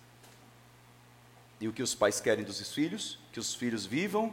E 1.59 1.67
o 1.67 1.73
que 1.73 1.81
os 1.81 1.95
pais 1.95 2.21
querem 2.21 2.45
dos 2.45 2.61
filhos? 2.71 3.17
Que 3.33 3.39
os 3.39 3.55
filhos 3.55 3.87
vivam 3.87 4.31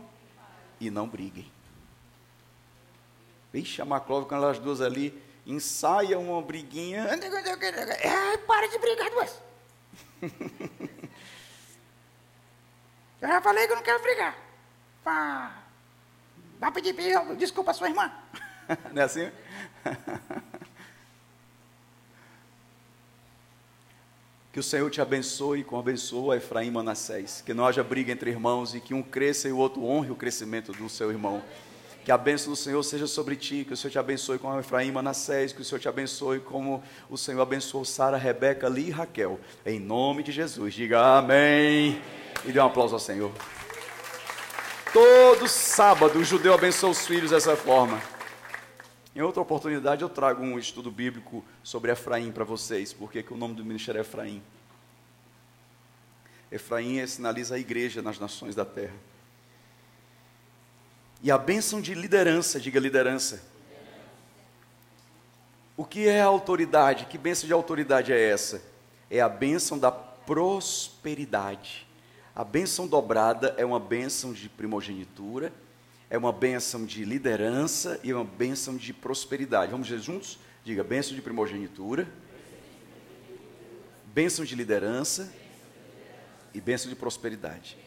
e 0.79 0.91
não 0.91 1.09
briguem. 1.09 1.51
Vixe, 3.55 3.81
a 3.81 3.85
Maclove, 3.85 4.27
quando 4.27 4.43
elas 4.43 4.59
duas 4.59 4.81
ali 4.81 5.17
ensaiam 5.47 6.29
uma 6.29 6.43
briguinha. 6.43 7.05
É, 7.05 8.37
para 8.39 8.67
de 8.67 8.79
brigar 8.79 9.09
duas. 9.11 9.41
Eu 13.23 13.29
já 13.29 13.41
falei 13.41 13.69
que 13.69 13.73
eu 13.73 13.77
não 13.77 13.83
quero 13.85 14.03
brigar. 14.03 14.37
Vá, 15.05 15.63
vá 16.59 16.73
pedir 16.73 16.97
desculpa 17.39 17.71
à 17.71 17.75
sua 17.75 17.89
irmã. 17.89 18.13
Não 18.93 19.03
é 19.03 19.05
assim? 19.05 19.31
Que 24.53 24.59
o 24.59 24.63
Senhor 24.63 24.91
te 24.91 25.01
abençoe 25.01 25.63
como 25.63 25.81
abençoou 25.81 26.33
a 26.33 26.37
Efraim 26.37 26.69
e 26.69 26.71
Manassés. 26.73 27.41
Que 27.41 27.55
não 27.55 27.67
haja 27.67 27.85
briga 27.85 28.11
entre 28.13 28.31
irmãos 28.31 28.75
e 28.75 28.81
que 28.81 28.95
um 28.95 29.03
cresça 29.03 29.49
e 29.49 29.53
o 29.53 29.59
outro 29.59 29.85
honre 29.85 30.11
o 30.11 30.17
crescimento 30.17 30.73
do 30.73 30.89
seu 30.89 31.11
irmão. 31.11 31.43
Que 32.05 32.13
a 32.13 32.19
bênção 32.19 32.53
do 32.53 32.57
Senhor 32.57 32.83
seja 32.83 33.07
sobre 33.07 33.35
ti, 33.35 33.65
que 33.65 33.73
o 33.73 33.77
Senhor 33.77 33.91
te 33.91 33.99
abençoe 33.99 34.39
como 34.39 34.59
Efraim 34.61 34.93
Manassés, 34.93 35.55
que 35.55 35.63
o 35.63 35.65
Senhor 35.65 35.81
te 35.81 35.89
abençoe 35.89 36.39
como 36.39 36.83
o 37.09 37.17
Senhor 37.17 37.41
abençoou 37.41 37.83
Sara, 37.83 38.19
Rebeca, 38.19 38.69
Li 38.69 38.89
e 38.89 38.91
Raquel. 38.91 39.41
Em 39.65 39.81
nome 39.81 40.23
de 40.23 40.31
Jesus. 40.31 40.75
Diga 40.75 41.19
amém. 41.19 41.99
E 42.45 42.53
dê 42.53 42.61
um 42.61 42.67
aplauso 42.67 42.95
ao 42.95 43.01
Senhor. 43.01 43.33
Todo 44.93 45.49
sábado 45.49 46.19
o 46.19 46.25
judeu 46.25 46.53
abençoa 46.53 46.91
os 46.91 47.07
filhos 47.07 47.31
dessa 47.31 47.57
forma. 47.57 47.99
Em 49.17 49.23
outra 49.23 49.41
oportunidade 49.41 50.03
eu 50.03 50.09
trago 50.11 50.43
um 50.43 50.59
estudo 50.59 50.91
bíblico 50.91 51.43
sobre 51.63 51.91
Efraim 51.91 52.31
para 52.31 52.45
vocês, 52.45 52.93
porque 52.93 53.23
que 53.23 53.33
o 53.33 53.37
nome 53.37 53.55
do 53.55 53.65
ministério 53.65 53.99
é 53.99 54.03
Efraim. 54.03 54.43
Efraim 56.53 57.07
sinaliza 57.07 57.55
a 57.55 57.59
igreja 57.59 58.03
nas 58.03 58.19
nações 58.19 58.55
da 58.55 58.65
terra. 58.65 59.14
E 61.25 61.31
a 61.31 61.39
bênção 61.39 61.81
de 61.81 61.95
liderança, 61.95 62.61
diga 62.61 62.79
liderança. 62.79 63.43
O 65.75 65.83
que 65.83 66.07
é 66.07 66.21
autoridade? 66.21 67.07
Que 67.07 67.17
bênção 67.17 67.47
de 67.47 67.53
autoridade 67.55 68.13
é 68.13 68.31
essa? 68.31 68.63
É 69.11 69.23
a 69.23 69.29
bênção 69.29 69.79
da 69.79 69.91
prosperidade. 69.91 71.87
A 72.37 72.45
bênção 72.45 72.87
dobrada 72.87 73.55
é 73.57 73.65
uma 73.65 73.81
bênção 73.81 74.35
de 74.35 74.51
primogenitura, 74.51 75.51
é 76.11 76.19
uma 76.19 76.31
bênção 76.31 76.85
de 76.85 77.07
liderança 77.07 77.99
e 78.05 78.13
uma 78.13 78.23
bênção 78.23 78.77
de 78.77 78.93
prosperidade. 78.93 79.73
Vamos 79.73 79.87
dizer 79.87 80.03
juntos? 80.03 80.39
Diga 80.63 80.85
bênção 80.85 81.15
de 81.15 81.23
primogenitura, 81.23 82.07
bênção 84.13 84.45
de 84.45 84.55
liderança 84.55 85.33
e 86.53 86.61
bênção 86.61 86.91
de 86.91 86.97
prosperidade. 86.97 87.79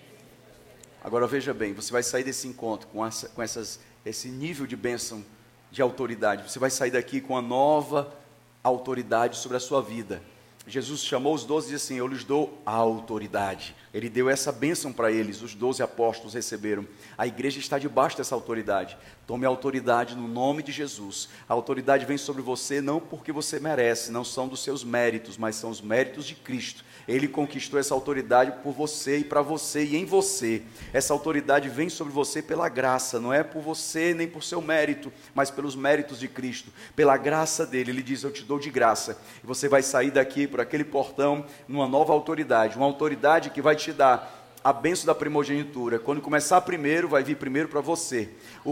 Agora 1.07 1.25
veja 1.25 1.53
bem, 1.53 1.71
você 1.71 1.89
vai 1.89 2.03
sair 2.03 2.25
desse 2.25 2.49
encontro 2.49 2.85
com, 2.89 3.05
essa, 3.05 3.29
com 3.29 3.41
essas, 3.41 3.79
esse 4.05 4.27
nível 4.27 4.67
de 4.67 4.75
bênção 4.75 5.23
de 5.71 5.81
autoridade. 5.81 6.43
Você 6.43 6.59
vai 6.59 6.69
sair 6.69 6.91
daqui 6.91 7.21
com 7.21 7.37
a 7.37 7.41
nova 7.41 8.13
autoridade 8.61 9.37
sobre 9.37 9.55
a 9.55 9.59
sua 9.61 9.81
vida. 9.81 10.21
Jesus 10.67 10.99
chamou 10.99 11.33
os 11.33 11.45
doze 11.45 11.67
e 11.67 11.71
disse 11.71 11.85
assim: 11.93 11.95
Eu 11.95 12.07
lhes 12.07 12.25
dou 12.25 12.61
a 12.65 12.73
autoridade. 12.73 13.73
Ele 13.93 14.09
deu 14.09 14.29
essa 14.29 14.51
bênção 14.51 14.91
para 14.91 15.09
eles, 15.09 15.41
os 15.41 15.55
doze 15.55 15.81
apóstolos 15.81 16.33
receberam. 16.33 16.85
A 17.17 17.25
igreja 17.25 17.57
está 17.57 17.79
debaixo 17.79 18.17
dessa 18.17 18.35
autoridade. 18.35 18.97
Tome 19.25 19.45
a 19.45 19.49
autoridade 19.49 20.13
no 20.13 20.27
nome 20.27 20.61
de 20.61 20.73
Jesus. 20.73 21.29
A 21.47 21.53
autoridade 21.53 22.05
vem 22.05 22.17
sobre 22.17 22.41
você 22.41 22.81
não 22.81 22.99
porque 22.99 23.31
você 23.31 23.61
merece, 23.61 24.11
não 24.11 24.25
são 24.25 24.45
dos 24.45 24.61
seus 24.61 24.83
méritos, 24.83 25.37
mas 25.37 25.55
são 25.55 25.69
os 25.69 25.79
méritos 25.79 26.25
de 26.25 26.35
Cristo. 26.35 26.83
Ele 27.07 27.27
conquistou 27.27 27.79
essa 27.79 27.93
autoridade 27.93 28.51
por 28.61 28.73
você 28.73 29.19
e 29.19 29.23
para 29.23 29.41
você 29.41 29.83
e 29.83 29.95
em 29.95 30.03
você. 30.03 30.61
Essa 30.91 31.13
autoridade 31.13 31.69
vem 31.69 31.89
sobre 31.89 32.13
você 32.13 32.41
pela 32.41 32.67
graça, 32.67 33.19
não 33.19 33.33
é 33.33 33.43
por 33.43 33.61
você 33.61 34.13
nem 34.13 34.27
por 34.27 34.43
seu 34.43 34.61
mérito, 34.61 35.11
mas 35.33 35.49
pelos 35.49 35.75
méritos 35.75 36.19
de 36.19 36.27
Cristo, 36.27 36.71
pela 36.95 37.15
graça 37.15 37.65
dele. 37.65 37.91
Ele 37.91 38.03
diz: 38.03 38.23
Eu 38.23 38.31
te 38.31 38.43
dou 38.43 38.59
de 38.59 38.69
graça. 38.69 39.17
E 39.43 39.47
você 39.47 39.69
vai 39.69 39.81
sair 39.81 40.11
daqui 40.11 40.45
por 40.47 40.59
aquele 40.59 40.83
portão 40.83 41.45
numa 41.67 41.87
nova 41.87 42.11
autoridade, 42.11 42.75
uma 42.75 42.85
autoridade 42.85 43.51
que 43.51 43.61
vai 43.61 43.75
te 43.75 43.93
dar 43.93 44.36
a 44.67 44.73
benção 44.73 45.05
da 45.05 45.15
primogenitura. 45.15 45.97
Quando 45.97 46.19
começar 46.19 46.59
primeiro, 46.59 47.07
vai 47.07 47.23
vir 47.23 47.37
primeiro 47.37 47.69
para 47.69 47.79
você. 47.79 48.27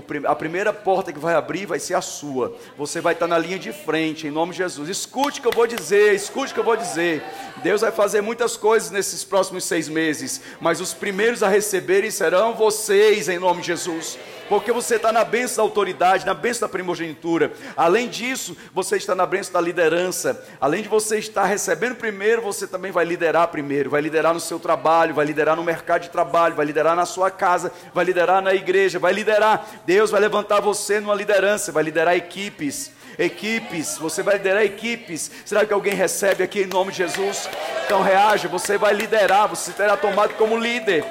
Prim 0.05 0.23
a 0.25 0.35
primeira 0.35 0.73
porta 0.73 1.13
que 1.13 1.17
vai 1.17 1.35
abrir 1.35 1.65
vai 1.65 1.79
ser 1.79 1.93
a 1.93 2.01
sua. 2.01 2.53
Você 2.77 2.99
vai 2.99 3.13
estar 3.13 3.27
na 3.27 3.37
linha 3.37 3.57
de 3.57 3.71
frente, 3.71 4.27
em 4.27 4.29
nome 4.29 4.51
de 4.51 4.57
Jesus. 4.57 4.89
Escute 4.89 5.39
o 5.39 5.41
que 5.41 5.47
eu 5.47 5.53
vou 5.53 5.65
dizer, 5.65 6.13
escute 6.13 6.51
o 6.51 6.53
que 6.53 6.59
eu 6.59 6.65
vou 6.65 6.75
dizer. 6.75 7.23
Deus 7.63 7.79
vai 7.79 7.93
fazer 7.93 8.19
muitas 8.19 8.57
coisas 8.57 8.91
nesses 8.91 9.23
próximos 9.23 9.63
seis 9.63 9.87
meses, 9.87 10.41
mas 10.59 10.81
os 10.81 10.93
primeiros 10.93 11.41
a 11.41 11.47
receberem 11.47 12.11
serão 12.11 12.55
vocês, 12.55 13.29
em 13.29 13.39
nome 13.39 13.61
de 13.61 13.67
Jesus 13.67 14.19
porque 14.47 14.71
você 14.71 14.97
está 14.97 15.11
na 15.11 15.23
benção 15.23 15.63
da 15.63 15.69
autoridade, 15.69 16.23
na 16.23 16.33
benção 16.35 16.67
da 16.67 16.71
primogenitura. 16.71 17.51
Além 17.75 18.07
disso, 18.07 18.55
você 18.71 18.95
está 18.95 19.15
na 19.15 19.25
benção 19.25 19.53
da 19.53 19.61
liderança. 19.61 20.45
Além 20.61 20.83
de 20.83 20.87
você 20.87 21.17
estar 21.17 21.45
recebendo 21.45 21.95
primeiro, 21.95 22.43
você 22.43 22.67
também 22.67 22.91
vai 22.91 23.05
liderar 23.05 23.47
primeiro. 23.47 23.89
Vai 23.89 24.01
liderar 24.01 24.35
no 24.35 24.39
seu 24.39 24.59
trabalho, 24.59 25.15
vai 25.15 25.25
liderar 25.25 25.55
no 25.55 25.63
mercado 25.63 25.84
de 25.99 26.09
trabalho, 26.09 26.55
vai 26.55 26.65
liderar 26.65 26.95
na 26.95 27.05
sua 27.05 27.31
casa, 27.31 27.71
vai 27.93 28.03
liderar 28.03 28.41
na 28.41 28.53
igreja, 28.53 28.99
vai 28.99 29.13
liderar. 29.13 29.65
Deus 29.85 30.11
vai 30.11 30.19
levantar 30.19 30.59
você 30.59 30.99
numa 30.99 31.15
liderança, 31.15 31.71
vai 31.71 31.83
liderar 31.83 32.15
equipes 32.15 32.91
equipes, 33.17 33.97
você 33.97 34.21
vai 34.21 34.37
liderar 34.37 34.63
equipes. 34.63 35.31
Será 35.45 35.65
que 35.65 35.73
alguém 35.73 35.93
recebe 35.93 36.43
aqui 36.43 36.61
em 36.61 36.67
nome 36.67 36.91
de 36.91 36.97
Jesus? 36.97 37.49
Então 37.85 38.01
reaja, 38.01 38.47
você 38.47 38.77
vai 38.77 38.93
liderar, 38.93 39.47
você 39.47 39.71
será 39.71 39.95
tomado 39.95 40.33
como 40.35 40.57
líder. 40.57 41.05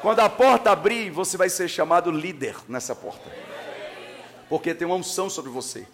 Quando 0.00 0.20
a 0.20 0.28
porta 0.28 0.70
abrir, 0.70 1.10
você 1.10 1.36
vai 1.36 1.48
ser 1.48 1.68
chamado 1.68 2.10
líder 2.10 2.54
nessa 2.68 2.94
porta. 2.94 3.28
Porque 4.48 4.72
tem 4.72 4.86
uma 4.86 4.96
unção 4.96 5.28
sobre 5.28 5.50
você. 5.50 5.86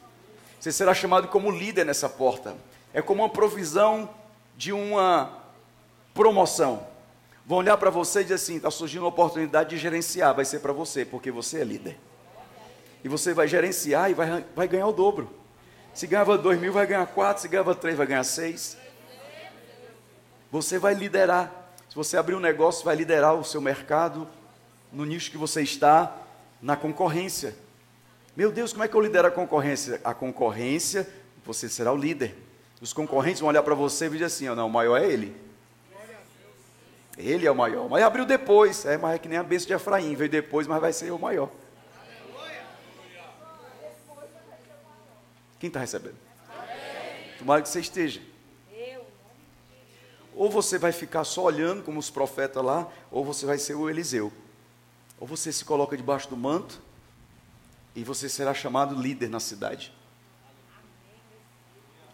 Você 0.61 0.70
será 0.70 0.95
chamado 0.95 1.28
como 1.28 1.51
líder 1.51 1.85
nessa 1.85 2.09
porta. 2.09 2.55
É 2.93 3.01
como 3.01 3.22
uma 3.22 3.28
provisão 3.28 4.09
de 4.57 4.72
uma 4.72 5.39
promoção. 6.12 6.87
Vão 7.47 7.59
olhar 7.59 7.76
para 7.76 7.90
você 7.90 8.20
e 8.20 8.22
dizer 8.22 8.34
assim: 8.34 8.57
está 8.57 8.70
surgindo 8.70 9.03
uma 9.03 9.09
oportunidade 9.09 9.70
de 9.70 9.78
gerenciar. 9.78 10.34
Vai 10.34 10.45
ser 10.45 10.61
para 10.61 10.72
você, 10.72 11.05
porque 11.05 11.30
você 11.30 11.61
é 11.61 11.64
líder. 11.64 11.99
E 13.03 13.09
você 13.09 13.34
vai 13.34 13.47
gerenciar 13.47 14.11
e 14.11 14.14
vai, 14.14 14.45
vai 14.57 14.66
ganhar 14.66 14.86
o 14.86 14.92
dobro. 14.92 15.30
Se 15.92 16.07
ganhava 16.07 16.38
dois 16.38 16.59
mil, 16.59 16.72
vai 16.72 16.86
ganhar 16.86 17.07
quatro. 17.07 17.42
Se 17.42 17.49
ganhava 17.49 17.74
três, 17.74 17.97
vai 17.97 18.07
ganhar 18.07 18.24
seis. 18.24 18.78
Você 20.51 20.78
vai 20.78 20.95
liderar. 20.95 21.53
Se 21.88 21.95
você 21.95 22.16
abrir 22.16 22.34
um 22.34 22.40
negócio, 22.40 22.84
vai 22.84 22.97
liderar 22.97 23.34
o 23.34 23.45
seu 23.45 23.61
mercado 23.61 24.26
no 24.90 25.05
nicho 25.05 25.30
que 25.30 25.36
você 25.36 25.62
está, 25.62 26.16
na 26.62 26.76
concorrência. 26.76 27.55
Meu 28.36 28.51
Deus, 28.51 28.72
como 28.72 28.84
é 28.84 28.88
que 28.88 28.95
eu 28.95 29.01
lidero 29.01 29.28
a 29.28 29.30
concorrência? 29.30 30.01
A 30.03 30.14
concorrência, 30.14 31.09
você 31.45 31.68
será 31.68 31.92
o 31.92 31.97
líder. 31.97 32.36
Os 32.80 32.92
concorrentes 32.92 33.40
vão 33.40 33.49
olhar 33.49 33.62
para 33.62 33.74
você 33.74 34.07
e 34.07 34.11
dizer 34.11 34.24
assim: 34.24 34.49
oh, 34.49 34.55
não, 34.55 34.66
o 34.66 34.70
maior 34.70 34.97
é 34.97 35.07
ele. 35.07 35.43
Ele 37.17 37.47
é 37.47 37.51
o 37.51 37.55
maior. 37.55 37.89
Mas 37.89 38.03
abriu 38.03 38.25
depois. 38.25 38.85
É, 38.85 38.97
mas 38.97 39.15
é 39.15 39.19
que 39.19 39.29
nem 39.29 39.39
a 39.39 39.43
bênção 39.43 39.69
de 39.69 39.75
Efraim. 39.75 40.15
Veio 40.15 40.31
depois, 40.31 40.67
mas 40.67 40.81
vai 40.81 40.93
ser 40.93 41.11
o 41.12 41.19
maior. 41.19 41.51
Quem 45.59 45.69
está 45.69 45.81
recebendo? 45.81 46.17
Tomara 47.39 47.62
que 47.62 47.69
você 47.69 47.81
esteja. 47.81 48.21
Ou 50.35 50.51
você 50.51 50.79
vai 50.79 50.93
ficar 50.93 51.25
só 51.25 51.45
olhando 51.45 51.83
como 51.83 51.99
os 51.99 52.11
profetas 52.11 52.62
lá, 52.62 52.91
ou 53.11 53.25
você 53.25 53.47
vai 53.47 53.57
ser 53.57 53.75
o 53.75 53.89
Eliseu. 53.89 54.33
Ou 55.21 55.27
você 55.27 55.53
se 55.53 55.65
coloca 55.65 55.97
debaixo 55.97 56.29
do 56.29 56.37
manto 56.37 56.81
e 57.95 58.03
você 58.03 58.29
será 58.29 58.53
chamado 58.53 59.01
líder 59.01 59.31
na 59.31 59.39
cidade. 59.39 59.93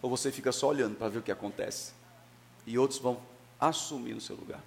Ou 0.01 0.09
você 0.09 0.31
fica 0.31 0.51
só 0.51 0.67
olhando 0.67 0.95
para 0.95 1.09
ver 1.09 1.19
o 1.19 1.23
que 1.23 1.31
acontece. 1.31 1.93
E 2.65 2.77
outros 2.77 2.99
vão 2.99 3.19
assumir 3.59 4.13
no 4.13 4.21
seu 4.21 4.35
lugar. 4.35 4.61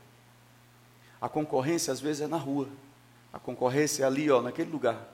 A 1.21 1.29
concorrência 1.29 1.93
às 1.93 2.01
vezes 2.01 2.23
é 2.23 2.27
na 2.27 2.37
rua. 2.37 2.69
A 3.33 3.39
concorrência 3.39 4.05
é 4.05 4.07
ali, 4.07 4.31
ó, 4.31 4.41
naquele 4.41 4.71
lugar. 4.71 5.09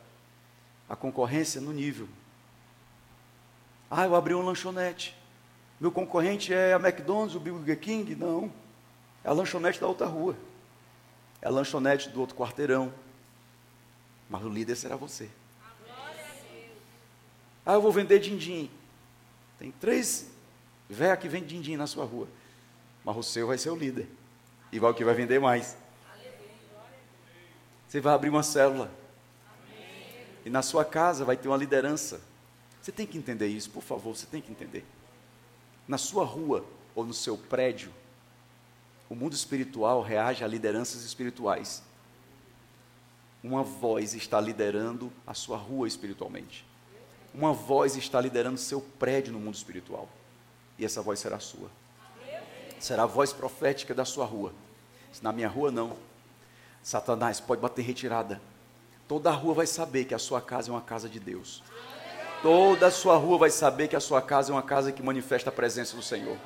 A 0.89 0.97
concorrência 0.97 1.59
é 1.59 1.63
no 1.63 1.73
nível. 1.73 2.09
Ah, 3.91 4.05
eu 4.05 4.15
abri 4.15 4.35
uma 4.35 4.45
lanchonete. 4.45 5.17
Meu 5.81 5.91
concorrente 5.91 6.53
é 6.53 6.75
a 6.75 6.77
McDonald's, 6.77 7.35
o 7.35 7.41
Burger 7.41 7.79
King? 7.79 8.15
Não. 8.15 8.53
É 9.25 9.29
a 9.29 9.33
lanchonete 9.33 9.81
da 9.81 9.87
outra 9.87 10.07
rua. 10.07 10.37
É 11.41 11.49
a 11.49 11.51
lanchonete 11.51 12.11
do 12.11 12.21
outro 12.21 12.37
quarteirão. 12.37 12.93
Mas 14.29 14.45
o 14.45 14.49
líder 14.49 14.77
será 14.77 14.97
você. 14.97 15.29
Ah, 17.65 17.75
eu 17.75 17.83
vou 17.83 17.93
vender 17.93 18.19
din-din. 18.19 18.71
Tem 19.59 19.71
três 19.71 20.31
véia 20.89 21.17
que 21.17 21.29
vende 21.29 21.47
din-din 21.47 21.77
na 21.77 21.87
sua 21.87 22.05
rua. 22.05 22.29
Mas 23.05 23.17
o 23.17 23.23
seu 23.23 23.47
vai 23.47 23.59
ser 23.59 23.71
o 23.71 23.77
líder. 23.77 24.09
Igual 24.73 24.95
que 24.95 25.05
vai 25.05 25.15
vender 25.15 25.41
mais. 25.41 25.77
Você 27.91 28.01
vai 28.01 28.15
abrir 28.15 28.31
uma 28.31 28.45
célula. 28.45 28.89
E 30.45 30.49
na 30.49 30.63
sua 30.63 30.85
casa 30.85 31.25
vai 31.25 31.37
ter 31.37 31.49
uma 31.49 31.57
liderança. 31.57 32.21
Você 32.81 32.93
tem 32.93 33.05
que 33.05 33.19
entender 33.19 33.49
isso, 33.49 33.69
por 33.69 33.83
favor, 33.83 34.17
você 34.17 34.27
tem 34.27 34.41
que 34.41 34.53
entender 34.53 34.87
na 35.89 35.99
sua 35.99 36.25
rua 36.25 36.65
ou 36.95 37.05
no 37.05 37.13
seu 37.13 37.37
prédio, 37.37 37.93
o 39.09 39.15
mundo 39.17 39.33
espiritual 39.33 40.01
reage 40.03 40.45
a 40.45 40.47
lideranças 40.47 41.03
espirituais. 41.03 41.83
Uma 43.43 43.65
voz 43.65 44.15
está 44.15 44.41
liderando 44.41 45.13
a 45.27 45.35
sua 45.35 45.57
rua 45.57 45.89
espiritualmente. 45.89 46.65
Uma 47.35 47.53
voz 47.53 47.97
está 47.97 48.21
liderando 48.21 48.57
seu 48.57 48.81
prédio 49.01 49.33
no 49.33 49.41
mundo 49.41 49.57
espiritual. 49.57 50.09
E 50.79 50.85
essa 50.85 51.03
voz 51.03 51.19
será 51.19 51.41
sua. 51.41 51.69
Será 52.79 53.03
a 53.03 53.07
voz 53.07 53.33
profética 53.33 53.93
da 53.93 54.05
sua 54.05 54.25
rua. 54.25 54.55
Na 55.21 55.33
minha 55.33 55.49
rua, 55.49 55.73
não. 55.73 55.97
Satanás 56.83 57.41
pode 57.41 57.61
bater 57.61 57.83
retirada. 57.83 58.41
Toda 59.07 59.31
a 59.31 59.35
rua 59.35 59.55
vai 59.55 59.67
saber 59.67 60.05
que 60.05 60.15
a 60.15 60.19
sua 60.19 60.41
casa 60.41 60.71
é 60.71 60.73
uma 60.73 60.81
casa 60.81 61.09
de 61.09 61.19
Deus. 61.19 61.63
Toda 62.43 62.87
a 62.87 62.91
sua 62.91 63.17
rua 63.17 63.37
vai 63.37 63.51
saber 63.51 63.89
que 63.89 63.97
a 63.97 64.01
sua 64.01 64.23
casa 64.23 64.51
é 64.51 64.55
uma 64.55 64.63
casa 64.63 64.93
que 64.93 65.03
manifesta 65.03 65.51
a 65.51 65.53
presença 65.53 65.95
do 65.97 66.03
Senhor. 66.03 66.39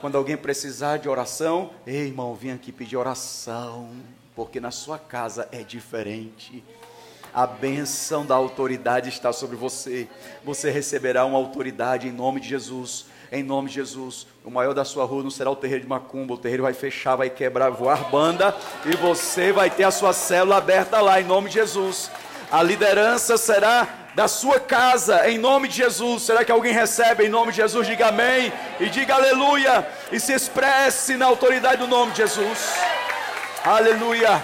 Quando 0.00 0.16
alguém 0.16 0.36
precisar 0.36 0.96
de 0.96 1.08
oração, 1.08 1.70
ei 1.86 2.06
irmão, 2.06 2.34
vim 2.34 2.50
aqui 2.50 2.72
pedir 2.72 2.96
oração, 2.96 3.90
porque 4.34 4.58
na 4.58 4.70
sua 4.70 4.98
casa 4.98 5.48
é 5.52 5.62
diferente. 5.62 6.64
A 7.32 7.46
bênção 7.46 8.26
da 8.26 8.34
autoridade 8.34 9.08
está 9.08 9.32
sobre 9.32 9.56
você. 9.56 10.08
Você 10.44 10.70
receberá 10.70 11.24
uma 11.24 11.38
autoridade 11.38 12.08
em 12.08 12.12
nome 12.12 12.40
de 12.40 12.48
Jesus. 12.48 13.06
Em 13.32 13.42
nome 13.44 13.68
de 13.68 13.76
Jesus. 13.76 14.26
O 14.44 14.50
maior 14.50 14.74
da 14.74 14.84
sua 14.84 15.04
rua 15.04 15.22
não 15.22 15.30
será 15.30 15.50
o 15.50 15.56
terreiro 15.56 15.84
de 15.84 15.88
Macumba. 15.88 16.34
O 16.34 16.38
terreiro 16.38 16.64
vai 16.64 16.74
fechar, 16.74 17.14
vai 17.14 17.30
quebrar, 17.30 17.70
voar 17.70 18.10
banda. 18.10 18.56
E 18.84 18.96
você 18.96 19.52
vai 19.52 19.70
ter 19.70 19.84
a 19.84 19.90
sua 19.90 20.12
célula 20.12 20.56
aberta 20.56 21.00
lá, 21.00 21.20
em 21.20 21.24
nome 21.24 21.48
de 21.48 21.54
Jesus. 21.54 22.10
A 22.50 22.60
liderança 22.62 23.38
será 23.38 24.00
da 24.16 24.26
sua 24.26 24.58
casa, 24.58 25.30
em 25.30 25.38
nome 25.38 25.68
de 25.68 25.76
Jesus. 25.76 26.22
Será 26.22 26.44
que 26.44 26.50
alguém 26.50 26.72
recebe 26.72 27.24
em 27.24 27.28
nome 27.28 27.52
de 27.52 27.58
Jesus? 27.58 27.86
Diga 27.86 28.08
amém 28.08 28.52
e 28.80 28.88
diga 28.88 29.14
aleluia. 29.14 29.88
E 30.10 30.18
se 30.18 30.32
expresse 30.32 31.16
na 31.16 31.26
autoridade 31.26 31.76
do 31.76 31.86
nome 31.86 32.10
de 32.10 32.18
Jesus. 32.18 32.74
Aleluia. 33.64 34.42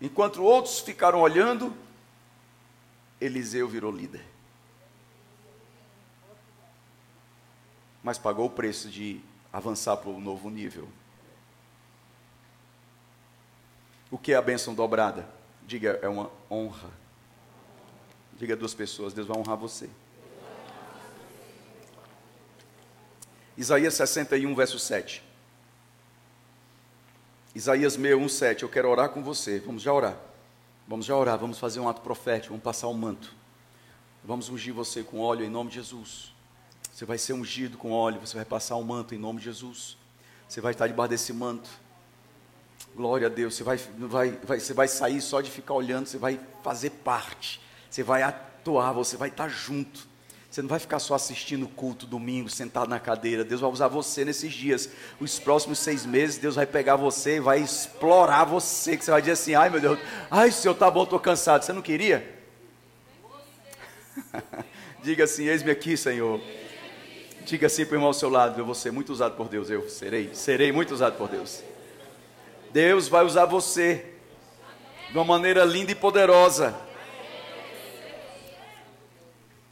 Enquanto 0.00 0.42
outros 0.42 0.80
ficaram 0.80 1.20
olhando, 1.20 1.76
Eliseu 3.20 3.68
virou 3.68 3.92
líder. 3.92 4.29
Mas 8.02 8.18
pagou 8.18 8.46
o 8.46 8.50
preço 8.50 8.88
de 8.88 9.20
avançar 9.52 9.96
para 9.96 10.10
o 10.10 10.20
novo 10.20 10.48
nível. 10.48 10.88
O 14.10 14.18
que 14.18 14.32
é 14.32 14.36
a 14.36 14.42
bênção 14.42 14.74
dobrada? 14.74 15.28
Diga, 15.62 15.98
é 16.02 16.08
uma 16.08 16.30
honra. 16.50 16.90
Diga 18.36 18.54
a 18.54 18.56
duas 18.56 18.74
pessoas, 18.74 19.12
Deus 19.12 19.26
vai 19.26 19.38
honrar 19.38 19.56
você. 19.56 19.88
Isaías 23.56 23.94
61, 23.94 24.54
verso 24.54 24.78
7. 24.78 25.22
Isaías 27.54 27.92
61, 27.92 28.28
7. 28.28 28.62
Eu 28.62 28.68
quero 28.68 28.88
orar 28.88 29.10
com 29.10 29.22
você. 29.22 29.60
Vamos 29.60 29.82
já 29.82 29.92
orar. 29.92 30.16
Vamos 30.88 31.04
já 31.04 31.14
orar. 31.14 31.38
Vamos 31.38 31.58
fazer 31.58 31.78
um 31.78 31.88
ato 31.88 32.00
profético. 32.00 32.54
Vamos 32.54 32.64
passar 32.64 32.86
o 32.86 32.92
um 32.92 32.94
manto. 32.94 33.34
Vamos 34.24 34.48
ungir 34.48 34.72
você 34.72 35.02
com 35.02 35.20
óleo 35.20 35.44
em 35.44 35.50
nome 35.50 35.68
de 35.68 35.76
Jesus. 35.76 36.32
Você 37.00 37.06
vai 37.06 37.16
ser 37.16 37.32
ungido 37.32 37.78
com 37.78 37.92
óleo. 37.92 38.20
Você 38.20 38.36
vai 38.36 38.44
passar 38.44 38.76
o 38.76 38.80
um 38.80 38.84
manto 38.84 39.14
em 39.14 39.18
nome 39.18 39.38
de 39.38 39.46
Jesus. 39.46 39.96
Você 40.46 40.60
vai 40.60 40.72
estar 40.72 40.86
debaixo 40.86 41.08
desse 41.08 41.32
manto. 41.32 41.70
Glória 42.94 43.26
a 43.26 43.30
Deus. 43.30 43.54
Você 43.54 43.64
vai, 43.64 43.78
vai, 43.96 44.32
vai, 44.32 44.60
você 44.60 44.74
vai 44.74 44.86
sair 44.86 45.18
só 45.22 45.40
de 45.40 45.50
ficar 45.50 45.72
olhando. 45.72 46.04
Você 46.04 46.18
vai 46.18 46.38
fazer 46.62 46.90
parte. 46.90 47.58
Você 47.88 48.02
vai 48.02 48.22
atuar. 48.22 48.92
Você 48.92 49.16
vai 49.16 49.30
estar 49.30 49.48
junto. 49.48 50.06
Você 50.50 50.60
não 50.60 50.68
vai 50.68 50.78
ficar 50.78 50.98
só 50.98 51.14
assistindo 51.14 51.64
o 51.64 51.68
culto 51.70 52.06
domingo, 52.06 52.50
sentado 52.50 52.90
na 52.90 53.00
cadeira. 53.00 53.46
Deus 53.46 53.62
vai 53.62 53.70
usar 53.70 53.88
você 53.88 54.22
nesses 54.22 54.52
dias. 54.52 54.90
Os 55.18 55.38
próximos 55.38 55.78
seis 55.78 56.04
meses, 56.04 56.36
Deus 56.36 56.56
vai 56.56 56.66
pegar 56.66 56.96
você 56.96 57.36
e 57.36 57.40
vai 57.40 57.62
explorar 57.62 58.44
você. 58.44 58.94
Que 58.98 59.06
você 59.06 59.10
vai 59.10 59.22
dizer 59.22 59.32
assim: 59.32 59.54
ai 59.54 59.70
meu 59.70 59.80
Deus, 59.80 59.98
ai 60.30 60.52
Senhor, 60.52 60.74
tá 60.74 60.90
bom, 60.90 61.04
estou 61.04 61.18
cansado. 61.18 61.62
Você 61.62 61.72
não 61.72 61.80
queria? 61.80 62.38
Diga 65.02 65.24
assim: 65.24 65.44
eis-me 65.44 65.70
aqui, 65.70 65.96
Senhor. 65.96 66.38
Diga 67.44 67.66
assim 67.66 67.84
para 67.84 67.94
o 67.94 67.96
irmão 67.96 68.08
ao 68.08 68.14
seu 68.14 68.28
lado: 68.28 68.60
eu 68.60 68.64
vou 68.64 68.74
ser 68.74 68.90
muito 68.92 69.12
usado 69.12 69.36
por 69.36 69.48
Deus. 69.48 69.70
Eu 69.70 69.88
serei, 69.88 70.34
serei 70.34 70.72
muito 70.72 70.92
usado 70.92 71.16
por 71.16 71.28
Deus. 71.28 71.62
Deus 72.70 73.08
vai 73.08 73.24
usar 73.24 73.46
você 73.46 74.06
de 75.10 75.18
uma 75.18 75.24
maneira 75.24 75.64
linda 75.64 75.90
e 75.90 75.94
poderosa. 75.94 76.74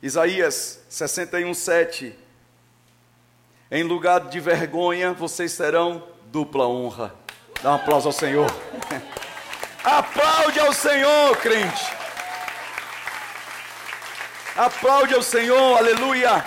Isaías 0.02 0.80
61, 0.88 1.54
7. 1.54 2.14
Em 3.70 3.82
lugar 3.82 4.28
de 4.28 4.40
vergonha, 4.40 5.12
vocês 5.12 5.52
serão 5.52 6.02
dupla 6.26 6.66
honra. 6.66 7.14
Dá 7.62 7.72
um 7.72 7.74
aplauso 7.74 8.08
ao 8.08 8.12
Senhor. 8.12 8.46
Aplaude 9.84 10.60
ao 10.60 10.72
Senhor, 10.72 11.36
crente. 11.38 11.92
Aplaude 14.56 15.14
ao 15.14 15.22
Senhor, 15.22 15.78
aleluia. 15.78 16.44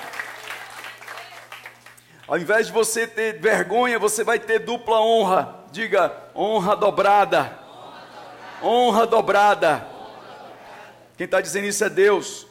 Ao 2.32 2.38
invés 2.38 2.68
de 2.68 2.72
você 2.72 3.06
ter 3.06 3.42
vergonha, 3.42 4.00
você 4.00 4.24
vai 4.24 4.40
ter 4.40 4.60
dupla 4.60 5.02
honra. 5.02 5.66
Diga, 5.70 6.16
honra 6.34 6.78
dobrada. 6.78 7.60
Honra 8.64 9.06
dobrada. 9.06 9.86
Quem 11.18 11.26
está 11.26 11.42
dizendo 11.42 11.68
isso 11.68 11.84
é 11.84 11.90
Deus. 11.90 12.48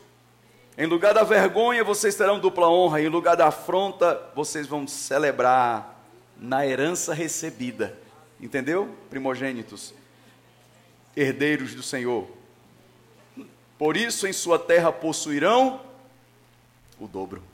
Em 0.76 0.84
lugar 0.84 1.14
da 1.14 1.22
vergonha, 1.22 1.82
vocês 1.82 2.14
terão 2.14 2.38
dupla 2.38 2.68
honra. 2.68 3.00
Em 3.00 3.08
lugar 3.08 3.38
da 3.38 3.46
afronta, 3.46 4.20
vocês 4.34 4.66
vão 4.66 4.86
celebrar 4.86 5.98
na 6.36 6.66
herança 6.66 7.14
recebida. 7.14 7.96
Entendeu? 8.38 8.94
Primogênitos, 9.08 9.94
herdeiros 11.16 11.74
do 11.74 11.82
Senhor. 11.82 12.28
Por 13.78 13.96
isso, 13.96 14.26
em 14.26 14.32
sua 14.34 14.58
terra 14.58 14.92
possuirão 14.92 15.80
o 16.98 17.08
dobro. 17.08 17.49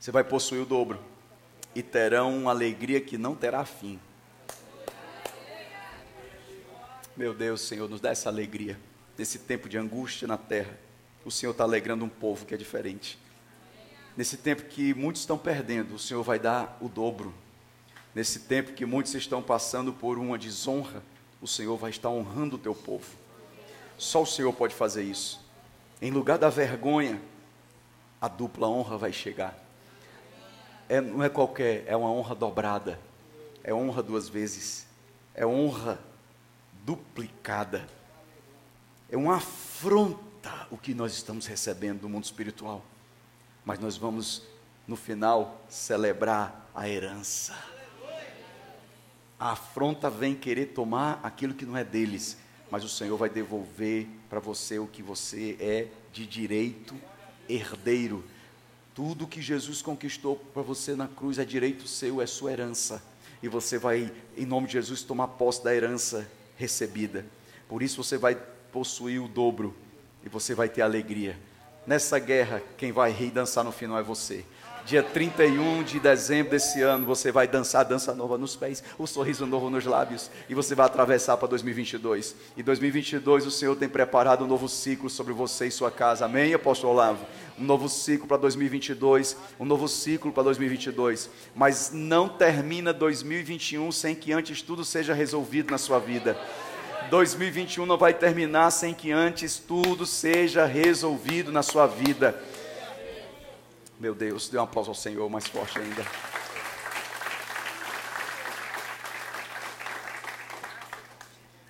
Você 0.00 0.10
vai 0.10 0.24
possuir 0.24 0.62
o 0.62 0.66
dobro. 0.66 0.98
E 1.74 1.82
terão 1.82 2.36
uma 2.36 2.50
alegria 2.50 3.02
que 3.02 3.18
não 3.18 3.36
terá 3.36 3.66
fim. 3.66 4.00
Meu 7.14 7.34
Deus, 7.34 7.60
Senhor, 7.60 7.88
nos 7.88 8.00
dá 8.00 8.10
essa 8.10 8.30
alegria. 8.30 8.80
Nesse 9.18 9.40
tempo 9.40 9.68
de 9.68 9.76
angústia 9.76 10.26
na 10.26 10.38
terra 10.38 10.74
o 11.22 11.30
Senhor 11.30 11.52
está 11.52 11.64
alegrando 11.64 12.02
um 12.02 12.08
povo 12.08 12.46
que 12.46 12.54
é 12.54 12.56
diferente. 12.56 13.18
Nesse 14.16 14.38
tempo 14.38 14.62
que 14.62 14.94
muitos 14.94 15.20
estão 15.20 15.36
perdendo, 15.36 15.94
o 15.94 15.98
Senhor 15.98 16.22
vai 16.22 16.38
dar 16.38 16.78
o 16.80 16.88
dobro. 16.88 17.34
Nesse 18.14 18.40
tempo 18.40 18.72
que 18.72 18.86
muitos 18.86 19.14
estão 19.14 19.42
passando 19.42 19.92
por 19.92 20.18
uma 20.18 20.38
desonra, 20.38 21.02
o 21.42 21.46
Senhor 21.46 21.76
vai 21.76 21.90
estar 21.90 22.08
honrando 22.08 22.56
o 22.56 22.58
teu 22.58 22.74
povo. 22.74 23.06
Só 23.98 24.22
o 24.22 24.26
Senhor 24.26 24.52
pode 24.54 24.74
fazer 24.74 25.02
isso. 25.02 25.46
Em 26.00 26.10
lugar 26.10 26.38
da 26.38 26.48
vergonha, 26.48 27.20
a 28.18 28.28
dupla 28.28 28.66
honra 28.66 28.96
vai 28.96 29.12
chegar. 29.12 29.69
É, 30.90 31.00
não 31.00 31.22
é 31.22 31.28
qualquer, 31.28 31.84
é 31.86 31.96
uma 31.96 32.10
honra 32.10 32.34
dobrada. 32.34 32.98
É 33.62 33.72
honra 33.72 34.02
duas 34.02 34.28
vezes. 34.28 34.88
É 35.36 35.46
honra 35.46 36.00
duplicada. 36.84 37.86
É 39.08 39.16
uma 39.16 39.36
afronta 39.36 40.66
o 40.68 40.76
que 40.76 40.92
nós 40.92 41.12
estamos 41.12 41.46
recebendo 41.46 42.00
do 42.00 42.08
mundo 42.08 42.24
espiritual. 42.24 42.84
Mas 43.64 43.78
nós 43.78 43.96
vamos, 43.96 44.42
no 44.84 44.96
final, 44.96 45.64
celebrar 45.68 46.68
a 46.74 46.88
herança. 46.88 47.54
A 49.38 49.52
afronta 49.52 50.10
vem 50.10 50.34
querer 50.34 50.66
tomar 50.66 51.20
aquilo 51.22 51.54
que 51.54 51.64
não 51.64 51.76
é 51.76 51.84
deles, 51.84 52.36
mas 52.68 52.82
o 52.82 52.88
Senhor 52.88 53.16
vai 53.16 53.30
devolver 53.30 54.08
para 54.28 54.40
você 54.40 54.80
o 54.80 54.88
que 54.88 55.04
você 55.04 55.56
é 55.60 55.86
de 56.12 56.26
direito 56.26 56.96
herdeiro. 57.48 58.24
Tudo 59.02 59.26
que 59.26 59.40
Jesus 59.40 59.80
conquistou 59.80 60.36
para 60.36 60.60
você 60.60 60.94
na 60.94 61.08
cruz 61.08 61.38
é 61.38 61.44
direito 61.46 61.88
seu, 61.88 62.20
é 62.20 62.26
sua 62.26 62.52
herança. 62.52 63.02
E 63.42 63.48
você 63.48 63.78
vai, 63.78 64.12
em 64.36 64.44
nome 64.44 64.66
de 64.66 64.74
Jesus, 64.74 65.02
tomar 65.02 65.26
posse 65.26 65.64
da 65.64 65.74
herança 65.74 66.30
recebida. 66.54 67.24
Por 67.66 67.82
isso 67.82 68.04
você 68.04 68.18
vai 68.18 68.34
possuir 68.70 69.18
o 69.18 69.26
dobro 69.26 69.74
e 70.22 70.28
você 70.28 70.54
vai 70.54 70.68
ter 70.68 70.82
alegria. 70.82 71.38
Nessa 71.86 72.18
guerra, 72.18 72.62
quem 72.76 72.92
vai 72.92 73.10
rir 73.10 73.28
e 73.28 73.30
dançar 73.30 73.64
no 73.64 73.72
final 73.72 73.98
é 73.98 74.02
você. 74.02 74.44
Dia 74.86 75.02
31 75.02 75.82
de 75.82 76.00
dezembro 76.00 76.50
desse 76.50 76.80
ano, 76.82 77.06
você 77.06 77.30
vai 77.30 77.46
dançar 77.46 77.82
a 77.82 77.84
dança 77.84 78.14
nova 78.14 78.38
nos 78.38 78.56
pés, 78.56 78.82
o 78.98 79.06
sorriso 79.06 79.46
novo 79.46 79.68
nos 79.68 79.84
lábios, 79.84 80.30
e 80.48 80.54
você 80.54 80.74
vai 80.74 80.86
atravessar 80.86 81.36
para 81.36 81.48
2022. 81.48 82.34
E 82.56 82.62
2022 82.62 83.46
o 83.46 83.50
Senhor 83.50 83.76
tem 83.76 83.88
preparado 83.88 84.44
um 84.44 84.48
novo 84.48 84.68
ciclo 84.68 85.10
sobre 85.10 85.32
você 85.32 85.66
e 85.66 85.70
sua 85.70 85.90
casa. 85.90 86.24
Amém, 86.24 86.54
apóstolo 86.54 86.92
Olavo? 86.92 87.24
Um 87.58 87.64
novo 87.64 87.88
ciclo 87.88 88.26
para 88.26 88.38
2022, 88.38 89.36
um 89.60 89.64
novo 89.64 89.86
ciclo 89.86 90.32
para 90.32 90.44
2022. 90.44 91.28
Mas 91.54 91.90
não 91.92 92.28
termina 92.28 92.92
2021 92.92 93.92
sem 93.92 94.14
que 94.14 94.32
antes 94.32 94.62
tudo 94.62 94.84
seja 94.84 95.12
resolvido 95.12 95.70
na 95.70 95.78
sua 95.78 95.98
vida. 95.98 96.36
2021 97.10 97.84
não 97.86 97.98
vai 97.98 98.14
terminar 98.14 98.70
sem 98.70 98.94
que 98.94 99.10
antes 99.10 99.58
tudo 99.58 100.06
seja 100.06 100.64
resolvido 100.64 101.52
na 101.52 101.62
sua 101.62 101.86
vida. 101.86 102.40
Meu 104.00 104.14
Deus, 104.14 104.48
dê 104.48 104.58
um 104.58 104.62
aplauso 104.62 104.90
ao 104.90 104.94
Senhor 104.94 105.28
mais 105.28 105.46
forte 105.46 105.78
ainda. 105.78 106.04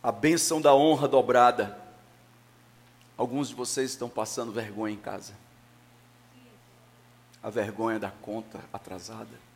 A 0.03 0.11
bênção 0.11 0.61
da 0.61 0.75
honra 0.75 1.07
dobrada. 1.07 1.79
Alguns 3.19 3.49
de 3.49 3.55
vocês 3.55 3.91
estão 3.91 4.09
passando 4.09 4.51
vergonha 4.53 4.95
em 4.95 4.99
casa. 4.99 5.35
A 7.43 7.51
vergonha 7.51 7.99
da 7.99 8.11
conta 8.11 8.61
atrasada 8.73 9.51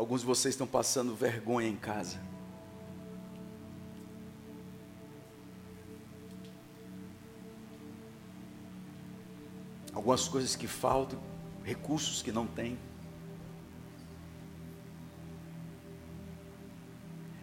Alguns 0.00 0.22
de 0.22 0.26
vocês 0.26 0.54
estão 0.54 0.66
passando 0.66 1.14
vergonha 1.14 1.68
em 1.68 1.76
casa. 1.76 2.18
Algumas 10.00 10.26
coisas 10.26 10.56
que 10.56 10.66
faltam, 10.66 11.20
recursos 11.62 12.22
que 12.22 12.32
não 12.32 12.46
tem. 12.46 12.78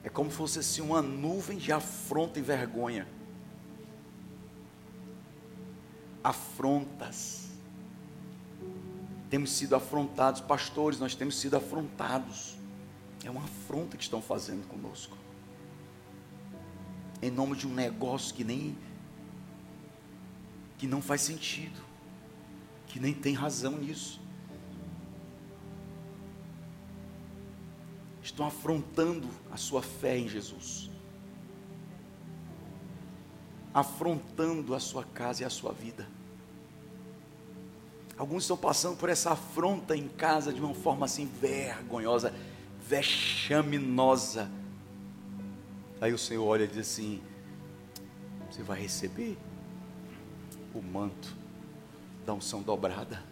É 0.04 0.10
como 0.10 0.32
se 0.32 0.38
fosse 0.38 0.58
assim 0.58 0.82
uma 0.82 1.00
nuvem 1.00 1.60
de 1.60 1.72
afronta 1.72 2.40
e 2.40 2.42
vergonha. 2.42 3.08
Afrontas. 6.24 7.48
Temos 9.30 9.52
sido 9.52 9.76
afrontados, 9.76 10.42
pastores, 10.42 11.00
nós 11.00 11.14
temos 11.14 11.40
sido 11.40 11.58
afrontados. 11.58 12.58
É 13.24 13.30
uma 13.30 13.44
afronta 13.44 13.96
que 13.96 14.02
estão 14.04 14.20
fazendo 14.20 14.68
conosco. 14.68 15.16
Em 17.22 17.30
nome 17.30 17.56
de 17.56 17.68
um 17.68 17.74
negócio 17.76 18.34
que 18.34 18.44
nem 18.44 18.76
que 20.80 20.88
não 20.88 21.04
faz 21.04 21.22
sentido, 21.22 21.87
que 22.88 23.00
nem 23.00 23.14
tem 23.14 23.34
razão 23.34 23.74
nisso. 23.78 24.20
Estão 28.22 28.46
afrontando 28.46 29.28
a 29.52 29.58
sua 29.58 29.82
fé 29.82 30.18
em 30.18 30.28
Jesus, 30.28 30.90
afrontando 33.74 34.76
a 34.76 34.80
sua 34.80 35.04
casa 35.04 35.44
e 35.44 35.46
a 35.46 35.50
sua 35.50 35.72
vida. 35.72 36.08
Alguns 38.18 38.44
estão 38.44 38.58
passando 38.58 38.98
por 38.98 39.10
essa 39.10 39.32
afronta 39.32 39.96
em 39.96 40.08
casa 40.08 40.52
de 40.52 40.60
uma 40.60 40.74
forma 40.74 41.06
assim 41.06 41.26
vergonhosa, 41.26 42.34
vexaminosa. 42.82 44.50
Aí 46.02 46.12
o 46.14 46.18
Senhor 46.18 46.46
olha 46.46 46.64
e 46.64 46.68
diz 46.68 46.80
assim: 46.80 47.22
Você 48.50 48.64
vai 48.64 48.82
receber 48.82 49.38
o 50.74 50.82
manto 50.82 51.47
da 52.28 52.34
unção 52.34 52.62
dobrada. 52.62 53.24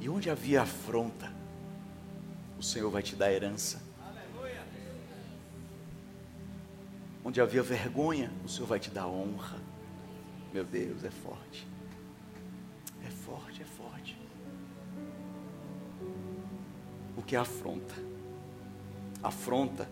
E 0.00 0.08
onde 0.08 0.30
havia 0.30 0.62
afronta, 0.62 1.30
o 2.58 2.62
Senhor 2.62 2.90
vai 2.90 3.02
te 3.02 3.14
dar 3.14 3.30
herança. 3.30 3.82
Onde 7.22 7.42
havia 7.42 7.62
vergonha, 7.62 8.32
o 8.42 8.48
Senhor 8.48 8.66
vai 8.66 8.80
te 8.80 8.90
dar 8.90 9.06
honra. 9.06 9.58
Meu 10.50 10.64
Deus, 10.64 11.04
é 11.04 11.10
forte. 11.10 11.68
É 13.06 13.10
forte, 13.10 13.60
é 13.60 13.66
forte. 13.66 14.18
O 17.18 17.22
que 17.22 17.36
é 17.36 17.38
afronta? 17.38 17.94
Afronta 19.22 19.86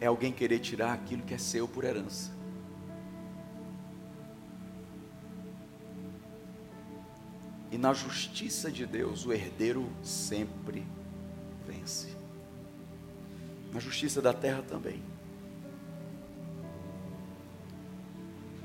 é 0.00 0.06
alguém 0.06 0.32
querer 0.32 0.60
tirar 0.60 0.94
aquilo 0.94 1.22
que 1.22 1.34
é 1.34 1.38
seu 1.38 1.68
por 1.68 1.84
herança. 1.84 2.39
E 7.70 7.78
na 7.78 7.92
justiça 7.92 8.70
de 8.70 8.84
Deus, 8.84 9.24
o 9.24 9.32
herdeiro 9.32 9.88
sempre 10.02 10.84
vence. 11.66 12.08
Na 13.72 13.78
justiça 13.78 14.20
da 14.20 14.32
terra 14.32 14.62
também. 14.62 15.02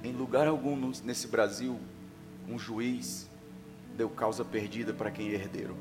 Em 0.04 0.12
lugar 0.12 0.48
algum 0.48 0.76
nesse 1.04 1.28
Brasil, 1.28 1.80
um 2.48 2.58
juiz 2.58 3.30
deu 3.96 4.10
causa 4.10 4.44
perdida 4.44 4.94
para 4.94 5.12
quem 5.12 5.30
é 5.30 5.34
herdeiro. 5.34 5.76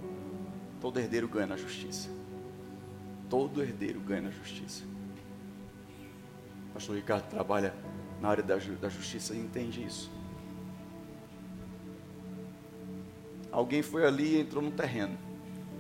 Todo 0.80 0.98
herdeiro 0.98 1.28
ganha 1.28 1.46
na 1.46 1.56
justiça. 1.56 2.08
Todo 3.28 3.62
herdeiro 3.62 4.00
ganha 4.00 4.22
na 4.22 4.30
justiça. 4.30 4.84
O 6.70 6.74
pastor 6.74 6.96
Ricardo 6.96 7.28
trabalha 7.28 7.74
na 8.20 8.28
área 8.28 8.42
da, 8.42 8.56
da 8.56 8.88
justiça 8.88 9.34
e 9.34 9.38
entende 9.38 9.82
isso. 9.82 10.10
Alguém 13.54 13.82
foi 13.82 14.04
ali 14.04 14.34
e 14.34 14.40
entrou 14.40 14.60
no 14.60 14.72
terreno, 14.72 15.16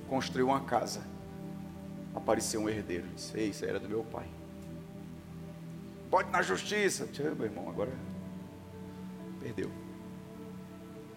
construiu 0.08 0.46
uma 0.46 0.60
casa. 0.60 1.02
Apareceu 2.14 2.60
um 2.60 2.68
herdeiro, 2.68 3.04
disse: 3.16 3.36
Ei, 3.36 3.48
isso 3.48 3.64
era 3.64 3.80
do 3.80 3.88
meu 3.88 4.04
pai. 4.04 4.28
Pode 6.08 6.30
na 6.30 6.40
justiça. 6.40 7.08
Eu, 7.18 7.34
meu 7.34 7.46
irmão, 7.46 7.68
agora 7.68 7.90
perdeu. 9.40 9.68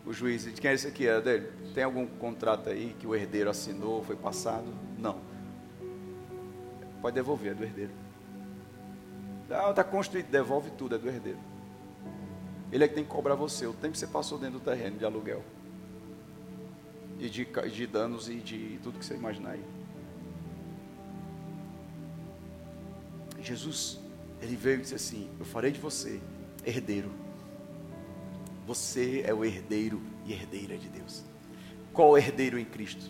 O 0.04 0.12
juiz 0.12 0.46
disse: 0.46 0.60
Quem 0.60 0.72
é 0.72 0.74
esse 0.74 0.88
aqui? 0.88 1.06
Era 1.06 1.22
dele? 1.22 1.52
Tem 1.76 1.84
algum 1.84 2.08
contrato 2.08 2.70
aí 2.70 2.96
que 3.00 3.06
o 3.06 3.14
herdeiro 3.14 3.52
assinou, 3.52 4.04
foi 4.04 4.16
passado? 4.16 4.74
Não. 4.98 5.20
Pode 7.04 7.14
devolver, 7.14 7.52
é 7.52 7.54
do 7.54 7.64
herdeiro. 7.64 7.94
Não, 9.48 9.70
está 9.70 9.84
construído, 9.84 10.32
devolve 10.32 10.72
tudo, 10.72 10.96
é 10.96 10.98
do 10.98 11.08
herdeiro. 11.08 11.40
Ele 12.72 12.84
é 12.84 12.88
que 12.88 12.96
tem 12.96 13.04
que 13.04 13.12
cobrar 13.12 13.36
você 13.36 13.68
o 13.68 13.74
tempo 13.74 13.92
que 13.92 14.00
você 14.00 14.08
passou 14.08 14.40
dentro 14.40 14.58
do 14.58 14.66
terreno 14.66 14.98
de 14.98 15.06
aluguel 15.06 15.44
e 17.20 17.30
de, 17.30 17.46
de 17.46 17.88
danos 17.88 18.30
e 18.30 18.36
de 18.36 18.80
tudo 18.84 19.00
que 19.00 19.06
você 19.06 19.16
imaginar 19.16 19.52
aí. 19.52 19.64
Jesus, 23.42 24.00
ele 24.42 24.56
veio 24.56 24.80
e 24.80 24.82
disse 24.82 24.96
assim: 24.96 25.30
Eu 25.40 25.46
farei 25.46 25.72
de 25.72 25.80
você 25.80 26.20
herdeiro. 26.66 27.12
Você 28.66 29.24
é 29.26 29.34
o 29.34 29.46
herdeiro 29.46 30.02
e 30.26 30.34
herdeira 30.34 30.78
de 30.78 30.90
Deus. 30.90 31.24
Qual 31.94 32.10
o 32.10 32.18
herdeiro 32.18 32.60
em 32.60 32.66
Cristo? 32.66 33.10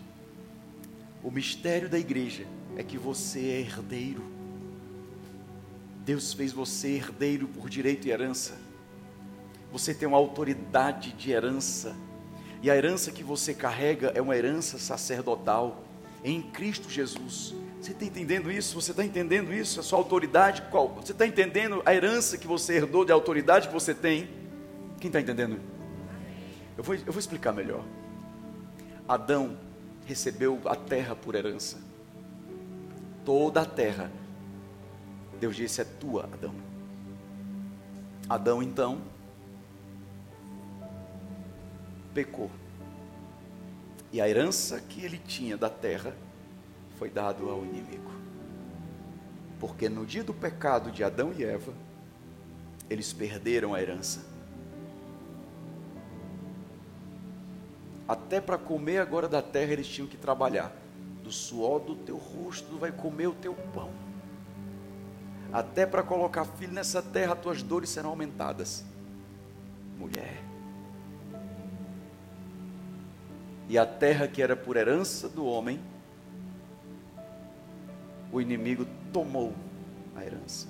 O 1.22 1.30
mistério 1.30 1.88
da 1.88 1.98
igreja 1.98 2.46
é 2.76 2.82
que 2.82 2.96
você 2.96 3.40
é 3.40 3.60
herdeiro. 3.60 4.22
Deus 6.04 6.32
fez 6.32 6.52
você 6.52 6.96
herdeiro 6.96 7.48
por 7.48 7.68
direito 7.68 8.06
e 8.06 8.10
herança. 8.10 8.56
Você 9.72 9.92
tem 9.92 10.08
uma 10.08 10.16
autoridade 10.16 11.12
de 11.12 11.32
herança 11.32 11.94
e 12.62 12.70
a 12.70 12.76
herança 12.76 13.12
que 13.12 13.22
você 13.22 13.54
carrega 13.54 14.12
é 14.14 14.20
uma 14.20 14.36
herança 14.36 14.78
sacerdotal 14.78 15.82
em 16.24 16.42
Cristo 16.42 16.90
Jesus. 16.90 17.54
Você 17.80 17.92
está 17.92 18.04
entendendo 18.04 18.50
isso? 18.50 18.80
Você 18.80 18.90
está 18.90 19.04
entendendo 19.04 19.52
isso? 19.52 19.78
A 19.78 19.82
sua 19.82 19.98
autoridade, 19.98 20.62
qual? 20.70 20.88
Você 20.96 21.12
está 21.12 21.26
entendendo 21.26 21.80
a 21.86 21.94
herança 21.94 22.36
que 22.36 22.46
você 22.46 22.74
herdou 22.74 23.04
de 23.04 23.12
autoridade 23.12 23.68
que 23.68 23.74
você 23.74 23.94
tem? 23.94 24.28
Quem 24.98 25.08
está 25.08 25.20
entendendo? 25.20 25.60
Eu 26.76 26.82
vou, 26.82 26.94
eu 26.94 27.12
vou 27.12 27.18
explicar 27.18 27.52
melhor. 27.52 27.84
Adão 29.06 29.56
recebeu 30.06 30.60
a 30.64 30.74
terra 30.74 31.14
por 31.14 31.34
herança. 31.34 31.78
Toda 33.24 33.62
a 33.62 33.64
terra. 33.64 34.10
Deus 35.38 35.54
disse: 35.54 35.80
é 35.80 35.84
tua, 35.84 36.24
Adão. 36.24 36.54
Adão 38.28 38.62
então 38.62 39.00
pecou. 42.18 42.50
E 44.12 44.20
a 44.20 44.28
herança 44.28 44.80
que 44.80 45.04
ele 45.04 45.18
tinha 45.18 45.56
da 45.56 45.70
terra 45.70 46.16
foi 46.96 47.08
dado 47.08 47.48
ao 47.48 47.64
inimigo. 47.64 48.10
Porque 49.60 49.88
no 49.88 50.04
dia 50.04 50.24
do 50.24 50.34
pecado 50.34 50.90
de 50.90 51.04
Adão 51.04 51.32
e 51.36 51.44
Eva, 51.44 51.72
eles 52.90 53.12
perderam 53.12 53.72
a 53.72 53.80
herança. 53.80 54.26
Até 58.08 58.40
para 58.40 58.58
comer 58.58 58.98
agora 58.98 59.28
da 59.28 59.42
terra 59.42 59.72
eles 59.72 59.86
tinham 59.86 60.08
que 60.08 60.16
trabalhar. 60.16 60.72
Do 61.22 61.30
suor 61.30 61.78
do 61.78 61.94
teu 61.94 62.16
rosto 62.16 62.78
vai 62.78 62.90
comer 62.90 63.28
o 63.28 63.34
teu 63.34 63.54
pão. 63.54 63.92
Até 65.52 65.86
para 65.86 66.02
colocar 66.02 66.44
filho 66.44 66.72
nessa 66.72 67.00
terra, 67.00 67.36
tuas 67.36 67.62
dores 67.62 67.90
serão 67.90 68.10
aumentadas. 68.10 68.84
Mulher, 69.96 70.47
e 73.68 73.76
a 73.76 73.84
terra 73.84 74.26
que 74.26 74.40
era 74.40 74.56
por 74.56 74.76
herança 74.76 75.28
do 75.28 75.44
homem, 75.44 75.78
o 78.32 78.40
inimigo 78.40 78.86
tomou 79.12 79.54
a 80.16 80.24
herança 80.24 80.68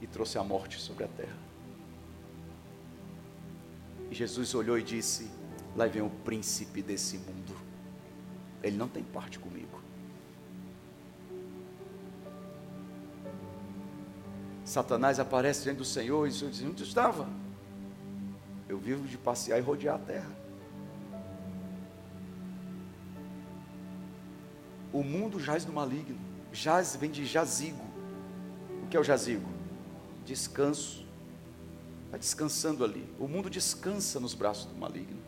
e 0.00 0.06
trouxe 0.06 0.36
a 0.38 0.44
morte 0.44 0.78
sobre 0.78 1.04
a 1.04 1.08
terra. 1.08 1.36
E 4.10 4.14
Jesus 4.14 4.54
olhou 4.54 4.78
e 4.78 4.82
disse: 4.82 5.30
Lá 5.74 5.86
vem 5.86 6.02
o 6.02 6.10
príncipe 6.10 6.82
desse 6.82 7.16
mundo, 7.16 7.54
ele 8.62 8.76
não 8.76 8.88
tem 8.88 9.02
parte 9.02 9.38
comigo. 9.38 9.80
Satanás 14.64 15.18
aparece 15.18 15.62
diante 15.62 15.78
do 15.78 15.84
Senhor 15.84 16.26
e 16.26 16.30
o 16.30 16.32
Senhor 16.32 16.50
diz: 16.50 16.62
Onde 16.62 16.82
estava? 16.82 17.26
Eu 18.68 18.78
vivo 18.78 19.08
de 19.08 19.16
passear 19.16 19.58
e 19.58 19.62
rodear 19.62 19.96
a 19.96 19.98
terra. 19.98 20.37
O 24.98 25.04
mundo 25.04 25.38
jaz 25.38 25.64
no 25.64 25.72
maligno. 25.72 26.18
Jaz 26.52 26.96
vem 26.96 27.08
de 27.08 27.24
jazigo. 27.24 27.84
O 28.82 28.88
que 28.88 28.96
é 28.96 29.00
o 29.00 29.04
jazigo? 29.04 29.48
Descanso. 30.26 31.06
Está 32.06 32.18
descansando 32.18 32.82
ali. 32.84 33.08
O 33.16 33.28
mundo 33.28 33.48
descansa 33.48 34.18
nos 34.18 34.34
braços 34.34 34.64
do 34.64 34.76
maligno. 34.76 35.20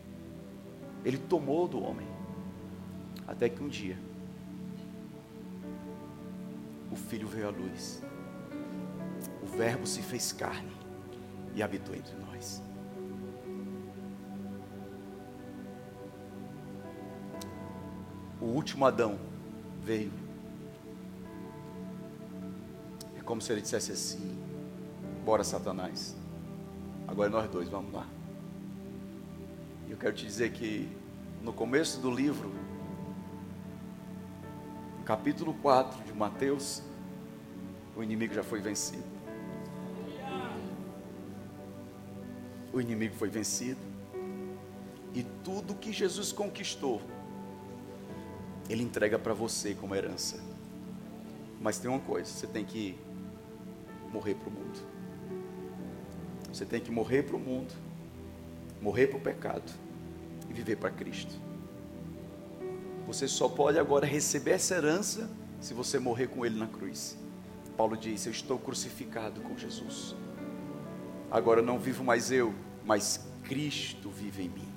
Ele 1.05 1.17
tomou 1.17 1.69
do 1.69 1.81
homem. 1.81 2.05
Até 3.25 3.47
que 3.47 3.63
um 3.63 3.69
dia, 3.69 3.97
o 6.91 6.97
Filho 6.97 7.29
veio 7.29 7.47
à 7.47 7.51
luz. 7.51 8.03
O 9.41 9.45
Verbo 9.45 9.87
se 9.87 10.01
fez 10.01 10.33
carne 10.33 10.75
e 11.55 11.63
habitou 11.63 11.95
entre 11.95 12.13
nós. 12.17 12.61
O 18.41 18.47
último 18.47 18.85
Adão 18.85 19.30
veio. 19.83 20.11
É 23.17 23.21
como 23.21 23.41
se 23.41 23.51
ele 23.51 23.61
dissesse 23.61 23.91
assim: 23.91 24.37
Bora, 25.25 25.43
Satanás. 25.43 26.15
Agora 27.07 27.29
é 27.29 27.31
nós 27.31 27.49
dois, 27.49 27.67
vamos 27.67 27.93
lá. 27.93 28.07
Eu 29.89 29.97
quero 29.97 30.15
te 30.15 30.25
dizer 30.25 30.51
que 30.53 30.89
no 31.41 31.51
começo 31.51 31.99
do 31.99 32.09
livro, 32.09 32.49
no 34.97 35.03
capítulo 35.03 35.53
4 35.55 36.03
de 36.03 36.13
Mateus, 36.13 36.81
o 37.95 38.01
inimigo 38.01 38.33
já 38.33 38.43
foi 38.43 38.61
vencido. 38.61 39.03
O 42.71 42.79
inimigo 42.79 43.15
foi 43.15 43.27
vencido. 43.27 43.81
E 45.13 45.23
tudo 45.43 45.75
que 45.75 45.91
Jesus 45.91 46.31
conquistou, 46.31 47.01
Ele 48.71 48.83
entrega 48.83 49.19
para 49.19 49.33
você 49.33 49.75
como 49.75 49.93
herança. 49.93 50.39
Mas 51.59 51.77
tem 51.77 51.91
uma 51.91 51.99
coisa: 51.99 52.31
você 52.31 52.47
tem 52.47 52.63
que 52.63 52.97
morrer 54.13 54.35
para 54.35 54.47
o 54.47 54.51
mundo. 54.51 54.79
Você 56.53 56.65
tem 56.65 56.79
que 56.79 56.89
morrer 56.89 57.23
para 57.23 57.35
o 57.35 57.39
mundo, 57.39 57.73
morrer 58.81 59.07
para 59.07 59.17
o 59.17 59.21
pecado 59.21 59.71
e 60.49 60.53
viver 60.53 60.77
para 60.77 60.89
Cristo. 60.89 61.35
Você 63.05 63.27
só 63.27 63.49
pode 63.49 63.77
agora 63.77 64.05
receber 64.05 64.51
essa 64.51 64.75
herança 64.75 65.29
se 65.59 65.73
você 65.73 65.99
morrer 65.99 66.27
com 66.27 66.45
Ele 66.45 66.57
na 66.57 66.67
cruz. 66.67 67.17
Paulo 67.75 67.97
diz: 67.97 68.25
Eu 68.25 68.31
estou 68.31 68.57
crucificado 68.57 69.41
com 69.41 69.57
Jesus. 69.57 70.15
Agora 71.29 71.61
não 71.61 71.77
vivo 71.77 72.05
mais 72.05 72.31
eu, 72.31 72.53
mas 72.85 73.27
Cristo 73.43 74.09
vive 74.09 74.43
em 74.43 74.49
mim. 74.49 74.69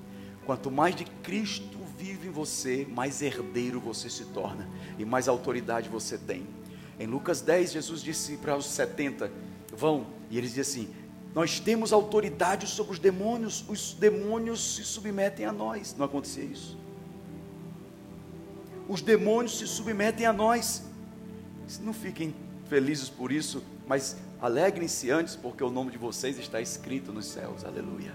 Quanto 0.45 0.69
mais 0.69 0.95
de 0.95 1.05
Cristo 1.05 1.74
vive 1.97 2.27
em 2.27 2.31
você, 2.31 2.87
mais 2.89 3.21
herdeiro 3.21 3.79
você 3.79 4.09
se 4.09 4.25
torna 4.25 4.67
e 4.97 5.05
mais 5.05 5.27
autoridade 5.27 5.89
você 5.89 6.17
tem. 6.17 6.45
Em 6.99 7.07
Lucas 7.07 7.41
10, 7.41 7.73
Jesus 7.73 8.01
disse 8.01 8.37
para 8.37 8.55
os 8.55 8.65
70: 8.65 9.31
Vão, 9.75 10.07
e 10.29 10.37
eles 10.37 10.53
dizem 10.53 10.83
assim: 10.83 10.95
Nós 11.33 11.59
temos 11.59 11.91
autoridade 11.91 12.67
sobre 12.67 12.93
os 12.93 12.99
demônios, 12.99 13.65
os 13.67 13.93
demônios 13.93 14.75
se 14.75 14.83
submetem 14.83 15.45
a 15.45 15.51
nós. 15.51 15.95
Não 15.97 16.05
acontecia 16.05 16.43
isso. 16.43 16.77
Os 18.87 19.01
demônios 19.01 19.57
se 19.57 19.67
submetem 19.67 20.25
a 20.25 20.33
nós. 20.33 20.83
Não 21.81 21.93
fiquem 21.93 22.33
felizes 22.69 23.09
por 23.09 23.31
isso, 23.31 23.63
mas 23.87 24.15
alegrem-se 24.39 25.09
antes, 25.09 25.35
porque 25.35 25.63
o 25.63 25.71
nome 25.71 25.91
de 25.91 25.97
vocês 25.97 26.37
está 26.37 26.61
escrito 26.61 27.11
nos 27.11 27.25
céus. 27.25 27.65
Aleluia. 27.65 28.13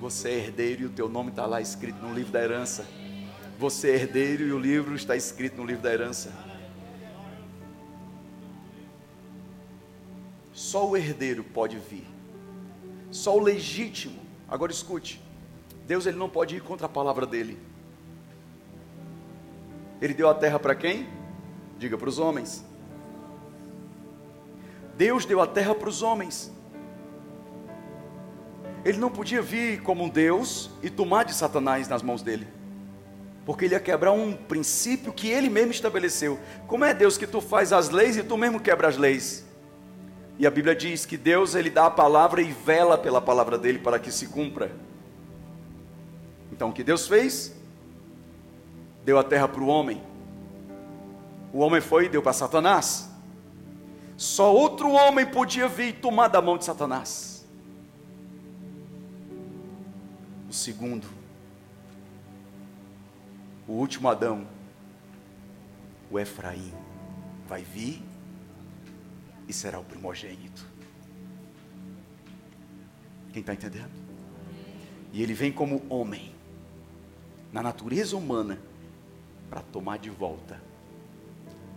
Você 0.00 0.28
é 0.28 0.34
herdeiro 0.36 0.82
e 0.82 0.86
o 0.86 0.90
teu 0.90 1.08
nome 1.08 1.30
está 1.30 1.46
lá 1.46 1.60
escrito 1.60 2.02
no 2.02 2.12
livro 2.12 2.30
da 2.30 2.42
herança. 2.42 2.86
Você 3.58 3.90
é 3.90 3.94
herdeiro 3.94 4.46
e 4.46 4.52
o 4.52 4.58
livro 4.58 4.94
está 4.94 5.16
escrito 5.16 5.56
no 5.56 5.64
livro 5.64 5.82
da 5.82 5.92
herança. 5.92 6.32
Só 10.52 10.86
o 10.88 10.96
herdeiro 10.96 11.42
pode 11.42 11.78
vir. 11.78 12.06
Só 13.10 13.36
o 13.36 13.40
legítimo. 13.40 14.18
Agora 14.46 14.70
escute. 14.70 15.22
Deus 15.86 16.04
ele 16.04 16.18
não 16.18 16.28
pode 16.28 16.56
ir 16.56 16.62
contra 16.62 16.86
a 16.86 16.90
palavra 16.90 17.24
dele. 17.24 17.58
Ele 20.00 20.12
deu 20.12 20.28
a 20.28 20.34
terra 20.34 20.58
para 20.58 20.74
quem? 20.74 21.08
Diga 21.78 21.96
para 21.96 22.08
os 22.08 22.18
homens. 22.18 22.64
Deus 24.96 25.24
deu 25.24 25.40
a 25.40 25.46
terra 25.46 25.74
para 25.74 25.88
os 25.88 26.02
homens. 26.02 26.52
Ele 28.86 28.98
não 28.98 29.10
podia 29.10 29.42
vir 29.42 29.82
como 29.82 30.04
um 30.04 30.08
Deus 30.08 30.70
e 30.80 30.88
tomar 30.88 31.24
de 31.24 31.34
Satanás 31.34 31.88
nas 31.88 32.04
mãos 32.04 32.22
dele. 32.22 32.46
Porque 33.44 33.64
ele 33.64 33.74
ia 33.74 33.80
quebrar 33.80 34.12
um 34.12 34.32
princípio 34.32 35.12
que 35.12 35.28
ele 35.28 35.50
mesmo 35.50 35.72
estabeleceu. 35.72 36.38
Como 36.68 36.84
é 36.84 36.94
Deus 36.94 37.18
que 37.18 37.26
tu 37.26 37.40
faz 37.40 37.72
as 37.72 37.90
leis 37.90 38.16
e 38.16 38.22
tu 38.22 38.36
mesmo 38.36 38.60
quebra 38.60 38.86
as 38.86 38.96
leis? 38.96 39.44
E 40.38 40.46
a 40.46 40.50
Bíblia 40.52 40.72
diz 40.72 41.04
que 41.04 41.16
Deus 41.16 41.56
ele 41.56 41.68
dá 41.68 41.86
a 41.86 41.90
palavra 41.90 42.40
e 42.40 42.52
vela 42.52 42.96
pela 42.96 43.20
palavra 43.20 43.58
dele 43.58 43.80
para 43.80 43.98
que 43.98 44.12
se 44.12 44.28
cumpra. 44.28 44.70
Então 46.52 46.68
o 46.68 46.72
que 46.72 46.84
Deus 46.84 47.08
fez? 47.08 47.52
Deu 49.04 49.18
a 49.18 49.24
terra 49.24 49.48
para 49.48 49.64
o 49.64 49.66
homem. 49.66 50.00
O 51.52 51.58
homem 51.58 51.80
foi 51.80 52.04
e 52.04 52.08
deu 52.08 52.22
para 52.22 52.32
Satanás. 52.32 53.10
Só 54.16 54.54
outro 54.54 54.92
homem 54.92 55.26
podia 55.26 55.66
vir 55.66 55.88
e 55.88 55.92
tomar 55.92 56.28
da 56.28 56.40
mão 56.40 56.56
de 56.56 56.64
Satanás. 56.64 57.35
Segundo, 60.56 61.06
o 63.68 63.72
último 63.72 64.08
Adão, 64.08 64.46
o 66.10 66.18
Efraim, 66.18 66.72
vai 67.46 67.62
vir 67.62 68.02
e 69.46 69.52
será 69.52 69.78
o 69.78 69.84
primogênito. 69.84 70.66
Quem 73.32 73.40
está 73.40 73.52
entendendo? 73.52 73.92
E 75.12 75.22
ele 75.22 75.34
vem 75.34 75.52
como 75.52 75.82
homem, 75.90 76.34
na 77.52 77.62
natureza 77.62 78.16
humana, 78.16 78.58
para 79.50 79.60
tomar 79.60 79.98
de 79.98 80.10
volta 80.10 80.60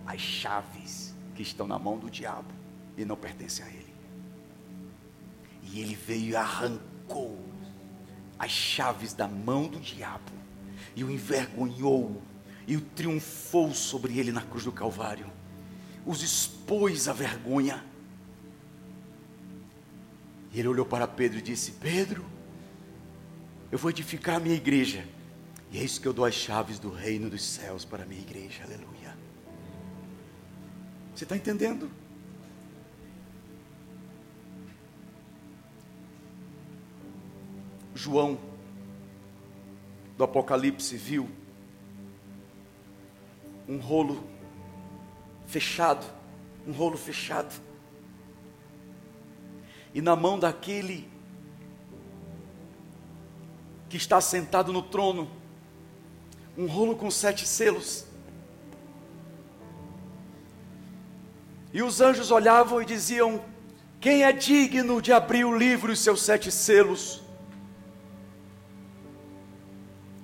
as 0.06 0.22
chaves 0.22 1.16
que 1.36 1.42
estão 1.42 1.68
na 1.68 1.78
mão 1.78 2.00
do 2.00 2.10
diabo 2.10 2.52
e 2.98 3.06
não 3.06 3.16
pertencem 3.16 3.66
a 3.66 3.70
ele. 3.70 3.94
E 5.64 5.82
ele 5.82 5.96
veio 5.96 6.32
e 6.32 6.36
arrancou 6.36 7.49
as 8.40 8.50
chaves 8.50 9.14
da 9.14 9.28
mão 9.28 9.68
do 9.68 9.80
diabo 9.80 10.32
e 10.96 11.04
o 11.04 11.12
envergonhou 11.12 12.22
e 12.66 12.78
o 12.78 12.82
triunfou 12.82 13.74
sobre 13.74 14.18
ele 14.18 14.32
na 14.32 14.42
cruz 14.42 14.64
do 14.64 14.72
Calvário. 14.72 15.30
Os 16.06 16.24
expôs 16.24 17.08
a 17.10 17.14
vergonha. 17.14 17.84
E 20.54 20.60
ele 20.60 20.68
olhou 20.68 20.86
para 20.86 21.08
Pedro 21.08 21.40
e 21.40 21.42
disse: 21.42 21.72
Pedro, 21.74 22.26
eu 23.72 23.78
vou 23.78 23.92
edificar 23.92 24.38
a 24.38 24.40
minha 24.40 24.56
igreja. 24.56 25.06
E 25.72 25.78
é 25.78 25.84
isso 25.84 26.00
que 26.02 26.08
eu 26.08 26.14
dou 26.14 26.26
as 26.26 26.34
chaves 26.34 26.80
do 26.80 26.90
reino 26.90 27.30
dos 27.30 27.44
céus 27.44 27.84
para 27.84 28.04
a 28.04 28.06
minha 28.06 28.22
igreja. 28.22 28.64
Aleluia. 28.64 29.18
Você 31.14 31.26
está 31.26 31.36
entendendo? 31.36 31.92
João, 38.00 38.40
do 40.18 40.24
Apocalipse, 40.24 40.96
viu 40.96 41.30
um 43.68 43.78
rolo 43.78 44.24
fechado, 45.46 46.06
um 46.66 46.72
rolo 46.72 46.96
fechado. 46.96 47.54
E 49.94 50.02
na 50.02 50.16
mão 50.16 50.40
daquele 50.40 51.10
que 53.90 53.98
está 53.98 54.22
sentado 54.22 54.72
no 54.72 54.82
trono, 54.82 55.30
um 56.58 56.68
rolo 56.68 56.96
com 56.96 57.12
sete 57.12 57.46
selos. 57.46 58.06
E 61.74 61.84
os 61.84 62.00
anjos 62.00 62.32
olhavam 62.32 62.82
e 62.82 62.86
diziam: 62.86 63.44
Quem 64.00 64.24
é 64.24 64.32
digno 64.32 65.02
de 65.02 65.12
abrir 65.12 65.44
o 65.44 65.58
livro 65.58 65.92
e 65.92 65.98
seus 65.98 66.22
sete 66.22 66.50
selos? 66.50 67.28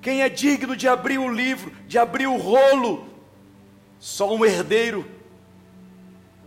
Quem 0.06 0.22
é 0.22 0.30
digno 0.30 0.76
de 0.76 0.88
abrir 0.88 1.18
o 1.18 1.28
livro, 1.28 1.74
de 1.88 1.98
abrir 1.98 2.28
o 2.28 2.38
rolo? 2.38 3.10
Só 4.00 4.36
um 4.36 4.46
herdeiro 4.46 5.04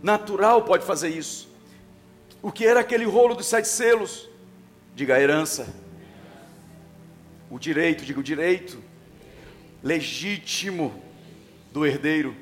natural 0.01 0.61
pode 0.61 0.85
fazer 0.85 1.09
isso. 1.09 1.53
O 2.41 2.53
que 2.53 2.65
era 2.65 2.79
aquele 2.79 3.03
rolo 3.03 3.35
dos 3.35 3.47
sete 3.47 3.67
selos? 3.67 4.29
Diga 4.95 5.15
a 5.15 5.19
herança. 5.19 5.75
O 7.49 7.59
direito, 7.59 8.05
diga 8.05 8.21
o 8.21 8.23
direito 8.23 8.81
legítimo 9.83 10.97
do 11.73 11.85
herdeiro, 11.85 12.33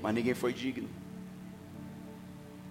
mas 0.00 0.14
ninguém 0.14 0.34
foi 0.34 0.52
digno. 0.52 0.88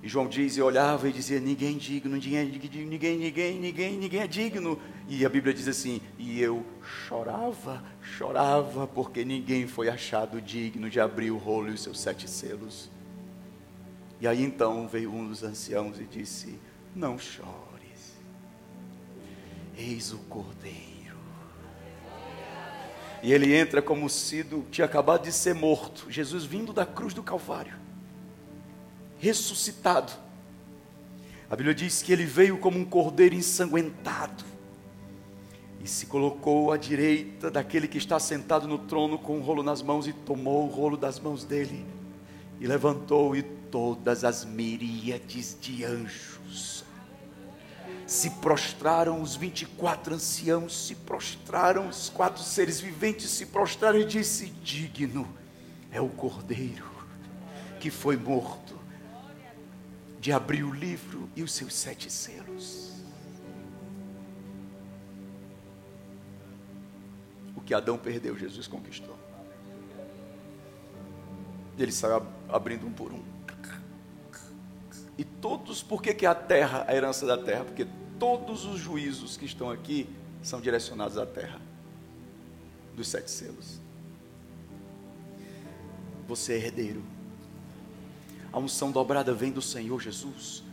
E 0.04 0.10
João 0.10 0.28
diz, 0.28 0.58
e 0.58 0.62
olhava 0.62 1.08
e 1.08 1.14
dizia: 1.14 1.40
ninguém 1.40 1.78
é 1.78 1.80
digno, 1.80 2.18
ninguém, 2.18 2.36
é 2.36 2.44
digno, 2.44 2.90
ninguém, 2.90 3.18
ninguém, 3.18 3.58
ninguém, 3.58 3.98
ninguém 3.98 4.20
é 4.20 4.28
digno. 4.28 4.78
E 5.08 5.26
a 5.26 5.30
Bíblia 5.30 5.54
diz 5.54 5.66
assim: 5.66 6.02
e 6.20 6.42
eu 6.42 6.66
chorava, 7.08 7.82
chorava, 8.02 8.86
porque 8.86 9.24
ninguém 9.24 9.66
foi 9.66 9.88
achado 9.88 10.42
digno 10.42 10.90
de 10.90 11.00
abrir 11.00 11.32
o 11.32 11.38
rolo 11.38 11.70
e 11.70 11.72
os 11.72 11.82
seus 11.82 12.02
sete 12.02 12.30
selos. 12.30 12.92
E 14.20 14.28
aí 14.28 14.44
então 14.44 14.90
veio 14.90 15.10
um 15.10 15.26
dos 15.26 15.42
anciãos 15.42 15.98
e 15.98 16.04
disse: 16.04 16.60
Não 16.94 17.18
chores, 17.18 18.18
eis 19.78 20.12
o 20.12 20.18
cordeiro. 20.18 20.84
E 23.22 23.32
ele 23.32 23.56
entra 23.56 23.82
como 23.82 24.10
se 24.10 24.46
tinha 24.70 24.84
acabado 24.84 25.24
de 25.24 25.32
ser 25.32 25.56
morto. 25.56 26.12
Jesus 26.12 26.44
vindo 26.44 26.74
da 26.74 26.86
cruz 26.86 27.14
do 27.14 27.24
Calvário 27.24 27.83
ressuscitado. 29.24 30.12
A 31.50 31.56
Bíblia 31.56 31.74
diz 31.74 32.02
que 32.02 32.12
ele 32.12 32.26
veio 32.26 32.58
como 32.58 32.78
um 32.78 32.84
cordeiro 32.84 33.36
ensanguentado. 33.36 34.44
e 35.82 35.88
se 35.88 36.06
colocou 36.06 36.72
à 36.72 36.78
direita 36.78 37.52
daquele 37.52 37.90
que 37.90 37.98
está 37.98 38.18
sentado 38.18 38.66
no 38.68 38.78
trono 38.78 39.20
com 39.20 39.38
o 39.38 39.42
rolo 39.42 39.62
nas 39.62 39.82
mãos 39.82 40.08
e 40.08 40.14
tomou 40.14 40.66
o 40.66 40.72
rolo 40.72 40.96
das 40.96 41.20
mãos 41.20 41.44
dele 41.44 41.86
e 42.58 42.66
levantou 42.66 43.36
e 43.36 43.44
todas 43.44 44.24
as 44.24 44.46
miríades 44.46 45.58
de 45.60 45.84
anjos 45.84 46.86
se 48.08 48.30
prostraram 48.30 49.22
os 49.22 49.36
24 49.36 50.16
anciãos 50.16 50.88
se 50.88 50.96
prostraram 50.96 51.90
os 51.90 52.08
quatro 52.08 52.42
seres 52.42 52.80
viventes 52.80 53.30
se 53.30 53.48
prostraram 53.48 54.00
e 54.00 54.06
disse 54.06 54.46
digno 54.64 55.28
é 55.92 56.00
o 56.00 56.08
cordeiro 56.08 56.94
que 57.82 57.92
foi 57.92 58.16
morto 58.16 58.63
de 60.24 60.32
abrir 60.32 60.64
o 60.64 60.72
livro 60.72 61.30
e 61.36 61.44
os 61.44 61.52
seus 61.52 61.74
sete 61.74 62.10
selos 62.10 62.94
O 67.54 67.60
que 67.60 67.74
Adão 67.74 67.98
perdeu, 67.98 68.38
Jesus 68.38 68.66
conquistou. 68.66 69.18
Ele 71.78 71.92
saiu 71.92 72.16
ab- 72.16 72.28
abrindo 72.50 72.88
um 72.88 72.92
por 72.94 73.12
um. 73.12 73.22
E 75.18 75.24
todos, 75.26 75.84
por 75.84 76.02
que, 76.02 76.14
que 76.14 76.26
a 76.26 76.34
terra, 76.34 76.86
a 76.88 76.96
herança 76.96 77.26
da 77.26 77.38
terra? 77.38 77.66
Porque 77.66 77.86
todos 78.18 78.66
os 78.66 78.80
juízos 78.80 79.36
que 79.38 79.46
estão 79.46 79.70
aqui 79.70 80.10
são 80.42 80.60
direcionados 80.62 81.18
à 81.18 81.26
terra, 81.26 81.60
dos 82.96 83.10
sete 83.10 83.30
selos. 83.30 83.80
Você 86.28 86.54
é 86.54 86.58
herdeiro. 86.58 87.13
A 88.54 88.60
unção 88.60 88.92
dobrada 88.92 89.34
vem 89.34 89.52
do 89.52 89.62
Senhor 89.62 90.00
Jesus. 90.00 90.64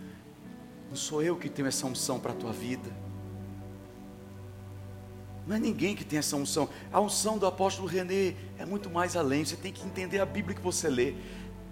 Não 0.91 0.97
sou 0.97 1.23
eu 1.23 1.37
que 1.37 1.49
tenho 1.49 1.67
essa 1.67 1.87
unção 1.87 2.21
para 2.21 2.33
a 2.33 2.35
tua 2.37 2.53
vida. 2.53 2.91
Não 5.47 5.57
é 5.57 5.59
ninguém 5.59 5.97
que 5.97 6.05
tem 6.05 6.19
essa 6.19 6.37
unção. 6.37 6.69
A 6.93 7.01
unção 7.01 7.39
do 7.39 7.47
apóstolo 7.47 7.89
René 7.89 8.37
é 8.59 8.67
muito 8.67 8.91
mais 8.91 9.17
além. 9.17 9.45
Você 9.45 9.57
tem 9.57 9.73
que 9.73 9.85
entender 9.85 10.21
a 10.21 10.27
Bíblia 10.27 10.55
que 10.55 10.63
você 10.63 10.89
lê. 10.89 11.15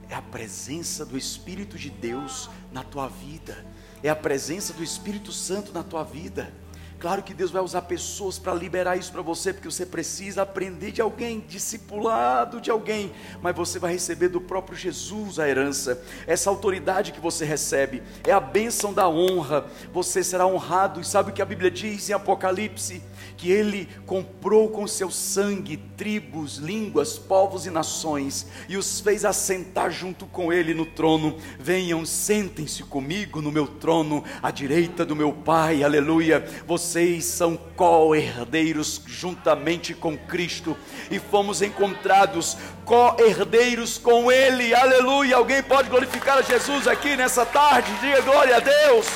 É 0.08 0.14
a 0.14 0.22
presença 0.22 1.04
do 1.04 1.18
Espírito 1.18 1.76
de 1.76 1.90
Deus 1.90 2.48
na 2.72 2.82
tua 2.82 3.08
vida. 3.08 3.66
É 4.02 4.08
a 4.08 4.16
presença 4.16 4.72
do 4.72 4.82
Espírito 4.82 5.30
Santo 5.30 5.72
na 5.72 5.82
tua 5.82 6.02
vida. 6.02 6.52
Claro 6.98 7.22
que 7.22 7.32
Deus 7.32 7.52
vai 7.52 7.62
usar 7.62 7.82
pessoas 7.82 8.38
para 8.38 8.52
liberar 8.52 8.96
isso 8.96 9.12
para 9.12 9.22
você, 9.22 9.52
porque 9.52 9.70
você 9.70 9.86
precisa 9.86 10.42
aprender 10.42 10.90
de 10.90 11.00
alguém, 11.00 11.44
discipulado 11.46 12.60
de 12.60 12.70
alguém, 12.70 13.12
mas 13.40 13.54
você 13.54 13.78
vai 13.78 13.92
receber 13.92 14.28
do 14.28 14.40
próprio 14.40 14.76
Jesus 14.76 15.38
a 15.38 15.48
herança. 15.48 16.02
Essa 16.26 16.50
autoridade 16.50 17.12
que 17.12 17.20
você 17.20 17.44
recebe 17.44 18.02
é 18.26 18.32
a 18.32 18.40
bênção 18.40 18.92
da 18.92 19.08
honra. 19.08 19.66
Você 19.92 20.24
será 20.24 20.46
honrado. 20.46 21.00
E 21.00 21.04
sabe 21.04 21.30
o 21.30 21.32
que 21.32 21.42
a 21.42 21.46
Bíblia 21.46 21.70
diz 21.70 22.10
em 22.10 22.12
Apocalipse? 22.12 23.00
Que 23.36 23.52
ele 23.52 23.88
comprou 24.04 24.68
com 24.68 24.86
seu 24.86 25.10
sangue 25.10 25.76
tribos, 25.96 26.56
línguas, 26.56 27.16
povos 27.16 27.66
e 27.66 27.70
nações 27.70 28.46
e 28.68 28.76
os 28.76 29.00
fez 29.00 29.24
assentar 29.24 29.90
junto 29.90 30.26
com 30.26 30.52
ele 30.52 30.74
no 30.74 30.86
trono. 30.86 31.36
Venham, 31.58 32.04
sentem-se 32.04 32.82
comigo 32.82 33.40
no 33.40 33.52
meu 33.52 33.66
trono, 33.66 34.24
à 34.42 34.50
direita 34.50 35.04
do 35.04 35.14
meu 35.14 35.32
Pai. 35.32 35.84
Aleluia. 35.84 36.40
Vocês 36.88 37.26
são 37.26 37.54
co-herdeiros 37.76 39.02
juntamente 39.06 39.92
com 39.92 40.16
Cristo 40.16 40.74
e 41.10 41.18
fomos 41.18 41.60
encontrados 41.60 42.56
co-herdeiros 42.86 43.98
com 43.98 44.32
ele. 44.32 44.74
Aleluia. 44.74 45.36
Alguém 45.36 45.62
pode 45.62 45.90
glorificar 45.90 46.38
a 46.38 46.40
Jesus 46.40 46.88
aqui 46.88 47.14
nessa 47.14 47.44
tarde? 47.44 47.92
Diga 48.00 48.22
glória 48.22 48.56
a 48.56 48.60
Deus. 48.60 49.06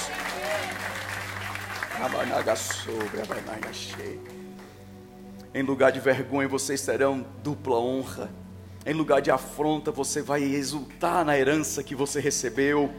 Em 5.54 5.62
lugar 5.62 5.92
de 5.92 5.98
vergonha, 6.00 6.46
vocês 6.46 6.82
terão 6.84 7.24
dupla 7.42 7.78
honra. 7.78 8.30
Em 8.84 8.92
lugar 8.92 9.22
de 9.22 9.30
afronta, 9.30 9.90
você 9.90 10.20
vai 10.20 10.42
exultar 10.42 11.24
na 11.24 11.38
herança 11.38 11.82
que 11.82 11.94
você 11.94 12.20
recebeu. 12.20 12.92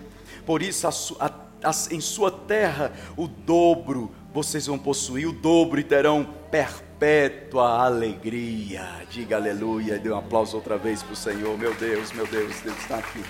Por 0.47 0.63
isso, 0.63 0.87
a 1.19 1.25
a- 1.27 1.43
a- 1.69 1.93
em 1.93 2.01
sua 2.01 2.31
terra, 2.31 2.91
o 3.15 3.27
dobro 3.27 4.11
vocês 4.33 4.65
vão 4.65 4.79
possuir, 4.79 5.27
o 5.27 5.31
dobro 5.31 5.79
e 5.79 5.83
terão 5.83 6.25
perpétua 6.49 7.85
alegria. 7.85 9.05
Diga 9.09 9.35
aleluia. 9.35 9.99
Dê 9.99 10.09
um 10.09 10.17
aplauso 10.17 10.55
outra 10.57 10.75
vez 10.75 11.03
para 11.03 11.13
o 11.13 11.15
Senhor. 11.15 11.55
Meu 11.55 11.73
Deus, 11.75 12.11
meu 12.13 12.25
Deus, 12.25 12.59
Deus 12.61 12.77
está 12.79 12.97
aqui. 12.97 13.23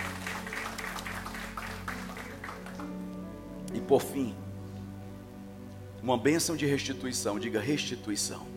E 3.74 3.82
por 3.82 4.02
fim, 4.02 4.34
uma 6.02 6.18
bênção 6.18 6.56
de 6.56 6.66
restituição. 6.66 7.38
Diga 7.38 7.60
restituição. 7.60 8.48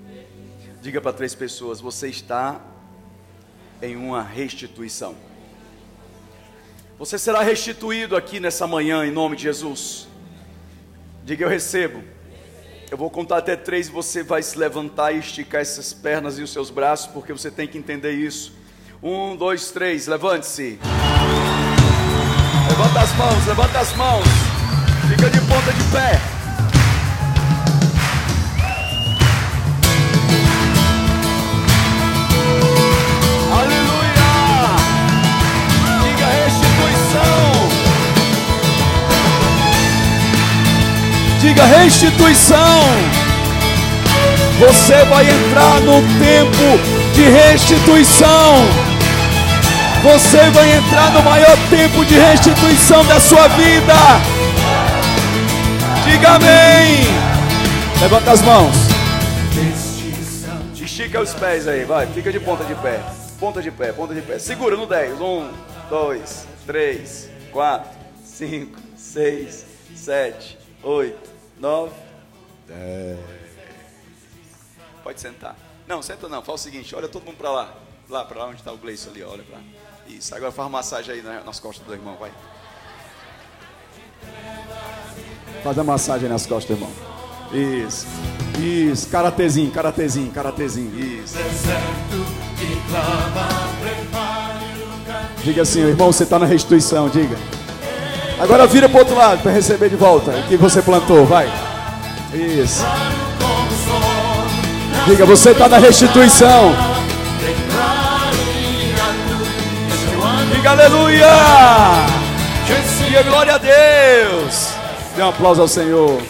Diga 0.81 1.01
para 1.01 1.13
três 1.13 1.35
pessoas: 1.35 1.81
você 1.81 2.09
está 2.09 2.61
em 3.83 3.97
uma 3.97 4.23
restituição. 4.23 5.17
Você 6.97 7.19
será 7.19 7.43
restituído 7.43 8.17
aqui 8.17 8.39
nessa 8.39 8.69
manhã, 8.69 9.05
em 9.05 9.11
nome 9.11 9.35
de 9.35 9.43
Jesus. 9.43 10.07
Diga 11.25 11.45
eu 11.45 11.49
recebo. 11.49 12.16
Eu 12.97 12.99
vou 12.99 13.11
contar 13.11 13.37
até 13.37 13.55
três 13.55 13.89
e 13.89 13.91
você 13.91 14.23
vai 14.23 14.43
se 14.43 14.57
levantar 14.57 15.13
e 15.13 15.19
esticar 15.19 15.61
essas 15.61 15.93
pernas 15.93 16.39
e 16.39 16.43
os 16.43 16.51
seus 16.51 16.71
braços, 16.71 17.07
porque 17.09 17.31
você 17.31 17.51
tem 17.51 17.69
que 17.69 17.77
entender 17.77 18.13
isso. 18.13 18.55
Um, 19.03 19.37
dois, 19.37 19.71
três, 19.71 20.07
levante-se. 20.07 20.79
Levanta 22.71 23.01
as 23.01 23.15
mãos, 23.17 23.47
levanta 23.47 23.81
as 23.81 23.95
mãos. 23.97 24.25
Fica 25.11 25.29
de 25.29 25.41
ponta 25.41 25.73
de 25.75 25.85
pé. 25.93 26.36
Diga 41.47 41.63
restituição. 41.63 42.81
Você 44.59 45.05
vai 45.05 45.25
entrar 45.31 45.81
no 45.83 46.03
tempo 46.19 47.15
de 47.15 47.23
restituição. 47.23 48.67
Você 50.03 50.51
vai 50.51 50.77
entrar 50.77 51.13
no 51.13 51.23
maior 51.23 51.57
tempo 51.71 52.05
de 52.05 52.19
restituição 52.19 53.05
da 53.07 53.21
sua 53.21 53.47
vida. 53.47 53.95
Diga 56.05 56.31
amém. 56.31 57.05
Levanta 58.01 58.33
as 58.33 58.43
mãos. 58.43 58.75
Estica 60.75 61.21
os 61.21 61.33
pés 61.33 61.69
aí, 61.69 61.85
vai. 61.85 62.09
Fica 62.09 62.33
de 62.33 62.41
ponta 62.41 62.65
de 62.65 62.75
pé. 62.75 62.99
Ponta 63.39 63.63
de 63.63 63.71
pé, 63.71 63.93
ponta 63.93 64.13
de 64.13 64.21
pé. 64.21 64.41
Segura 64.41 64.77
no 64.77 64.85
10. 64.85 65.21
1, 65.21 65.51
2, 65.91 66.47
3, 66.67 67.31
4, 67.53 67.91
5, 68.25 68.79
6, 68.97 69.65
7, 69.95 70.59
8, 70.83 71.36
9, 71.59 71.93
10. 72.69 73.19
Pode 75.03 75.21
sentar. 75.21 75.57
Não, 75.87 76.03
senta 76.03 76.29
não. 76.29 76.43
Fala 76.43 76.57
o 76.57 76.59
seguinte: 76.59 76.95
olha 76.95 77.09
todo 77.09 77.25
mundo 77.25 77.37
pra 77.37 77.51
lá. 77.51 77.75
Lá, 78.09 78.25
pra 78.25 78.39
lá 78.41 78.47
onde 78.47 78.57
está 78.57 78.73
o 78.73 78.77
Gleison 78.77 79.11
ali, 79.11 79.23
olha 79.23 79.43
pra 79.43 79.57
lá. 79.59 79.65
Isso, 80.07 80.35
agora 80.35 80.53
faz 80.53 80.65
uma 80.67 80.79
massagem 80.79 81.15
aí 81.15 81.23
na- 81.23 81.43
nas 81.43 81.59
costas 81.59 81.85
do 81.87 81.93
irmão, 81.93 82.17
vai. 82.17 82.31
Faz 85.65 85.79
a 85.79 85.83
massagem 85.85 86.29
nas 86.29 86.47
costas 86.47 86.77
do 86.77 86.85
irmão. 86.85 86.93
Isso. 87.85 88.07
Isso, 88.61 89.09
karatezinho, 89.09 89.71
karatezinho, 89.73 90.31
karatezinho. 90.33 90.99
Isso. 90.99 91.37
Diga 95.43 95.63
assim, 95.63 95.81
irmão, 95.81 96.13
você 96.13 96.23
está 96.25 96.39
na 96.39 96.47
restituição, 96.47 97.09
diga. 97.09 97.37
Agora 98.39 98.67
vira 98.67 98.89
para 98.89 98.99
outro 98.99 99.17
lado 99.17 99.43
para 99.43 99.53
receber 99.53 99.89
de 99.89 99.97
volta 99.97 100.31
o 100.31 100.43
que 100.49 100.57
você 100.57 100.83
plantou, 100.83 101.25
vai. 101.25 101.51
Isso. 102.35 102.85
Diga, 105.07 105.25
você 105.25 105.53
está 105.53 105.69
na 105.69 105.79
restituição. 105.79 106.75
Diga 110.53 110.71
aleluia. 110.71 111.27
Diga 112.99 113.23
glória 113.23 113.55
a 113.55 113.59
Deus. 113.59 114.75
Dê 115.15 115.23
um 115.23 115.29
aplauso 115.29 115.63
ao 115.63 115.69
Senhor. 115.69 116.21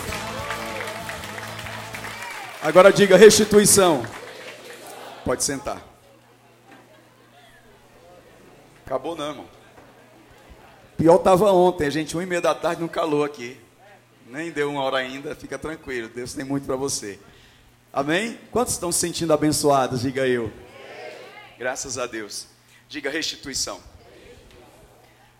Agora 2.62 2.92
diga 2.92 3.16
restituição. 3.16 4.02
Pode 5.24 5.42
sentar. 5.42 5.78
Acabou 8.84 9.16
não, 9.16 9.28
irmão. 9.30 9.55
Pior 10.96 11.16
estava 11.16 11.52
ontem, 11.52 11.86
a 11.86 11.90
gente, 11.90 12.16
uma 12.16 12.22
e 12.22 12.26
meia 12.26 12.40
da 12.40 12.54
tarde 12.54 12.80
no 12.80 12.88
calor 12.88 13.26
aqui. 13.26 13.60
Nem 14.28 14.50
deu 14.50 14.70
uma 14.70 14.82
hora 14.82 14.96
ainda, 14.96 15.34
fica 15.34 15.58
tranquilo. 15.58 16.08
Deus 16.08 16.32
tem 16.32 16.44
muito 16.44 16.64
para 16.64 16.74
você. 16.74 17.18
Amém? 17.92 18.38
Quantos 18.50 18.72
estão 18.72 18.90
se 18.90 19.00
sentindo 19.00 19.32
abençoados? 19.32 20.00
Diga 20.00 20.26
eu. 20.26 20.50
Graças 21.58 21.98
a 21.98 22.06
Deus. 22.06 22.46
Diga 22.88 23.10
restituição. 23.10 23.78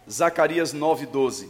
Zacarias 0.09 0.75
9:12. 0.75 1.49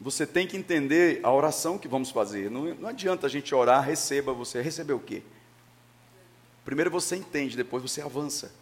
você 0.00 0.26
tem 0.26 0.46
que 0.46 0.56
entender 0.56 1.20
a 1.22 1.32
oração 1.32 1.78
que 1.78 1.86
vamos 1.86 2.10
fazer. 2.10 2.50
Não, 2.50 2.74
não 2.74 2.88
adianta 2.88 3.26
a 3.26 3.30
gente 3.30 3.54
orar, 3.54 3.84
receba 3.84 4.32
você. 4.32 4.60
Receber 4.60 4.94
o 4.94 4.98
quê? 5.00 5.22
Primeiro 6.64 6.90
você 6.90 7.16
entende, 7.16 7.56
depois 7.56 7.82
você 7.82 8.00
avança. 8.00 8.52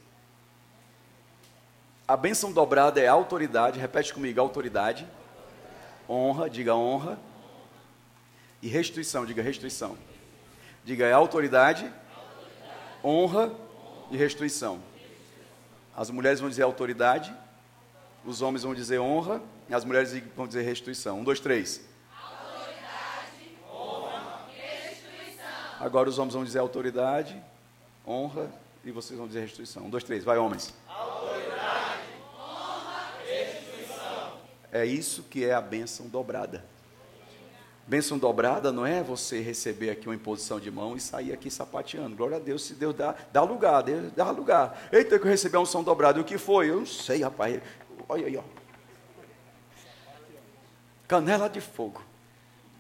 A 2.11 2.17
bênção 2.17 2.51
dobrada 2.51 3.01
é 3.01 3.07
autoridade, 3.07 3.79
repete 3.79 4.13
comigo, 4.13 4.41
autoridade, 4.41 5.07
honra, 6.09 6.51
diga 6.51 6.75
honra, 6.75 7.17
e 8.61 8.67
restituição, 8.67 9.25
diga 9.25 9.41
restituição. 9.41 9.97
Diga 10.85 11.07
é 11.07 11.13
autoridade, 11.13 11.89
honra 13.05 13.53
e 14.11 14.17
restituição. 14.17 14.83
As 15.97 16.11
mulheres 16.11 16.41
vão 16.41 16.49
dizer 16.49 16.65
autoridade, 16.65 17.33
os 18.25 18.43
homens 18.43 18.65
vão 18.65 18.75
dizer 18.75 18.99
honra, 18.99 19.41
e 19.69 19.75
as 19.77 19.85
mulheres 19.85 20.13
vão 20.35 20.49
dizer 20.49 20.63
restituição. 20.63 21.21
Um, 21.21 21.23
dois, 21.23 21.39
três. 21.39 21.81
Autoridade, 22.21 23.57
honra 23.73 24.49
restituição. 24.53 25.47
Agora 25.79 26.09
os 26.09 26.19
homens 26.19 26.35
vão 26.35 26.43
dizer 26.43 26.59
autoridade, 26.59 27.41
honra 28.05 28.51
e 28.85 28.91
vocês 28.91 29.17
vão 29.17 29.29
dizer 29.29 29.43
restituição. 29.43 29.85
Um, 29.85 29.91
dois, 29.91 30.03
três. 30.03 30.25
Vai, 30.25 30.39
homens. 30.39 30.75
Autoridade, 30.89 32.01
honra, 32.35 33.13
restituição. 33.27 34.33
É 34.73 34.85
isso 34.85 35.25
que 35.25 35.45
é 35.45 35.53
a 35.53 35.61
bênção 35.61 36.07
dobrada. 36.07 36.65
Bênção 37.87 38.17
dobrada 38.19 38.71
não 38.71 38.87
é 38.87 39.03
você 39.03 39.41
receber 39.41 39.91
aqui 39.91 40.07
uma 40.07 40.15
imposição 40.15 40.61
de 40.61 40.71
mão 40.71 40.97
e 40.97 41.01
sair 41.01 41.33
aqui 41.33 41.51
sapateando. 41.51 42.15
Glória 42.15 42.37
a 42.37 42.41
Deus, 42.41 42.65
se 42.65 42.75
Deus 42.75 42.95
dá, 42.95 43.17
dá 43.33 43.43
lugar, 43.43 43.83
Deus 43.83 44.13
dá 44.13 44.31
lugar. 44.31 44.89
Eita, 44.93 45.19
que 45.19 45.25
eu 45.25 45.29
recebi 45.29 45.57
a 45.57 45.61
unção 45.61 45.83
dobrada. 45.83 46.21
O 46.21 46.25
que 46.25 46.39
foi? 46.39 46.71
Eu 46.71 46.77
não 46.77 46.87
sei, 46.87 47.23
rapaz. 47.23 47.61
Olha 48.09 48.27
aí, 48.29 48.37
ó. 48.37 48.45
Canela 51.09 51.49
de 51.49 51.61
fogo. 51.61 52.01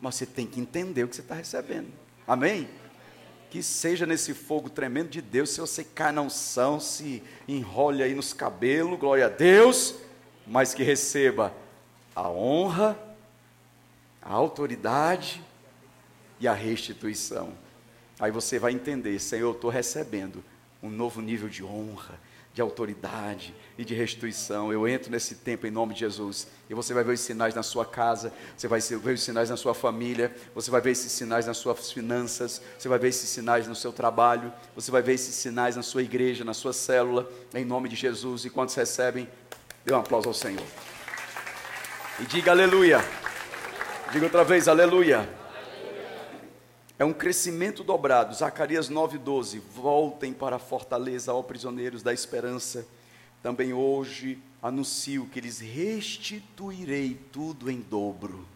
Mas 0.01 0.15
você 0.15 0.27
tem 0.27 0.47
que 0.47 0.61
entender 0.61 1.03
o 1.03 1.09
que 1.09 1.17
você 1.17 1.23
está 1.23 1.35
recebendo. 1.35 1.89
Amém? 2.25 2.69
Que 3.51 3.65
seja 3.65 4.07
nesse 4.07 4.33
fogo 4.33 4.71
tremendo 4.71 5.09
de 5.09 5.21
Deus, 5.21 5.51
se 5.51 5.61
você 5.61 5.83
cai 5.83 6.13
na 6.13 6.23
unção, 6.23 6.79
se 6.79 7.21
enrole 7.49 8.01
aí 8.01 8.15
nos 8.15 8.33
cabelos, 8.33 8.97
glória 8.97 9.27
a 9.27 9.29
Deus, 9.29 9.97
mas 10.47 10.73
que 10.73 10.85
receba 10.85 11.53
a 12.15 12.29
honra, 12.29 12.99
a 14.23 14.33
autoridade 14.33 15.43
e 16.39 16.49
a 16.49 16.53
restituição. 16.53 17.53
Aí 18.19 18.31
você 18.31 18.59
vai 18.59 18.73
entender, 18.73 19.19
Senhor, 19.19 19.49
eu 19.49 19.53
estou 19.53 19.71
recebendo 19.71 20.45
um 20.83 20.91
novo 20.91 21.21
nível 21.21 21.49
de 21.49 21.65
honra, 21.65 22.19
de 22.53 22.61
autoridade 22.61 23.55
e 23.79 23.85
de 23.85 23.95
restituição. 23.95 24.73
Eu 24.73 24.87
entro 24.89 25.11
nesse 25.11 25.37
tempo 25.37 25.67
em 25.67 25.71
nome 25.71 25.95
de 25.95 26.01
Jesus. 26.01 26.49
E 26.69 26.75
você 26.75 26.93
vai 26.93 27.05
ver 27.05 27.13
os 27.13 27.21
sinais 27.21 27.55
na 27.55 27.63
sua 27.63 27.87
casa, 27.87 28.33
você 28.57 28.67
vai 28.67 28.81
ver 28.81 29.15
os 29.15 29.23
sinais 29.23 29.51
na 29.51 29.57
sua 29.57 29.73
família, 29.73 30.35
você 30.55 30.71
vai 30.71 30.81
ver 30.81 30.91
esses 30.91 31.13
sinais 31.13 31.47
nas 31.47 31.59
suas 31.59 31.93
finanças, 31.93 32.61
você 32.79 32.89
vai 32.89 32.99
ver 32.99 33.09
esses 33.09 33.29
sinais 33.29 33.67
no 33.69 33.75
seu 33.75 33.93
trabalho, 33.93 34.53
você 34.75 34.91
vai 34.91 35.01
ver 35.01 35.15
esses 35.15 35.35
sinais 35.35 35.77
na 35.77 35.83
sua 35.83 36.03
igreja, 36.03 36.45
na 36.45 36.55
sua 36.55 36.73
célula, 36.73 37.31
em 37.55 37.65
nome 37.65 37.89
de 37.89 37.97
Jesus. 37.97 38.45
E 38.45 38.51
quantos 38.51 38.75
recebem, 38.75 39.29
dê 39.85 39.95
um 39.95 39.99
aplauso 39.99 40.29
ao 40.29 40.35
Senhor. 40.35 40.67
E 42.21 42.27
diga 42.27 42.51
aleluia. 42.51 43.03
Diga 44.13 44.27
outra 44.27 44.45
vez, 44.45 44.69
aleluia. 44.69 45.27
É 46.99 47.05
um 47.05 47.15
crescimento 47.15 47.83
dobrado. 47.83 48.35
Zacarias 48.35 48.91
9,12. 48.91 49.59
Voltem 49.75 50.35
para 50.35 50.57
a 50.57 50.59
fortaleza, 50.59 51.33
ó 51.33 51.43
prisioneiros 51.43 52.03
da 52.03 52.13
esperança. 52.13 52.87
Também 53.43 53.73
hoje 53.73 54.39
anuncio 54.63 55.25
que 55.33 55.41
lhes 55.41 55.61
restituirei 55.61 57.19
tudo 57.33 57.71
em 57.71 57.81
dobro. 57.81 58.47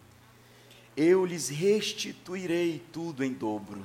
Eu 0.95 1.25
lhes 1.25 1.49
restituirei 1.49 2.83
tudo 2.93 3.23
em 3.23 3.33
dobro. 3.33 3.83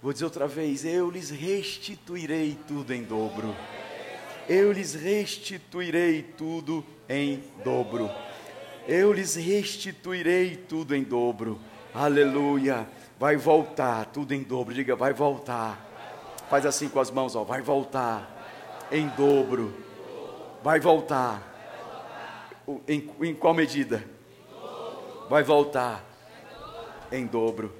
Vou 0.00 0.14
dizer 0.14 0.24
outra 0.24 0.48
vez: 0.48 0.86
eu 0.86 1.10
lhes 1.10 1.28
restituirei 1.28 2.56
tudo 2.66 2.94
em 2.94 3.02
dobro. 3.02 3.54
Eu 4.48 4.72
lhes 4.72 4.94
restituirei 4.94 6.22
tudo 6.22 6.82
em 7.10 7.44
dobro 7.62 8.10
eu 8.86 9.12
lhes 9.12 9.36
restituirei 9.36 10.56
tudo 10.56 10.94
em 10.94 11.02
dobro. 11.02 11.58
Aleluia. 11.94 12.86
Vai 13.18 13.36
voltar 13.36 14.06
tudo 14.06 14.32
em 14.32 14.42
dobro. 14.42 14.74
Diga, 14.74 14.96
vai 14.96 15.12
voltar. 15.12 15.88
Faz 16.50 16.66
assim 16.66 16.88
com 16.88 17.00
as 17.00 17.10
mãos, 17.10 17.36
ó. 17.36 17.44
Vai 17.44 17.60
voltar 17.60 18.88
em 18.90 19.08
dobro. 19.08 19.74
Vai 20.62 20.80
voltar. 20.80 21.50
Em, 22.88 23.10
em 23.20 23.34
qual 23.34 23.54
medida? 23.54 24.04
Vai 25.28 25.42
voltar 25.42 26.04
em 27.10 27.26
dobro. 27.26 27.72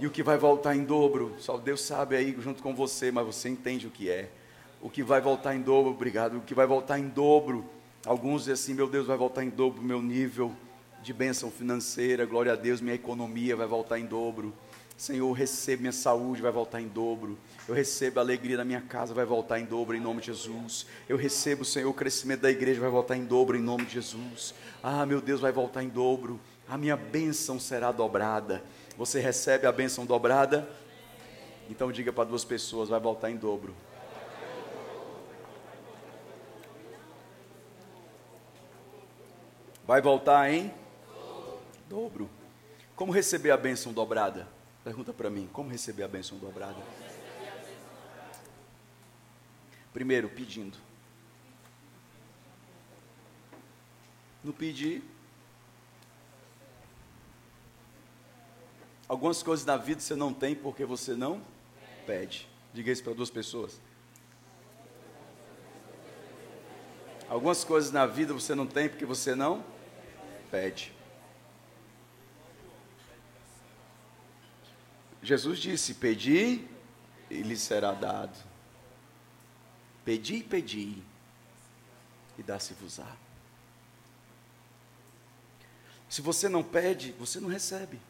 E 0.00 0.06
o 0.06 0.10
que 0.10 0.22
vai 0.22 0.38
voltar 0.38 0.76
em 0.76 0.84
dobro, 0.84 1.34
só 1.38 1.58
Deus 1.58 1.80
sabe 1.80 2.16
aí 2.16 2.36
junto 2.38 2.62
com 2.62 2.74
você, 2.74 3.10
mas 3.10 3.26
você 3.26 3.48
entende 3.48 3.86
o 3.86 3.90
que 3.90 4.08
é. 4.08 4.30
O 4.80 4.88
que 4.88 5.02
vai 5.02 5.20
voltar 5.20 5.56
em 5.56 5.60
dobro, 5.60 5.90
obrigado. 5.90 6.38
O 6.38 6.40
que 6.40 6.54
vai 6.54 6.66
voltar 6.66 6.98
em 6.98 7.08
dobro 7.08 7.68
Alguns 8.04 8.42
dizem 8.42 8.54
assim: 8.54 8.74
meu 8.74 8.88
Deus, 8.88 9.06
vai 9.06 9.16
voltar 9.16 9.44
em 9.44 9.50
dobro 9.50 9.80
o 9.80 9.84
meu 9.84 10.00
nível 10.00 10.54
de 11.02 11.12
bênção 11.12 11.50
financeira, 11.50 12.26
glória 12.26 12.52
a 12.52 12.56
Deus, 12.56 12.80
minha 12.80 12.94
economia 12.94 13.56
vai 13.56 13.66
voltar 13.66 13.98
em 13.98 14.06
dobro. 14.06 14.52
Senhor, 14.96 15.30
recebo 15.32 15.82
minha 15.82 15.92
saúde, 15.92 16.42
vai 16.42 16.50
voltar 16.50 16.80
em 16.80 16.88
dobro. 16.88 17.38
Eu 17.68 17.74
recebo 17.74 18.18
a 18.18 18.22
alegria 18.22 18.56
da 18.56 18.64
minha 18.64 18.80
casa, 18.80 19.14
vai 19.14 19.24
voltar 19.24 19.60
em 19.60 19.64
dobro 19.64 19.96
em 19.96 20.00
nome 20.00 20.20
de 20.20 20.26
Jesus. 20.26 20.86
Eu 21.08 21.16
recebo, 21.16 21.64
Senhor, 21.64 21.88
o 21.88 21.94
crescimento 21.94 22.40
da 22.40 22.50
igreja 22.50 22.80
vai 22.80 22.90
voltar 22.90 23.16
em 23.16 23.24
dobro 23.24 23.56
em 23.56 23.60
nome 23.60 23.84
de 23.84 23.92
Jesus. 23.94 24.52
Ah, 24.82 25.06
meu 25.06 25.20
Deus, 25.20 25.40
vai 25.40 25.52
voltar 25.52 25.84
em 25.84 25.88
dobro. 25.88 26.40
A 26.68 26.76
minha 26.76 26.96
bênção 26.96 27.60
será 27.60 27.92
dobrada. 27.92 28.60
Você 28.96 29.20
recebe 29.20 29.68
a 29.68 29.72
bênção 29.72 30.04
dobrada? 30.04 30.68
Então 31.70 31.92
diga 31.92 32.12
para 32.12 32.24
duas 32.24 32.44
pessoas, 32.44 32.88
vai 32.88 32.98
voltar 32.98 33.30
em 33.30 33.36
dobro. 33.36 33.72
Vai 39.88 40.02
voltar 40.02 40.52
em 40.52 40.70
dobro. 41.88 42.28
Como 42.94 43.10
receber 43.10 43.52
a 43.52 43.56
bênção 43.56 43.90
dobrada? 43.90 44.46
Pergunta 44.84 45.14
para 45.14 45.30
mim, 45.30 45.48
como 45.50 45.70
receber 45.70 46.02
a 46.02 46.08
bênção 46.08 46.36
dobrada? 46.36 46.76
Primeiro, 49.90 50.28
pedindo. 50.28 50.76
No 54.44 54.52
pedir. 54.52 55.02
Algumas 59.08 59.42
coisas 59.42 59.64
na 59.64 59.78
vida 59.78 60.02
você 60.02 60.14
não 60.14 60.34
tem 60.34 60.54
porque 60.54 60.84
você 60.84 61.14
não 61.14 61.40
pede. 62.06 62.46
Diga 62.74 62.92
isso 62.92 63.02
para 63.02 63.14
duas 63.14 63.30
pessoas. 63.30 63.80
Algumas 67.26 67.64
coisas 67.64 67.90
na 67.90 68.04
vida 68.04 68.34
você 68.34 68.54
não 68.54 68.66
tem 68.66 68.86
porque 68.86 69.06
você 69.06 69.34
não 69.34 69.62
pede. 69.62 69.77
Jesus 75.22 75.58
disse: 75.58 75.94
Pedi 75.94 76.66
e 77.30 77.42
lhe 77.42 77.56
será 77.56 77.92
dado. 77.92 78.36
Pedi, 80.04 80.42
pedi, 80.42 81.02
e 82.38 82.42
dá-se-vos-á. 82.42 83.14
Se 86.08 86.22
você 86.22 86.48
não 86.48 86.62
pede, 86.62 87.12
você 87.12 87.38
não 87.38 87.48
recebe. 87.48 88.00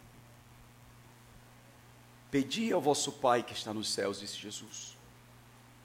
Pedi 2.31 2.73
ao 2.73 2.81
vosso 2.81 3.11
Pai 3.11 3.43
que 3.43 3.53
está 3.53 3.75
nos 3.75 3.91
céus, 3.93 4.21
disse 4.21 4.37
Jesus. 4.37 4.97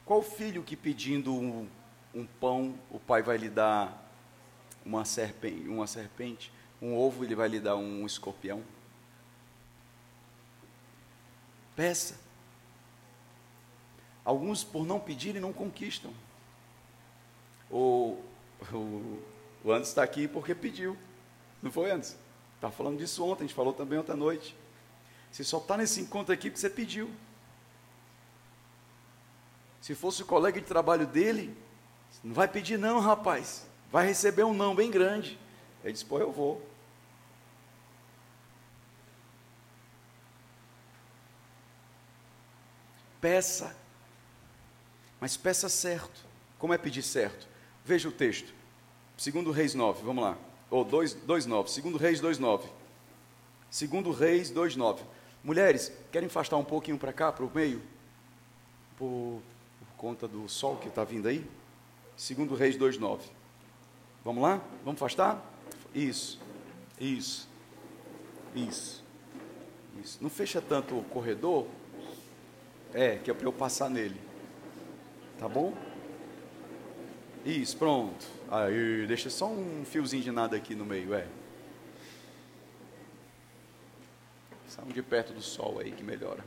Qual 0.06 0.22
filho 0.22 0.62
que 0.62 0.76
pedindo 0.76 1.34
um, 1.34 1.68
um 2.14 2.26
pão, 2.26 2.78
o 2.92 3.00
pai 3.00 3.24
vai 3.24 3.38
lhe 3.38 3.50
dar 3.50 4.03
uma 4.86 5.06
serpente, 5.06 5.68
uma 5.68 5.88
serpente, 5.88 6.52
um 6.82 6.98
ovo 6.98 7.24
ele 7.24 7.36
vai 7.36 7.48
lhe 7.48 7.60
dar 7.60 7.76
um 7.76 8.06
escorpião. 8.06 8.64
Peça. 11.76 12.20
Alguns, 14.24 14.64
por 14.64 14.86
não 14.86 15.00
pedirem, 15.00 15.42
não 15.42 15.54
conquistam. 15.54 16.14
O, 17.70 18.22
o, 18.72 19.22
o 19.64 19.72
Anderson 19.72 19.90
está 19.90 20.04
aqui 20.04 20.28
porque 20.28 20.54
pediu. 20.54 20.98
Não 21.62 21.72
foi 21.72 21.92
antes? 21.92 22.16
Estava 22.56 22.74
falando 22.74 22.98
disso 22.98 23.26
ontem, 23.26 23.44
a 23.44 23.48
gente 23.48 23.56
falou 23.56 23.74
também 23.74 24.00
ontem 24.00 24.12
à 24.12 24.16
noite. 24.16 24.56
Você 25.32 25.44
só 25.44 25.58
está 25.58 25.76
nesse 25.76 26.00
encontro 26.00 26.34
aqui 26.34 26.50
porque 26.50 26.60
você 26.60 26.70
pediu. 26.70 27.10
Se 29.82 29.96
fosse 29.96 30.22
o 30.22 30.26
colega 30.26 30.62
de 30.62 30.68
trabalho 30.68 31.08
dele, 31.08 31.58
não 32.24 32.34
vai 32.34 32.48
pedir 32.48 32.78
não, 32.78 33.00
rapaz 33.00 33.68
vai 33.94 34.08
receber 34.08 34.44
um 34.44 34.56
não 34.56 34.74
bem 34.74 34.90
grande. 34.90 35.38
Ele 35.84 35.94
disse: 35.94 36.04
Pô, 36.04 36.18
eu 36.18 36.32
vou. 36.32 36.60
Peça, 43.22 43.74
mas 45.22 45.38
peça 45.38 45.70
certo. 45.70 46.26
Como 46.58 46.74
é 46.74 46.78
pedir 46.78 47.04
certo? 47.04 47.48
Veja 47.86 48.10
o 48.10 48.12
texto. 48.12 48.52
Segundo 49.16 49.52
Reis 49.52 49.76
9, 49.76 50.04
vamos 50.04 50.24
lá. 50.24 50.38
Ou 50.72 50.84
2, 50.84 51.14
2 51.14 51.46
9. 51.46 51.70
Segundo 51.70 51.98
Reis 51.98 52.20
2, 52.20 52.40
9. 52.40 52.68
Segundo 53.70 54.12
Reis 54.12 54.52
2,9. 54.52 55.02
Mulheres, 55.44 55.92
querem 56.12 56.28
afastar 56.28 56.58
um 56.58 56.64
pouquinho 56.64 56.98
para 56.98 57.14
cá, 57.14 57.32
para 57.32 57.46
o 57.46 57.52
meio? 57.54 57.82
Por, 58.98 59.42
por 59.80 59.98
conta 59.98 60.28
do 60.28 60.50
sol 60.50 60.78
que 60.78 60.88
está 60.88 61.04
vindo 61.04 61.28
aí? 61.28 61.46
Segundo 62.18 62.56
Reis 62.56 62.78
2,9. 62.78 63.22
Vamos 64.24 64.42
lá? 64.42 64.62
Vamos 64.86 65.02
afastar? 65.02 65.44
Isso, 65.94 66.40
isso, 67.00 67.50
isso, 68.56 69.04
isso. 70.02 70.18
Não 70.22 70.30
fecha 70.30 70.62
tanto 70.62 70.98
o 70.98 71.04
corredor, 71.04 71.68
é, 72.94 73.18
que 73.18 73.30
é 73.30 73.34
para 73.34 73.46
eu 73.46 73.54
passar 73.54 73.90
nele. 73.90 74.20
Tá 75.38 75.50
bom? 75.50 75.74
Isso, 77.46 77.76
pronto. 77.76 78.26
Aí, 78.50 79.06
deixa 79.06 79.30
só 79.30 79.48
um 79.48 79.84
fiozinho 79.84 80.24
de 80.24 80.32
nada 80.32 80.56
aqui 80.56 80.74
no 80.74 80.86
meio, 80.86 81.14
é. 81.14 81.28
Saiam 84.68 84.90
de 84.90 85.04
perto 85.04 85.34
do 85.34 85.42
sol 85.42 85.80
aí 85.80 85.92
que 85.92 86.04
melhora. 86.04 86.44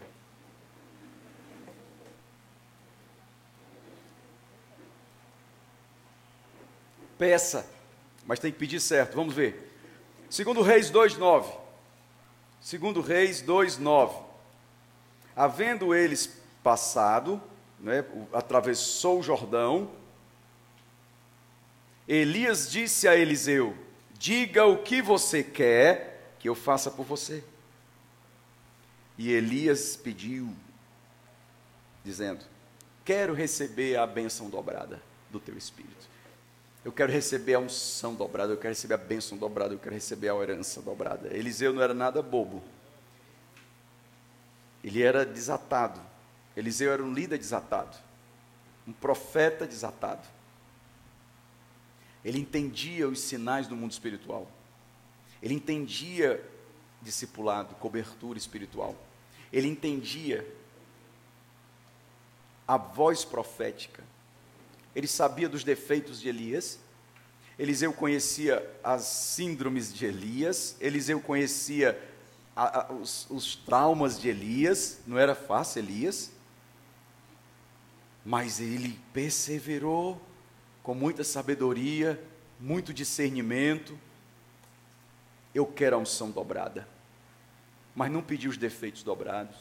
Peça, 7.19 7.69
mas 8.27 8.39
tem 8.39 8.53
que 8.53 8.59
pedir 8.59 8.81
certo. 8.81 9.15
Vamos 9.15 9.35
ver. 9.35 9.73
Segundo 10.29 10.63
Reis 10.63 10.91
2:9. 10.91 11.53
Segundo 12.61 13.01
Reis 13.01 13.41
2:9. 13.41 14.25
Havendo 15.35 15.95
eles 15.95 16.41
passado, 16.63 17.41
né, 17.79 18.05
atravessou 18.33 19.21
o 19.21 19.23
Jordão, 19.23 19.91
Elias 22.09 22.71
disse 22.71 23.09
a 23.09 23.17
Eliseu: 23.17 23.77
Diga 24.19 24.65
o 24.65 24.83
que 24.83 25.03
você 25.03 25.43
quer 25.43 26.35
que 26.39 26.49
eu 26.49 26.55
faça 26.55 26.91
por 26.91 27.05
você. 27.05 27.45
E 29.19 29.31
Elias 29.31 29.97
pediu, 29.97 30.53
dizendo: 32.05 32.45
Quero 33.05 33.35
receber 33.35 33.97
a 33.97 34.07
bênção 34.07 34.49
dobrada 34.49 35.03
do 35.31 35.41
teu 35.41 35.57
espírito. 35.57 36.16
Eu 36.87 36.93
quero 36.93 37.11
receber 37.11 37.55
a 37.55 37.59
unção 37.59 38.15
dobrada, 38.15 38.53
eu 38.53 38.57
quero 38.57 38.69
receber 38.69 38.95
a 38.95 38.97
bênção 38.97 39.37
dobrada, 39.37 39.75
eu 39.75 39.79
quero 39.81 39.93
receber 39.93 40.29
a 40.29 40.37
herança 40.37 40.81
dobrada. 40.81 41.37
Eliseu 41.37 41.73
não 41.73 41.83
era 41.83 41.93
nada 41.93 42.23
bobo. 42.23 42.63
Ele 44.85 45.03
era 45.03 45.27
desatado. 45.27 46.01
Eliseu 46.57 46.93
era 46.93 47.03
um 47.03 47.13
líder 47.13 47.39
desatado, 47.39 47.97
um 48.87 48.93
profeta 48.93 49.67
desatado. 49.67 50.25
Ele 52.25 52.39
entendia 52.39 53.09
os 53.09 53.19
sinais 53.19 53.67
do 53.67 53.75
mundo 53.75 53.91
espiritual. 53.91 54.49
Ele 55.43 55.55
entendia 55.55 56.41
discipulado, 57.03 57.75
cobertura 57.75 58.39
espiritual. 58.39 58.95
Ele 59.53 59.67
entendia 59.67 60.47
a 62.65 62.77
voz 62.77 63.25
profética. 63.25 64.05
Ele 64.97 65.07
sabia 65.07 65.49
dos 65.49 65.63
defeitos 65.63 66.21
de 66.21 66.29
Elias. 66.29 66.81
Eliseu 67.57 67.93
conhecia 67.93 68.69
as 68.83 69.03
síndromes 69.03 69.95
de 69.95 70.07
Elias. 70.07 70.77
Eliseu 70.81 71.21
conhecia 71.21 71.97
a, 72.57 72.81
a, 72.81 72.93
os, 72.93 73.31
os 73.31 73.55
traumas 73.55 74.19
de 74.19 74.29
Elias. 74.29 74.99
Não 75.07 75.17
era 75.17 75.37
fácil, 75.37 75.79
Elias. 75.81 76.33
Mas 78.25 78.59
ele 78.59 78.99
perseverou 79.13 80.21
com 80.83 80.95
muita 80.95 81.23
sabedoria, 81.23 82.21
muito 82.59 82.93
discernimento. 82.93 83.97
Eu 85.55 85.65
quero 85.65 85.95
a 85.95 85.99
unção 86.01 86.31
dobrada 86.33 86.97
mas 87.97 88.13
não 88.13 88.23
pediu 88.23 88.51
os 88.51 88.59
defeitos 88.59 89.03
dobrados, 89.03 89.57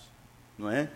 não 0.57 0.69
é? 0.69 0.91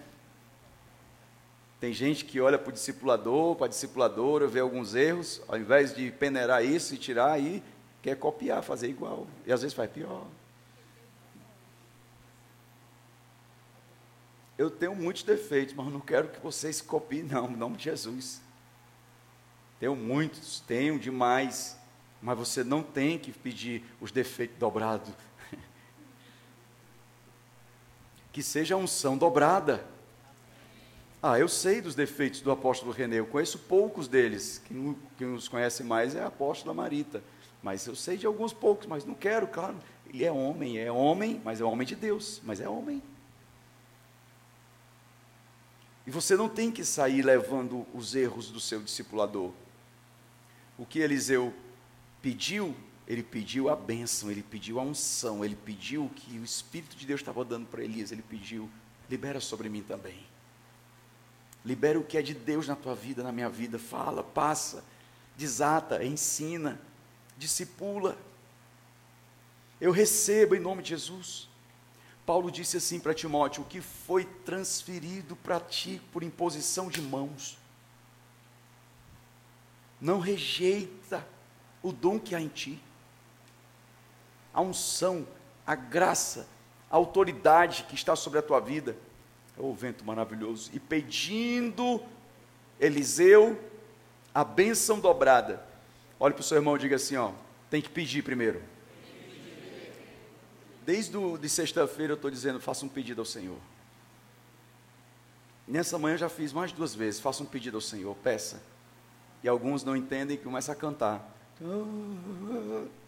Tem 1.80 1.94
gente 1.94 2.26
que 2.26 2.42
olha 2.42 2.58
para 2.58 2.70
o 2.70 2.74
discipulador, 2.74 3.56
para 3.56 3.68
a 3.68 3.70
discipuladora, 3.70 4.48
vê 4.48 4.60
alguns 4.60 4.96
erros, 4.96 5.42
ao 5.48 5.58
invés 5.58 5.96
de 5.96 6.12
peneirar 6.12 6.64
isso 6.64 6.94
e 6.94 6.98
tirar 6.98 7.32
aí, 7.32 7.64
quer 8.02 8.18
copiar, 8.18 8.62
fazer 8.62 8.90
igual. 8.90 9.28
E 9.46 9.52
às 9.52 9.62
vezes 9.62 9.74
faz 9.74 9.90
pior. 9.90 10.26
Eu 14.58 14.70
tenho 14.70 14.94
muitos 14.94 15.24
defeitos, 15.24 15.74
mas 15.74 15.88
não 15.88 16.02
quero 16.02 16.28
que 16.28 16.40
vocês 16.42 16.82
copiem, 16.82 17.24
não, 17.24 17.50
em 17.50 17.56
nome 17.56 17.78
de 17.78 17.86
Jesus. 17.86 18.42
Tenho 19.80 19.96
muitos, 19.96 20.60
tenho 20.60 21.00
demais, 21.00 21.78
mas 22.22 22.38
você 22.38 22.62
não 22.62 22.84
tem 22.84 23.18
que 23.18 23.32
pedir 23.32 23.86
os 24.02 24.12
defeitos 24.12 24.58
dobrados 24.58 25.14
que 28.34 28.44
seja 28.44 28.76
a 28.76 28.78
unção 28.78 29.18
dobrada. 29.18 29.88
Ah, 31.22 31.38
eu 31.38 31.48
sei 31.48 31.82
dos 31.82 31.96
defeitos 31.96 32.42
do 32.42 32.52
apóstolo 32.52 32.92
René, 32.92 33.20
eu 33.20 33.26
conheço 33.26 33.60
poucos 33.60 34.08
deles. 34.08 34.62
Quem, 34.66 34.96
quem 35.18 35.34
os 35.34 35.48
conhece 35.48 35.84
mais 35.84 36.16
é 36.16 36.22
a 36.22 36.28
apóstola 36.28 36.74
Marita. 36.74 37.22
Mas 37.62 37.86
eu 37.86 37.96
sei 37.96 38.16
de 38.18 38.26
alguns 38.26 38.54
poucos, 38.54 38.88
mas 38.88 39.04
não 39.04 39.14
quero, 39.14 39.48
claro. 39.48 39.76
Ele 40.08 40.24
é 40.24 40.32
homem, 40.32 40.78
é 40.78 40.92
homem, 40.92 41.42
mas 41.44 41.60
é 41.60 41.64
homem 41.64 41.86
de 41.86 41.96
Deus, 41.96 42.42
mas 42.44 42.62
é 42.62 42.70
homem. 42.70 43.04
E 46.08 46.12
você 46.12 46.36
não 46.38 46.48
tem 46.48 46.72
que 46.72 46.86
sair 46.86 47.22
levando 47.22 47.86
os 47.94 48.16
erros 48.16 48.50
do 48.50 48.60
seu 48.60 48.82
discipulador. 48.82 49.52
O 50.78 50.86
que 50.86 51.00
Eliseu 51.00 51.54
pediu 52.22 52.74
ele 53.10 53.24
pediu 53.24 53.70
a 53.70 53.76
bênção, 53.76 54.30
ele 54.30 54.44
pediu 54.44 54.80
a 54.80 54.84
unção, 54.84 55.44
ele 55.44 55.56
pediu 55.56 56.06
o 56.06 56.10
que 56.10 56.38
o 56.38 56.44
Espírito 56.44 56.96
de 56.96 57.08
Deus 57.08 57.20
estava 57.20 57.44
dando 57.44 57.66
para 57.66 57.84
Elias, 57.84 58.12
ele 58.12 58.22
pediu, 58.22 58.70
libera 59.10 59.40
sobre 59.40 59.68
mim 59.68 59.82
também. 59.82 60.29
Libera 61.70 62.00
o 62.00 62.04
que 62.04 62.18
é 62.18 62.22
de 62.24 62.34
Deus 62.34 62.68
na 62.68 62.76
tua 62.76 62.96
vida, 62.96 63.22
na 63.22 63.32
minha 63.32 63.48
vida. 63.48 63.78
Fala, 63.78 64.24
passa, 64.24 64.84
desata, 65.38 66.04
ensina, 66.04 66.82
discipula. 67.38 68.18
Eu 69.80 69.92
recebo 69.92 70.56
em 70.56 70.60
nome 70.60 70.82
de 70.82 70.90
Jesus. 70.90 71.48
Paulo 72.26 72.50
disse 72.50 72.78
assim 72.78 73.00
para 73.00 73.14
Timóteo: 73.14 73.62
o 73.62 73.68
que 73.68 73.82
foi 73.82 74.26
transferido 74.26 75.36
para 75.36 75.60
ti 75.60 76.02
por 76.12 76.24
imposição 76.24 76.90
de 76.90 77.04
mãos. 77.04 77.60
Não 80.02 80.20
rejeita 80.20 81.24
o 81.84 81.92
dom 81.92 82.20
que 82.20 82.34
há 82.34 82.42
em 82.42 82.48
ti 82.48 82.82
a 84.52 84.60
unção, 84.60 85.28
a 85.68 85.76
graça, 85.76 86.48
a 86.90 86.96
autoridade 86.96 87.84
que 87.84 87.94
está 87.94 88.16
sobre 88.16 88.40
a 88.40 88.42
tua 88.42 88.60
vida. 88.60 88.98
É 89.60 89.62
o 89.62 89.74
vento 89.74 90.06
maravilhoso. 90.06 90.72
E 90.74 90.80
pedindo 90.80 92.02
Eliseu 92.80 93.62
a 94.34 94.44
bênção 94.44 95.00
dobrada. 95.00 95.62
Olhe 96.18 96.34
para 96.34 96.42
o 96.42 96.44
seu 96.44 96.58
irmão 96.58 96.78
e 96.78 96.80
diga 96.80 96.96
assim: 96.96 97.18
ó, 97.18 97.34
tem 97.70 97.82
que 97.82 97.90
pedir 97.90 98.24
primeiro. 98.24 98.62
Desde 100.86 101.38
de 101.38 101.50
sexta-feira 101.50 102.14
eu 102.14 102.16
estou 102.16 102.32
dizendo, 102.32 102.60
faça 102.60 102.86
um 102.86 102.90
pedido 102.90 103.22
ao 103.22 103.26
Senhor. 103.26 103.58
Nessa 105.68 106.00
manhã 106.00 106.16
eu 106.16 106.20
já 106.20 106.30
fiz 106.30 106.52
mais 106.52 106.72
duas 106.72 106.96
vezes, 106.96 107.20
faça 107.20 107.44
um 107.44 107.46
pedido 107.46 107.78
ao 107.78 107.82
Senhor, 107.82 108.16
peça. 108.16 108.62
E 109.44 109.48
alguns 109.48 109.84
não 109.84 109.96
entendem 109.96 110.36
e 110.36 110.40
começam 110.40 110.74
a 110.74 110.76
cantar. 110.76 111.36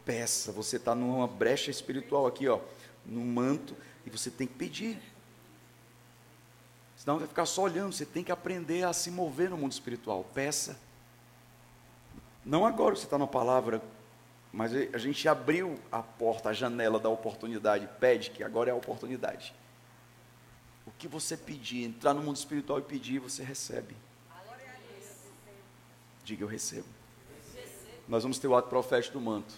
Peça, 0.05 0.51
você 0.51 0.75
está 0.75 0.93
numa 0.93 1.27
brecha 1.27 1.71
espiritual 1.71 2.27
aqui, 2.27 2.47
ó, 2.47 2.59
no 3.05 3.21
manto, 3.21 3.75
e 4.05 4.09
você 4.09 4.29
tem 4.29 4.45
que 4.45 4.53
pedir. 4.53 4.99
Senão 7.01 7.17
vai 7.17 7.27
ficar 7.27 7.47
só 7.47 7.63
olhando, 7.63 7.93
você 7.93 8.05
tem 8.05 8.23
que 8.23 8.31
aprender 8.31 8.83
a 8.83 8.93
se 8.93 9.09
mover 9.09 9.49
no 9.49 9.57
mundo 9.57 9.71
espiritual. 9.71 10.23
Peça. 10.35 10.79
Não 12.45 12.63
agora 12.63 12.95
você 12.95 13.05
está 13.05 13.17
na 13.17 13.25
palavra, 13.25 13.81
mas 14.53 14.71
a 14.93 14.99
gente 14.99 15.27
abriu 15.27 15.79
a 15.91 16.03
porta, 16.03 16.49
a 16.49 16.53
janela 16.53 16.99
da 16.99 17.09
oportunidade. 17.09 17.89
Pede, 17.99 18.29
que 18.29 18.43
agora 18.43 18.69
é 18.69 18.71
a 18.71 18.75
oportunidade. 18.75 19.51
O 20.85 20.91
que 20.91 21.07
você 21.07 21.35
pedir, 21.35 21.85
entrar 21.85 22.13
no 22.13 22.21
mundo 22.21 22.35
espiritual 22.35 22.77
e 22.77 22.83
pedir, 22.83 23.17
você 23.17 23.41
recebe. 23.41 23.95
Diga, 26.23 26.43
eu 26.43 26.47
recebo. 26.47 26.87
Nós 28.07 28.21
vamos 28.21 28.37
ter 28.37 28.47
o 28.47 28.55
ato 28.55 28.69
profético 28.69 29.17
do 29.17 29.21
manto. 29.21 29.55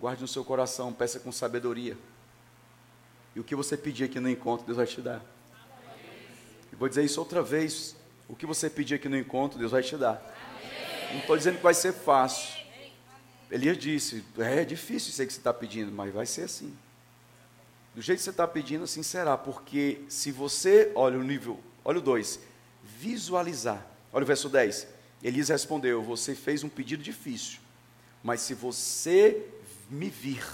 Guarde 0.00 0.20
no 0.20 0.26
seu 0.26 0.44
coração, 0.44 0.92
peça 0.92 1.20
com 1.20 1.30
sabedoria. 1.30 1.96
E 3.36 3.40
o 3.40 3.44
que 3.44 3.54
você 3.54 3.76
pedir 3.76 4.02
aqui 4.02 4.18
no 4.18 4.28
encontro, 4.28 4.66
Deus 4.66 4.78
vai 4.78 4.86
te 4.86 5.00
dar. 5.00 5.22
Vou 6.82 6.88
dizer 6.88 7.04
isso 7.04 7.20
outra 7.20 7.40
vez. 7.40 7.94
O 8.28 8.34
que 8.34 8.44
você 8.44 8.68
pedir 8.68 8.96
aqui 8.96 9.08
no 9.08 9.16
encontro, 9.16 9.56
Deus 9.56 9.70
vai 9.70 9.84
te 9.84 9.96
dar. 9.96 10.20
Não 11.12 11.20
estou 11.20 11.36
dizendo 11.36 11.58
que 11.58 11.62
vai 11.62 11.74
ser 11.74 11.92
fácil. 11.92 12.60
Elias 13.48 13.78
disse: 13.78 14.24
é 14.36 14.64
difícil 14.64 15.10
isso 15.10 15.24
que 15.24 15.32
você 15.32 15.38
está 15.38 15.54
pedindo, 15.54 15.92
mas 15.92 16.12
vai 16.12 16.26
ser 16.26 16.42
assim. 16.42 16.76
Do 17.94 18.02
jeito 18.02 18.18
que 18.18 18.24
você 18.24 18.30
está 18.30 18.48
pedindo, 18.48 18.82
assim 18.82 19.00
será. 19.04 19.38
Porque 19.38 20.00
se 20.08 20.32
você, 20.32 20.90
olha 20.96 21.16
o 21.16 21.22
nível, 21.22 21.60
olha 21.84 22.00
o 22.00 22.02
2, 22.02 22.40
visualizar. 22.82 23.86
Olha 24.12 24.24
o 24.24 24.26
verso 24.26 24.48
10. 24.48 24.88
Elias 25.22 25.50
respondeu: 25.50 26.02
Você 26.02 26.34
fez 26.34 26.64
um 26.64 26.68
pedido 26.68 27.00
difícil, 27.00 27.60
mas 28.24 28.40
se 28.40 28.54
você 28.54 29.48
me 29.88 30.10
vir 30.10 30.44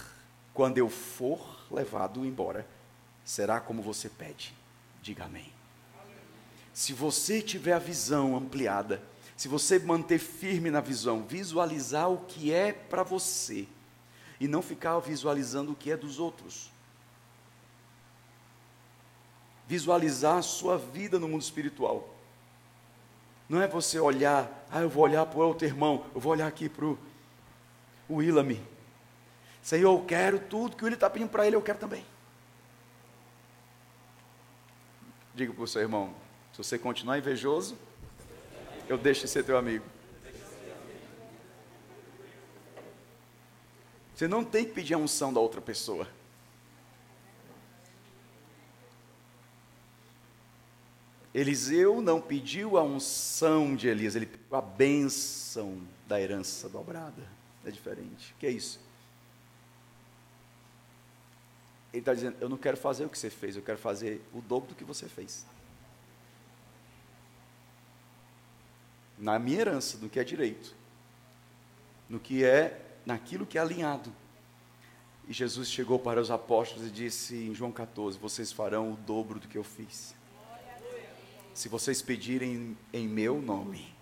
quando 0.53 0.77
eu 0.77 0.91
for 0.91 1.65
levado 1.71 2.23
embora, 2.27 2.67
será 3.25 3.61
como 3.61 3.81
você 3.81 4.11
pede. 4.11 4.55
Diga 5.01 5.25
amém. 5.25 5.57
Se 6.79 6.93
você 6.93 7.43
tiver 7.43 7.73
a 7.73 7.79
visão 7.81 8.37
ampliada, 8.37 9.03
se 9.37 9.49
você 9.49 9.81
manter 9.81 10.21
firme 10.21 10.71
na 10.71 10.81
visão, 10.81 11.25
visualizar 11.25 12.09
o 12.09 12.19
que 12.19 12.53
é 12.55 12.73
para 12.73 13.03
você 13.03 13.67
e 14.39 14.47
não 14.47 14.63
ficar 14.63 14.97
visualizando 15.01 15.73
o 15.73 15.75
que 15.75 15.91
é 15.91 15.97
dos 15.97 16.21
outros. 16.21 16.71
Visualizar 19.67 20.37
a 20.37 20.43
sua 20.43 20.79
vida 20.79 21.19
no 21.19 21.27
mundo 21.27 21.43
espiritual. 21.43 22.15
Não 23.49 23.61
é 23.61 23.67
você 23.67 23.99
olhar, 23.99 24.49
ah, 24.71 24.81
eu 24.81 24.89
vou 24.89 25.03
olhar 25.03 25.27
para 25.27 25.41
o 25.41 25.49
outro 25.49 25.67
irmão, 25.67 26.07
eu 26.15 26.21
vou 26.21 26.31
olhar 26.31 26.47
aqui 26.47 26.69
para 26.69 26.85
o 26.85 26.97
Willamy. 28.09 28.65
Senhor, 29.61 29.99
eu 29.99 30.05
quero 30.07 30.39
tudo 30.39 30.77
que 30.77 30.85
o 30.85 30.87
William 30.87 30.95
está 30.95 31.11
pedindo 31.11 31.31
para 31.31 31.45
ele, 31.45 31.57
eu 31.57 31.63
quero 31.63 31.81
também. 31.81 32.07
Diga 35.35 35.53
para 35.53 35.65
o 35.65 35.67
seu 35.67 35.83
irmão, 35.83 36.15
se 36.59 36.65
você 36.65 36.77
continuar 36.77 37.19
invejoso, 37.19 37.79
eu 38.89 38.99
deixo 38.99 39.21
de 39.21 39.29
ser 39.29 39.45
teu 39.45 39.57
amigo. 39.57 39.85
Você 44.13 44.27
não 44.27 44.45
tem 44.45 44.65
que 44.65 44.73
pedir 44.73 44.95
a 44.95 44.99
unção 44.99 45.33
da 45.33 45.39
outra 45.39 45.61
pessoa. 45.61 46.09
Eliseu 51.33 52.01
não 52.01 52.21
pediu 52.21 52.77
a 52.77 52.83
unção 52.83 53.77
de 53.77 53.87
Elias, 53.87 54.17
ele 54.17 54.27
pediu 54.27 54.57
a 54.57 54.61
bênção 54.61 55.81
da 56.09 56.21
herança 56.21 56.69
dobrada. 56.69 57.23
É 57.65 57.71
diferente. 57.71 58.33
O 58.33 58.37
que 58.37 58.47
é 58.49 58.51
isso? 58.51 58.81
Ele 61.93 62.01
está 62.01 62.15
dizendo: 62.15 62.37
Eu 62.41 62.49
não 62.49 62.57
quero 62.57 62.77
fazer 62.77 63.05
o 63.05 63.09
que 63.09 63.17
você 63.17 63.31
fez, 63.31 63.55
eu 63.55 63.63
quero 63.63 63.79
fazer 63.79 64.21
o 64.35 64.41
dobro 64.41 64.71
do 64.71 64.75
que 64.75 64.83
você 64.83 65.09
fez. 65.09 65.47
Na 69.19 69.39
minha 69.39 69.61
herança, 69.61 69.99
no 69.99 70.09
que 70.09 70.21
é 70.21 70.25
direito, 70.25 70.75
no 72.09 72.21
que 72.21 72.45
é, 72.45 72.81
naquilo 73.05 73.47
que 73.47 73.59
é 73.59 73.61
alinhado. 73.61 74.13
E 75.27 75.33
Jesus 75.33 75.69
chegou 75.69 75.99
para 75.99 76.21
os 76.21 76.31
apóstolos 76.31 76.89
e 76.89 76.91
disse 76.91 77.35
em 77.35 77.55
João 77.55 77.71
14: 77.71 78.19
Vocês 78.19 78.51
farão 78.51 78.93
o 78.93 78.97
dobro 78.97 79.39
do 79.39 79.49
que 79.49 79.59
eu 79.59 79.65
fiz. 79.65 80.15
Se 81.53 81.69
vocês 81.69 82.01
pedirem 82.01 82.77
em 82.93 83.09
meu 83.09 83.43
nome, 83.43 83.93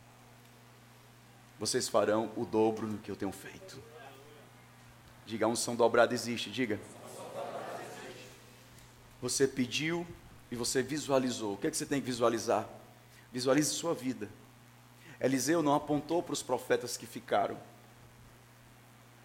vocês 1.59 1.88
farão 1.88 2.30
o 2.36 2.44
dobro 2.44 2.86
do 2.86 2.98
que 2.98 3.10
eu 3.10 3.16
tenho 3.16 3.32
feito. 3.32 3.82
Diga, 5.24 5.47
a 5.47 5.48
unção 5.48 5.74
dobrada 5.74 6.14
existe, 6.14 6.51
diga. 6.51 6.78
Você 9.20 9.48
pediu 9.48 10.06
e 10.51 10.55
você 10.55 10.82
visualizou. 10.82 11.55
O 11.55 11.56
que, 11.56 11.66
é 11.66 11.70
que 11.70 11.76
você 11.76 11.86
tem 11.86 12.01
que 12.01 12.06
visualizar? 12.06 12.68
Visualize 13.32 13.70
sua 13.70 13.94
vida. 13.94 14.28
Eliseu 15.20 15.62
não 15.62 15.74
apontou 15.74 16.22
para 16.22 16.32
os 16.32 16.43
profetas 16.43 16.97
que 16.97 17.06
ficaram. 17.06 17.56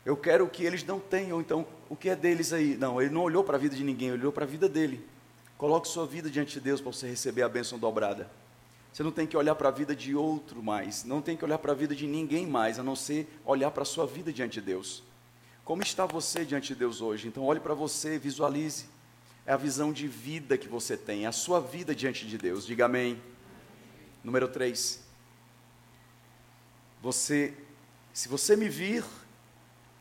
Eu 0.05 0.17
quero 0.17 0.45
o 0.45 0.49
que 0.49 0.63
eles 0.63 0.83
não 0.83 0.99
tenham, 0.99 1.39
então 1.39 1.65
o 1.89 1.95
que 1.95 2.09
é 2.09 2.15
deles 2.15 2.51
aí? 2.51 2.75
Não, 2.75 3.01
ele 3.01 3.11
não 3.11 3.21
olhou 3.21 3.43
para 3.43 3.57
a 3.57 3.59
vida 3.59 3.75
de 3.75 3.83
ninguém, 3.83 4.09
ele 4.09 4.19
olhou 4.19 4.31
para 4.31 4.45
a 4.45 4.47
vida 4.47 4.67
dele. 4.67 5.05
Coloque 5.57 5.87
sua 5.87 6.07
vida 6.07 6.29
diante 6.29 6.53
de 6.53 6.59
Deus 6.59 6.81
para 6.81 6.91
você 6.91 7.07
receber 7.07 7.43
a 7.43 7.49
bênção 7.49 7.77
dobrada. 7.77 8.27
Você 8.91 9.03
não 9.03 9.11
tem 9.11 9.27
que 9.27 9.37
olhar 9.37 9.53
para 9.55 9.69
a 9.69 9.71
vida 9.71 9.95
de 9.95 10.15
outro 10.15 10.61
mais, 10.63 11.03
não 11.03 11.21
tem 11.21 11.37
que 11.37 11.45
olhar 11.45 11.59
para 11.59 11.71
a 11.71 11.75
vida 11.75 11.95
de 11.95 12.07
ninguém 12.07 12.47
mais, 12.47 12.79
a 12.79 12.83
não 12.83 12.95
ser 12.95 13.27
olhar 13.45 13.69
para 13.71 13.83
a 13.83 13.85
sua 13.85 14.07
vida 14.07 14.33
diante 14.33 14.53
de 14.53 14.61
Deus. 14.61 15.03
Como 15.63 15.83
está 15.83 16.05
você 16.05 16.43
diante 16.43 16.69
de 16.69 16.75
Deus 16.75 16.99
hoje? 16.99 17.27
Então 17.27 17.45
olhe 17.45 17.59
para 17.59 17.75
você, 17.75 18.17
visualize. 18.17 18.85
É 19.45 19.53
a 19.53 19.57
visão 19.57 19.93
de 19.93 20.07
vida 20.07 20.57
que 20.57 20.67
você 20.67 20.97
tem, 20.97 21.25
é 21.25 21.27
a 21.27 21.31
sua 21.31 21.59
vida 21.59 21.93
diante 21.93 22.25
de 22.25 22.37
Deus. 22.37 22.65
Diga 22.65 22.85
amém. 22.85 23.21
Número 24.23 24.47
3. 24.47 25.10
Você, 27.01 27.53
se 28.13 28.27
você 28.29 28.55
me 28.55 28.69
vir, 28.69 29.03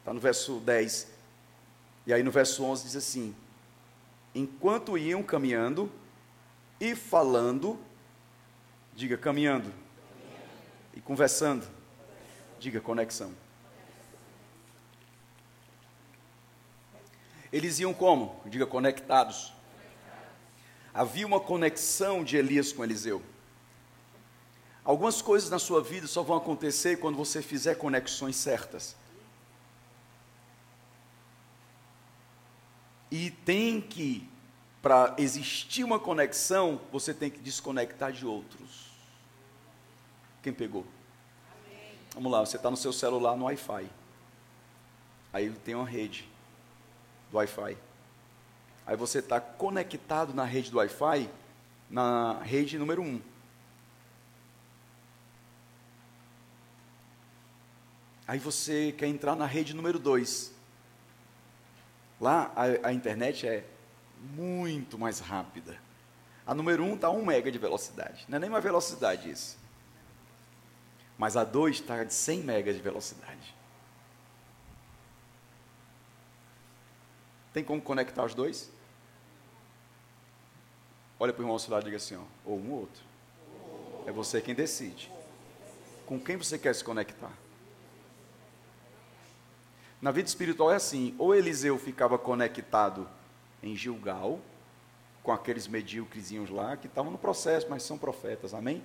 está 0.01 0.13
no 0.13 0.21
verso 0.21 0.61
10, 0.61 1.09
e 2.07 2.13
aí 2.13 2.23
no 2.23 2.31
verso 2.31 2.63
11 2.63 2.85
diz 2.85 2.97
assim: 2.97 3.35
enquanto 4.35 4.99
iam 4.99 5.23
caminhando 5.23 5.91
e 6.79 6.95
falando, 6.95 7.79
diga 8.95 9.17
caminhando, 9.17 9.73
e 10.95 11.01
conversando, 11.01 11.67
diga 12.59 12.81
conexão. 12.81 13.33
Eles 17.53 17.81
iam 17.81 17.93
como? 17.93 18.41
Diga 18.47 18.67
conectados. 18.67 19.53
Havia 20.95 21.27
uma 21.27 21.41
conexão 21.41 22.23
de 22.23 22.37
Elias 22.37 22.73
com 22.73 22.85
Eliseu. 22.85 23.23
Algumas 24.91 25.23
coisas 25.23 25.49
na 25.49 25.61
sua 25.61 25.81
vida 25.81 26.09
só 26.09 26.21
vão 26.21 26.37
acontecer 26.37 26.99
quando 26.99 27.15
você 27.15 27.41
fizer 27.41 27.77
conexões 27.77 28.35
certas. 28.35 28.97
E 33.09 33.31
tem 33.31 33.81
que, 33.81 34.29
para 34.83 35.15
existir 35.17 35.85
uma 35.85 36.01
conexão, 36.01 36.81
você 36.91 37.15
tem 37.15 37.31
que 37.31 37.39
desconectar 37.39 38.11
de 38.11 38.27
outros. 38.27 38.91
Quem 40.43 40.53
pegou? 40.53 40.85
Amém. 41.65 41.93
Vamos 42.13 42.33
lá, 42.33 42.41
você 42.41 42.57
está 42.57 42.69
no 42.69 42.77
seu 42.77 42.93
celular 42.93 43.37
no 43.37 43.45
Wi-Fi. 43.45 43.89
Aí 45.33 45.51
tem 45.65 45.77
uma 45.77 45.87
rede 45.87 46.29
do 47.31 47.37
Wi-Fi. 47.37 47.79
Aí 48.85 48.97
você 48.97 49.21
está 49.21 49.41
conectado 49.41 50.35
na 50.35 50.43
rede 50.43 50.69
do 50.69 50.79
Wi-Fi, 50.79 51.31
na 51.89 52.43
rede 52.43 52.77
número 52.77 53.03
1. 53.03 53.07
Um. 53.07 53.30
Aí 58.31 58.39
você 58.39 58.95
quer 58.97 59.09
entrar 59.09 59.35
na 59.35 59.45
rede 59.45 59.75
número 59.75 59.99
2. 59.99 60.55
Lá 62.21 62.53
a, 62.55 62.91
a, 62.91 62.93
internet 62.93 63.45
é 63.45 63.67
muito 64.21 64.97
mais 64.97 65.19
rápida. 65.19 65.77
A 66.47 66.55
número 66.55 66.85
1 66.85 66.93
um 66.93 66.95
está 66.95 67.11
1 67.11 67.27
mega 67.27 67.51
de 67.51 67.59
velocidade. 67.59 68.25
Não 68.29 68.37
é 68.37 68.39
nem 68.39 68.49
uma 68.49 68.61
velocidade 68.61 69.29
isso. 69.29 69.59
Mas 71.19 71.37
a 71.37 71.43
2 71.43 71.81
está 71.81 72.05
de 72.05 72.15
100 72.15 72.43
megas 72.45 72.77
de 72.77 72.81
velocidade. 72.81 73.53
Tem 77.53 77.65
como 77.65 77.83
conectar 77.83 78.25
os 78.25 78.33
dois? 78.33 78.71
Olha 81.19 81.33
para 81.33 81.41
o 81.41 81.43
irmão 81.43 81.59
ao 81.61 81.81
e 81.81 81.83
diga 81.83 81.97
assim, 81.97 82.15
ó, 82.15 82.23
ou 82.45 82.61
um 82.61 82.71
ou 82.71 82.81
outro. 82.83 83.03
É 84.07 84.13
você 84.13 84.41
quem 84.41 84.55
decide. 84.55 85.11
Com 86.07 86.21
quem 86.21 86.37
você 86.37 86.57
quer 86.57 86.73
se 86.77 86.85
conectar? 86.85 87.40
Na 90.01 90.11
vida 90.11 90.29
espiritual 90.29 90.73
é 90.73 90.77
assim: 90.77 91.15
ou 91.19 91.35
Eliseu 91.35 91.79
ficava 91.79 92.19
conectado 92.19 93.09
em 93.63 93.77
Gilgal, 93.77 94.41
com 95.23 95.33
aqueles 95.33 95.69
medíocrezinhos 95.69 96.49
lá, 96.49 96.77
que 96.77 96.87
estavam 96.87 97.11
no 97.13 97.19
processo, 97.19 97.67
mas 97.69 97.83
são 97.83 97.99
profetas, 97.99 98.55
amém? 98.55 98.83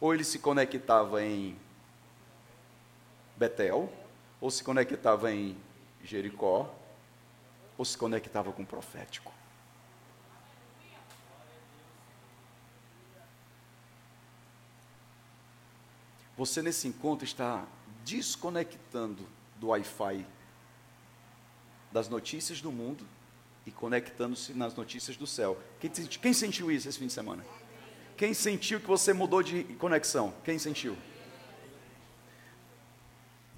Ou 0.00 0.12
ele 0.12 0.24
se 0.24 0.38
conectava 0.38 1.22
em 1.22 1.56
Betel, 3.36 3.92
ou 4.40 4.50
se 4.50 4.64
conectava 4.64 5.32
em 5.32 5.56
Jericó, 6.02 6.72
ou 7.76 7.84
se 7.84 7.96
conectava 7.96 8.52
com 8.52 8.62
o 8.62 8.66
profético. 8.66 9.32
Você 16.36 16.62
nesse 16.62 16.86
encontro 16.86 17.24
está 17.24 17.64
desconectando 18.08 19.26
do 19.56 19.68
Wi-Fi 19.68 20.24
das 21.92 22.08
notícias 22.08 22.60
do 22.60 22.72
mundo 22.72 23.04
e 23.66 23.70
conectando-se 23.70 24.54
nas 24.54 24.74
notícias 24.74 25.16
do 25.16 25.26
céu. 25.26 25.58
Quem, 25.78 25.90
quem, 25.90 26.32
sentiu 26.32 26.70
isso 26.70 26.88
esse 26.88 26.98
fim 26.98 27.06
de 27.06 27.12
semana? 27.12 27.44
Quem 28.16 28.32
sentiu 28.32 28.80
que 28.80 28.86
você 28.86 29.12
mudou 29.12 29.42
de 29.42 29.62
conexão? 29.78 30.32
Quem 30.42 30.58
sentiu? 30.58 30.96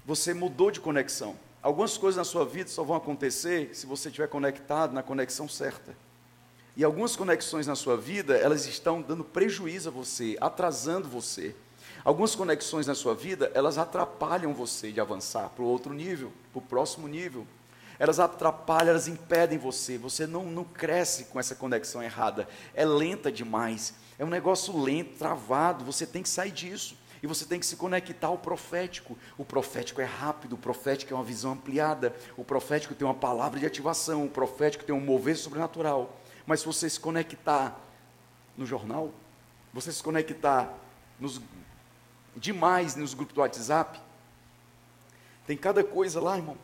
Você 0.05 0.33
mudou 0.33 0.69
de 0.69 0.81
conexão. 0.81 1.39
Algumas 1.61 1.97
coisas 1.97 2.17
na 2.17 2.25
sua 2.25 2.45
vida 2.45 2.69
só 2.69 2.83
vão 2.83 2.95
acontecer 2.95 3.73
se 3.73 3.85
você 3.85 4.09
estiver 4.09 4.27
conectado 4.27 4.93
na 4.93 5.01
conexão 5.01 5.47
certa. 5.47 5.95
E 6.75 6.83
algumas 6.83 7.15
conexões 7.15 7.67
na 7.67 7.75
sua 7.75 7.95
vida, 7.95 8.35
elas 8.35 8.65
estão 8.65 9.01
dando 9.01 9.23
prejuízo 9.23 9.89
a 9.89 9.91
você, 9.91 10.37
atrasando 10.41 11.07
você. 11.07 11.55
Algumas 12.03 12.35
conexões 12.35 12.87
na 12.87 12.95
sua 12.95 13.13
vida, 13.13 13.51
elas 13.53 13.77
atrapalham 13.77 14.53
você 14.53 14.91
de 14.91 14.99
avançar 14.99 15.49
para 15.49 15.63
o 15.63 15.67
outro 15.67 15.93
nível, 15.93 16.31
para 16.51 16.59
o 16.59 16.61
próximo 16.61 17.07
nível. 17.07 17.45
Elas 17.99 18.19
atrapalham, 18.19 18.89
elas 18.89 19.07
impedem 19.07 19.59
você. 19.59 19.97
Você 19.99 20.25
não, 20.25 20.43
não 20.45 20.63
cresce 20.63 21.25
com 21.25 21.39
essa 21.39 21.53
conexão 21.53 22.01
errada. 22.01 22.47
É 22.73 22.83
lenta 22.83 23.31
demais. 23.31 23.93
É 24.17 24.25
um 24.25 24.29
negócio 24.29 24.75
lento, 24.81 25.17
travado. 25.19 25.85
Você 25.85 26.07
tem 26.07 26.23
que 26.23 26.29
sair 26.29 26.51
disso. 26.51 26.97
E 27.21 27.27
você 27.27 27.45
tem 27.45 27.59
que 27.59 27.65
se 27.65 27.75
conectar 27.75 28.27
ao 28.27 28.37
profético. 28.39 29.15
O 29.37 29.45
profético 29.45 30.01
é 30.01 30.05
rápido, 30.05 30.53
o 30.53 30.57
profético 30.57 31.13
é 31.13 31.15
uma 31.15 31.23
visão 31.23 31.51
ampliada, 31.51 32.15
o 32.35 32.43
profético 32.43 32.95
tem 32.95 33.07
uma 33.07 33.13
palavra 33.13 33.59
de 33.59 33.65
ativação, 33.67 34.25
o 34.25 34.29
profético 34.29 34.83
tem 34.83 34.95
um 34.95 34.99
mover 34.99 35.37
sobrenatural. 35.37 36.19
Mas 36.47 36.61
se 36.61 36.65
você 36.65 36.89
se 36.89 36.99
conectar 36.99 37.79
no 38.57 38.65
jornal, 38.65 39.11
você 39.71 39.91
se 39.91 40.01
conectar 40.01 40.73
nos, 41.19 41.39
demais 42.35 42.95
nos 42.95 43.13
grupos 43.13 43.35
do 43.35 43.41
WhatsApp, 43.41 43.99
tem 45.45 45.57
cada 45.57 45.83
coisa 45.83 46.21
lá, 46.21 46.37
irmão. 46.37 46.57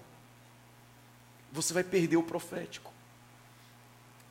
Você 1.51 1.73
vai 1.73 1.83
perder 1.83 2.17
o 2.17 2.23
profético. 2.23 2.91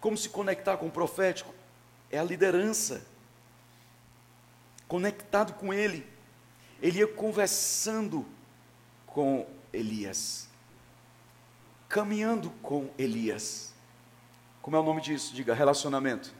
Como 0.00 0.16
se 0.16 0.28
conectar 0.28 0.76
com 0.76 0.86
o 0.86 0.90
profético? 0.90 1.52
É 2.10 2.18
a 2.18 2.24
liderança. 2.24 3.04
Conectado 4.86 5.54
com 5.54 5.74
ele. 5.74 6.06
Ele 6.80 7.00
ia 7.00 7.08
conversando 7.08 8.24
com 9.06 9.46
Elias. 9.72 10.48
Caminhando 11.88 12.50
com 12.62 12.90
Elias. 12.96 13.74
Como 14.62 14.76
é 14.76 14.80
o 14.80 14.82
nome 14.82 15.00
disso? 15.00 15.34
Diga, 15.34 15.54
relacionamento. 15.54 16.32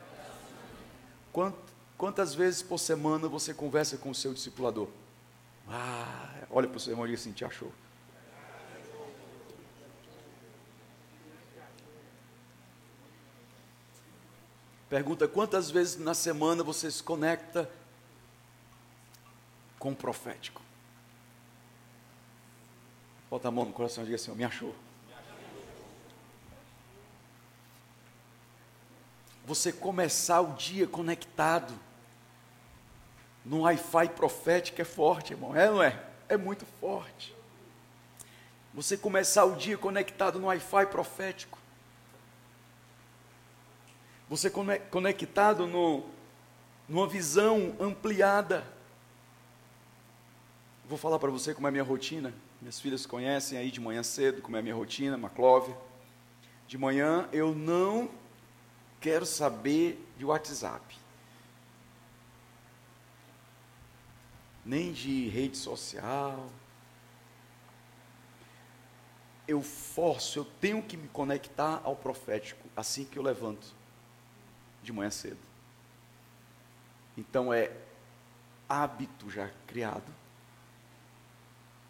Quantas 1.96 2.34
vezes 2.34 2.62
por 2.62 2.78
semana 2.78 3.26
você 3.26 3.54
conversa 3.54 3.96
com 3.96 4.10
o 4.10 4.14
seu 4.14 4.34
discipulador? 4.34 4.88
Ah, 5.66 6.42
olha 6.50 6.68
para 6.68 6.76
o 6.76 6.80
seu 6.80 6.92
irmão 6.92 7.06
e 7.06 7.10
diz 7.10 7.20
assim: 7.20 7.32
te 7.32 7.44
achou. 7.44 7.72
Pergunta 14.90 15.26
quantas 15.26 15.70
vezes 15.70 15.96
na 15.96 16.14
semana 16.14 16.62
você 16.62 16.90
se 16.90 17.02
conecta 17.02 17.68
com 19.78 19.90
o 19.90 19.96
profético? 19.96 20.62
Bota 23.28 23.48
a 23.48 23.50
mão 23.50 23.64
no 23.64 23.72
coração 23.72 24.04
e 24.04 24.06
diga 24.06 24.16
assim: 24.16 24.32
me 24.32 24.44
achou. 24.44 24.74
Você 29.46 29.72
começar 29.72 30.40
o 30.42 30.54
dia 30.54 30.86
conectado 30.86 31.85
no 33.46 33.60
Wi-Fi 33.60 34.08
profético 34.08 34.82
é 34.82 34.84
forte, 34.84 35.32
irmão. 35.32 35.54
É, 35.54 35.70
não 35.70 35.80
é? 35.80 36.02
É 36.28 36.36
muito 36.36 36.66
forte. 36.80 37.32
Você 38.74 38.96
começar 38.96 39.44
o 39.44 39.54
dia 39.54 39.78
conectado 39.78 40.40
no 40.40 40.48
Wi-Fi 40.48 40.86
profético. 40.86 41.56
Você 44.28 44.50
conectado 44.50 45.64
no, 45.64 46.04
numa 46.88 47.06
visão 47.06 47.76
ampliada. 47.78 48.66
Vou 50.88 50.98
falar 50.98 51.20
para 51.20 51.30
você 51.30 51.54
como 51.54 51.68
é 51.68 51.70
a 51.70 51.72
minha 51.72 51.84
rotina. 51.84 52.34
Minhas 52.60 52.80
filhas 52.80 53.06
conhecem 53.06 53.56
aí 53.56 53.70
de 53.70 53.80
manhã 53.80 54.02
cedo 54.02 54.42
como 54.42 54.56
é 54.56 54.58
a 54.58 54.62
minha 54.62 54.74
rotina, 54.74 55.16
Maclove. 55.16 55.72
De 56.66 56.76
manhã 56.76 57.28
eu 57.32 57.54
não 57.54 58.10
quero 59.00 59.24
saber 59.24 60.04
de 60.18 60.24
WhatsApp. 60.24 61.05
Nem 64.66 64.92
de 64.92 65.28
rede 65.28 65.56
social. 65.56 66.50
Eu 69.48 69.62
forço, 69.62 70.40
eu 70.40 70.44
tenho 70.44 70.82
que 70.82 70.96
me 70.96 71.08
conectar 71.08 71.80
ao 71.84 71.96
profético 71.96 72.68
assim 72.76 73.04
que 73.04 73.16
eu 73.16 73.22
levanto 73.22 73.74
de 74.82 74.92
manhã 74.92 75.10
cedo. 75.10 75.38
Então 77.16 77.54
é 77.54 77.72
hábito 78.68 79.30
já 79.30 79.50
criado 79.66 80.12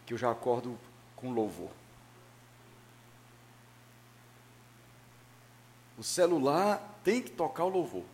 que 0.04 0.14
eu 0.14 0.18
já 0.18 0.30
acordo 0.30 0.78
com 1.16 1.32
louvor. 1.32 1.70
O 5.98 6.02
celular 6.02 7.00
tem 7.02 7.22
que 7.22 7.30
tocar 7.30 7.64
o 7.64 7.68
louvor. 7.68 8.04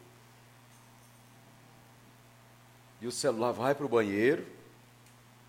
E 3.03 3.07
o 3.09 3.11
celular 3.11 3.51
vai 3.51 3.75
para 3.75 3.85
o 3.85 3.89
banheiro. 3.89 4.47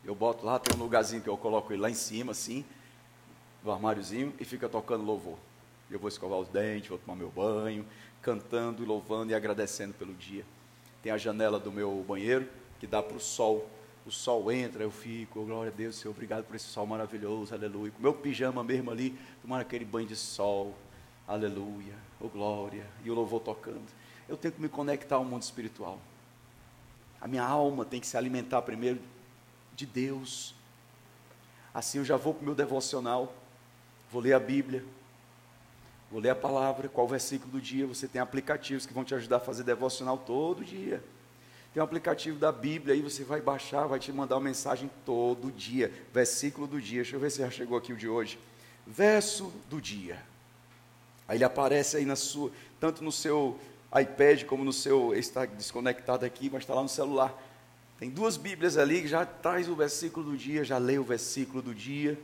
Eu 0.03 0.15
boto 0.15 0.43
lá, 0.43 0.57
tem 0.57 0.75
um 0.75 0.81
lugarzinho 0.81 1.21
que 1.21 1.29
eu 1.29 1.37
coloco 1.37 1.71
ele 1.71 1.83
lá 1.83 1.89
em 1.89 1.93
cima, 1.93 2.31
assim, 2.31 2.65
do 3.63 3.71
armáriozinho, 3.71 4.33
e 4.39 4.43
fica 4.43 4.67
tocando 4.67 5.05
louvor. 5.05 5.37
Eu 5.89 5.99
vou 5.99 6.07
escovar 6.07 6.39
os 6.39 6.47
dentes, 6.47 6.89
vou 6.89 6.97
tomar 6.97 7.15
meu 7.15 7.29
banho, 7.29 7.85
cantando, 8.23 8.83
louvando 8.83 9.31
e 9.31 9.35
agradecendo 9.35 9.93
pelo 9.93 10.15
dia. 10.15 10.43
Tem 11.03 11.11
a 11.11 11.17
janela 11.17 11.59
do 11.59 11.71
meu 11.71 12.03
banheiro 12.07 12.49
que 12.79 12.87
dá 12.87 13.03
para 13.03 13.15
o 13.15 13.19
sol. 13.19 13.69
O 14.03 14.09
sol 14.09 14.51
entra, 14.51 14.81
eu 14.81 14.89
fico, 14.89 15.39
oh, 15.39 15.45
glória 15.45 15.71
a 15.71 15.75
Deus, 15.75 15.95
Senhor, 15.95 16.11
obrigado 16.11 16.45
por 16.45 16.55
esse 16.55 16.65
sol 16.65 16.87
maravilhoso, 16.87 17.53
aleluia. 17.53 17.91
Com 17.91 18.01
meu 18.01 18.15
pijama 18.15 18.63
mesmo 18.63 18.89
ali, 18.89 19.15
tomando 19.43 19.61
aquele 19.61 19.85
banho 19.85 20.07
de 20.07 20.15
sol, 20.15 20.73
aleluia, 21.27 21.93
oh 22.19 22.27
glória, 22.27 22.87
e 23.05 23.11
o 23.11 23.13
louvor 23.13 23.41
tocando. 23.41 23.85
Eu 24.27 24.35
tenho 24.35 24.55
que 24.55 24.61
me 24.61 24.67
conectar 24.67 25.17
ao 25.17 25.23
mundo 25.23 25.43
espiritual. 25.43 25.99
A 27.23 27.27
minha 27.27 27.43
alma 27.43 27.85
tem 27.85 27.99
que 27.99 28.05
se 28.05 28.17
alimentar 28.17 28.61
primeiro 28.61 28.99
de 29.75 29.87
Deus. 29.87 30.53
Assim 31.73 31.97
eu 31.97 32.05
já 32.05 32.17
vou 32.17 32.35
para 32.35 32.41
o 32.43 32.45
meu 32.45 32.53
devocional, 32.53 33.33
vou 34.11 34.21
ler 34.21 34.33
a 34.33 34.39
Bíblia, 34.39 34.83
Vou 36.13 36.21
ler 36.21 36.29
a 36.29 36.35
palavra, 36.35 36.87
qual 36.87 37.07
versículo 37.07 37.53
do 37.53 37.59
dia. 37.59 37.87
Você 37.87 38.07
tem 38.07 38.21
aplicativos 38.21 38.85
que 38.85 38.93
vão 38.93 39.03
te 39.03 39.15
ajudar 39.15 39.37
a 39.37 39.39
fazer 39.39 39.63
devocional 39.63 40.15
todo 40.15 40.63
dia. 40.63 41.03
Tem 41.73 41.81
um 41.81 41.83
aplicativo 41.83 42.37
da 42.37 42.51
Bíblia 42.51 42.93
aí, 42.93 43.01
você 43.01 43.23
vai 43.23 43.41
baixar, 43.41 43.87
vai 43.87 43.97
te 43.97 44.11
mandar 44.11 44.35
uma 44.35 44.43
mensagem 44.43 44.91
todo 45.03 45.51
dia. 45.51 45.91
Versículo 46.13 46.67
do 46.67 46.79
dia. 46.79 47.01
Deixa 47.01 47.15
eu 47.15 47.19
ver 47.19 47.31
se 47.31 47.39
já 47.39 47.49
chegou 47.49 47.75
aqui 47.75 47.91
o 47.91 47.97
de 47.97 48.07
hoje. 48.07 48.37
Verso 48.85 49.51
do 49.67 49.81
dia. 49.81 50.21
Aí 51.27 51.37
ele 51.37 51.43
aparece 51.43 51.97
aí 51.97 52.05
na 52.05 52.15
sua, 52.15 52.51
tanto 52.79 53.03
no 53.03 53.11
seu 53.11 53.59
iPad 53.99 54.43
como 54.45 54.63
no 54.63 54.73
seu, 54.73 55.13
está 55.13 55.45
desconectado 55.45 56.25
aqui, 56.25 56.49
mas 56.49 56.63
está 56.63 56.73
lá 56.73 56.81
no 56.81 56.89
celular. 56.89 57.33
Tem 57.99 58.09
duas 58.09 58.37
Bíblias 58.37 58.77
ali 58.77 59.01
que 59.01 59.07
já 59.07 59.25
traz 59.25 59.69
o 59.69 59.75
versículo 59.75 60.31
do 60.31 60.37
dia, 60.37 60.63
já 60.63 60.77
lê 60.77 60.97
o 60.97 61.03
versículo 61.03 61.61
do 61.61 61.73
dia 61.73 62.19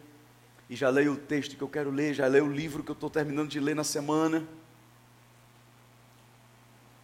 e 0.69 0.75
já 0.75 0.89
leio 0.89 1.13
o 1.13 1.17
texto 1.17 1.55
que 1.55 1.61
eu 1.61 1.67
quero 1.67 1.89
ler, 1.89 2.13
já 2.13 2.27
leio 2.27 2.45
o 2.45 2.51
livro 2.51 2.83
que 2.83 2.91
eu 2.91 2.93
estou 2.93 3.09
terminando 3.09 3.49
de 3.49 3.59
ler 3.59 3.75
na 3.75 3.83
semana. 3.83 4.45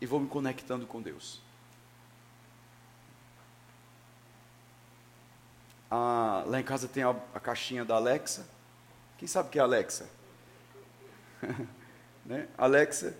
E 0.01 0.05
vou 0.05 0.19
me 0.19 0.27
conectando 0.27 0.85
com 0.85 1.01
Deus. 1.01 1.41
Ah, 5.89 6.43
lá 6.45 6.59
em 6.59 6.63
casa 6.63 6.87
tem 6.87 7.03
a, 7.03 7.15
a, 7.33 7.39
caixinha 7.39 7.85
da 7.85 7.95
Alexa. 7.95 8.47
Quem 9.17 9.27
sabe 9.27 9.47
o 9.47 9.51
que 9.51 9.59
é 9.59 9.61
Alexa? 9.61 10.09
né? 12.25 12.47
Alexa. 12.57 13.15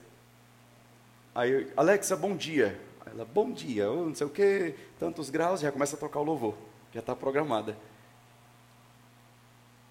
Aí, 1.35 1.69
Alexa, 1.75 2.15
bom 2.15 2.33
dia. 2.33 2.79
Ela, 3.05 3.25
bom 3.25 3.51
dia, 3.51 3.87
não 3.87 4.15
sei 4.15 4.25
o 4.25 4.29
que, 4.29 4.73
tantos 4.97 5.29
graus, 5.29 5.59
já 5.59 5.69
começa 5.69 5.97
a 5.97 5.99
tocar 5.99 6.21
o 6.21 6.23
louvor. 6.23 6.55
Já 6.93 7.01
está 7.01 7.13
programada. 7.13 7.77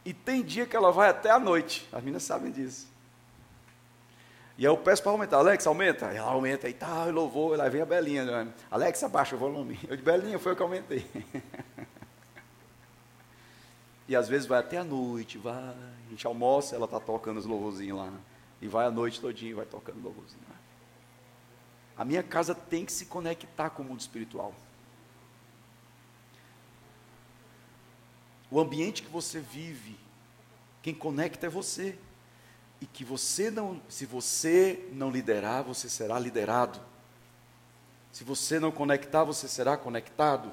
E 0.06 0.14
tem 0.14 0.42
dia 0.42 0.64
que 0.64 0.74
ela 0.74 0.90
vai 0.90 1.10
até 1.10 1.30
a 1.30 1.38
noite. 1.38 1.86
As 1.92 2.00
meninas 2.02 2.22
sabem 2.22 2.50
disso. 2.50 2.88
E 4.56 4.66
aí 4.66 4.72
eu 4.72 4.76
peço 4.78 5.02
para 5.02 5.12
aumentar. 5.12 5.36
Alex, 5.36 5.66
aumenta. 5.66 6.06
Ela 6.06 6.30
aumenta 6.30 6.66
e 6.66 6.72
tal, 6.72 7.06
tá, 7.06 7.10
louvor. 7.10 7.58
Lá 7.58 7.68
vem 7.68 7.82
a 7.82 7.86
Belinha. 7.86 8.24
Né? 8.24 8.52
Alex, 8.70 9.02
abaixa 9.04 9.36
o 9.36 9.38
volume. 9.38 9.78
Eu 9.86 9.96
de 9.96 10.02
Belinha, 10.02 10.38
foi 10.38 10.52
o 10.52 10.56
que 10.56 10.62
eu 10.62 10.66
aumentei. 10.66 11.06
e 14.08 14.16
às 14.16 14.28
vezes 14.28 14.46
vai 14.46 14.60
até 14.60 14.78
a 14.78 14.84
noite, 14.84 15.36
vai. 15.36 15.54
A 15.54 16.10
gente 16.10 16.26
almoça, 16.26 16.74
ela 16.74 16.86
está 16.86 17.00
tocando 17.00 17.38
os 17.38 17.46
louvorzinhos 17.46 17.98
lá. 17.98 18.12
E 18.62 18.68
vai 18.68 18.86
a 18.86 18.90
noite 18.90 19.20
todinha, 19.20 19.56
vai 19.56 19.66
tocando 19.66 20.02
louvorzinho. 20.02 20.53
A 21.96 22.04
minha 22.04 22.22
casa 22.22 22.54
tem 22.54 22.84
que 22.84 22.92
se 22.92 23.06
conectar 23.06 23.70
com 23.70 23.82
o 23.82 23.84
mundo 23.86 24.00
espiritual. 24.00 24.54
O 28.50 28.60
ambiente 28.60 29.02
que 29.02 29.10
você 29.10 29.40
vive, 29.40 29.98
quem 30.82 30.94
conecta 30.94 31.46
é 31.46 31.50
você. 31.50 31.98
E 32.80 32.86
que 32.86 33.04
você 33.04 33.50
não, 33.50 33.80
se 33.88 34.04
você 34.04 34.88
não 34.92 35.10
liderar, 35.10 35.62
você 35.62 35.88
será 35.88 36.18
liderado. 36.18 36.80
Se 38.12 38.22
você 38.24 38.58
não 38.58 38.70
conectar, 38.70 39.24
você 39.24 39.48
será 39.48 39.76
conectado. 39.76 40.52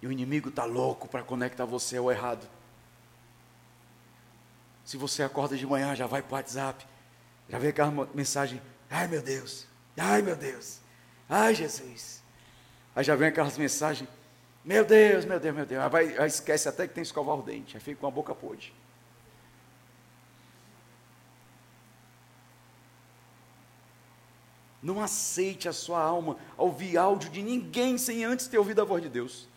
E 0.00 0.06
o 0.06 0.12
inimigo 0.12 0.48
está 0.48 0.64
louco 0.64 1.08
para 1.08 1.22
conectar 1.22 1.64
você 1.64 1.96
ao 1.96 2.10
errado. 2.10 2.48
Se 4.86 4.96
você 4.96 5.24
acorda 5.24 5.56
de 5.56 5.66
manhã, 5.66 5.96
já 5.96 6.06
vai 6.06 6.22
para 6.22 6.32
o 6.32 6.34
WhatsApp, 6.36 6.86
já 7.48 7.58
vê 7.58 7.68
aquela 7.68 7.90
mensagem: 8.14 8.62
ai 8.88 9.08
meu 9.08 9.20
Deus, 9.20 9.66
ai 9.98 10.22
meu 10.22 10.36
Deus, 10.36 10.78
ai 11.28 11.56
Jesus. 11.56 12.22
Aí 12.94 13.02
já 13.02 13.16
vem 13.16 13.28
aquelas 13.28 13.58
mensagens, 13.58 14.08
meu 14.64 14.84
Deus, 14.84 15.24
meu 15.24 15.40
Deus, 15.40 15.56
meu 15.56 15.66
Deus. 15.66 15.82
Aí, 15.82 15.90
vai, 15.90 16.18
aí 16.18 16.28
esquece 16.28 16.68
até 16.68 16.86
que 16.86 16.94
tem 16.94 17.02
que 17.02 17.08
escovar 17.08 17.36
o 17.36 17.42
dente. 17.42 17.76
Aí 17.76 17.82
fica 17.82 18.00
com 18.00 18.06
a 18.06 18.10
boca 18.10 18.32
podre. 18.32 18.72
Não 24.80 25.00
aceite 25.00 25.68
a 25.68 25.72
sua 25.72 26.00
alma 26.00 26.36
ouvir 26.56 26.96
áudio 26.96 27.28
de 27.28 27.42
ninguém 27.42 27.98
sem 27.98 28.24
antes 28.24 28.46
ter 28.46 28.56
ouvido 28.56 28.82
a 28.82 28.84
voz 28.84 29.02
de 29.02 29.08
Deus. 29.08 29.48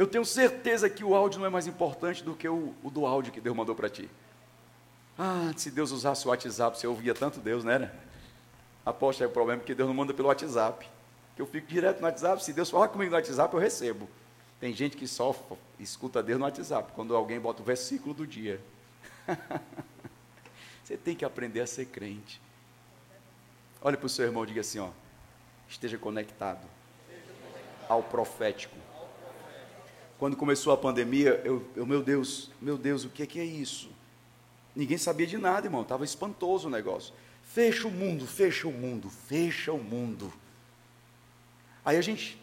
Eu 0.00 0.06
tenho 0.06 0.24
certeza 0.24 0.88
que 0.88 1.04
o 1.04 1.14
áudio 1.14 1.40
não 1.40 1.46
é 1.46 1.50
mais 1.50 1.66
importante 1.66 2.24
do 2.24 2.34
que 2.34 2.48
o, 2.48 2.74
o 2.82 2.90
do 2.90 3.04
áudio 3.04 3.30
que 3.30 3.38
Deus 3.38 3.54
mandou 3.54 3.74
para 3.74 3.90
ti. 3.90 4.08
Ah, 5.18 5.52
se 5.54 5.70
Deus 5.70 5.90
usasse 5.90 6.24
o 6.26 6.30
WhatsApp, 6.30 6.78
você 6.78 6.86
ouvia 6.86 7.14
tanto 7.14 7.38
Deus, 7.38 7.64
né? 7.64 7.78
né? 7.80 7.92
Aposto 8.82 9.22
é 9.22 9.26
o 9.26 9.30
problema 9.30 9.60
que 9.62 9.74
Deus 9.74 9.86
não 9.86 9.94
manda 9.94 10.14
pelo 10.14 10.28
WhatsApp. 10.28 10.88
Que 11.36 11.42
eu 11.42 11.46
fico 11.46 11.66
direto 11.66 12.00
no 12.00 12.06
WhatsApp, 12.06 12.42
se 12.42 12.50
Deus 12.54 12.70
falar 12.70 12.88
comigo 12.88 13.10
no 13.10 13.16
WhatsApp, 13.18 13.52
eu 13.52 13.60
recebo. 13.60 14.08
Tem 14.58 14.72
gente 14.72 14.96
que 14.96 15.06
só 15.06 15.36
escuta 15.78 16.22
Deus 16.22 16.38
no 16.38 16.46
WhatsApp, 16.46 16.92
quando 16.94 17.14
alguém 17.14 17.38
bota 17.38 17.60
o 17.60 17.64
versículo 17.66 18.14
do 18.14 18.26
dia. 18.26 18.58
você 20.82 20.96
tem 20.96 21.14
que 21.14 21.26
aprender 21.26 21.60
a 21.60 21.66
ser 21.66 21.84
crente. 21.84 22.40
Olha 23.82 23.98
para 23.98 24.06
o 24.06 24.08
seu 24.08 24.24
irmão 24.24 24.44
e 24.44 24.46
diga 24.46 24.62
assim: 24.62 24.78
ó, 24.78 24.88
esteja 25.68 25.98
conectado 25.98 26.66
ao 27.86 28.02
profético. 28.02 28.80
Quando 30.20 30.36
começou 30.36 30.70
a 30.70 30.76
pandemia, 30.76 31.40
eu, 31.46 31.66
eu 31.74 31.86
meu 31.86 32.02
Deus, 32.02 32.50
meu 32.60 32.76
Deus, 32.76 33.06
o 33.06 33.08
que 33.08 33.22
é, 33.22 33.26
que 33.26 33.40
é 33.40 33.44
isso? 33.44 33.88
Ninguém 34.76 34.98
sabia 34.98 35.26
de 35.26 35.38
nada, 35.38 35.66
irmão, 35.66 35.80
estava 35.80 36.04
espantoso 36.04 36.68
o 36.68 36.70
negócio. 36.70 37.14
Fecha 37.42 37.88
o 37.88 37.90
mundo, 37.90 38.26
fecha 38.26 38.68
o 38.68 38.70
mundo, 38.70 39.08
fecha 39.08 39.72
o 39.72 39.82
mundo. 39.82 40.30
Aí 41.82 41.96
a 41.96 42.02
gente 42.02 42.38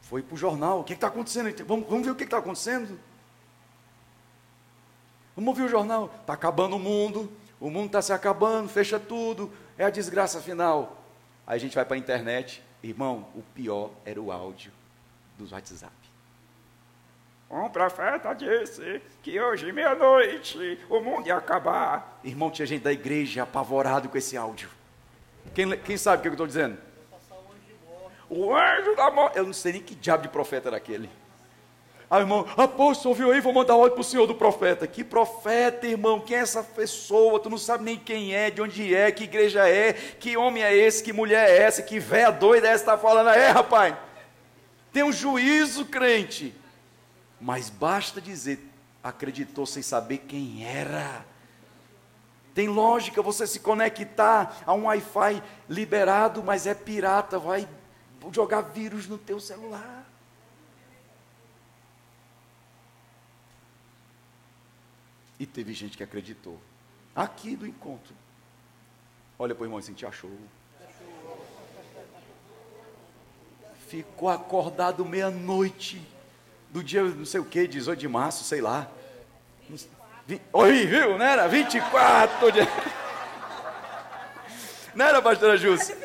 foi 0.00 0.22
para 0.22 0.34
o 0.34 0.38
jornal, 0.38 0.80
o 0.80 0.84
que 0.84 0.94
está 0.94 1.08
acontecendo? 1.08 1.54
Vamos, 1.66 1.86
vamos 1.90 2.06
ver 2.06 2.12
o 2.12 2.16
que 2.16 2.24
está 2.24 2.38
acontecendo? 2.38 2.98
Vamos 5.36 5.48
ouvir 5.50 5.64
o 5.64 5.68
jornal, 5.68 6.10
está 6.22 6.32
acabando 6.32 6.76
o 6.76 6.78
mundo, 6.78 7.30
o 7.60 7.68
mundo 7.68 7.88
está 7.88 8.00
se 8.00 8.14
acabando, 8.14 8.66
fecha 8.66 8.98
tudo, 8.98 9.52
é 9.76 9.84
a 9.84 9.90
desgraça 9.90 10.40
final. 10.40 11.04
Aí 11.46 11.56
a 11.56 11.60
gente 11.60 11.74
vai 11.74 11.84
para 11.84 11.96
a 11.96 11.98
internet, 11.98 12.62
irmão, 12.82 13.28
o 13.34 13.42
pior 13.54 13.90
era 14.06 14.18
o 14.18 14.32
áudio 14.32 14.72
dos 15.36 15.52
WhatsApp. 15.52 15.99
Um 17.50 17.68
profeta 17.68 18.32
disse 18.32 19.02
que 19.24 19.40
hoje, 19.40 19.72
meia-noite, 19.72 20.78
o 20.88 21.00
mundo 21.00 21.26
ia 21.26 21.36
acabar. 21.36 22.20
Irmão, 22.22 22.48
tinha 22.48 22.64
gente 22.64 22.82
da 22.82 22.92
igreja 22.92 23.42
apavorado 23.42 24.08
com 24.08 24.16
esse 24.16 24.36
áudio. 24.36 24.70
Quem, 25.52 25.76
quem 25.78 25.96
sabe 25.96 26.18
o 26.18 26.22
que 26.22 26.28
eu 26.28 26.32
estou 26.32 26.46
dizendo? 26.46 26.78
O 28.28 28.54
anjo 28.54 28.94
da 28.94 29.10
morte. 29.10 29.36
Eu 29.36 29.46
não 29.46 29.52
sei 29.52 29.72
nem 29.72 29.82
que 29.82 29.96
diabo 29.96 30.22
de 30.22 30.28
profeta 30.28 30.68
era 30.68 30.76
aquele. 30.76 31.10
Ah, 32.08 32.20
irmão, 32.20 32.46
apóstolo, 32.56 33.10
ouviu 33.10 33.32
aí? 33.32 33.40
Vou 33.40 33.52
mandar 33.52 33.74
ordem 33.74 33.94
para 33.94 34.00
o 34.00 34.04
senhor 34.04 34.28
do 34.28 34.34
profeta. 34.36 34.86
Que 34.86 35.02
profeta, 35.02 35.88
irmão? 35.88 36.20
Quem 36.20 36.36
é 36.36 36.40
essa 36.40 36.62
pessoa? 36.62 37.40
Tu 37.40 37.50
não 37.50 37.58
sabe 37.58 37.82
nem 37.82 37.96
quem 37.96 38.32
é, 38.32 38.48
de 38.48 38.62
onde 38.62 38.94
é, 38.94 39.10
que 39.10 39.24
igreja 39.24 39.68
é, 39.68 39.92
que 39.92 40.36
homem 40.36 40.62
é 40.62 40.76
esse, 40.76 41.02
que 41.02 41.12
mulher 41.12 41.50
é 41.50 41.62
essa, 41.62 41.82
que 41.82 41.98
véia 41.98 42.30
doida 42.30 42.68
é 42.68 42.70
essa 42.70 42.84
está 42.84 42.98
falando. 42.98 43.30
É, 43.30 43.50
rapaz. 43.50 43.96
Tem 44.92 45.02
um 45.02 45.12
juízo, 45.12 45.84
crente. 45.84 46.59
Mas 47.40 47.70
basta 47.70 48.20
dizer, 48.20 48.70
acreditou 49.02 49.64
sem 49.64 49.82
saber 49.82 50.18
quem 50.18 50.64
era. 50.64 51.24
Tem 52.54 52.68
lógica 52.68 53.22
você 53.22 53.46
se 53.46 53.60
conectar 53.60 54.62
a 54.66 54.74
um 54.74 54.84
Wi-Fi 54.84 55.42
liberado, 55.68 56.42
mas 56.42 56.66
é 56.66 56.74
pirata, 56.74 57.38
vai 57.38 57.66
jogar 58.32 58.60
vírus 58.60 59.06
no 59.06 59.16
teu 59.16 59.40
celular. 59.40 60.04
E 65.38 65.46
teve 65.46 65.72
gente 65.72 65.96
que 65.96 66.02
acreditou. 66.02 66.60
Aqui 67.16 67.56
do 67.56 67.66
encontro. 67.66 68.14
Olha 69.38 69.54
para 69.54 69.62
o 69.62 69.64
irmão 69.64 69.78
assim, 69.78 69.94
te 69.94 70.04
achou. 70.04 70.30
Ficou 73.88 74.28
acordado 74.28 75.02
meia-noite 75.04 76.06
do 76.70 76.82
dia 76.82 77.02
não 77.02 77.24
sei 77.24 77.40
o 77.40 77.44
que, 77.44 77.66
18 77.66 77.98
de 77.98 78.08
março, 78.08 78.44
sei 78.44 78.60
lá. 78.60 78.88
Oi, 80.52 80.86
viu? 80.86 81.18
Não 81.18 81.24
era? 81.24 81.48
24 81.48 82.52
de... 82.52 82.60
Não 84.94 85.06
era, 85.06 85.22
pastora 85.22 85.56
Júcia? 85.56 85.96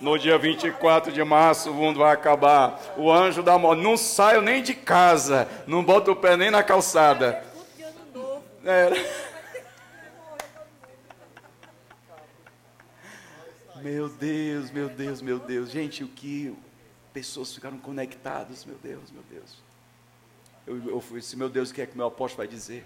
No 0.00 0.18
dia 0.18 0.36
24 0.38 1.12
de 1.12 1.22
março 1.24 1.70
o 1.70 1.74
mundo 1.74 1.98
vai 2.00 2.12
acabar. 2.12 2.80
O 2.96 3.10
anjo 3.10 3.42
da 3.42 3.58
morte. 3.58 3.82
Não 3.82 3.96
saio 3.96 4.40
nem 4.40 4.62
de 4.62 4.74
casa. 4.74 5.48
Não 5.66 5.82
boto 5.82 6.12
o 6.12 6.16
pé 6.16 6.36
nem 6.36 6.50
na 6.50 6.62
calçada. 6.62 7.42
Era. 8.64 8.94
Meu 13.82 14.08
Deus, 14.08 14.70
meu 14.70 14.88
Deus, 14.88 15.20
meu 15.20 15.38
Deus. 15.38 15.70
Gente, 15.70 16.02
o 16.02 16.08
que 16.08 16.56
pessoas 17.14 17.54
ficaram 17.54 17.78
conectadas, 17.78 18.64
meu 18.64 18.76
Deus, 18.82 19.10
meu 19.12 19.22
Deus. 19.30 19.56
Eu, 20.66 20.90
eu 20.90 21.00
fui 21.00 21.20
assim, 21.20 21.36
meu 21.36 21.48
Deus, 21.48 21.70
o 21.70 21.74
que 21.74 21.80
é 21.80 21.86
que 21.86 21.96
meu 21.96 22.06
apóstolo 22.06 22.38
vai 22.38 22.48
dizer? 22.48 22.84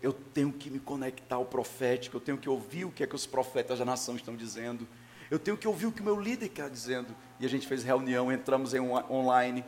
Eu 0.00 0.12
tenho 0.12 0.52
que 0.52 0.70
me 0.70 0.78
conectar 0.78 1.36
ao 1.36 1.44
profético, 1.44 2.16
eu 2.16 2.20
tenho 2.20 2.38
que 2.38 2.48
ouvir 2.48 2.84
o 2.84 2.92
que 2.92 3.02
é 3.02 3.06
que 3.06 3.16
os 3.16 3.26
profetas 3.26 3.80
da 3.80 3.84
nação 3.84 4.14
estão 4.14 4.36
dizendo. 4.36 4.86
Eu 5.28 5.40
tenho 5.40 5.56
que 5.56 5.66
ouvir 5.66 5.86
o 5.86 5.92
que 5.92 6.00
o 6.00 6.04
meu 6.04 6.20
líder 6.20 6.46
está 6.46 6.68
dizendo. 6.68 7.14
E 7.40 7.44
a 7.44 7.48
gente 7.48 7.66
fez 7.66 7.82
reunião, 7.82 8.30
entramos 8.30 8.72
em 8.72 8.80
online, 8.80 9.64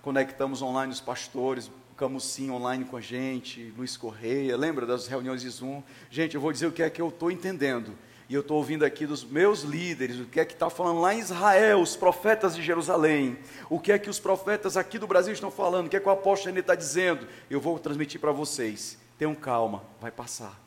conectamos 0.00 0.62
online 0.62 0.92
os 0.92 1.00
pastores, 1.00 1.70
Camusim 1.94 2.50
online 2.50 2.86
com 2.86 2.96
a 2.96 3.00
gente, 3.00 3.72
Luiz 3.76 3.96
Correia, 3.98 4.56
lembra 4.56 4.86
das 4.86 5.06
reuniões 5.06 5.42
de 5.42 5.48
Zoom? 5.50 5.82
Gente, 6.10 6.34
eu 6.34 6.40
vou 6.40 6.50
dizer 6.50 6.66
o 6.66 6.72
que 6.72 6.82
é 6.82 6.88
que 6.88 7.00
eu 7.00 7.10
estou 7.10 7.30
entendendo. 7.30 7.96
E 8.28 8.34
eu 8.34 8.40
estou 8.40 8.56
ouvindo 8.56 8.84
aqui 8.84 9.06
dos 9.06 9.24
meus 9.24 9.62
líderes, 9.62 10.18
o 10.18 10.24
que 10.24 10.40
é 10.40 10.44
que 10.44 10.54
está 10.54 10.70
falando 10.70 11.00
lá 11.00 11.14
em 11.14 11.18
Israel, 11.18 11.80
os 11.80 11.96
profetas 11.96 12.54
de 12.54 12.62
Jerusalém, 12.62 13.38
o 13.68 13.78
que 13.78 13.92
é 13.92 13.98
que 13.98 14.08
os 14.08 14.18
profetas 14.18 14.76
aqui 14.76 14.98
do 14.98 15.06
Brasil 15.06 15.32
estão 15.32 15.50
falando, 15.50 15.86
o 15.86 15.90
que 15.90 15.96
é 15.96 16.00
que 16.00 16.08
o 16.08 16.12
apóstolo 16.12 16.58
está 16.58 16.74
dizendo. 16.74 17.26
Eu 17.50 17.60
vou 17.60 17.78
transmitir 17.78 18.20
para 18.20 18.32
vocês. 18.32 18.98
Tenham 19.18 19.34
calma, 19.34 19.82
vai 20.00 20.10
passar. 20.10 20.58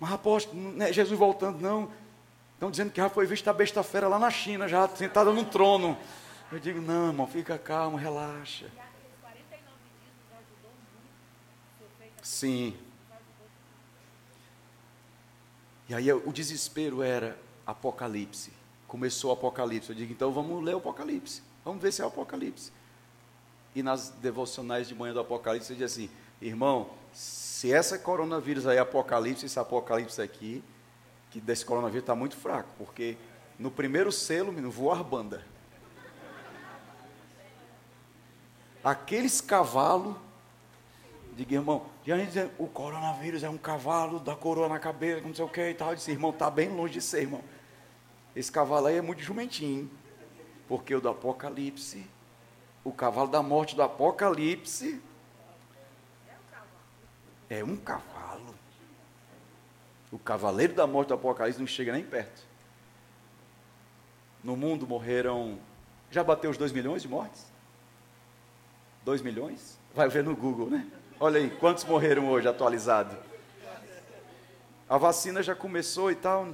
Mas 0.00 0.12
apóstolo, 0.12 0.60
não 0.60 0.86
é 0.86 0.92
Jesus 0.92 1.18
voltando, 1.18 1.60
não. 1.60 1.90
Estão 2.54 2.70
dizendo 2.70 2.90
que 2.90 3.00
já 3.00 3.08
foi 3.08 3.26
visto 3.26 3.48
a 3.48 3.52
besta-feira 3.52 4.08
lá 4.08 4.18
na 4.18 4.30
China, 4.30 4.66
já 4.66 4.88
sentada 4.88 5.30
num 5.30 5.44
trono. 5.44 5.98
Eu 6.50 6.58
digo, 6.58 6.80
não, 6.80 7.08
irmão, 7.08 7.26
fica 7.26 7.58
calmo, 7.58 7.96
relaxa. 7.96 8.66
Sim, 12.22 12.74
e 15.88 15.94
aí 15.94 16.12
o 16.12 16.32
desespero 16.32 17.02
era 17.02 17.38
Apocalipse. 17.66 18.52
Começou 18.88 19.30
o 19.30 19.32
Apocalipse. 19.32 19.90
Eu 19.90 19.96
digo, 19.96 20.12
então 20.12 20.32
vamos 20.32 20.62
ler 20.62 20.74
o 20.74 20.78
Apocalipse. 20.78 21.42
Vamos 21.64 21.82
ver 21.82 21.92
se 21.92 22.00
é 22.00 22.04
o 22.04 22.08
Apocalipse. 22.08 22.72
E 23.74 23.82
nas 23.82 24.10
devocionais 24.10 24.86
de 24.88 24.94
manhã 24.94 25.12
do 25.12 25.20
Apocalipse, 25.20 25.70
eu 25.70 25.76
diz 25.76 25.92
assim: 25.92 26.08
irmão, 26.40 26.90
se 27.12 27.72
essa 27.72 27.98
coronavírus 27.98 28.66
aí 28.66 28.76
é 28.76 28.80
Apocalipse, 28.80 29.46
esse 29.46 29.58
Apocalipse 29.58 30.20
aqui, 30.22 30.62
que 31.30 31.40
desse 31.40 31.64
coronavírus 31.64 32.02
está 32.02 32.14
muito 32.14 32.36
fraco, 32.36 32.68
porque 32.78 33.16
no 33.58 33.70
primeiro 33.70 34.12
selo, 34.12 34.52
voou 34.70 34.92
a 34.92 35.02
banda. 35.02 35.44
Aqueles 38.82 39.40
cavalos 39.40 40.16
Diga, 41.36 41.56
irmão, 41.56 41.86
diante 42.04 42.38
o 42.58 42.68
coronavírus 42.68 43.42
é 43.42 43.50
um 43.50 43.58
cavalo 43.58 44.20
da 44.20 44.36
coroa 44.36 44.68
na 44.68 44.78
cabeça, 44.78 45.20
não 45.26 45.34
sei 45.34 45.44
o 45.44 45.48
que 45.48 45.70
e 45.70 45.74
tal. 45.74 45.90
Eu 45.90 45.96
disse, 45.96 46.12
irmão, 46.12 46.30
está 46.30 46.48
bem 46.48 46.68
longe 46.68 46.94
de 46.94 47.00
ser, 47.00 47.22
irmão. 47.22 47.42
Esse 48.36 48.52
cavalo 48.52 48.86
aí 48.86 48.96
é 48.96 49.02
muito 49.02 49.20
jumentinho. 49.20 49.90
Porque 50.68 50.94
o 50.94 51.00
do 51.00 51.08
Apocalipse, 51.08 52.06
o 52.84 52.92
cavalo 52.92 53.28
da 53.28 53.42
morte 53.42 53.74
do 53.74 53.82
Apocalipse, 53.82 55.02
é 57.50 57.64
um 57.64 57.76
cavalo. 57.76 58.54
O 60.12 60.18
cavaleiro 60.18 60.72
da 60.72 60.86
morte 60.86 61.08
do 61.08 61.14
Apocalipse 61.14 61.58
não 61.58 61.66
chega 61.66 61.92
nem 61.92 62.04
perto. 62.04 62.42
No 64.42 64.56
mundo 64.56 64.86
morreram. 64.86 65.58
Já 66.10 66.22
bateu 66.22 66.50
os 66.50 66.56
2 66.56 66.70
milhões 66.70 67.02
de 67.02 67.08
mortes? 67.08 67.44
2 69.04 69.20
milhões? 69.20 69.78
Vai 69.92 70.08
ver 70.08 70.22
no 70.22 70.36
Google, 70.36 70.70
né? 70.70 70.86
Olha 71.20 71.38
aí, 71.38 71.48
quantos 71.48 71.84
morreram 71.84 72.28
hoje 72.28 72.48
atualizado? 72.48 73.16
A 74.88 74.98
vacina 74.98 75.42
já 75.42 75.54
começou 75.54 76.10
e 76.10 76.16
tal, 76.16 76.52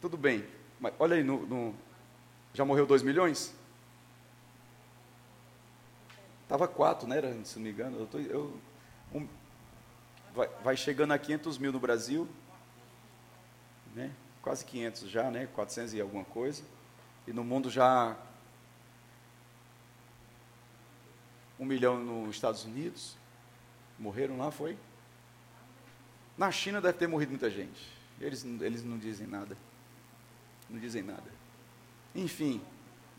tudo 0.00 0.16
bem. 0.16 0.46
Mas 0.78 0.94
olha 0.98 1.16
aí, 1.16 1.24
no, 1.24 1.44
no 1.44 1.74
já 2.54 2.64
morreu 2.64 2.86
2 2.86 3.02
milhões? 3.02 3.52
Estava 6.44 6.68
4, 6.68 7.08
né? 7.08 7.18
Era, 7.18 7.44
se 7.44 7.56
não 7.56 7.64
me 7.64 7.70
engano. 7.70 7.98
Eu 7.98 8.06
tô, 8.06 8.18
eu, 8.18 8.56
um, 9.12 9.26
vai, 10.34 10.48
vai, 10.62 10.76
chegando 10.76 11.12
a 11.12 11.18
500 11.18 11.58
mil 11.58 11.72
no 11.72 11.80
Brasil, 11.80 12.28
né? 13.94 14.12
quase 14.40 14.64
500 14.64 15.10
já, 15.10 15.30
né? 15.32 15.48
400 15.52 15.94
e 15.94 16.00
alguma 16.00 16.24
coisa. 16.24 16.62
E 17.26 17.32
no 17.32 17.42
mundo 17.42 17.68
já 17.68 18.16
um 21.58 21.64
milhão 21.64 21.98
nos 21.98 22.36
Estados 22.36 22.64
Unidos. 22.64 23.16
Morreram 23.98 24.38
lá, 24.38 24.50
foi? 24.50 24.76
Na 26.36 26.50
China 26.50 26.80
deve 26.80 26.98
ter 26.98 27.06
morrido 27.06 27.30
muita 27.30 27.50
gente. 27.50 27.90
Eles, 28.20 28.44
eles 28.44 28.84
não 28.84 28.98
dizem 28.98 29.26
nada. 29.26 29.56
Não 30.68 30.78
dizem 30.78 31.02
nada. 31.02 31.30
Enfim, 32.14 32.60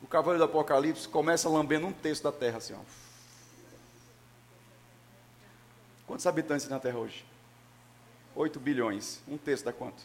o 0.02 0.08
cavaleiro 0.08 0.46
do 0.46 0.50
Apocalipse 0.50 1.08
começa 1.08 1.50
lambendo 1.50 1.88
um 1.88 1.94
terço 1.94 2.24
da 2.24 2.32
terra, 2.32 2.58
assim, 2.58 2.74
ó. 2.74 2.80
Quantos 6.06 6.26
habitantes 6.26 6.68
na 6.68 6.80
terra 6.80 6.98
hoje? 6.98 7.26
8 8.36 8.60
bilhões. 8.60 9.22
Um 9.28 9.38
terço 9.38 9.66
dá 9.66 9.74
quanto? 9.74 10.02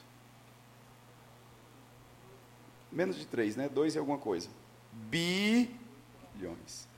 Menos 2.90 3.16
de 3.16 3.26
3, 3.26 3.56
né? 3.56 3.68
2 3.68 3.94
e 3.94 3.98
alguma 3.98 4.18
coisa. 4.18 4.48
Bilhões. 4.92 6.88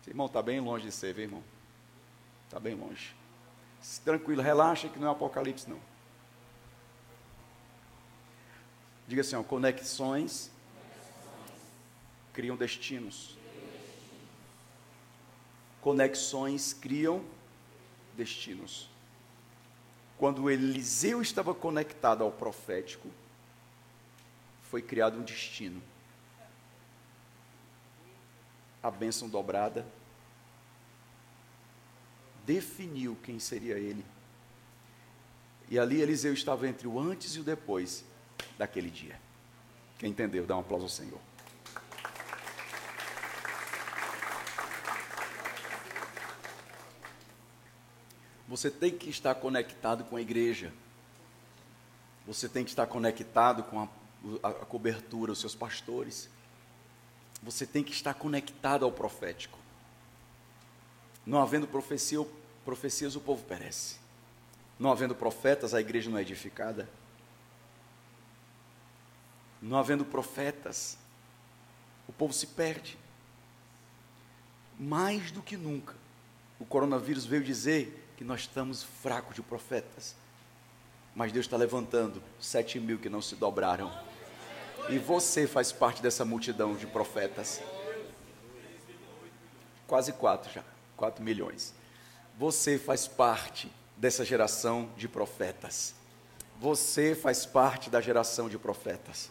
Esse 0.00 0.10
irmão 0.10 0.26
está 0.26 0.42
bem 0.42 0.60
longe 0.60 0.84
de 0.84 0.92
ser, 0.92 1.14
viu, 1.14 1.24
irmão? 1.24 1.42
Está 2.46 2.60
bem 2.60 2.74
longe. 2.74 3.14
Tranquilo, 4.04 4.40
relaxa 4.40 4.88
que 4.88 4.98
não 4.98 5.08
é 5.08 5.10
Apocalipse, 5.10 5.68
não. 5.68 5.80
Diga 9.06 9.20
assim, 9.20 9.36
ó, 9.36 9.42
conexões 9.42 10.50
criam 12.32 12.56
destinos. 12.56 13.36
Conexões 15.80 16.72
criam 16.72 17.22
destinos. 18.16 18.88
Quando 20.16 20.50
Eliseu 20.50 21.20
estava 21.20 21.54
conectado 21.54 22.24
ao 22.24 22.32
profético, 22.32 23.08
foi 24.62 24.80
criado 24.80 25.18
um 25.18 25.22
destino. 25.22 25.82
A 28.82 28.90
bênção 28.90 29.28
dobrada 29.28 29.86
definiu 32.46 33.16
quem 33.22 33.38
seria 33.38 33.78
ele. 33.78 34.04
E 35.68 35.78
ali 35.78 36.00
Eliseu 36.00 36.32
estava 36.32 36.68
entre 36.68 36.86
o 36.86 36.98
antes 36.98 37.34
e 37.34 37.40
o 37.40 37.44
depois 37.44 38.04
daquele 38.58 38.90
dia. 38.90 39.18
Quem 39.98 40.10
entendeu, 40.10 40.46
dá 40.46 40.56
um 40.56 40.60
aplauso 40.60 40.84
ao 40.84 40.90
Senhor. 40.90 41.20
Você 48.46 48.70
tem 48.70 48.96
que 48.96 49.10
estar 49.10 49.34
conectado 49.34 50.04
com 50.04 50.16
a 50.16 50.20
igreja. 50.20 50.72
Você 52.26 52.48
tem 52.48 52.62
que 52.62 52.70
estar 52.70 52.86
conectado 52.86 53.64
com 53.64 53.80
a, 53.80 53.88
a, 54.42 54.48
a 54.48 54.66
cobertura, 54.66 55.32
os 55.32 55.40
seus 55.40 55.54
pastores. 55.54 56.28
Você 57.42 57.66
tem 57.66 57.82
que 57.82 57.92
estar 57.92 58.14
conectado 58.14 58.84
ao 58.84 58.92
profético. 58.92 59.58
Não 61.26 61.40
havendo 61.40 61.66
profecia, 61.66 62.24
profecias, 62.64 63.16
o 63.16 63.20
povo 63.20 63.44
perece. 63.44 63.96
Não 64.78 64.90
havendo 64.90 65.14
profetas, 65.14 65.72
a 65.74 65.80
igreja 65.80 66.10
não 66.10 66.18
é 66.18 66.22
edificada. 66.22 66.88
Não 69.62 69.78
havendo 69.78 70.04
profetas, 70.04 70.98
o 72.06 72.12
povo 72.12 72.32
se 72.32 72.48
perde. 72.48 72.98
Mais 74.78 75.30
do 75.30 75.40
que 75.40 75.56
nunca, 75.56 75.94
o 76.58 76.66
coronavírus 76.66 77.24
veio 77.24 77.42
dizer 77.42 78.12
que 78.16 78.24
nós 78.24 78.40
estamos 78.40 78.82
fracos 78.82 79.34
de 79.34 79.42
profetas. 79.42 80.14
Mas 81.14 81.32
Deus 81.32 81.46
está 81.46 81.56
levantando 81.56 82.22
sete 82.40 82.80
mil 82.80 82.98
que 82.98 83.08
não 83.08 83.22
se 83.22 83.36
dobraram. 83.36 83.90
E 84.90 84.98
você 84.98 85.46
faz 85.46 85.72
parte 85.72 86.02
dessa 86.02 86.24
multidão 86.24 86.74
de 86.74 86.86
profetas. 86.86 87.62
Quase 89.86 90.12
quatro 90.12 90.52
já, 90.52 90.64
quatro 90.96 91.22
milhões. 91.22 91.74
Você 92.38 92.78
faz 92.78 93.06
parte 93.06 93.70
dessa 93.96 94.24
geração 94.24 94.90
de 94.96 95.08
profetas. 95.08 95.94
Você 96.60 97.14
faz 97.14 97.46
parte 97.46 97.90
da 97.90 98.00
geração 98.00 98.48
de 98.48 98.58
profetas. 98.58 99.30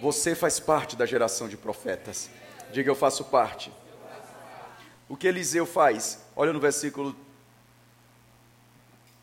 Você 0.00 0.34
faz 0.34 0.58
parte 0.58 0.96
da 0.96 1.06
geração 1.06 1.48
de 1.48 1.56
profetas. 1.56 2.28
Diga, 2.72 2.90
eu 2.90 2.94
faço 2.94 3.24
parte. 3.24 3.72
O 5.08 5.16
que 5.16 5.26
Eliseu 5.26 5.66
faz? 5.66 6.20
Olha 6.34 6.52
no 6.52 6.60
versículo 6.60 7.14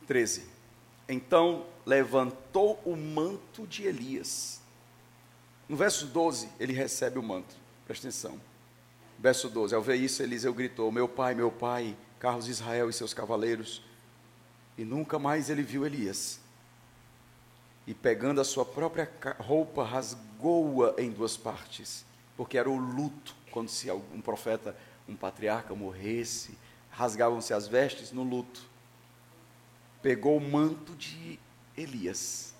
13. 0.07 0.43
Então 1.07 1.65
levantou 1.85 2.79
o 2.85 2.95
manto 2.95 3.65
de 3.65 3.83
Elias. 3.83 4.61
No 5.67 5.75
verso 5.75 6.05
12, 6.07 6.49
ele 6.59 6.73
recebe 6.73 7.19
o 7.19 7.23
manto. 7.23 7.55
Presta 7.85 8.07
atenção. 8.07 8.39
Verso 9.19 9.49
12: 9.49 9.75
Ao 9.75 9.81
ver 9.81 9.95
isso, 9.95 10.23
Eliseu 10.23 10.53
gritou: 10.53 10.91
Meu 10.91 11.07
pai, 11.07 11.35
meu 11.35 11.51
pai, 11.51 11.95
Carlos 12.19 12.45
de 12.45 12.51
Israel 12.51 12.89
e 12.89 12.93
seus 12.93 13.13
cavaleiros. 13.13 13.83
E 14.77 14.85
nunca 14.85 15.19
mais 15.19 15.49
ele 15.49 15.61
viu 15.61 15.85
Elias. 15.85 16.39
E 17.85 17.93
pegando 17.93 18.39
a 18.39 18.45
sua 18.45 18.63
própria 18.63 19.11
roupa, 19.39 19.83
rasgou-a 19.83 21.01
em 21.01 21.11
duas 21.11 21.35
partes, 21.35 22.05
porque 22.37 22.57
era 22.57 22.69
o 22.69 22.77
luto 22.77 23.35
quando 23.51 23.67
se 23.67 23.91
um 23.91 24.21
profeta, 24.21 24.75
um 25.07 25.15
patriarca 25.15 25.73
morresse, 25.75 26.57
rasgavam-se 26.91 27.53
as 27.53 27.67
vestes 27.67 28.11
no 28.11 28.23
luto. 28.23 28.61
Pegou 30.01 30.37
o 30.37 30.41
manto 30.41 30.93
de 30.95 31.39
Elias, 31.75 32.53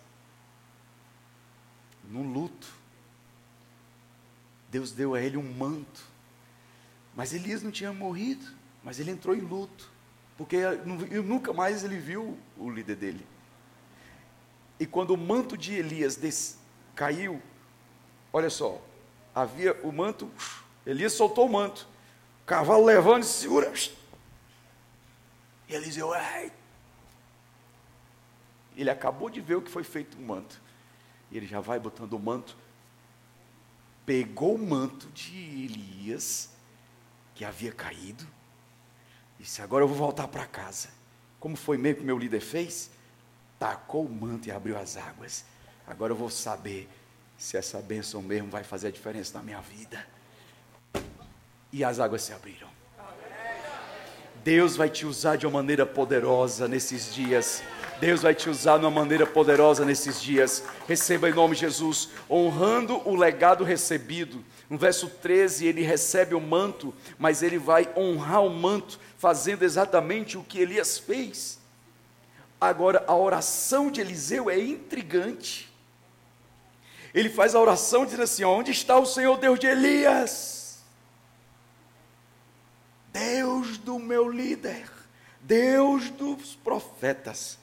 no 2.03 2.23
luto. 2.23 2.67
Deus 4.69 4.91
deu 4.91 5.13
a 5.13 5.21
ele 5.21 5.37
um 5.37 5.53
manto, 5.53 6.03
mas 7.15 7.33
Elias 7.33 7.61
não 7.61 7.71
tinha 7.71 7.91
morrido, 7.91 8.45
mas 8.83 8.99
ele 8.99 9.11
entrou 9.11 9.35
em 9.35 9.41
luto, 9.41 9.91
porque 10.37 10.61
nunca 11.23 11.51
mais 11.51 11.83
ele 11.83 11.97
viu 11.97 12.37
o 12.57 12.69
líder 12.69 12.95
dele. 12.95 13.27
E 14.79 14.85
quando 14.85 15.11
o 15.11 15.17
manto 15.17 15.57
de 15.57 15.73
Elias 15.73 16.15
des... 16.15 16.57
caiu, 16.95 17.41
olha 18.31 18.49
só, 18.49 18.81
havia 19.35 19.73
o 19.83 19.91
manto, 19.91 20.31
Elias 20.85 21.13
soltou 21.13 21.47
o 21.47 21.51
manto, 21.51 21.87
o 22.41 22.45
cavalo 22.45 22.85
levando 22.85 23.23
e 23.23 23.25
segura. 23.25 23.71
E 25.67 25.75
Eliseu, 25.75 26.13
ai. 26.13 26.51
Ele 28.75 28.89
acabou 28.89 29.29
de 29.29 29.41
ver 29.41 29.55
o 29.55 29.61
que 29.61 29.69
foi 29.69 29.83
feito 29.83 30.15
com 30.15 30.23
o 30.23 30.25
manto. 30.25 30.61
E 31.29 31.37
ele 31.37 31.45
já 31.45 31.59
vai 31.59 31.79
botando 31.79 32.13
o 32.13 32.19
manto. 32.19 32.57
Pegou 34.05 34.55
o 34.55 34.57
manto 34.57 35.07
de 35.09 35.37
Elias, 35.37 36.49
que 37.39 37.45
havia 37.45 37.71
caído, 37.71 38.27
disse: 39.39 39.61
Agora 39.61 39.85
eu 39.85 39.87
vou 39.87 39.95
voltar 39.95 40.27
para 40.27 40.45
casa. 40.45 40.89
Como 41.39 41.55
foi 41.55 41.77
mesmo 41.77 42.01
que 42.01 42.05
meu 42.05 42.19
líder 42.19 42.41
fez? 42.41 42.91
tacou 43.57 44.05
o 44.05 44.09
manto 44.09 44.49
e 44.49 44.51
abriu 44.51 44.77
as 44.77 44.97
águas. 44.97 45.45
Agora 45.87 46.11
eu 46.11 46.17
vou 46.17 46.29
saber 46.29 46.89
se 47.37 47.55
essa 47.55 47.81
bênção 47.81 48.21
mesmo 48.21 48.49
vai 48.49 48.63
fazer 48.63 48.89
a 48.89 48.91
diferença 48.91 49.37
na 49.37 49.43
minha 49.43 49.61
vida. 49.61 50.05
E 51.71 51.81
as 51.81 51.97
águas 51.97 52.23
se 52.23 52.33
abriram. 52.33 52.67
Deus 54.43 54.75
vai 54.75 54.89
te 54.89 55.05
usar 55.05 55.37
de 55.37 55.45
uma 55.47 55.61
maneira 55.61 55.85
poderosa 55.85 56.67
nesses 56.67 57.13
dias. 57.13 57.63
Deus 58.01 58.21
vai 58.21 58.35
te 58.35 58.49
usar 58.49 58.77
de 58.77 58.83
uma 58.83 58.91
maneira 58.91 59.25
poderosa 59.25 59.85
nesses 59.85 60.21
dias. 60.21 60.61
Receba 60.87 61.29
em 61.29 61.33
nome 61.33 61.55
de 61.55 61.61
Jesus, 61.61 62.09
honrando 62.29 63.01
o 63.07 63.15
legado 63.15 63.63
recebido. 63.63 64.43
No 64.69 64.77
verso 64.77 65.09
13, 65.09 65.65
ele 65.65 65.81
recebe 65.81 66.35
o 66.35 66.39
manto, 66.39 66.93
mas 67.17 67.41
ele 67.41 67.57
vai 67.57 67.91
honrar 67.97 68.43
o 68.43 68.49
manto, 68.49 68.99
fazendo 69.17 69.63
exatamente 69.63 70.37
o 70.37 70.43
que 70.43 70.59
Elias 70.59 70.99
fez. 70.99 71.59
Agora, 72.61 73.03
a 73.07 73.15
oração 73.15 73.89
de 73.89 73.99
Eliseu 73.99 74.49
é 74.49 74.59
intrigante. 74.59 75.73
Ele 77.13 77.29
faz 77.29 77.55
a 77.55 77.59
oração 77.59 78.05
dizendo 78.05 78.23
assim: 78.23 78.43
Onde 78.43 78.69
está 78.71 78.99
o 78.99 79.05
Senhor 79.05 79.37
Deus 79.37 79.59
de 79.59 79.65
Elias? 79.65 80.83
Deus 83.11 83.77
do 83.79 83.97
meu 83.97 84.29
líder, 84.29 84.87
Deus 85.41 86.09
dos 86.11 86.55
profetas. 86.55 87.57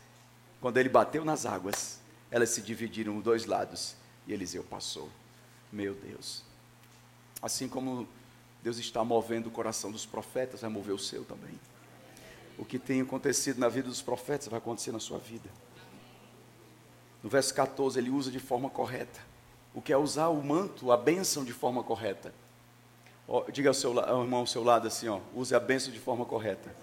Quando 0.60 0.78
ele 0.78 0.88
bateu 0.88 1.24
nas 1.24 1.46
águas, 1.46 2.00
elas 2.30 2.50
se 2.50 2.60
dividiram 2.60 3.14
em 3.14 3.20
dois 3.20 3.44
lados 3.44 3.94
e 4.26 4.32
Eliseu 4.32 4.64
passou. 4.64 5.08
Meu 5.70 5.94
Deus. 5.94 6.45
Assim 7.40 7.68
como 7.68 8.08
Deus 8.62 8.78
está 8.78 9.04
movendo 9.04 9.46
o 9.46 9.50
coração 9.50 9.90
dos 9.90 10.06
profetas, 10.06 10.62
vai 10.62 10.70
mover 10.70 10.94
o 10.94 10.98
seu 10.98 11.24
também 11.24 11.58
o 12.58 12.64
que 12.64 12.78
tem 12.78 13.00
acontecido 13.00 13.58
na 13.58 13.68
vida 13.68 13.88
dos 13.88 14.02
profetas 14.02 14.48
vai 14.48 14.58
acontecer 14.58 14.92
na 14.92 15.00
sua 15.00 15.18
vida. 15.18 15.48
No 17.22 17.28
verso 17.28 17.52
14, 17.54 17.98
ele 17.98 18.10
usa 18.10 18.30
de 18.30 18.38
forma 18.38 18.70
correta. 18.70 19.20
O 19.74 19.82
que 19.82 19.92
é 19.92 19.96
usar 19.96 20.28
o 20.28 20.42
manto, 20.42 20.90
a 20.90 20.96
bênção 20.96 21.44
de 21.44 21.52
forma 21.52 21.82
correta. 21.82 22.32
diga 23.52 23.70
ao, 23.70 23.74
seu, 23.74 23.98
ao 23.98 24.22
irmão 24.22 24.40
ao 24.40 24.46
seu 24.46 24.62
lado 24.62 24.86
assim: 24.86 25.08
ó, 25.08 25.20
use 25.34 25.54
a 25.54 25.60
bênção 25.60 25.92
de 25.92 25.98
forma 25.98 26.24
correta. 26.24 26.74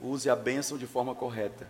Use 0.00 0.28
a 0.28 0.36
bênção 0.36 0.78
de 0.78 0.86
forma 0.86 1.14
correta. 1.14 1.68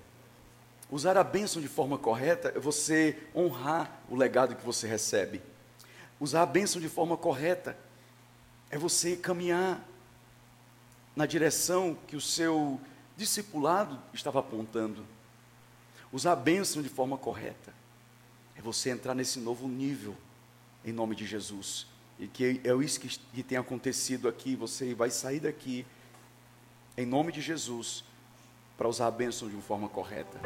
Usar 0.88 1.16
a 1.16 1.24
bênção 1.24 1.60
de 1.60 1.66
forma 1.66 1.98
correta 1.98 2.52
é 2.54 2.60
você 2.60 3.18
honrar 3.34 4.02
o 4.08 4.14
legado 4.14 4.54
que 4.54 4.64
você 4.64 4.86
recebe. 4.86 5.42
Usar 6.18 6.42
a 6.42 6.46
bênção 6.46 6.80
de 6.80 6.88
forma 6.88 7.16
correta 7.16 7.76
é 8.70 8.78
você 8.78 9.16
caminhar 9.16 9.86
na 11.14 11.26
direção 11.26 11.96
que 12.06 12.16
o 12.16 12.20
seu 12.20 12.80
discipulado 13.16 13.98
estava 14.12 14.40
apontando. 14.40 15.04
Usar 16.12 16.32
a 16.32 16.36
bênção 16.36 16.82
de 16.82 16.88
forma 16.88 17.16
correta 17.16 17.74
é 18.56 18.60
você 18.60 18.90
entrar 18.90 19.14
nesse 19.14 19.38
novo 19.38 19.68
nível 19.68 20.16
em 20.84 20.92
nome 20.92 21.14
de 21.14 21.26
Jesus. 21.26 21.86
E 22.18 22.26
que 22.26 22.60
é 22.64 22.74
isso 22.82 23.00
que, 23.00 23.08
que 23.08 23.42
tem 23.42 23.58
acontecido 23.58 24.28
aqui. 24.28 24.56
Você 24.56 24.94
vai 24.94 25.10
sair 25.10 25.40
daqui 25.40 25.86
em 26.96 27.04
nome 27.04 27.32
de 27.32 27.40
Jesus 27.40 28.04
para 28.76 28.88
usar 28.88 29.06
a 29.06 29.10
bênção 29.10 29.48
de 29.48 29.54
uma 29.54 29.62
forma 29.62 29.88
correta. 29.88 30.40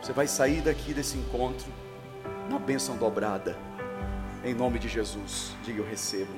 Você 0.00 0.12
vai 0.12 0.28
sair 0.28 0.60
daqui 0.60 0.94
desse 0.94 1.16
encontro 1.16 1.72
na 2.48 2.58
bênção 2.58 2.96
dobrada. 2.96 3.56
Em 4.46 4.54
nome 4.54 4.78
de 4.78 4.88
Jesus. 4.88 5.56
Diga 5.64 5.80
eu 5.80 5.88
recebo. 5.88 6.30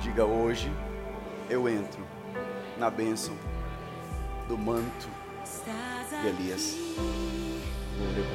Diga 0.00 0.24
hoje 0.24 0.70
eu 1.50 1.68
entro 1.68 2.00
na 2.78 2.88
bênção 2.88 3.34
do 4.46 4.56
manto 4.56 5.08
de 6.22 6.28
Elias. 6.28 6.76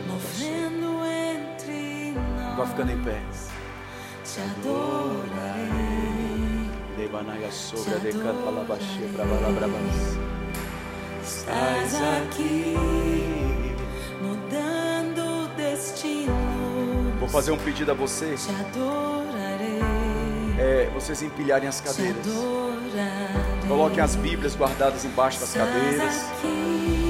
Movendo 0.06 0.99
entre 1.06 2.11
nós, 2.11 2.57
Vai 2.57 2.68
ficando 2.68 2.91
em 2.91 3.02
pé. 3.06 3.22
te 4.26 4.41
adorarei. 4.41 5.72
Debanaia 6.98 7.49
sobre 7.53 7.94
a 7.94 7.98
decanta 7.99 8.49
labaxê 8.49 9.10
pra 9.15 9.23
balabrabas. 9.23 10.18
Estás 11.23 11.95
aqui, 11.95 12.76
mudando. 14.22 14.70
Vou 17.22 17.30
fazer 17.30 17.52
um 17.52 17.57
pedido 17.57 17.91
a 17.91 17.93
você. 17.93 18.34
Te 18.34 18.49
adorarei. 18.49 19.80
É, 20.57 20.89
vocês 20.91 21.22
empilharem 21.22 21.69
as 21.69 21.80
cadeiras. 21.80 22.26
Coloquem 23.68 24.02
as 24.02 24.15
Bíblias 24.15 24.56
guardadas 24.56 25.06
embaixo 25.06 25.39
das 25.39 25.53
cadeiras. 25.53 26.26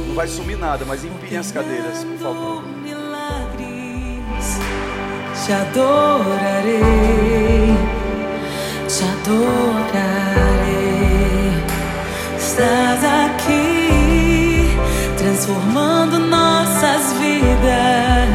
Não 0.07 0.13
vai 0.13 0.27
sumir 0.27 0.57
nada, 0.57 0.83
mas 0.83 1.05
empilhem 1.05 1.39
as 1.39 1.53
cadeiras, 1.53 2.03
por 2.03 2.17
favor. 2.17 2.61
Milagres, 2.61 4.59
te 5.45 5.53
adorarei, 5.53 6.81
te 8.89 9.03
adorarei. 9.05 9.71
Estás 12.38 13.01
aqui, 13.05 14.75
transformando 15.17 16.19
nossas 16.19 17.13
vidas. 17.13 18.30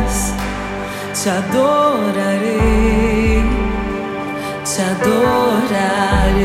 Te 1.27 1.31
adorarei, 1.31 2.55
te 4.65 4.81
adorarei. 4.81 6.37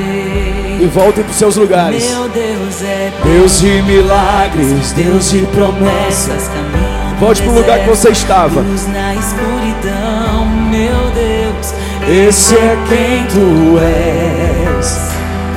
E 0.81 0.89
voltem 0.91 1.23
para 1.23 1.29
os 1.29 1.37
seus 1.37 1.55
lugares. 1.55 2.09
Meu 2.09 2.27
Deus 2.29 2.81
é 2.81 3.11
Deus 3.23 3.59
de 3.59 3.79
milagres, 3.83 4.91
Deus 4.93 5.29
de 5.29 5.45
promessas. 5.45 6.49
Volte 7.19 7.43
pro 7.43 7.51
lugar 7.51 7.77
que 7.81 7.89
você 7.89 8.09
estava. 8.09 8.63
Na 8.63 9.13
escuridão, 9.13 10.47
meu 10.71 11.11
Deus. 11.13 11.75
Esse 12.09 12.55
é 12.55 12.75
quem 12.89 13.27
tu 13.27 13.77
és. 13.77 15.11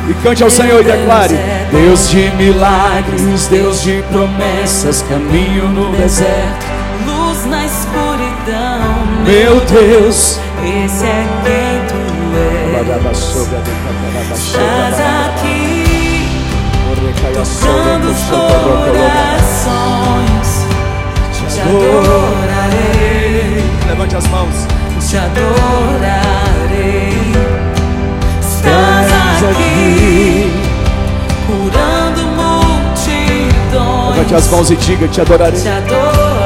E 0.07 0.15
cante 0.23 0.43
ao 0.43 0.51
Senhor 0.51 0.83
e 0.83 0.85
declare: 0.85 1.35
Deus 1.71 2.11
de 2.11 2.31
milagres, 2.33 3.47
Deus 3.47 3.81
de 3.83 4.05
promessas, 4.11 5.01
caminho 5.09 5.67
no 5.71 5.97
deserto. 5.97 6.74
Meu 9.25 9.61
Deus, 9.61 10.39
Esse 10.63 11.07
é 11.07 11.27
quem 11.43 11.81
tu 11.89 11.97
és. 12.37 12.75
Estás 14.37 15.01
aqui, 15.01 16.29
tocando 17.33 18.11
os 18.11 18.21
corações. 18.29 19.69
Te 21.33 21.61
adorarei. 21.61 23.05
Levante 23.89 24.15
as 24.17 24.27
mãos. 24.27 24.67
te 25.09 25.17
adorarei. 25.17 27.15
Estás 28.41 29.43
aqui, 29.51 30.53
curando 31.47 32.23
multidões. 32.37 34.17
Levante 34.17 34.35
as 34.35 34.47
mãos 34.49 34.71
e 34.71 34.77
diga: 34.77 35.09
Te 35.09 35.21
adorarei. 35.23 35.61
Te 35.61 35.69
adorarei, 35.69 36.44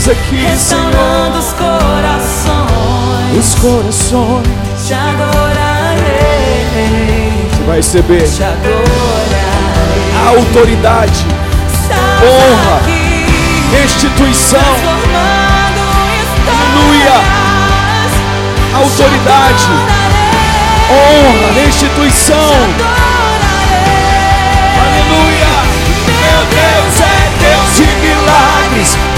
faz 0.00 0.08
aqui, 0.08 0.36
restaurando 0.36 1.38
os 1.38 1.44
Senhor, 1.44 1.78
corações. 1.78 3.38
os 3.38 3.54
corações. 3.56 4.46
Te 4.86 4.94
adorarei, 4.94 6.00
Você 7.52 7.62
vai 7.66 7.76
receber 7.76 8.22
te 8.22 8.42
adorarei. 8.42 8.78
autoridade, 10.38 11.26
Estás 11.72 12.22
honra, 12.22 12.76
aqui, 12.78 13.26
restituição, 13.76 14.58
Aleluia. 16.46 17.20
autoridade, 18.74 19.68
honra, 20.90 21.52
restituição. 21.62 22.56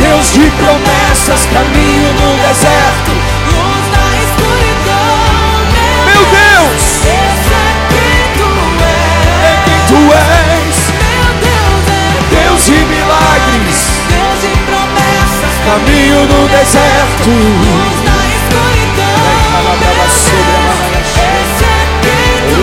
Deus 0.02 0.32
de 0.32 0.50
promessas, 0.50 1.46
caminho 1.52 2.12
no 2.14 2.30
deserto. 2.42 3.12
Luz 3.46 3.84
na 3.94 4.06
escuridão, 4.24 5.16
Meu 6.06 6.22
Deus, 6.26 6.82
Esse 7.02 7.54
é 7.54 7.70
quem 7.88 8.22
tu 8.36 8.50
é 8.82 8.92
és. 9.46 9.62
quem 9.64 9.80
tu 9.86 10.00
és, 10.12 10.76
Meu 11.02 11.30
Deus 11.46 11.84
é 11.88 12.42
Deus 12.42 12.60
de 12.64 12.78
milagres, 12.84 13.78
Deus 14.10 14.38
de 14.42 14.52
promessas. 14.66 15.54
caminho 15.66 16.20
no 16.26 16.40
deserto. 16.48 17.30
Luz 17.30 17.98
na 18.02 18.18
escuridão, 18.34 19.22
Esse 19.92 20.26
é 21.64 21.78
quem 22.02 22.42
tu 22.50 22.62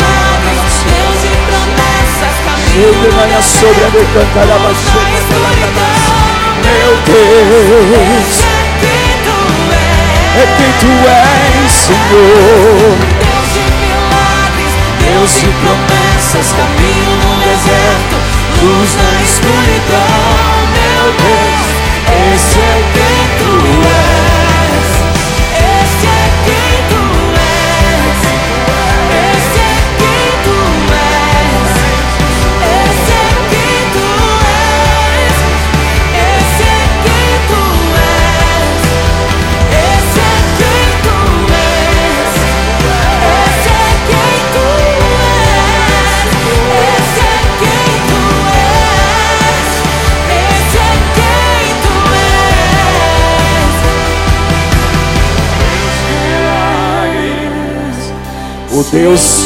és. 0.00 0.09
Caminho 2.70 2.94
Sobre 2.94 3.10
manhã 3.12 3.42
sobre 3.42 3.84
a 3.84 3.88
decantar 3.88 4.42
a 4.42 4.46
na 4.46 4.58
baixura. 4.58 5.10
escuridão. 5.10 6.20
Meu 6.62 6.92
Deus, 7.04 8.30
é 10.36 10.46
quem 10.56 10.72
tu 10.78 10.92
és, 11.08 11.72
Senhor. 11.72 12.94
Deus 13.18 13.48
de 13.54 13.64
milagres, 13.82 14.72
Deus 15.00 15.30
de 15.40 15.48
promessas, 15.48 16.48
caminho 16.52 17.12
no 17.16 17.32
deserto, 17.42 18.16
luz 18.62 18.90
na 18.94 19.12
escuridão, 19.20 20.54
meu 20.70 21.06
Deus, 21.18 21.66
esse 22.34 22.58
é 22.60 22.62
O 58.72 58.82
Deus 58.84 59.44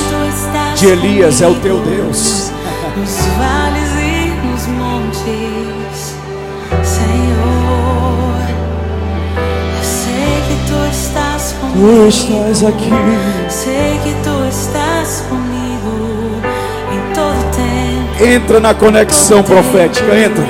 de 0.77 0.87
Elias 0.87 1.41
é 1.41 1.49
o 1.49 1.55
teu 1.57 1.79
Deus. 1.81 2.51
Nos 2.97 3.17
vales 3.39 3.91
e 3.99 4.31
nos 4.47 4.67
montes, 4.69 6.15
Senhor, 6.83 8.39
eu 9.79 9.85
sei 9.85 10.37
que 10.49 10.57
tu 10.69 10.79
estás 10.91 11.43
Tu 11.53 11.59
comigo. 11.61 12.07
estás 12.09 12.65
aqui. 12.65 12.91
Sei 13.49 13.99
que 14.05 14.15
tu 14.23 14.45
estás 14.49 15.25
comigo 15.29 16.41
em 16.93 17.01
todo 17.15 17.41
tempo. 17.57 18.25
Entra 18.25 18.61
na 18.61 18.75
conexão 18.75 19.43
profética, 19.43 20.15
entra. 20.17 20.47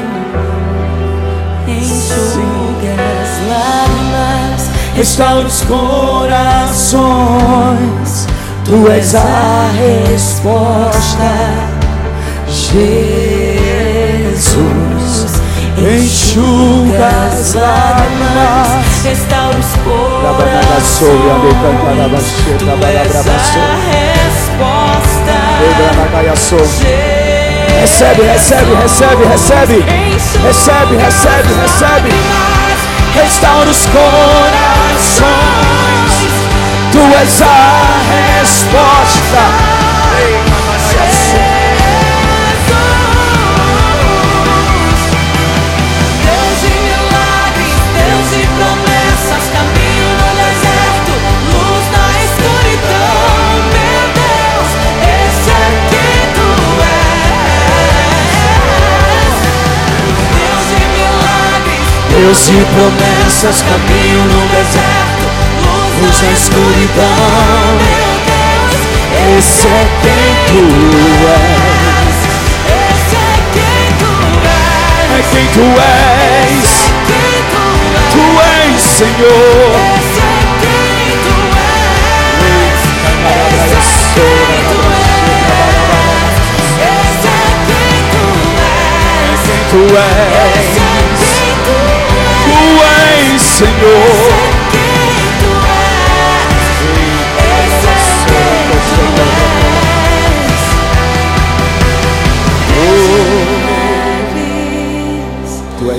Enxuga 1.66 2.92
as 3.22 3.32
lágrimas, 3.48 4.62
Restaura 4.96 5.46
os 5.46 5.60
corações, 5.62 6.98
tu 8.64 8.90
és 8.90 9.14
a 9.14 9.70
resposta, 9.76 11.32
Jesus. 12.48 13.64
Enxuga 15.76 17.08
as 17.28 17.54
lágrimas, 17.54 18.68
restaura 19.04 19.58
os 19.58 19.76
baixeta, 22.08 22.58
Tu 22.58 22.86
és 22.86 23.14
a 23.16 23.20
resposta. 23.92 25.36
Degranagaiaço. 25.60 26.56
Recebe, 27.80 28.22
recebe, 28.22 28.74
recebe, 28.76 29.24
recebe. 29.24 29.84
Recebe, 30.42 30.96
recebe, 30.96 31.54
recebe. 31.60 32.10
Restaura 33.14 33.70
os 33.70 33.86
corações. 33.86 35.83
Tu 36.94 37.00
és 37.00 37.42
a 37.42 37.46
resposta. 38.38 39.42
Deus 46.22 46.58
de 46.60 46.70
milagres, 46.86 47.74
Deus 47.98 48.26
de 48.30 48.42
promessas, 48.46 49.44
caminho 49.52 50.08
no 50.20 50.30
deserto, 50.38 51.14
luz 51.50 51.84
na 51.90 52.06
escuridão. 52.22 53.18
Meu 53.74 54.04
Deus, 54.14 54.70
esse 55.02 55.50
é 55.50 55.66
quem 55.90 56.22
tu 56.36 56.48
és. 56.78 57.26
Deus 60.38 60.64
de 60.70 60.78
milagres, 60.94 61.88
Deus 62.08 62.38
de 62.46 62.58
promessas, 62.72 63.58
caminho 63.62 64.22
no 64.26 64.42
deserto. 64.46 64.83
Luz 66.00 66.22
na 66.22 66.30
escuridão. 66.32 67.78
Meu 67.80 68.14
Deus, 68.28 68.74
Esse 69.38 69.66
é 69.66 69.86
quem 70.02 70.28
tu 70.48 70.64
és. 71.28 72.16
esse 72.66 73.16
é 73.16 73.32
quem 73.52 73.86
tu 73.98 74.12
és. 74.44 74.62
É 75.10 75.22
quem 75.30 75.46
tu 75.48 75.66
és. 75.80 76.66
Quem 77.06 77.38
tu 77.50 77.64
és. 77.94 78.10
Tu 78.12 78.24
és, 78.40 78.80
Senhor. 78.82 79.70
Esse 79.94 80.20
é 80.20 80.40
quem 80.60 81.18
tu 81.24 81.36
és. 81.56 82.02
Esse 82.72 82.90
é 82.90 83.12
quem 83.14 84.58
tu 84.68 84.78
és. 84.84 85.22
Esse 86.84 87.28
é 87.28 87.42
quem 87.66 87.98
tu 88.10 88.22
és. 88.64 89.40
Quem 89.44 89.62
tu 89.70 89.82
és. 89.96 90.14
Esse 90.54 90.78
é 90.78 91.32
quem 91.34 91.54
tu 91.64 91.76
és. 91.76 92.14
Tu 92.44 92.58
és, 92.84 93.42
Senhor. 93.42 94.23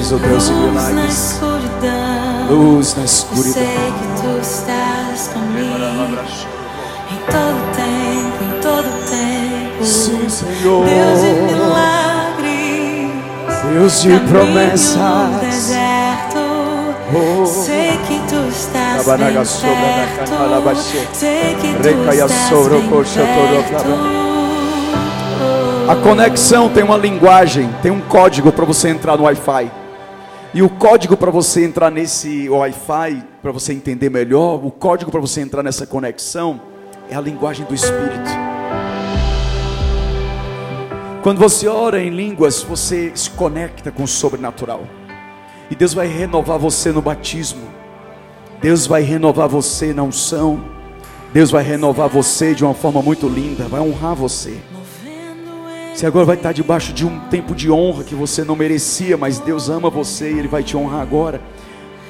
És. 0.05 0.09
Tu 0.09 0.11
és 0.11 0.11
o 0.11 0.17
Deus 0.17 0.45
de 0.47 0.53
Luz 0.53 0.73
na 0.73 0.81
milagres. 0.81 1.31
escuridão. 1.31 2.47
Luz 2.49 2.95
na 2.95 3.01
Eu 3.01 3.07
sei 3.07 3.93
que 3.97 4.21
tu 4.21 4.39
estás 4.41 5.27
comigo 5.33 5.75
em 7.11 7.17
todo 7.31 7.59
tempo, 7.75 8.43
em 8.43 8.61
todo 8.61 8.89
tempo. 9.09 9.85
Sim, 9.85 10.29
Senhor. 10.29 10.85
Deus 10.85 11.21
de 11.21 11.33
milagres, 11.53 13.11
Deus 13.73 14.01
de 14.01 14.19
promessas. 14.29 15.41
deserto. 15.41 16.39
Oh. 17.13 17.45
Sei 17.45 17.99
que 18.07 18.19
tu 18.27 18.47
estás 18.49 19.05
bem 19.05 19.17
canala 20.17 20.61
perto. 20.61 20.79
Sei 21.13 21.55
que 21.61 21.73
tu 21.75 21.87
estás 21.87 22.31
sobre 22.49 22.75
o 22.75 22.79
bem 22.79 22.89
coxa, 22.89 23.21
toro, 23.21 23.63
perto. 23.69 24.15
A 25.87 25.95
conexão 25.95 26.67
tem 26.67 26.83
uma 26.83 26.97
linguagem, 26.97 27.69
tem 27.83 27.91
um 27.91 28.01
código 28.01 28.51
para 28.51 28.65
você 28.65 28.89
entrar 28.89 29.17
no 29.17 29.25
Wi-Fi. 29.25 29.84
E 30.55 30.61
o 30.61 30.69
código 30.69 31.17
para 31.17 31.29
você 31.29 31.65
entrar 31.65 31.91
nesse 31.91 32.47
Wi-Fi, 32.47 33.21
para 33.41 33.51
você 33.51 33.73
entender 33.73 34.09
melhor, 34.09 34.65
o 34.65 34.71
código 34.71 35.11
para 35.11 35.19
você 35.19 35.41
entrar 35.41 35.61
nessa 35.61 35.85
conexão 35.85 36.61
é 37.09 37.15
a 37.15 37.19
linguagem 37.19 37.65
do 37.65 37.75
Espírito. 37.75 38.31
Quando 41.21 41.39
você 41.39 41.67
ora 41.67 42.01
em 42.01 42.09
línguas, 42.09 42.63
você 42.63 43.11
se 43.13 43.29
conecta 43.31 43.91
com 43.91 44.03
o 44.03 44.07
sobrenatural. 44.07 44.87
E 45.69 45.75
Deus 45.75 45.93
vai 45.93 46.07
renovar 46.07 46.57
você 46.57 46.89
no 46.89 47.01
batismo. 47.01 47.67
Deus 48.61 48.87
vai 48.87 49.01
renovar 49.01 49.49
você 49.49 49.93
na 49.93 50.03
unção. 50.03 50.63
Deus 51.33 51.51
vai 51.51 51.65
renovar 51.65 52.07
você 52.07 52.55
de 52.55 52.63
uma 52.63 52.73
forma 52.73 53.01
muito 53.01 53.27
linda, 53.27 53.67
vai 53.67 53.81
honrar 53.81 54.15
você. 54.15 54.57
Você 55.95 56.05
agora 56.05 56.25
vai 56.25 56.35
estar 56.35 56.51
debaixo 56.51 56.91
de 56.91 57.05
um 57.05 57.21
tempo 57.29 57.55
de 57.55 57.71
honra 57.71 58.03
que 58.03 58.13
você 58.13 58.43
não 58.43 58.53
merecia, 58.53 59.15
mas 59.15 59.39
Deus 59.39 59.69
ama 59.69 59.89
você 59.89 60.29
e 60.29 60.39
Ele 60.39 60.47
vai 60.49 60.61
te 60.61 60.75
honrar 60.75 60.99
agora, 60.99 61.39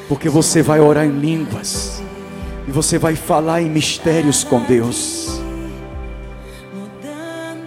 porque 0.10 0.28
você 0.28 0.64
vai 0.64 0.80
orar 0.80 1.06
em 1.06 1.12
línguas 1.12 2.02
e 2.68 2.72
você 2.72 2.98
vai 2.98 3.16
falar 3.16 3.62
em 3.62 3.70
mistérios 3.70 4.44
com 4.44 4.60
Deus, 4.60 5.40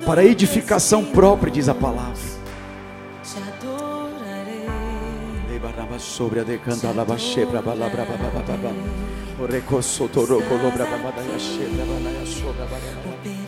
para 0.04 0.24
edificação 0.24 1.04
própria, 1.04 1.52
diz 1.52 1.68
a 1.68 1.74
palavra. 1.74 2.26
Sobre 5.98 6.38
a 6.38 6.44
decanta 6.44 6.92
lava 6.92 7.18
shebra 7.18 7.60
balabra. 7.60 8.06
O 9.38 9.46
recosso 9.46 10.08
toro 10.08 10.40
colobra 10.42 10.86
sobra. 12.24 13.47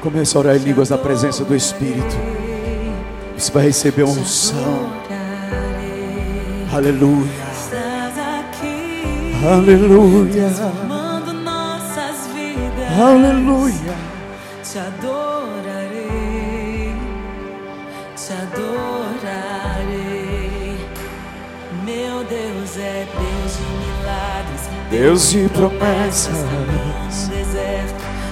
Comece 0.00 0.36
a 0.36 0.40
orar 0.40 0.56
em 0.56 0.60
línguas 0.60 0.90
na 0.90 0.98
presença 0.98 1.44
do 1.44 1.54
Espírito. 1.54 2.16
Você 3.36 3.52
vai 3.52 3.64
receber 3.64 4.04
uma 4.04 4.12
unção. 4.12 4.92
Aleluia. 6.72 7.48
Aleluia. 9.46 10.50
nossas 11.32 12.26
vidas. 12.34 13.00
Aleluia. 13.00 13.94
Te 14.62 14.78
adorarei, 14.78 15.72
te 18.16 18.32
adorarei. 18.32 19.78
Meu 21.84 22.24
Deus 22.24 22.76
é 22.76 23.06
Deus 23.14 23.56
de 23.56 23.62
milagres, 23.86 24.68
Deus 24.90 25.30
de 25.30 25.48
promessas. 25.48 26.36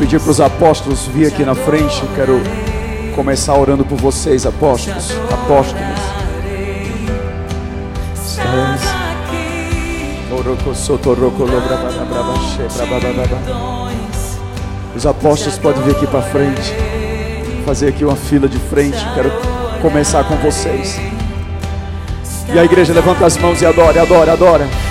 Pedir 0.00 0.18
para 0.18 0.30
os 0.30 0.40
apóstolos 0.40 1.06
vir 1.08 1.26
aqui 1.26 1.44
na 1.44 1.54
frente. 1.54 2.02
Quero 2.16 2.40
começar 3.14 3.54
orando 3.54 3.84
por 3.84 3.98
vocês, 3.98 4.46
apóstolos. 4.46 5.10
Apóstolos. 5.30 6.00
Os 14.96 15.04
apóstolos 15.04 15.58
podem 15.58 15.82
vir 15.82 15.94
aqui 15.94 16.06
para 16.06 16.22
frente. 16.22 16.74
Fazer 17.66 17.88
aqui 17.88 18.02
uma 18.02 18.16
fila 18.16 18.48
de 18.48 18.58
frente. 18.58 18.96
Quero 19.14 19.30
começar 19.82 20.24
com 20.24 20.34
vocês. 20.36 20.98
E 22.54 22.58
a 22.58 22.64
igreja 22.64 22.94
levanta 22.94 23.26
as 23.26 23.36
mãos 23.36 23.60
e 23.60 23.66
adore, 23.66 23.98
adore, 23.98 24.30
adora. 24.30 24.89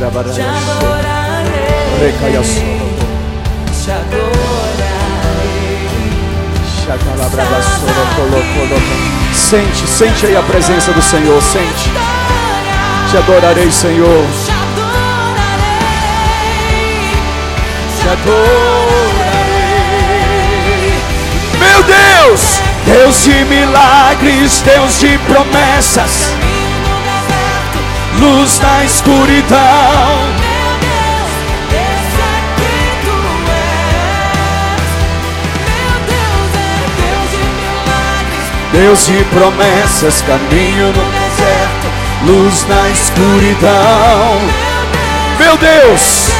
Te 0.00 0.06
adorarei. 0.06 0.32
Te 3.84 3.90
adorarei. 3.92 4.40
Sente, 9.34 9.86
sente 9.86 10.24
aí 10.24 10.36
a 10.36 10.42
presença 10.42 10.90
do 10.92 11.02
Senhor, 11.02 11.42
sente. 11.42 11.90
Te 13.10 13.18
adorarei, 13.18 13.70
Senhor. 13.70 14.24
Te 18.00 18.08
adorarei. 18.08 18.40
Meu 21.58 21.82
Deus, 21.82 22.62
Deus 22.86 23.22
de 23.24 23.44
milagres, 23.44 24.62
Deus 24.62 24.98
de 24.98 25.18
promessas. 25.18 26.39
Luz 28.20 28.60
na 28.60 28.84
escuridão. 28.84 29.58
Deus, 38.72 39.06
de 39.06 39.24
promessas, 39.24 40.22
caminho 40.22 40.86
no 40.86 40.92
deserto. 40.92 41.90
luz 42.26 42.66
na 42.68 42.88
escuridão. 42.90 44.38
Meu 45.38 45.56
Deus 45.56 46.39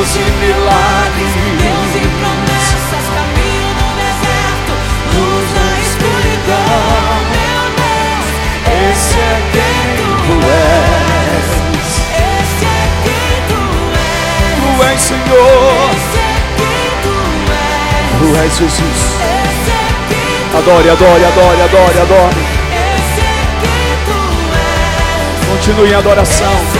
Deus 0.00 0.14
de 0.14 0.20
milagres. 0.20 1.32
Deus 1.60 1.92
de 1.92 2.08
promessas, 2.08 3.04
caminho 3.14 3.70
no 3.76 3.88
deserto, 4.00 4.72
luz 5.12 5.48
na 5.52 5.68
escuridão. 5.84 7.20
Meu 7.36 7.64
Deus, 7.76 8.26
Esse 8.92 9.18
é 9.18 9.36
quem 9.52 10.08
tu 10.24 10.36
és. 10.48 11.48
esse 12.16 12.64
é 12.64 12.88
quem 13.04 13.36
tu 13.50 13.60
és. 13.92 14.56
Tu 14.56 14.70
és 14.84 15.00
Senhor, 15.02 15.90
Esse 15.92 16.16
é 16.16 16.40
quem 16.56 16.88
tu 17.02 17.16
és. 17.52 18.16
tu 18.20 18.28
és 18.42 18.52
Jesus. 18.56 19.00
Esse 19.20 19.70
é 19.70 19.92
quem 20.08 20.48
tu 20.50 20.56
Adore, 20.56 20.88
adore, 20.88 21.24
adore, 21.26 21.60
adore, 21.60 21.98
adore. 22.00 22.42
Esse 22.72 23.20
é 23.20 23.44
quem 23.60 23.90
tu 24.06 24.16
és. 24.56 25.58
Continue 25.58 25.90
em 25.90 25.94
adoração. 25.94 26.79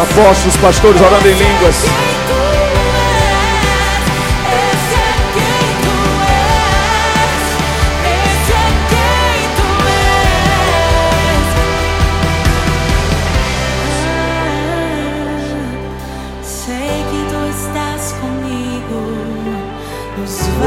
Apóstolos, 0.00 0.56
pastores 0.58 1.00
orando 1.00 1.28
em 1.28 1.34
línguas. 1.34 1.86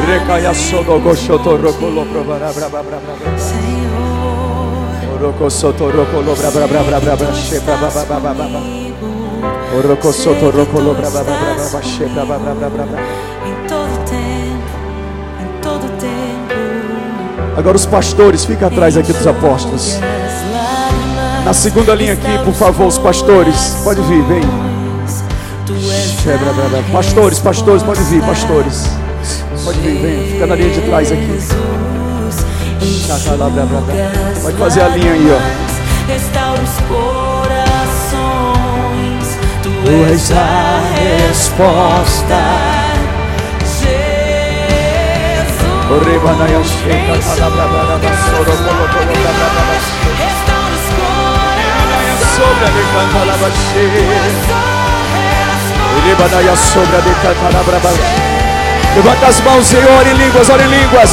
É 0.09 0.25
é 0.25 0.41
e 0.41 0.45
bra 2.51 2.69
bra 2.69 2.83
bra 2.83 2.99
bra. 2.99 3.37
Senhor, 3.37 5.19
rocolo 5.91 6.35
bra 6.35 6.49
bra 6.51 6.67
bra 6.67 6.83
bra 6.83 6.99
bra 6.99 7.15
bra 7.15 7.33
she 7.33 7.59
bra 7.59 7.75
bra 7.77 8.88
Em 13.45 13.67
todo 13.67 14.05
tempo, 14.09 14.71
em 15.41 15.61
todo 15.61 15.89
tempo. 15.99 17.55
Agora 17.57 17.75
os 17.75 17.85
pastores, 17.85 18.45
fica 18.45 18.67
atrás 18.67 18.97
aqui 18.97 19.13
dos 19.13 19.27
apóstolos. 19.27 19.99
Na 21.45 21.53
segunda 21.53 21.93
linha 21.93 22.13
aqui, 22.13 22.37
por 22.43 22.53
favor, 22.53 22.87
os 22.87 22.97
pastores. 22.97 23.77
Pode 23.83 24.01
vir, 24.01 24.23
vem. 24.23 24.41
Pastores, 26.91 27.39
pastores, 27.39 27.83
pode 27.83 28.01
vir, 28.03 28.21
pastores. 28.21 28.85
Pode 29.63 29.79
vir, 29.79 30.01
vem. 30.01 30.31
Fica 30.31 30.47
na 30.47 30.55
linha 30.55 30.69
de 30.69 30.81
trás 30.81 31.11
aqui. 31.11 31.39
Pode 34.41 34.57
fazer 34.57 34.81
a 34.81 34.87
linha 34.89 35.11
aí, 35.13 35.31
ó. 35.31 36.11
Restaura 36.11 36.61
os. 36.63 37.28
Tu 39.89 39.95
és 40.05 40.31
a 40.31 40.81
resposta. 40.93 42.41
Jesus. 43.65 44.03
Orebanaya 45.89 46.61
sheka 46.63 47.15
kala 47.25 47.49
bra 47.49 47.65
bra 47.71 47.81
bra 47.87 47.97
bra 47.97 48.13
soro 48.25 48.53
bra 48.61 48.73
bra 48.73 48.85
bra 48.85 49.49
bra. 49.49 49.77
Restaura 50.21 50.75
os 50.77 50.87
corações. 50.93 52.05
és 52.11 52.21
a 53.33 54.61
Orebanaya 55.97 56.55
sobra 56.55 57.01
de 57.01 57.13
cantala 57.23 57.61
bra 57.63 57.79
bra. 57.79 57.91
Levanta 58.95 59.25
as 59.25 59.41
mãos 59.41 59.73
e 59.73 59.77
ore 59.77 60.09
em 60.11 60.17
línguas, 60.17 60.49
ore 60.49 60.65
em 60.65 60.67
línguas. 60.67 61.11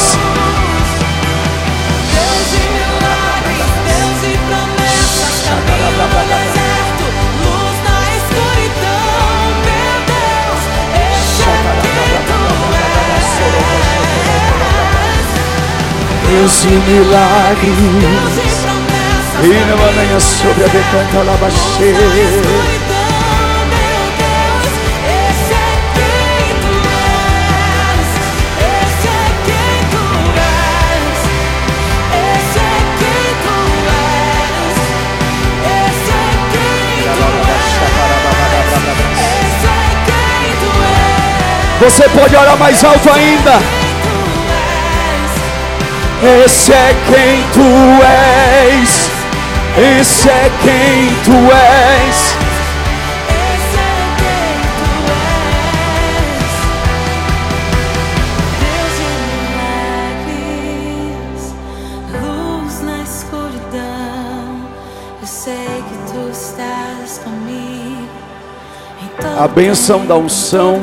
Esse 32.21 32.59
é 32.59 32.85
quem 32.99 33.33
tu 33.41 33.57
és. 33.95 34.77
Esse 35.73 36.11
é 36.11 36.21
quem 40.05 40.51
tu 40.61 40.69
és. 41.79 41.91
Você 41.91 42.09
pode 42.09 42.35
orar 42.35 42.57
mais 42.57 42.83
alto 42.83 43.09
ainda. 43.09 43.76
Esse 46.19 46.73
é 46.73 46.95
quem 47.05 47.43
tu 47.53 47.61
és. 48.01 49.11
Esse 49.99 50.27
é 50.27 50.51
quem 50.63 51.13
tu 51.23 51.31
és. 51.53 52.35
Esse 53.29 53.77
é 53.77 54.01
quem 54.17 54.57
tu 54.79 54.89
és. 55.13 56.53
Deus 58.63 58.93
de 58.97 59.07
milagres, 60.31 61.53
luz 62.19 62.75
na 62.81 62.97
escuridão. 63.03 64.47
Eu 65.21 65.27
sei 65.27 65.83
que 65.87 65.97
tu 66.11 66.21
estás 66.31 67.09
comigo. 67.23 68.09
em 69.03 69.07
todo 69.21 69.39
A 69.39 69.47
bênção 69.47 70.03
da 70.03 70.15
unção 70.15 70.81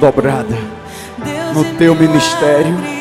dobrada. 0.00 0.58
No 1.54 1.64
teu 1.76 1.94
ministério. 1.94 2.95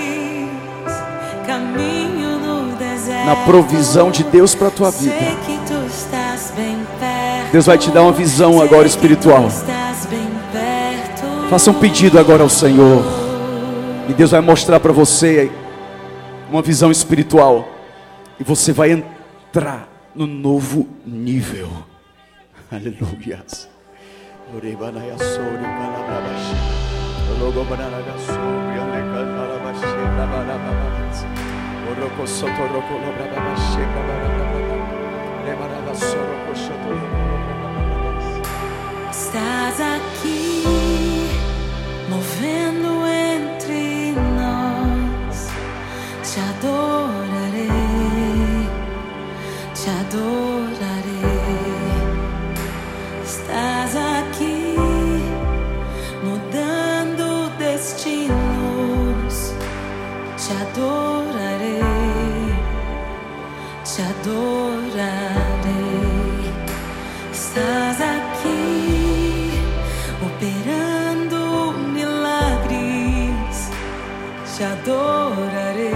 Na 3.25 3.35
provisão 3.45 4.11
de 4.11 4.23
Deus 4.23 4.53
para 4.53 4.67
a 4.67 4.71
tua 4.71 4.91
vida. 4.91 5.15
Deus 7.51 7.65
vai 7.65 7.77
te 7.77 7.89
dar 7.89 8.01
uma 8.01 8.11
visão 8.11 8.61
agora 8.61 8.85
espiritual. 8.87 9.49
Faça 11.49 11.71
um 11.71 11.73
pedido 11.73 12.19
agora 12.19 12.43
ao 12.43 12.49
Senhor. 12.49 13.03
E 14.09 14.13
Deus 14.13 14.31
vai 14.31 14.41
mostrar 14.41 14.79
para 14.79 14.91
você 14.91 15.51
uma 16.49 16.61
visão 16.61 16.91
espiritual. 16.91 17.67
E 18.39 18.43
você 18.43 18.71
vai 18.71 18.91
entrar 18.91 19.87
no 20.13 20.27
novo 20.27 20.87
nível. 21.05 21.69
Aleluia. 22.71 23.43
Orebanaya 24.53 25.15
Oroko 31.97 32.27
soto 32.27 32.63
roko 32.73 32.93
lobrababashi 33.03 33.83
rabarababas. 33.93 34.67
Rebaraga 35.45 35.93
soroko 35.95 36.53
shoto 36.63 36.89
lobrababas. 36.99 38.25
Estás 39.11 39.77
aqui, 39.79 40.63
movendo 42.09 42.89
entre 43.07 44.11
nós. 44.39 45.37
Te 46.21 46.39
adorarei, 46.51 47.69
te 49.73 49.89
adorarei. 49.89 50.44
Adorarei. 64.25 65.61
Estás 67.31 68.01
aqui 68.01 69.51
operando 70.25 71.73
milagres. 71.93 73.69
Te 74.55 74.63
adorarei, 74.63 75.93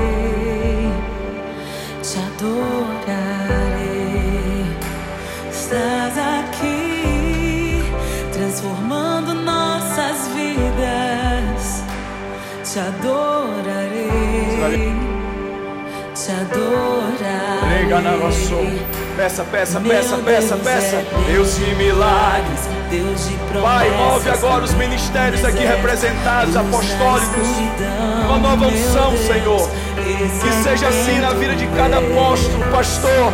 te 2.04 2.20
adorarei. 2.20 3.48
Estás 5.50 6.18
aqui 6.18 7.84
transformando 8.32 9.34
nossas 9.34 10.28
vidas. 10.36 11.84
Te 12.64 12.80
adorarei, 12.80 13.29
te 16.30 16.32
adorar. 16.32 17.70
Rega 17.70 18.00
na 18.02 18.12
nossa. 18.12 18.56
Peça, 19.18 19.44
peça, 19.44 19.80
peça, 19.80 20.18
peça, 20.18 20.56
peça. 20.58 21.06
Deus 21.28 21.56
de 21.56 21.76
milagres. 21.76 22.70
Deus 22.90 23.28
de 23.28 23.36
promessas. 23.36 23.62
Pai, 23.62 23.90
move 23.92 24.30
agora 24.30 24.64
os 24.64 24.74
ministérios 24.74 25.44
aqui 25.44 25.66
representados, 25.66 26.56
apostólicos. 26.56 27.48
Uma 28.26 28.38
nova 28.38 28.68
unção, 28.68 29.18
Senhor. 29.18 29.70
Que 30.42 30.64
seja 30.64 30.88
assim 30.88 31.20
na 31.20 31.34
vida 31.34 31.56
de 31.56 31.68
cada 31.68 31.98
apóstolo, 31.98 32.64
pastor. 32.72 33.34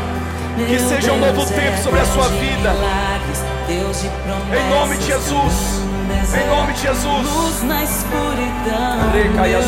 Que 0.67 0.79
seja 0.79 1.11
um 1.11 1.19
novo 1.19 1.45
tempo 1.45 1.77
sobre 1.83 1.99
a 1.99 2.05
sua 2.05 2.29
vida. 2.29 2.73
Em 3.69 4.69
nome 4.69 4.97
de 4.97 5.05
Jesus. 5.05 5.85
Em 6.05 6.47
nome 6.47 6.73
de 6.73 6.81
Jesus. 6.81 7.05
Luz 7.05 7.63
na 7.63 7.83
escuridão. 7.83 9.11
Recaia 9.11 9.57
é 9.57 9.61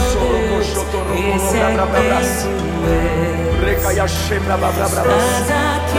tu 0.92 0.98
és. 1.98 2.48
Recaia 3.64 4.08
shebra, 4.08 4.58
bra, 4.58 4.72
bra, 4.72 4.88
bra. 4.88 5.04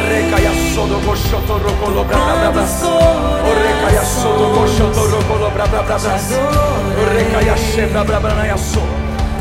Recaia 0.08 0.52
sodo, 0.74 1.00
coxoto, 1.04 1.52
roco, 1.54 1.90
lo, 1.90 2.04
bra, 2.04 2.18
bra, 2.18 2.50
bra, 2.52 2.62
O 2.62 3.52
recaia 3.62 4.04
sodo, 4.04 4.54
coxoto, 4.54 4.94
corações. 4.94 5.12
roco, 5.12 5.34
lo, 5.34 5.50
bra, 5.50 5.66
bra, 5.66 5.82
bra. 5.82 5.96
O 5.96 7.14
recaia 7.14 7.56
shebra, 7.56 8.04
bra, 8.04 8.20
bra, 8.20 8.34
naia, 8.34 8.56
so. 8.56 8.80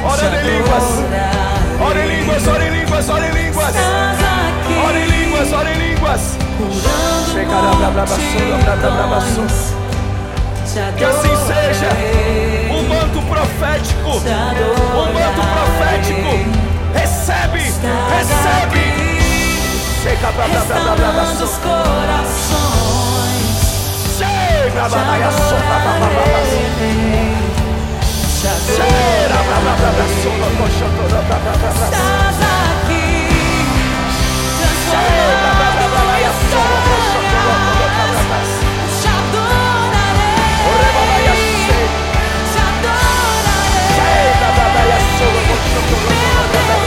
Ora 0.04 0.42
em 0.42 0.46
línguas. 0.46 0.84
Ora 1.80 2.00
em 2.00 2.08
línguas, 2.08 2.48
ora 2.48 2.66
em 2.66 2.72
línguas, 2.72 3.10
ora 3.10 3.28
em 3.28 3.32
línguas. 3.32 3.76
Ora 4.86 5.00
em 5.00 5.06
línguas, 5.06 5.54
ora 5.54 5.72
em 5.72 5.78
línguas. 5.78 6.38
Chegará, 7.32 7.70
bra, 7.76 7.90
bra, 7.92 8.06
bra, 8.06 8.16
bra, 8.16 8.76
bra, 8.76 8.92
bra, 8.92 9.08
bra, 9.08 9.77
Que 10.96 11.04
assim 11.04 11.36
seja. 11.48 11.90
Um 12.72 12.84
manto 12.88 13.20
profético. 13.24 14.10
Um 14.10 15.12
manto 15.12 15.42
profético. 15.42 16.32
Recebe, 16.94 17.68
Estás 17.68 18.30
recebe. 18.30 18.80
aqui, 18.80 19.60
Chega, 20.04 20.32
bra, 20.32 20.48
bra, 20.48 20.62
bra, 20.62 20.80
bra, 20.80 20.96
bra, 20.96 21.12
bra, 21.12 21.26
Restaurando 34.60 35.57
lo, 45.78 45.84
coxoto, 45.84 46.87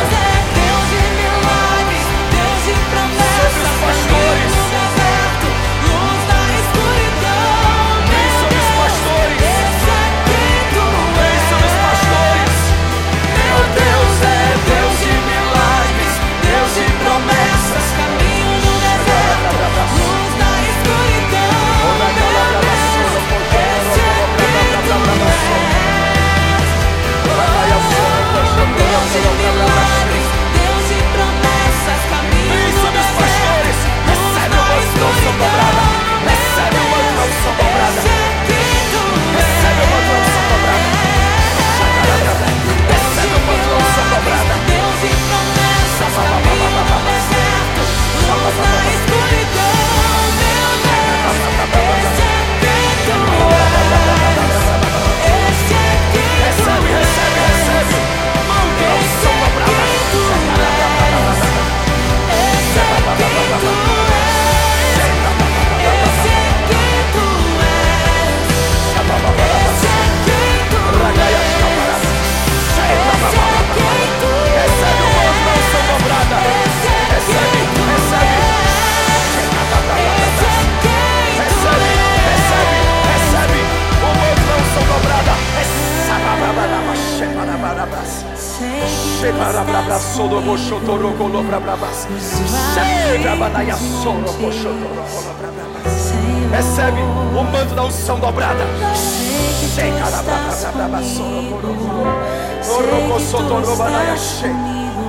Recebe 96.51 97.01
o 97.01 97.45
manto 97.45 97.75
da 97.75 97.85
unção 97.85 98.19
dobrada. 98.19 98.67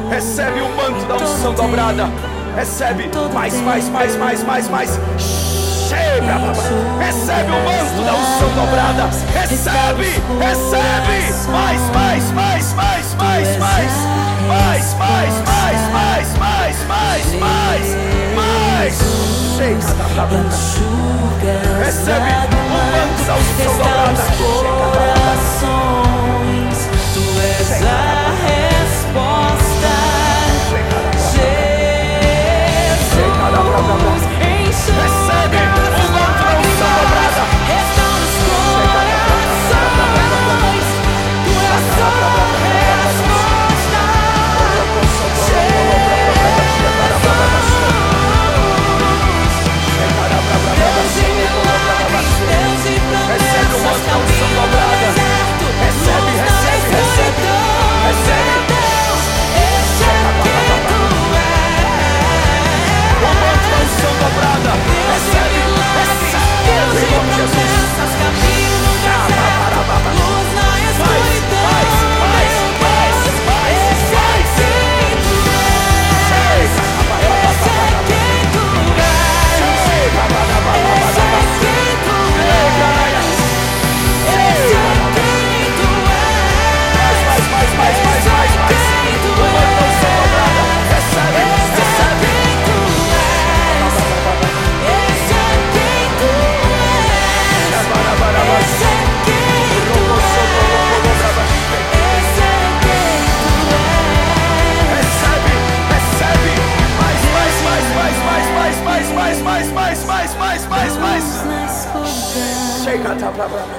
Recebe 0.10 0.62
o 0.62 0.70
manto 0.76 1.06
da 1.06 1.16
unção 1.16 1.54
dobrada. 1.54 2.10
Recebe 2.56 3.10
mais, 3.34 3.54
mais, 3.62 3.90
mais, 3.90 4.16
mais, 4.18 4.44
mais, 4.44 4.70
mais. 4.70 5.00
Recebe 7.00 7.52
o 7.52 7.64
manto 7.64 8.04
da 8.06 8.14
unção 8.14 8.50
dobrada. 8.56 9.31
Recebe, 9.52 10.08
recebe. 10.40 11.20
Mais, 11.52 11.82
mais, 11.94 12.32
mais, 12.32 12.72
mais, 12.74 13.14
mais, 13.18 13.58
mais. 13.60 13.92
Mais, 14.48 14.96
mais, 14.98 15.32
mais, 15.46 15.76
mais, 15.92 16.30
mais, 16.40 16.78
mais, 16.88 17.26
mais, 17.38 17.86
mais. 18.34 18.96
Chega, 19.58 19.92
Recebe 21.84 22.32
o 22.32 22.64
manto 22.72 23.22
da 23.28 23.34
unção 23.36 23.76
dobrada. 23.76 24.24
corações, 24.96 26.11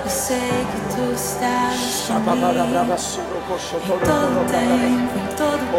Eu 0.04 0.10
sei 0.10 0.38
que 0.38 0.94
tu 0.94 1.12
estás 1.14 1.76
comigo. 2.60 2.62
Em 3.94 3.98
todo 4.06 4.46
tempo, 4.50 5.18
em 5.18 5.36
todo 5.36 5.58
tempo. 5.58 5.76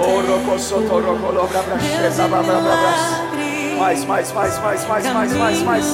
Deus 1.78 2.16
de 2.16 2.22
milagres. 2.62 3.80
Mais, 3.80 4.06
mais, 4.06 4.32
mais, 4.32 4.60
mais, 4.60 4.86
mais, 4.88 5.06
mais, 5.14 5.34
mais, 5.34 5.62
mais. 5.64 5.86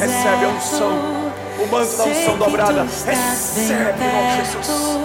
Recebe 0.00 0.44
a 0.44 0.48
unção. 0.48 0.92
O 1.58 1.66
manto 1.68 1.96
da 1.96 2.04
unção 2.04 2.38
dobrada. 2.38 2.82
Recebe, 2.82 4.04
irmão 4.04 4.44
Jesus. 4.44 4.98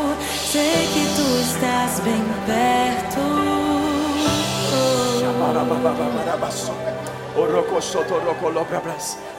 Sei 0.51 0.87
que 0.93 1.05
tu 1.15 1.41
estás 1.41 1.99
bem 2.01 2.23
perto. 2.45 3.21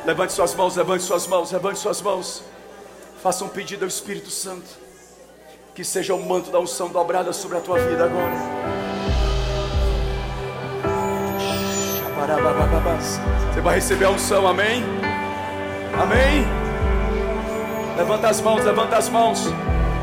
Levante 0.06 0.32
suas 0.32 0.54
mãos, 0.54 0.74
levante 0.76 1.02
suas 1.04 1.26
mãos, 1.26 1.52
levante 1.52 1.78
suas 1.78 2.00
mãos. 2.02 2.42
Faça 3.22 3.44
um 3.44 3.48
pedido 3.48 3.84
ao 3.84 3.88
Espírito 3.88 4.30
Santo. 4.30 4.68
Que 5.76 5.84
seja 5.84 6.12
o 6.12 6.20
manto 6.20 6.50
da 6.50 6.58
unção 6.58 6.88
dobrada 6.88 7.32
sobre 7.32 7.56
a 7.56 7.60
tua 7.60 7.78
vida 7.78 8.04
agora. 8.04 8.34
Você 13.54 13.60
vai 13.60 13.76
receber 13.76 14.06
a 14.06 14.10
unção, 14.10 14.46
amém? 14.46 14.82
Amém? 15.94 16.44
Levanta 17.96 18.28
as 18.28 18.40
mãos, 18.40 18.64
levanta 18.64 18.96
as 18.96 19.08
mãos. 19.08 19.44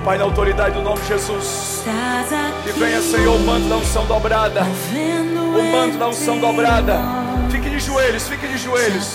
Pai, 0.06 0.18
na 0.18 0.24
autoridade 0.24 0.76
do 0.76 0.82
nome 0.82 1.02
de 1.02 1.08
Jesus. 1.10 1.84
Que 2.64 2.72
venha, 2.72 3.02
Senhor, 3.02 3.36
o 3.36 3.40
manto 3.40 3.68
da 3.68 3.76
unção 3.76 4.06
dobrada. 4.06 4.62
O 5.60 5.72
manto 5.72 5.98
da 5.98 6.08
unção 6.08 6.40
dobrada. 6.40 7.02
Fique 7.52 7.70
de 7.70 7.80
joelhos, 7.80 8.30
fique 8.30 8.48
de 8.48 8.58
joelhos. 8.58 9.14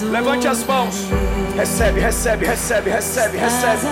Levante 0.00 0.46
as 0.46 0.62
mãos. 0.64 0.94
Recebe, 1.56 2.00
recebe, 2.00 2.44
recebe, 2.46 2.90
recebe, 2.90 3.38
recebe. 3.38 3.86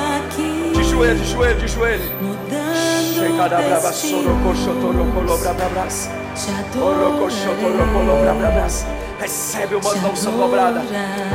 De 0.74 0.85
joelho, 0.85 1.18
de 1.18 1.31
joelho, 1.32 1.59
de 1.60 1.66
joelho. 1.68 2.05
Mudando 2.20 3.14
Shekadabraba, 3.14 3.89
destino. 3.89 4.22
sorokoshotorokolobrabras. 4.22 6.10
Te 6.35 6.51
Orokoshotorokolobrabras. 6.78 8.85
Recebe 9.20 9.74
o 9.76 9.82
manto 9.82 9.98
da 10.01 10.09
unção 10.09 10.32
dobrada. 10.36 10.82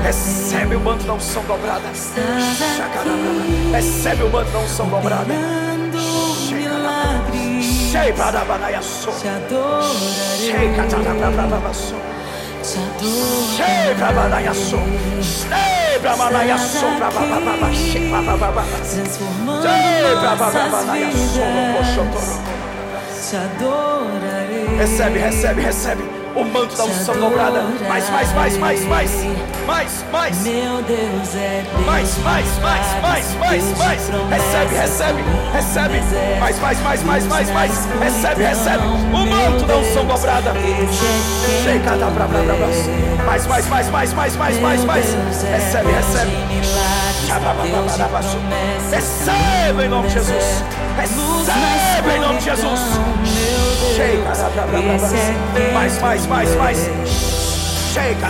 Recebe 0.04 0.76
o 0.76 0.80
manto 0.80 1.04
da 1.06 1.14
unção 1.14 1.44
dobrada. 1.44 1.88
Recebe 3.72 4.24
o 4.24 4.30
manto 4.30 4.52
da 4.52 4.60
unção 4.60 4.88
dobrada. 4.88 5.34
Milagres. 6.52 7.66
Shekadabranayaso. 7.92 9.10
Te 9.20 9.28
adorarei. 9.28 10.52
Shekadabrabrabaso. 10.52 11.96
Te 11.96 11.98
adorarei. 11.98 12.09
Shekadabranayaso. 12.09 12.09
Recebe, 24.78 25.20
recebe, 25.20 25.62
recebe 25.62 26.19
o 26.36 26.44
manto 26.44 26.76
da 26.76 26.84
unção 26.86 27.16
dobrada. 27.16 27.64
Mais, 27.88 28.10
mais, 28.10 28.34
mais, 28.34 28.58
mais, 28.58 28.84
mais, 28.86 29.12
mais, 29.66 30.06
mais, 30.12 30.38
Meu 30.42 30.82
Deus 30.84 31.36
é 31.36 31.64
mais, 31.86 32.18
mais, 32.20 32.46
mais, 32.60 32.86
mais, 33.02 33.36
mais, 33.40 33.78
mais. 33.78 34.10
Recebe, 34.30 34.76
recebe, 34.76 35.24
recebe. 35.54 36.40
Mais, 36.40 36.60
mais, 36.60 36.82
mais, 36.82 37.04
mais, 37.04 37.26
mais, 37.26 37.52
mais. 37.52 37.72
Recebe, 38.02 38.44
recebe 38.44 38.84
o 38.86 38.98
manto 39.26 39.66
da 39.66 39.78
unção 39.78 40.06
dobrada. 40.06 40.54
Chega 41.64 41.98
da 41.98 42.10
bra 42.10 42.28
bra 42.28 42.42
bra 42.44 42.56
bra. 42.56 42.68
Mais, 43.26 43.48
mais, 43.48 43.68
mais, 43.68 43.90
mais, 43.90 44.14
mais, 44.14 44.36
mais, 44.36 44.60
mais, 44.60 44.84
mais. 44.86 45.06
Recebe, 45.06 45.92
recebe. 45.92 46.32
Recebe 48.92 49.84
em 49.84 49.90
nome 49.90 50.08
de 50.08 50.14
Jesus. 50.14 50.64
Recebe 50.98 52.16
em 52.16 52.20
nome 52.20 52.38
de 52.40 52.46
Jesus. 52.46 52.80
Chega. 53.96 54.34
Mais, 55.74 55.94
mais, 56.02 56.22
mais, 56.28 56.52
mais. 56.58 56.80
Chega. 57.94 58.30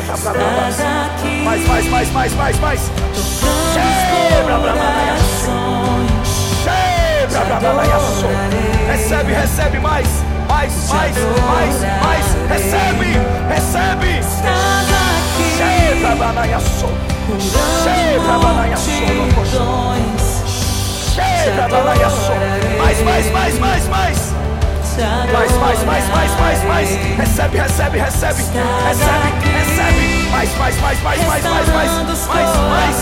Mais, 1.45 1.60
mais, 1.68 1.84
mais, 1.90 2.08
mais, 2.14 2.30
mais, 2.36 2.56
mais. 2.61 2.82
Chega. 6.64 7.40
Recebe, 8.92 9.32
recebe 9.34 9.80
mais. 9.80 10.08
Mais, 10.50 10.69
mais, 10.92 11.11
mais, 11.50 11.72
mais. 12.03 12.24
Recebe, 12.50 13.10
recebe. 13.50 14.11
Chega. 15.58 16.19
Chega. 17.84 18.34
Chega. 21.34 21.68
Mais, 22.78 22.98
mais, 23.03 23.28
mais, 23.32 23.53
mais, 23.60 23.84
mais. 23.90 24.39
Mais, 25.00 25.48
mais, 25.60 25.84
mais, 25.86 26.03
mais, 26.10 26.32
mais, 26.40 26.64
mais. 26.66 26.90
Recebe, 27.18 27.58
recebe, 27.58 28.00
recebe. 28.00 28.42
Recebe, 28.42 29.32
recebe. 29.56 30.03
Mais, 30.30 30.50
mais, 30.60 30.76
mais, 30.82 31.00
mais, 31.02 31.24
mais, 31.24 31.44
mais, 31.44 31.68
mais. 31.68 31.90
Mais, 32.28 32.50
mais. 32.68 32.98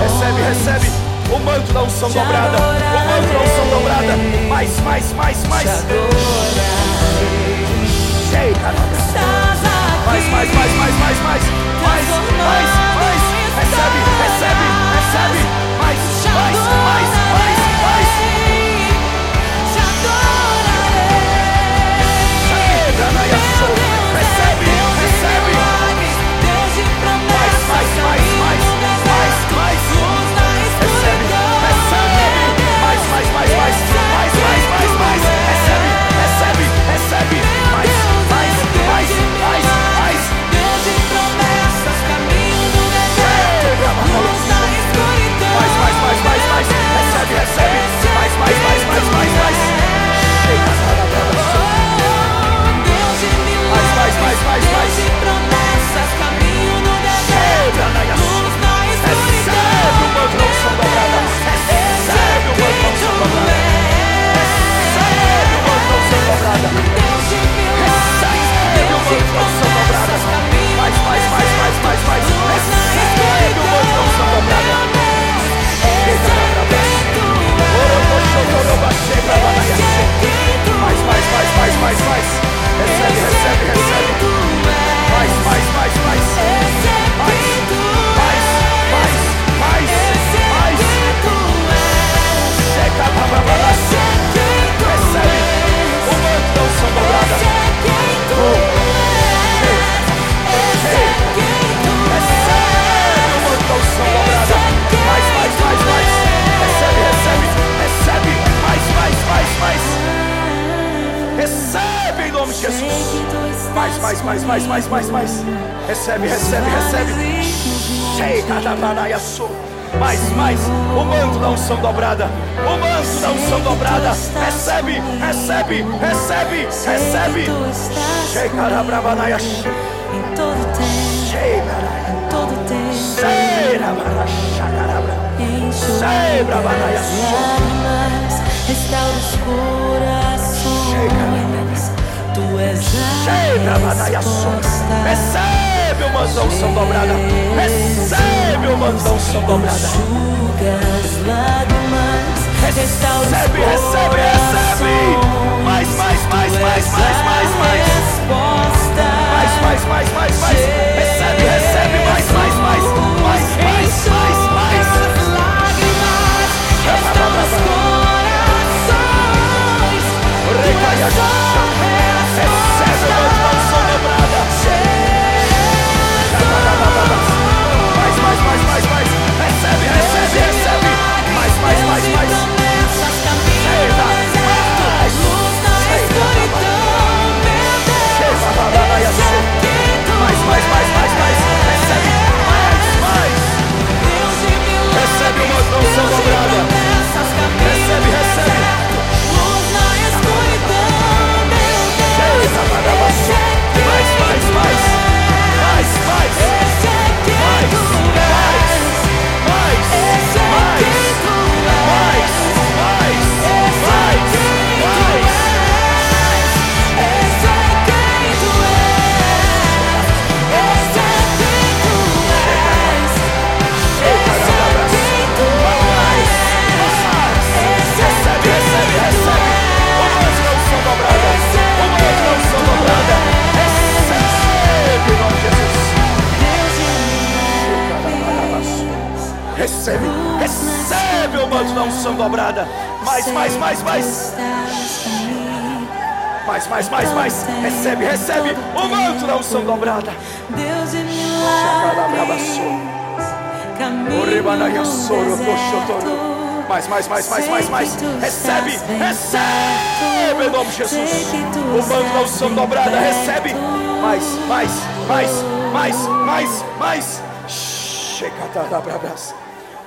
Recebe, 0.00 0.40
recebe. 0.48 0.88
O 1.32 1.38
manto 1.40 1.72
da 1.72 1.82
unção 1.82 2.08
dobrada. 2.08 2.56
O 2.56 2.60
manto 3.08 3.32
da 3.32 3.40
unção 3.40 3.66
dobrada. 3.68 4.16
Mais, 4.48 4.70
mais, 4.84 5.12
mais, 5.14 5.46
mais. 5.48 5.68
Chega. 8.30 8.70
Mais, 10.06 10.24
mais, 10.30 10.54
mais, 10.54 10.54
mais, 10.54 10.94
mais, 11.00 11.18
mais. 11.20 11.42
Mais, 11.82 12.06
mais, 12.38 12.70
mais. 12.94 13.22
Recebe, 13.58 13.98
recebe, 14.22 14.66
recebe. 14.94 15.59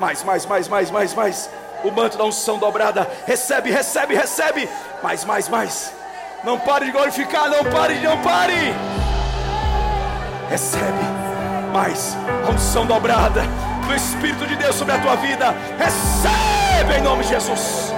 Mais, 0.04 0.22
mais, 0.22 0.46
mais, 0.46 0.68
mais, 0.68 0.92
mais, 0.92 1.14
mais. 1.14 1.50
O 1.82 1.90
manto 1.90 2.18
da 2.18 2.26
unção 2.26 2.58
dobrada. 2.58 3.10
Recebe, 3.26 3.72
recebe, 3.72 4.14
recebe. 4.14 4.68
Mais, 5.02 5.24
mais, 5.24 5.48
mais. 5.48 5.94
Não 6.44 6.60
pare 6.60 6.88
de 6.88 6.92
glorificar, 6.92 7.50
não 7.50 7.64
pare, 7.64 7.98
não 8.00 8.18
pare. 8.18 8.74
Recebe 10.50 11.06
mais 11.72 12.18
a 12.46 12.52
unção 12.52 12.86
dobrada 12.86 13.44
do 13.88 13.96
Espírito 13.96 14.46
de 14.46 14.58
Deus 14.58 14.76
sobre 14.76 14.94
a 14.94 15.00
tua 15.00 15.16
vida. 15.16 15.56
Recebe 15.78 17.00
em 17.00 17.02
nome 17.02 17.24
de 17.24 17.30
Jesus. 17.30 17.94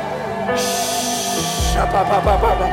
Shababababa. 1.74 2.70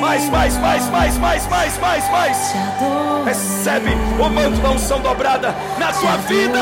Mais, 0.00 0.28
mais, 0.30 0.58
mais, 0.58 0.90
mais, 0.90 1.18
mais, 1.18 1.46
mais, 1.48 1.78
mais, 1.78 2.10
mais. 2.10 2.54
Recebe 3.24 3.96
o 4.18 4.28
manto 4.28 4.60
da 4.60 4.70
unção 4.70 5.00
dobrada 5.00 5.54
na 5.78 5.92
tua 5.92 6.16
vida. 6.28 6.60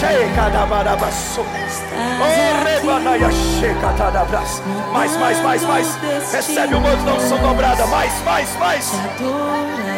Shekadabarabaçu. 0.00 1.40
Orebanaia 1.40 1.42
shekatadabras. 1.42 2.41
Mais, 4.92 5.16
mais, 5.16 5.40
mais, 5.42 5.62
mais. 5.62 5.98
Recebe 6.32 6.74
o 6.74 6.80
manto 6.80 7.02
da 7.04 7.14
unção 7.14 7.38
dobrada. 7.38 7.86
Mais, 7.86 8.12
mais, 8.24 8.56
mais. 8.58 8.92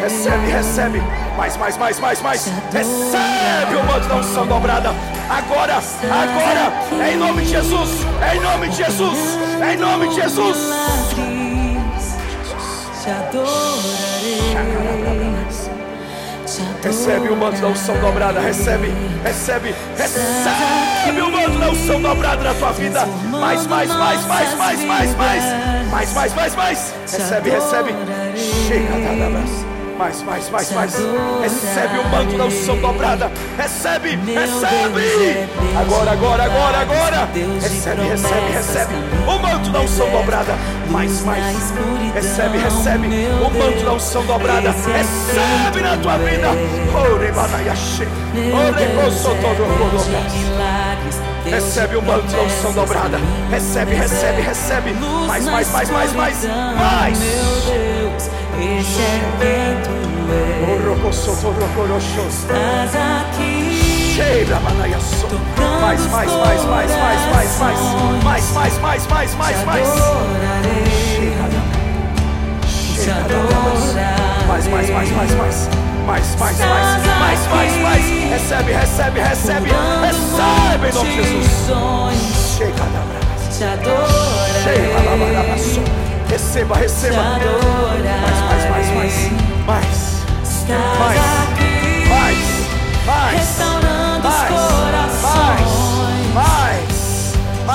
Recebe, 0.01 0.51
recebe. 0.51 1.03
Mais, 1.35 1.57
mais, 1.57 1.77
mais, 1.77 1.99
mais, 1.99 2.21
mais. 2.21 2.51
Recebe 2.71 3.75
o 3.75 3.83
manto 3.85 4.07
da 4.07 4.15
unção 4.15 4.47
dobrada. 4.47 4.93
Agora, 5.29 5.75
agora. 6.03 7.09
Em 7.09 7.17
nome 7.17 7.41
de 7.41 7.49
Jesus. 7.49 7.89
Em 8.33 8.39
nome 8.39 8.69
de 8.69 8.77
Jesus. 8.77 9.19
Em 9.69 9.77
nome 9.77 10.07
de 10.09 10.15
Jesus. 10.15 10.57
Te 13.03 13.09
adorarei. 13.09 14.94
Recebe 16.85 17.29
o 17.29 17.35
manto 17.35 17.59
da 17.59 17.67
unção 17.69 17.99
dobrada. 17.99 18.39
Recebe, 18.39 18.93
recebe, 19.23 19.73
recebe 19.97 21.19
o 21.19 21.31
manto 21.31 21.57
da 21.57 21.71
unção 21.71 21.99
dobrada 21.99 22.43
na 22.43 22.53
tua 22.53 22.71
vida. 22.73 23.07
Mais, 23.31 23.65
mais, 23.65 23.89
mais, 23.89 24.25
mais, 24.27 24.55
mais, 24.55 24.85
mais, 24.85 25.15
mais. 25.15 25.43
Mais, 25.89 26.13
mais, 26.13 26.35
mais, 26.35 26.55
mais. 26.55 26.93
Recebe, 27.11 27.49
recebe. 27.49 27.95
Chega, 28.67 29.74
mais, 29.97 30.21
mais, 30.23 30.49
mais, 30.49 30.71
mais. 30.71 30.95
Recebe 31.41 31.99
o 31.99 32.09
manto 32.09 32.37
da 32.37 32.45
unção 32.45 32.77
dobrada. 32.77 33.31
Recebe, 33.57 34.15
recebe. 34.15 35.47
Agora, 35.77 36.11
agora, 36.11 36.43
agora, 36.43 36.77
agora. 36.79 37.29
Recebe, 37.61 38.01
recebe, 38.03 38.51
recebe. 38.51 38.93
O 39.27 39.39
manto 39.39 39.69
da 39.69 39.81
unção 39.81 40.09
dobrada. 40.09 40.55
Mais, 40.89 41.21
mais. 41.23 41.73
Recebe, 42.13 42.57
recebe. 42.57 43.07
O 43.41 43.49
manto 43.49 43.83
da 43.85 43.93
unção 43.93 44.25
dobrada. 44.25 44.71
Recebe 44.71 45.81
na 45.81 45.97
tua 45.97 46.17
vida. 46.17 46.49
Ore, 47.11 47.31
banaiache. 47.31 48.07
Ore, 48.53 49.03
kosotorokorokas. 49.03 51.34
Recebe 51.49 51.97
da 52.31 52.41
unção 52.41 52.73
dobrada. 52.73 53.19
Recebe, 53.51 53.93
recebe, 53.93 54.41
recebe. 54.41 54.93
Mais, 55.27 55.45
mais, 55.45 55.71
mais, 55.71 55.89
mais, 55.91 56.13
mais. 56.13 56.43
Mais. 56.43 57.19
Meu 57.19 57.29
Deus, 57.65 58.29
esse 58.59 59.01
é 59.01 59.21
quem 59.39 59.81
tu. 59.83 60.05
Estás 62.27 62.95
aqui. 62.95 64.13
Cheira, 64.15 64.59
manaiaço. 64.61 65.27
Mais, 65.81 66.01
mais, 66.07 66.31
mais, 66.31 66.65
mais, 66.65 66.65
mais, 66.65 67.29
mais, 67.31 67.59
mais. 67.59 67.79
Mais, 68.23 68.53
mais, 68.53 68.79
mais, 68.81 69.07
mais, 69.07 69.35
mais, 69.35 69.59
Te 69.59 69.65
mais. 69.65 69.87
adorarei. 69.89 70.83
Te 73.03 73.09
adorar. 73.11 74.47
Mais, 74.47 74.67
mais, 74.67 74.89
mais, 74.89 75.11
mais, 75.11 75.31
mais. 75.35 75.84
Mais, 76.05 76.21
mais, 76.39 76.57
mais, 76.59 76.67
mais, 77.19 77.47
mais, 77.49 77.73
mais. 77.81 78.05
Recebe, 78.31 78.71
recebe, 78.73 79.19
recebe. 79.19 79.69
Recebe 80.01 80.87
em 80.87 80.93
nome 80.93 81.09
de 81.09 81.15
Jesus. 81.23 82.55
Chega 82.57 82.83
da 82.93 83.01
brasa. 83.09 83.45
Te 83.57 83.63
adorarei. 83.63 84.79
Receba, 86.29 86.75
receba. 86.75 87.21
Adorarei. 87.21 88.03
Mais, 88.21 88.39
mais, 88.49 88.63
mais, 88.69 88.89
mais. 88.95 89.15
Mais, 89.65 89.85
Mais. 90.69 90.75
mais, 90.75 91.17
mais. 92.07 92.37
Mais, 93.05 93.35
mais, 93.35 93.65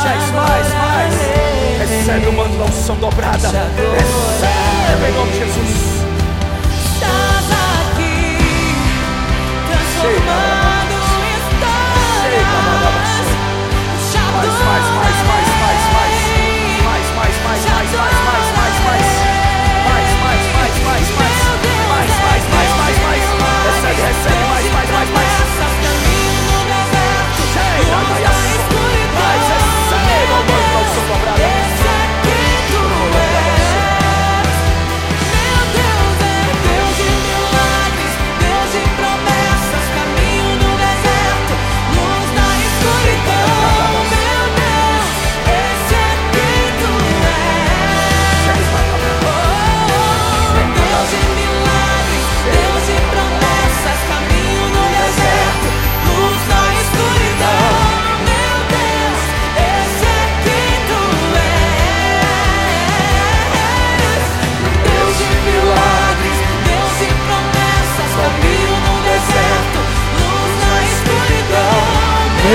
mais, 0.02 0.33
mais, 0.33 0.68
mais. 0.73 1.91
Recebe 1.91 2.26
o 2.26 2.33
manto 2.33 2.57
da 2.57 2.65
unção 2.65 2.97
dobrada. 2.97 3.49
Recebe 3.49 5.09
em 5.09 5.12
nome 5.15 5.33
de 5.33 5.39
Jesus. 5.39 5.90
Transformando 10.01 10.59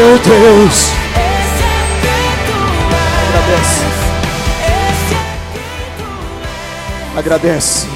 Meu 0.06 0.20
Deus. 0.20 0.92
Agradece. 3.18 3.82
Agradece. 7.18 7.88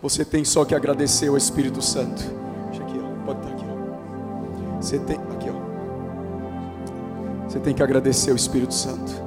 Você 0.00 0.24
tem 0.24 0.42
só 0.42 0.64
que 0.64 0.74
agradecer 0.74 1.28
ao 1.28 1.36
Espírito 1.36 1.82
Santo. 1.82 2.22
Deixa 2.70 2.82
aqui, 2.82 2.98
ó. 2.98 3.26
Pode 3.26 3.40
estar 3.40 3.52
aqui, 3.52 3.66
ó. 3.68 4.80
Você 4.80 4.98
tem 5.00 5.16
aqui, 5.16 5.50
ó. 5.50 7.46
Você 7.46 7.60
tem 7.60 7.74
que 7.74 7.82
agradecer 7.82 8.30
ao 8.30 8.36
Espírito 8.36 8.72
Santo. 8.72 9.23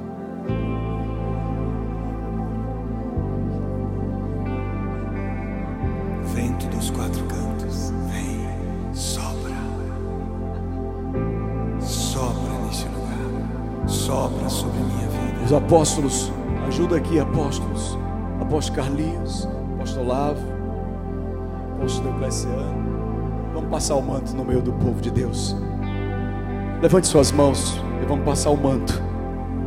Apóstolos, 15.68 16.32
ajuda 16.66 16.96
aqui, 16.96 17.20
apóstolos. 17.20 17.98
Apóstolo 18.40 18.76
Carlinhos, 18.76 19.46
apóstolo 19.74 20.06
Lavo, 20.06 20.40
apóstolo 21.76 22.08
Deocleciano. 22.08 22.88
Vamos 23.52 23.70
passar 23.70 23.96
o 23.96 24.02
manto 24.02 24.34
no 24.34 24.46
meio 24.46 24.62
do 24.62 24.72
povo 24.72 24.98
de 25.02 25.10
Deus. 25.10 25.54
Levante 26.80 27.06
suas 27.06 27.30
mãos 27.30 27.78
e 28.02 28.06
vamos 28.06 28.24
passar 28.24 28.48
o 28.48 28.56
manto 28.56 28.94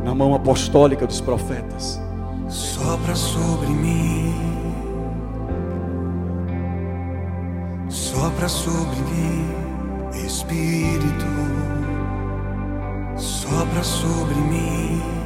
na 0.02 0.12
mão 0.12 0.34
apostólica 0.34 1.06
dos 1.06 1.20
profetas. 1.20 2.02
Sopra 2.48 3.14
sobre 3.14 3.68
mim. 3.68 4.34
Sopra 7.88 8.48
sobre 8.48 8.96
mim, 9.02 10.26
Espírito. 10.26 11.26
Sopra 13.16 13.84
sobre 13.84 14.34
mim. 14.34 15.21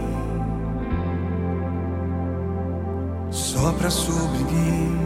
Sopra 3.56 3.88
sobre 3.88 4.38
mim, 4.52 4.98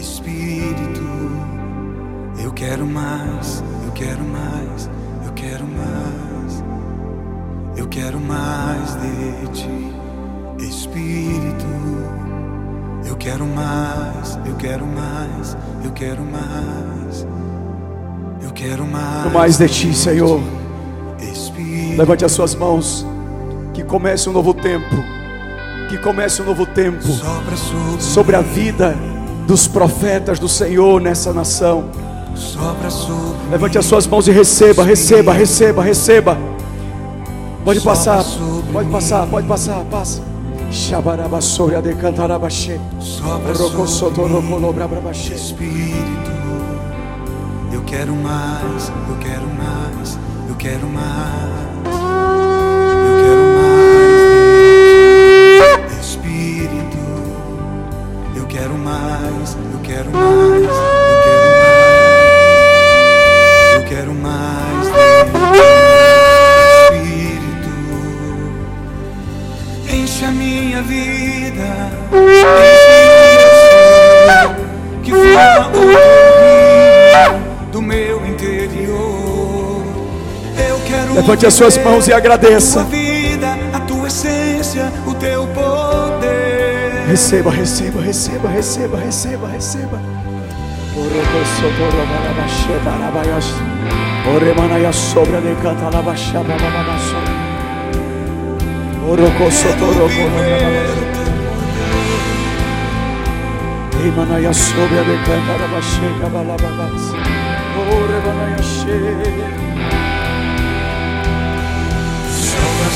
Espírito. 0.00 1.02
Eu 2.42 2.50
quero 2.50 2.86
mais, 2.86 3.62
eu 3.84 3.92
quero 3.92 4.24
mais, 4.24 4.90
eu 5.26 5.32
quero 5.34 5.64
mais. 5.66 6.64
Eu 7.76 7.86
quero 7.88 8.18
mais 8.18 8.94
de 8.94 9.46
ti, 9.52 9.92
Espírito. 10.66 11.66
Eu 13.04 13.14
quero 13.16 13.44
mais, 13.44 14.38
eu 14.46 14.54
quero 14.56 14.86
mais, 14.86 15.54
eu 15.84 15.92
quero 15.92 16.22
mais. 16.22 17.26
Eu 18.42 18.52
quero 18.52 18.86
mais. 18.86 19.32
Mais 19.34 19.58
de 19.58 19.68
ti, 19.68 19.94
Senhor. 19.94 20.40
Espírito. 21.20 21.98
Levante 21.98 22.24
as 22.24 22.32
suas 22.32 22.54
mãos. 22.54 23.06
Que 23.74 23.84
comece 23.84 24.30
um 24.30 24.32
novo 24.32 24.54
tempo. 24.54 25.11
Que 25.92 25.98
comece 25.98 26.40
um 26.40 26.46
novo 26.46 26.64
tempo 26.64 27.02
sobre, 28.00 28.34
a 28.34 28.40
vida 28.40 28.96
dos 29.46 29.68
profetas 29.68 30.38
do 30.38 30.48
Senhor 30.48 30.98
nessa 30.98 31.34
nação. 31.34 31.90
Levante 33.50 33.76
as 33.76 33.84
suas 33.84 34.06
mãos 34.06 34.26
e 34.26 34.30
receba, 34.30 34.82
receba, 34.82 35.34
receba, 35.34 35.82
receba. 35.82 36.38
Pode 37.62 37.82
passar, 37.82 38.24
pode 38.72 38.88
passar, 38.88 39.26
pode 39.26 39.46
passar, 39.46 39.84
passa. 39.90 40.22
Shabarabassoria 40.70 41.82
de 41.82 41.94
cantarabaxê. 41.94 42.80
Rocosotorocolobраbaxê. 43.54 45.34
Espírito. 45.34 46.32
Eu 47.70 47.82
quero 47.82 48.16
mais, 48.16 48.90
eu 49.10 49.16
quero 49.20 49.46
mais, 49.46 50.18
eu 50.48 50.54
quero 50.54 50.86
mais. 50.88 51.91
Mais, 59.54 59.72
eu 59.72 59.78
quero 59.82 60.10
mais, 60.10 60.62
eu 60.62 60.68
quero 61.24 61.48
mais. 61.58 61.72
Eu 63.74 63.82
quero 63.84 64.14
mais. 64.14 64.86
Espírito. 66.84 67.70
Enche 69.90 70.24
a 70.24 70.30
minha 70.30 70.82
vida, 70.82 71.90
enche 72.12 72.44
o 72.44 72.54
meu 72.54 72.62
ser, 74.22 75.02
que 75.02 75.12
o 75.12 75.22
rio 75.22 75.36
do 77.70 77.82
meu 77.82 78.26
interior. 78.26 79.82
Eu 80.68 80.78
quero 80.86 81.14
Levante 81.14 81.46
as 81.46 81.54
suas 81.54 81.76
mãos 81.78 82.08
e 82.08 82.12
a 82.12 82.16
agradeça. 82.16 82.80
tua 82.80 82.88
vida, 82.90 83.56
a 83.72 83.80
tua 83.80 84.08
essência, 84.08 84.92
o 85.06 85.14
teu 85.14 85.46
poder. 85.48 86.11
Receba, 87.12 87.50
receba, 87.50 88.00
receba, 88.00 88.48
receba, 88.48 88.96
receba, 88.98 89.46
receba. 89.48 90.00
Orocosotorobalabashê, 90.96 92.78
barabayash. 92.82 93.52
Oremanaya 94.34 94.92
sobra 94.94 95.38
de 95.42 95.54
cantalabaxá, 95.56 96.42
babababaçô. 96.42 97.16
Orocosotorocolobраbaxê. 99.10 101.02
Imanaya 104.06 104.54
sobra 104.54 105.04
de 105.04 105.16
cantalabaxê, 105.26 106.08
babalababas. 106.22 107.02
Oremanayashê. 107.92 108.98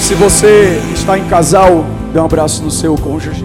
Se 0.00 0.14
você 0.14 0.80
está 0.94 1.18
em 1.18 1.28
casal, 1.28 1.84
dê 2.14 2.18
um 2.18 2.24
abraço 2.24 2.62
no 2.62 2.70
seu 2.70 2.94
cônjuge. 2.94 3.44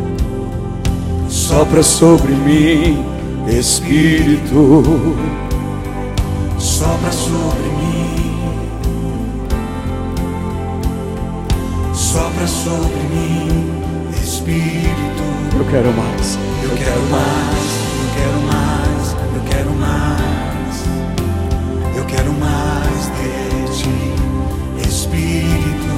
Sopra 1.52 1.84
sobre 1.84 2.32
mim, 2.32 3.06
Espírito. 3.46 5.18
Sopra 6.58 7.12
sobre 7.12 7.68
mim. 7.68 8.40
Sopra 11.94 12.48
sobre 12.48 13.04
mim, 13.12 13.70
Espírito. 14.24 15.24
Eu 15.60 15.66
quero 15.66 15.92
mais. 15.92 16.40
Eu 16.64 16.70
quero 16.78 17.02
mais, 17.12 17.82
eu 18.00 18.08
quero 18.16 18.40
mais, 18.48 19.16
eu 19.36 19.44
quero 19.50 19.72
mais. 19.76 20.86
Eu 21.98 22.06
quero 22.06 22.32
mais 22.32 23.12
de 23.18 23.78
ti, 23.78 24.88
Espírito. 24.88 25.92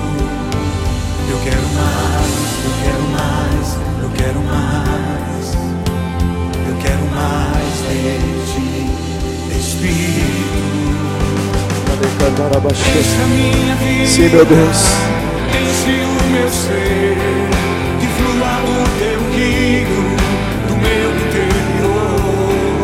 Eu 1.30 1.38
quero 1.44 1.68
mais, 1.76 2.32
eu 2.66 2.72
quero 2.82 3.04
mais, 3.12 3.83
eu 4.04 4.10
quero 4.10 4.40
mais. 4.42 5.56
Eu 6.68 6.76
quero 6.82 7.06
mais 7.16 7.76
de 7.88 8.20
ti, 8.52 8.70
Espírito. 9.58 10.62
Enche 12.70 13.22
a 13.22 13.28
minha 13.28 13.76
vida. 13.76 14.08
Sim, 14.08 14.30
meu 14.30 14.46
Deus. 14.46 14.78
Enche 15.56 15.96
o 16.04 16.24
meu 16.32 16.50
ser, 16.50 17.18
que 18.00 18.08
flua 18.08 18.54
o 18.64 18.84
teu 19.00 19.20
rio 19.36 20.04
do 20.68 20.76
meu 20.76 21.10
interior. 21.24 22.82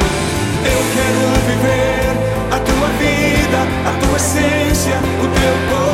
Eu 0.64 0.82
quero 0.96 1.22
viver 1.48 2.12
a 2.52 2.58
tua 2.60 2.90
vida, 3.00 3.60
a 3.86 3.92
tua 4.00 4.18
essência, 4.18 4.98
o 4.98 5.28
teu 5.28 5.56
poder. 5.70 5.90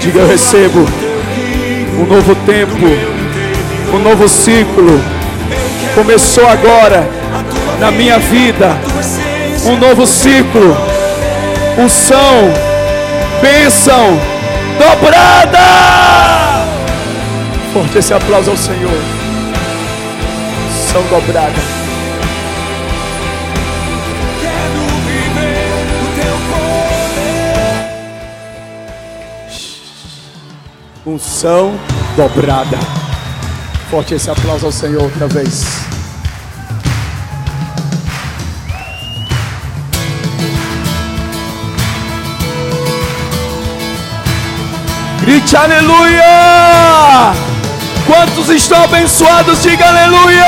Diga 0.00 0.18
eu 0.18 0.26
recebo 0.26 0.80
um 1.98 2.04
novo 2.06 2.34
tempo, 2.46 2.74
um 3.94 3.98
novo 3.98 4.28
ciclo. 4.28 5.00
Começou 5.94 6.48
agora 6.48 7.08
na 7.78 7.90
minha 7.92 8.18
vida 8.18 8.76
um 9.64 9.76
novo 9.76 10.06
ciclo. 10.06 10.76
Unção, 11.78 12.52
bênção 13.40 14.18
dobrada. 14.78 15.58
Forte 17.72 17.98
esse 17.98 18.12
aplauso 18.12 18.50
ao 18.50 18.56
Senhor. 18.56 19.02
Unção 20.68 21.02
dobrada. 21.10 21.81
Unção 31.04 31.74
dobrada. 32.16 32.78
Forte 33.90 34.14
esse 34.14 34.30
aplauso 34.30 34.66
ao 34.66 34.72
Senhor 34.72 35.02
outra 35.02 35.26
vez. 35.26 35.84
Grite 45.22 45.56
aleluia! 45.56 46.22
Quantos 48.06 48.48
estão 48.48 48.84
abençoados? 48.84 49.60
Diga 49.60 49.84
aleluia! 49.84 50.44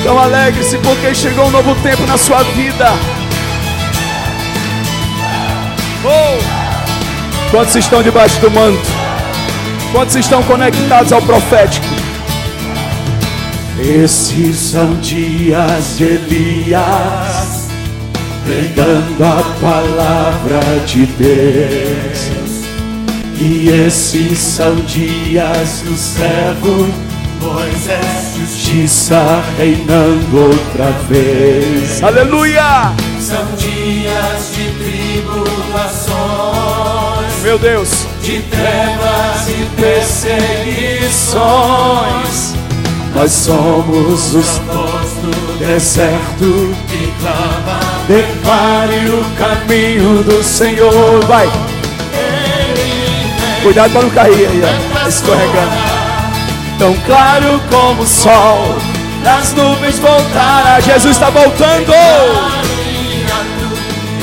Então 0.00 0.18
alegre-se 0.18 0.78
porque 0.78 1.14
chegou 1.14 1.46
um 1.46 1.50
novo 1.50 1.76
tempo 1.76 2.04
na 2.06 2.18
sua 2.18 2.42
vida. 2.42 3.11
Quantos 7.52 7.76
estão 7.76 8.02
debaixo 8.02 8.40
do 8.40 8.50
manto? 8.50 8.80
Quantos 9.92 10.16
estão 10.16 10.42
conectados 10.44 11.12
ao 11.12 11.20
profético? 11.20 11.84
Esses 13.78 14.56
são 14.56 14.94
dias 14.94 15.98
de 15.98 16.04
Elias, 16.04 17.68
pregando 18.46 19.22
a 19.22 19.42
palavra 19.60 20.60
de 20.86 21.04
Deus. 21.04 22.64
E 23.38 23.68
esses 23.86 24.38
são 24.38 24.74
dias 24.76 25.82
do 25.84 25.94
servo 25.94 26.88
Moisés, 27.42 28.36
justiça 28.38 29.42
reinando 29.58 30.38
outra 30.38 30.90
vez. 31.06 32.02
Aleluia! 32.02 32.94
São 33.20 33.44
dias 33.56 34.52
de 34.54 34.70
tribulações, 34.78 36.12
Meu 37.42 37.58
Deus, 37.58 38.06
de 38.22 38.40
trevas 38.42 39.48
e 39.48 39.68
perseguições. 39.74 42.54
Nós 43.16 43.32
somos 43.32 44.32
os 44.32 44.58
do 44.58 45.58
deserto. 45.58 46.72
que 46.88 47.12
clama. 47.20 47.80
Declare 48.06 49.10
o 49.10 49.24
caminho 49.36 50.22
do 50.22 50.40
Senhor. 50.42 51.20
Vai. 51.26 51.50
Cuidado 53.62 53.92
para 53.92 54.02
não 54.02 54.10
cair 54.10 54.46
aí, 54.46 54.62
ó. 54.64 54.68
Escorregando. 55.08 55.72
Tão 56.78 56.94
claro 57.06 57.60
como 57.70 58.02
o 58.02 58.06
sol. 58.06 58.76
Das 59.24 59.52
nuvens 59.52 59.98
voltará. 59.98 60.78
Jesus 60.78 61.16
está 61.16 61.28
voltando. 61.28 61.92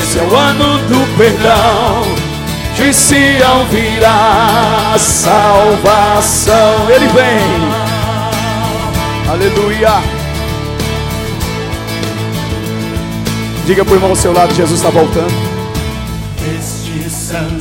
Esse 0.02 0.18
é 0.18 0.22
o 0.22 0.34
ano 0.34 0.78
do 0.88 1.06
perdão. 1.18 2.09
De 2.80 2.94
Sião 2.94 3.66
virá 3.66 4.96
salvação. 4.98 6.88
Ele 6.88 7.08
vem. 7.08 7.70
Aleluia. 9.30 9.90
Diga 13.66 13.84
para 13.84 13.92
o 13.92 13.96
irmão 13.96 14.10
ao 14.10 14.16
seu 14.16 14.32
lado: 14.32 14.54
Jesus 14.54 14.80
está 14.80 14.88
voltando. 14.88 15.30
Estes 16.58 17.12
são 17.12 17.60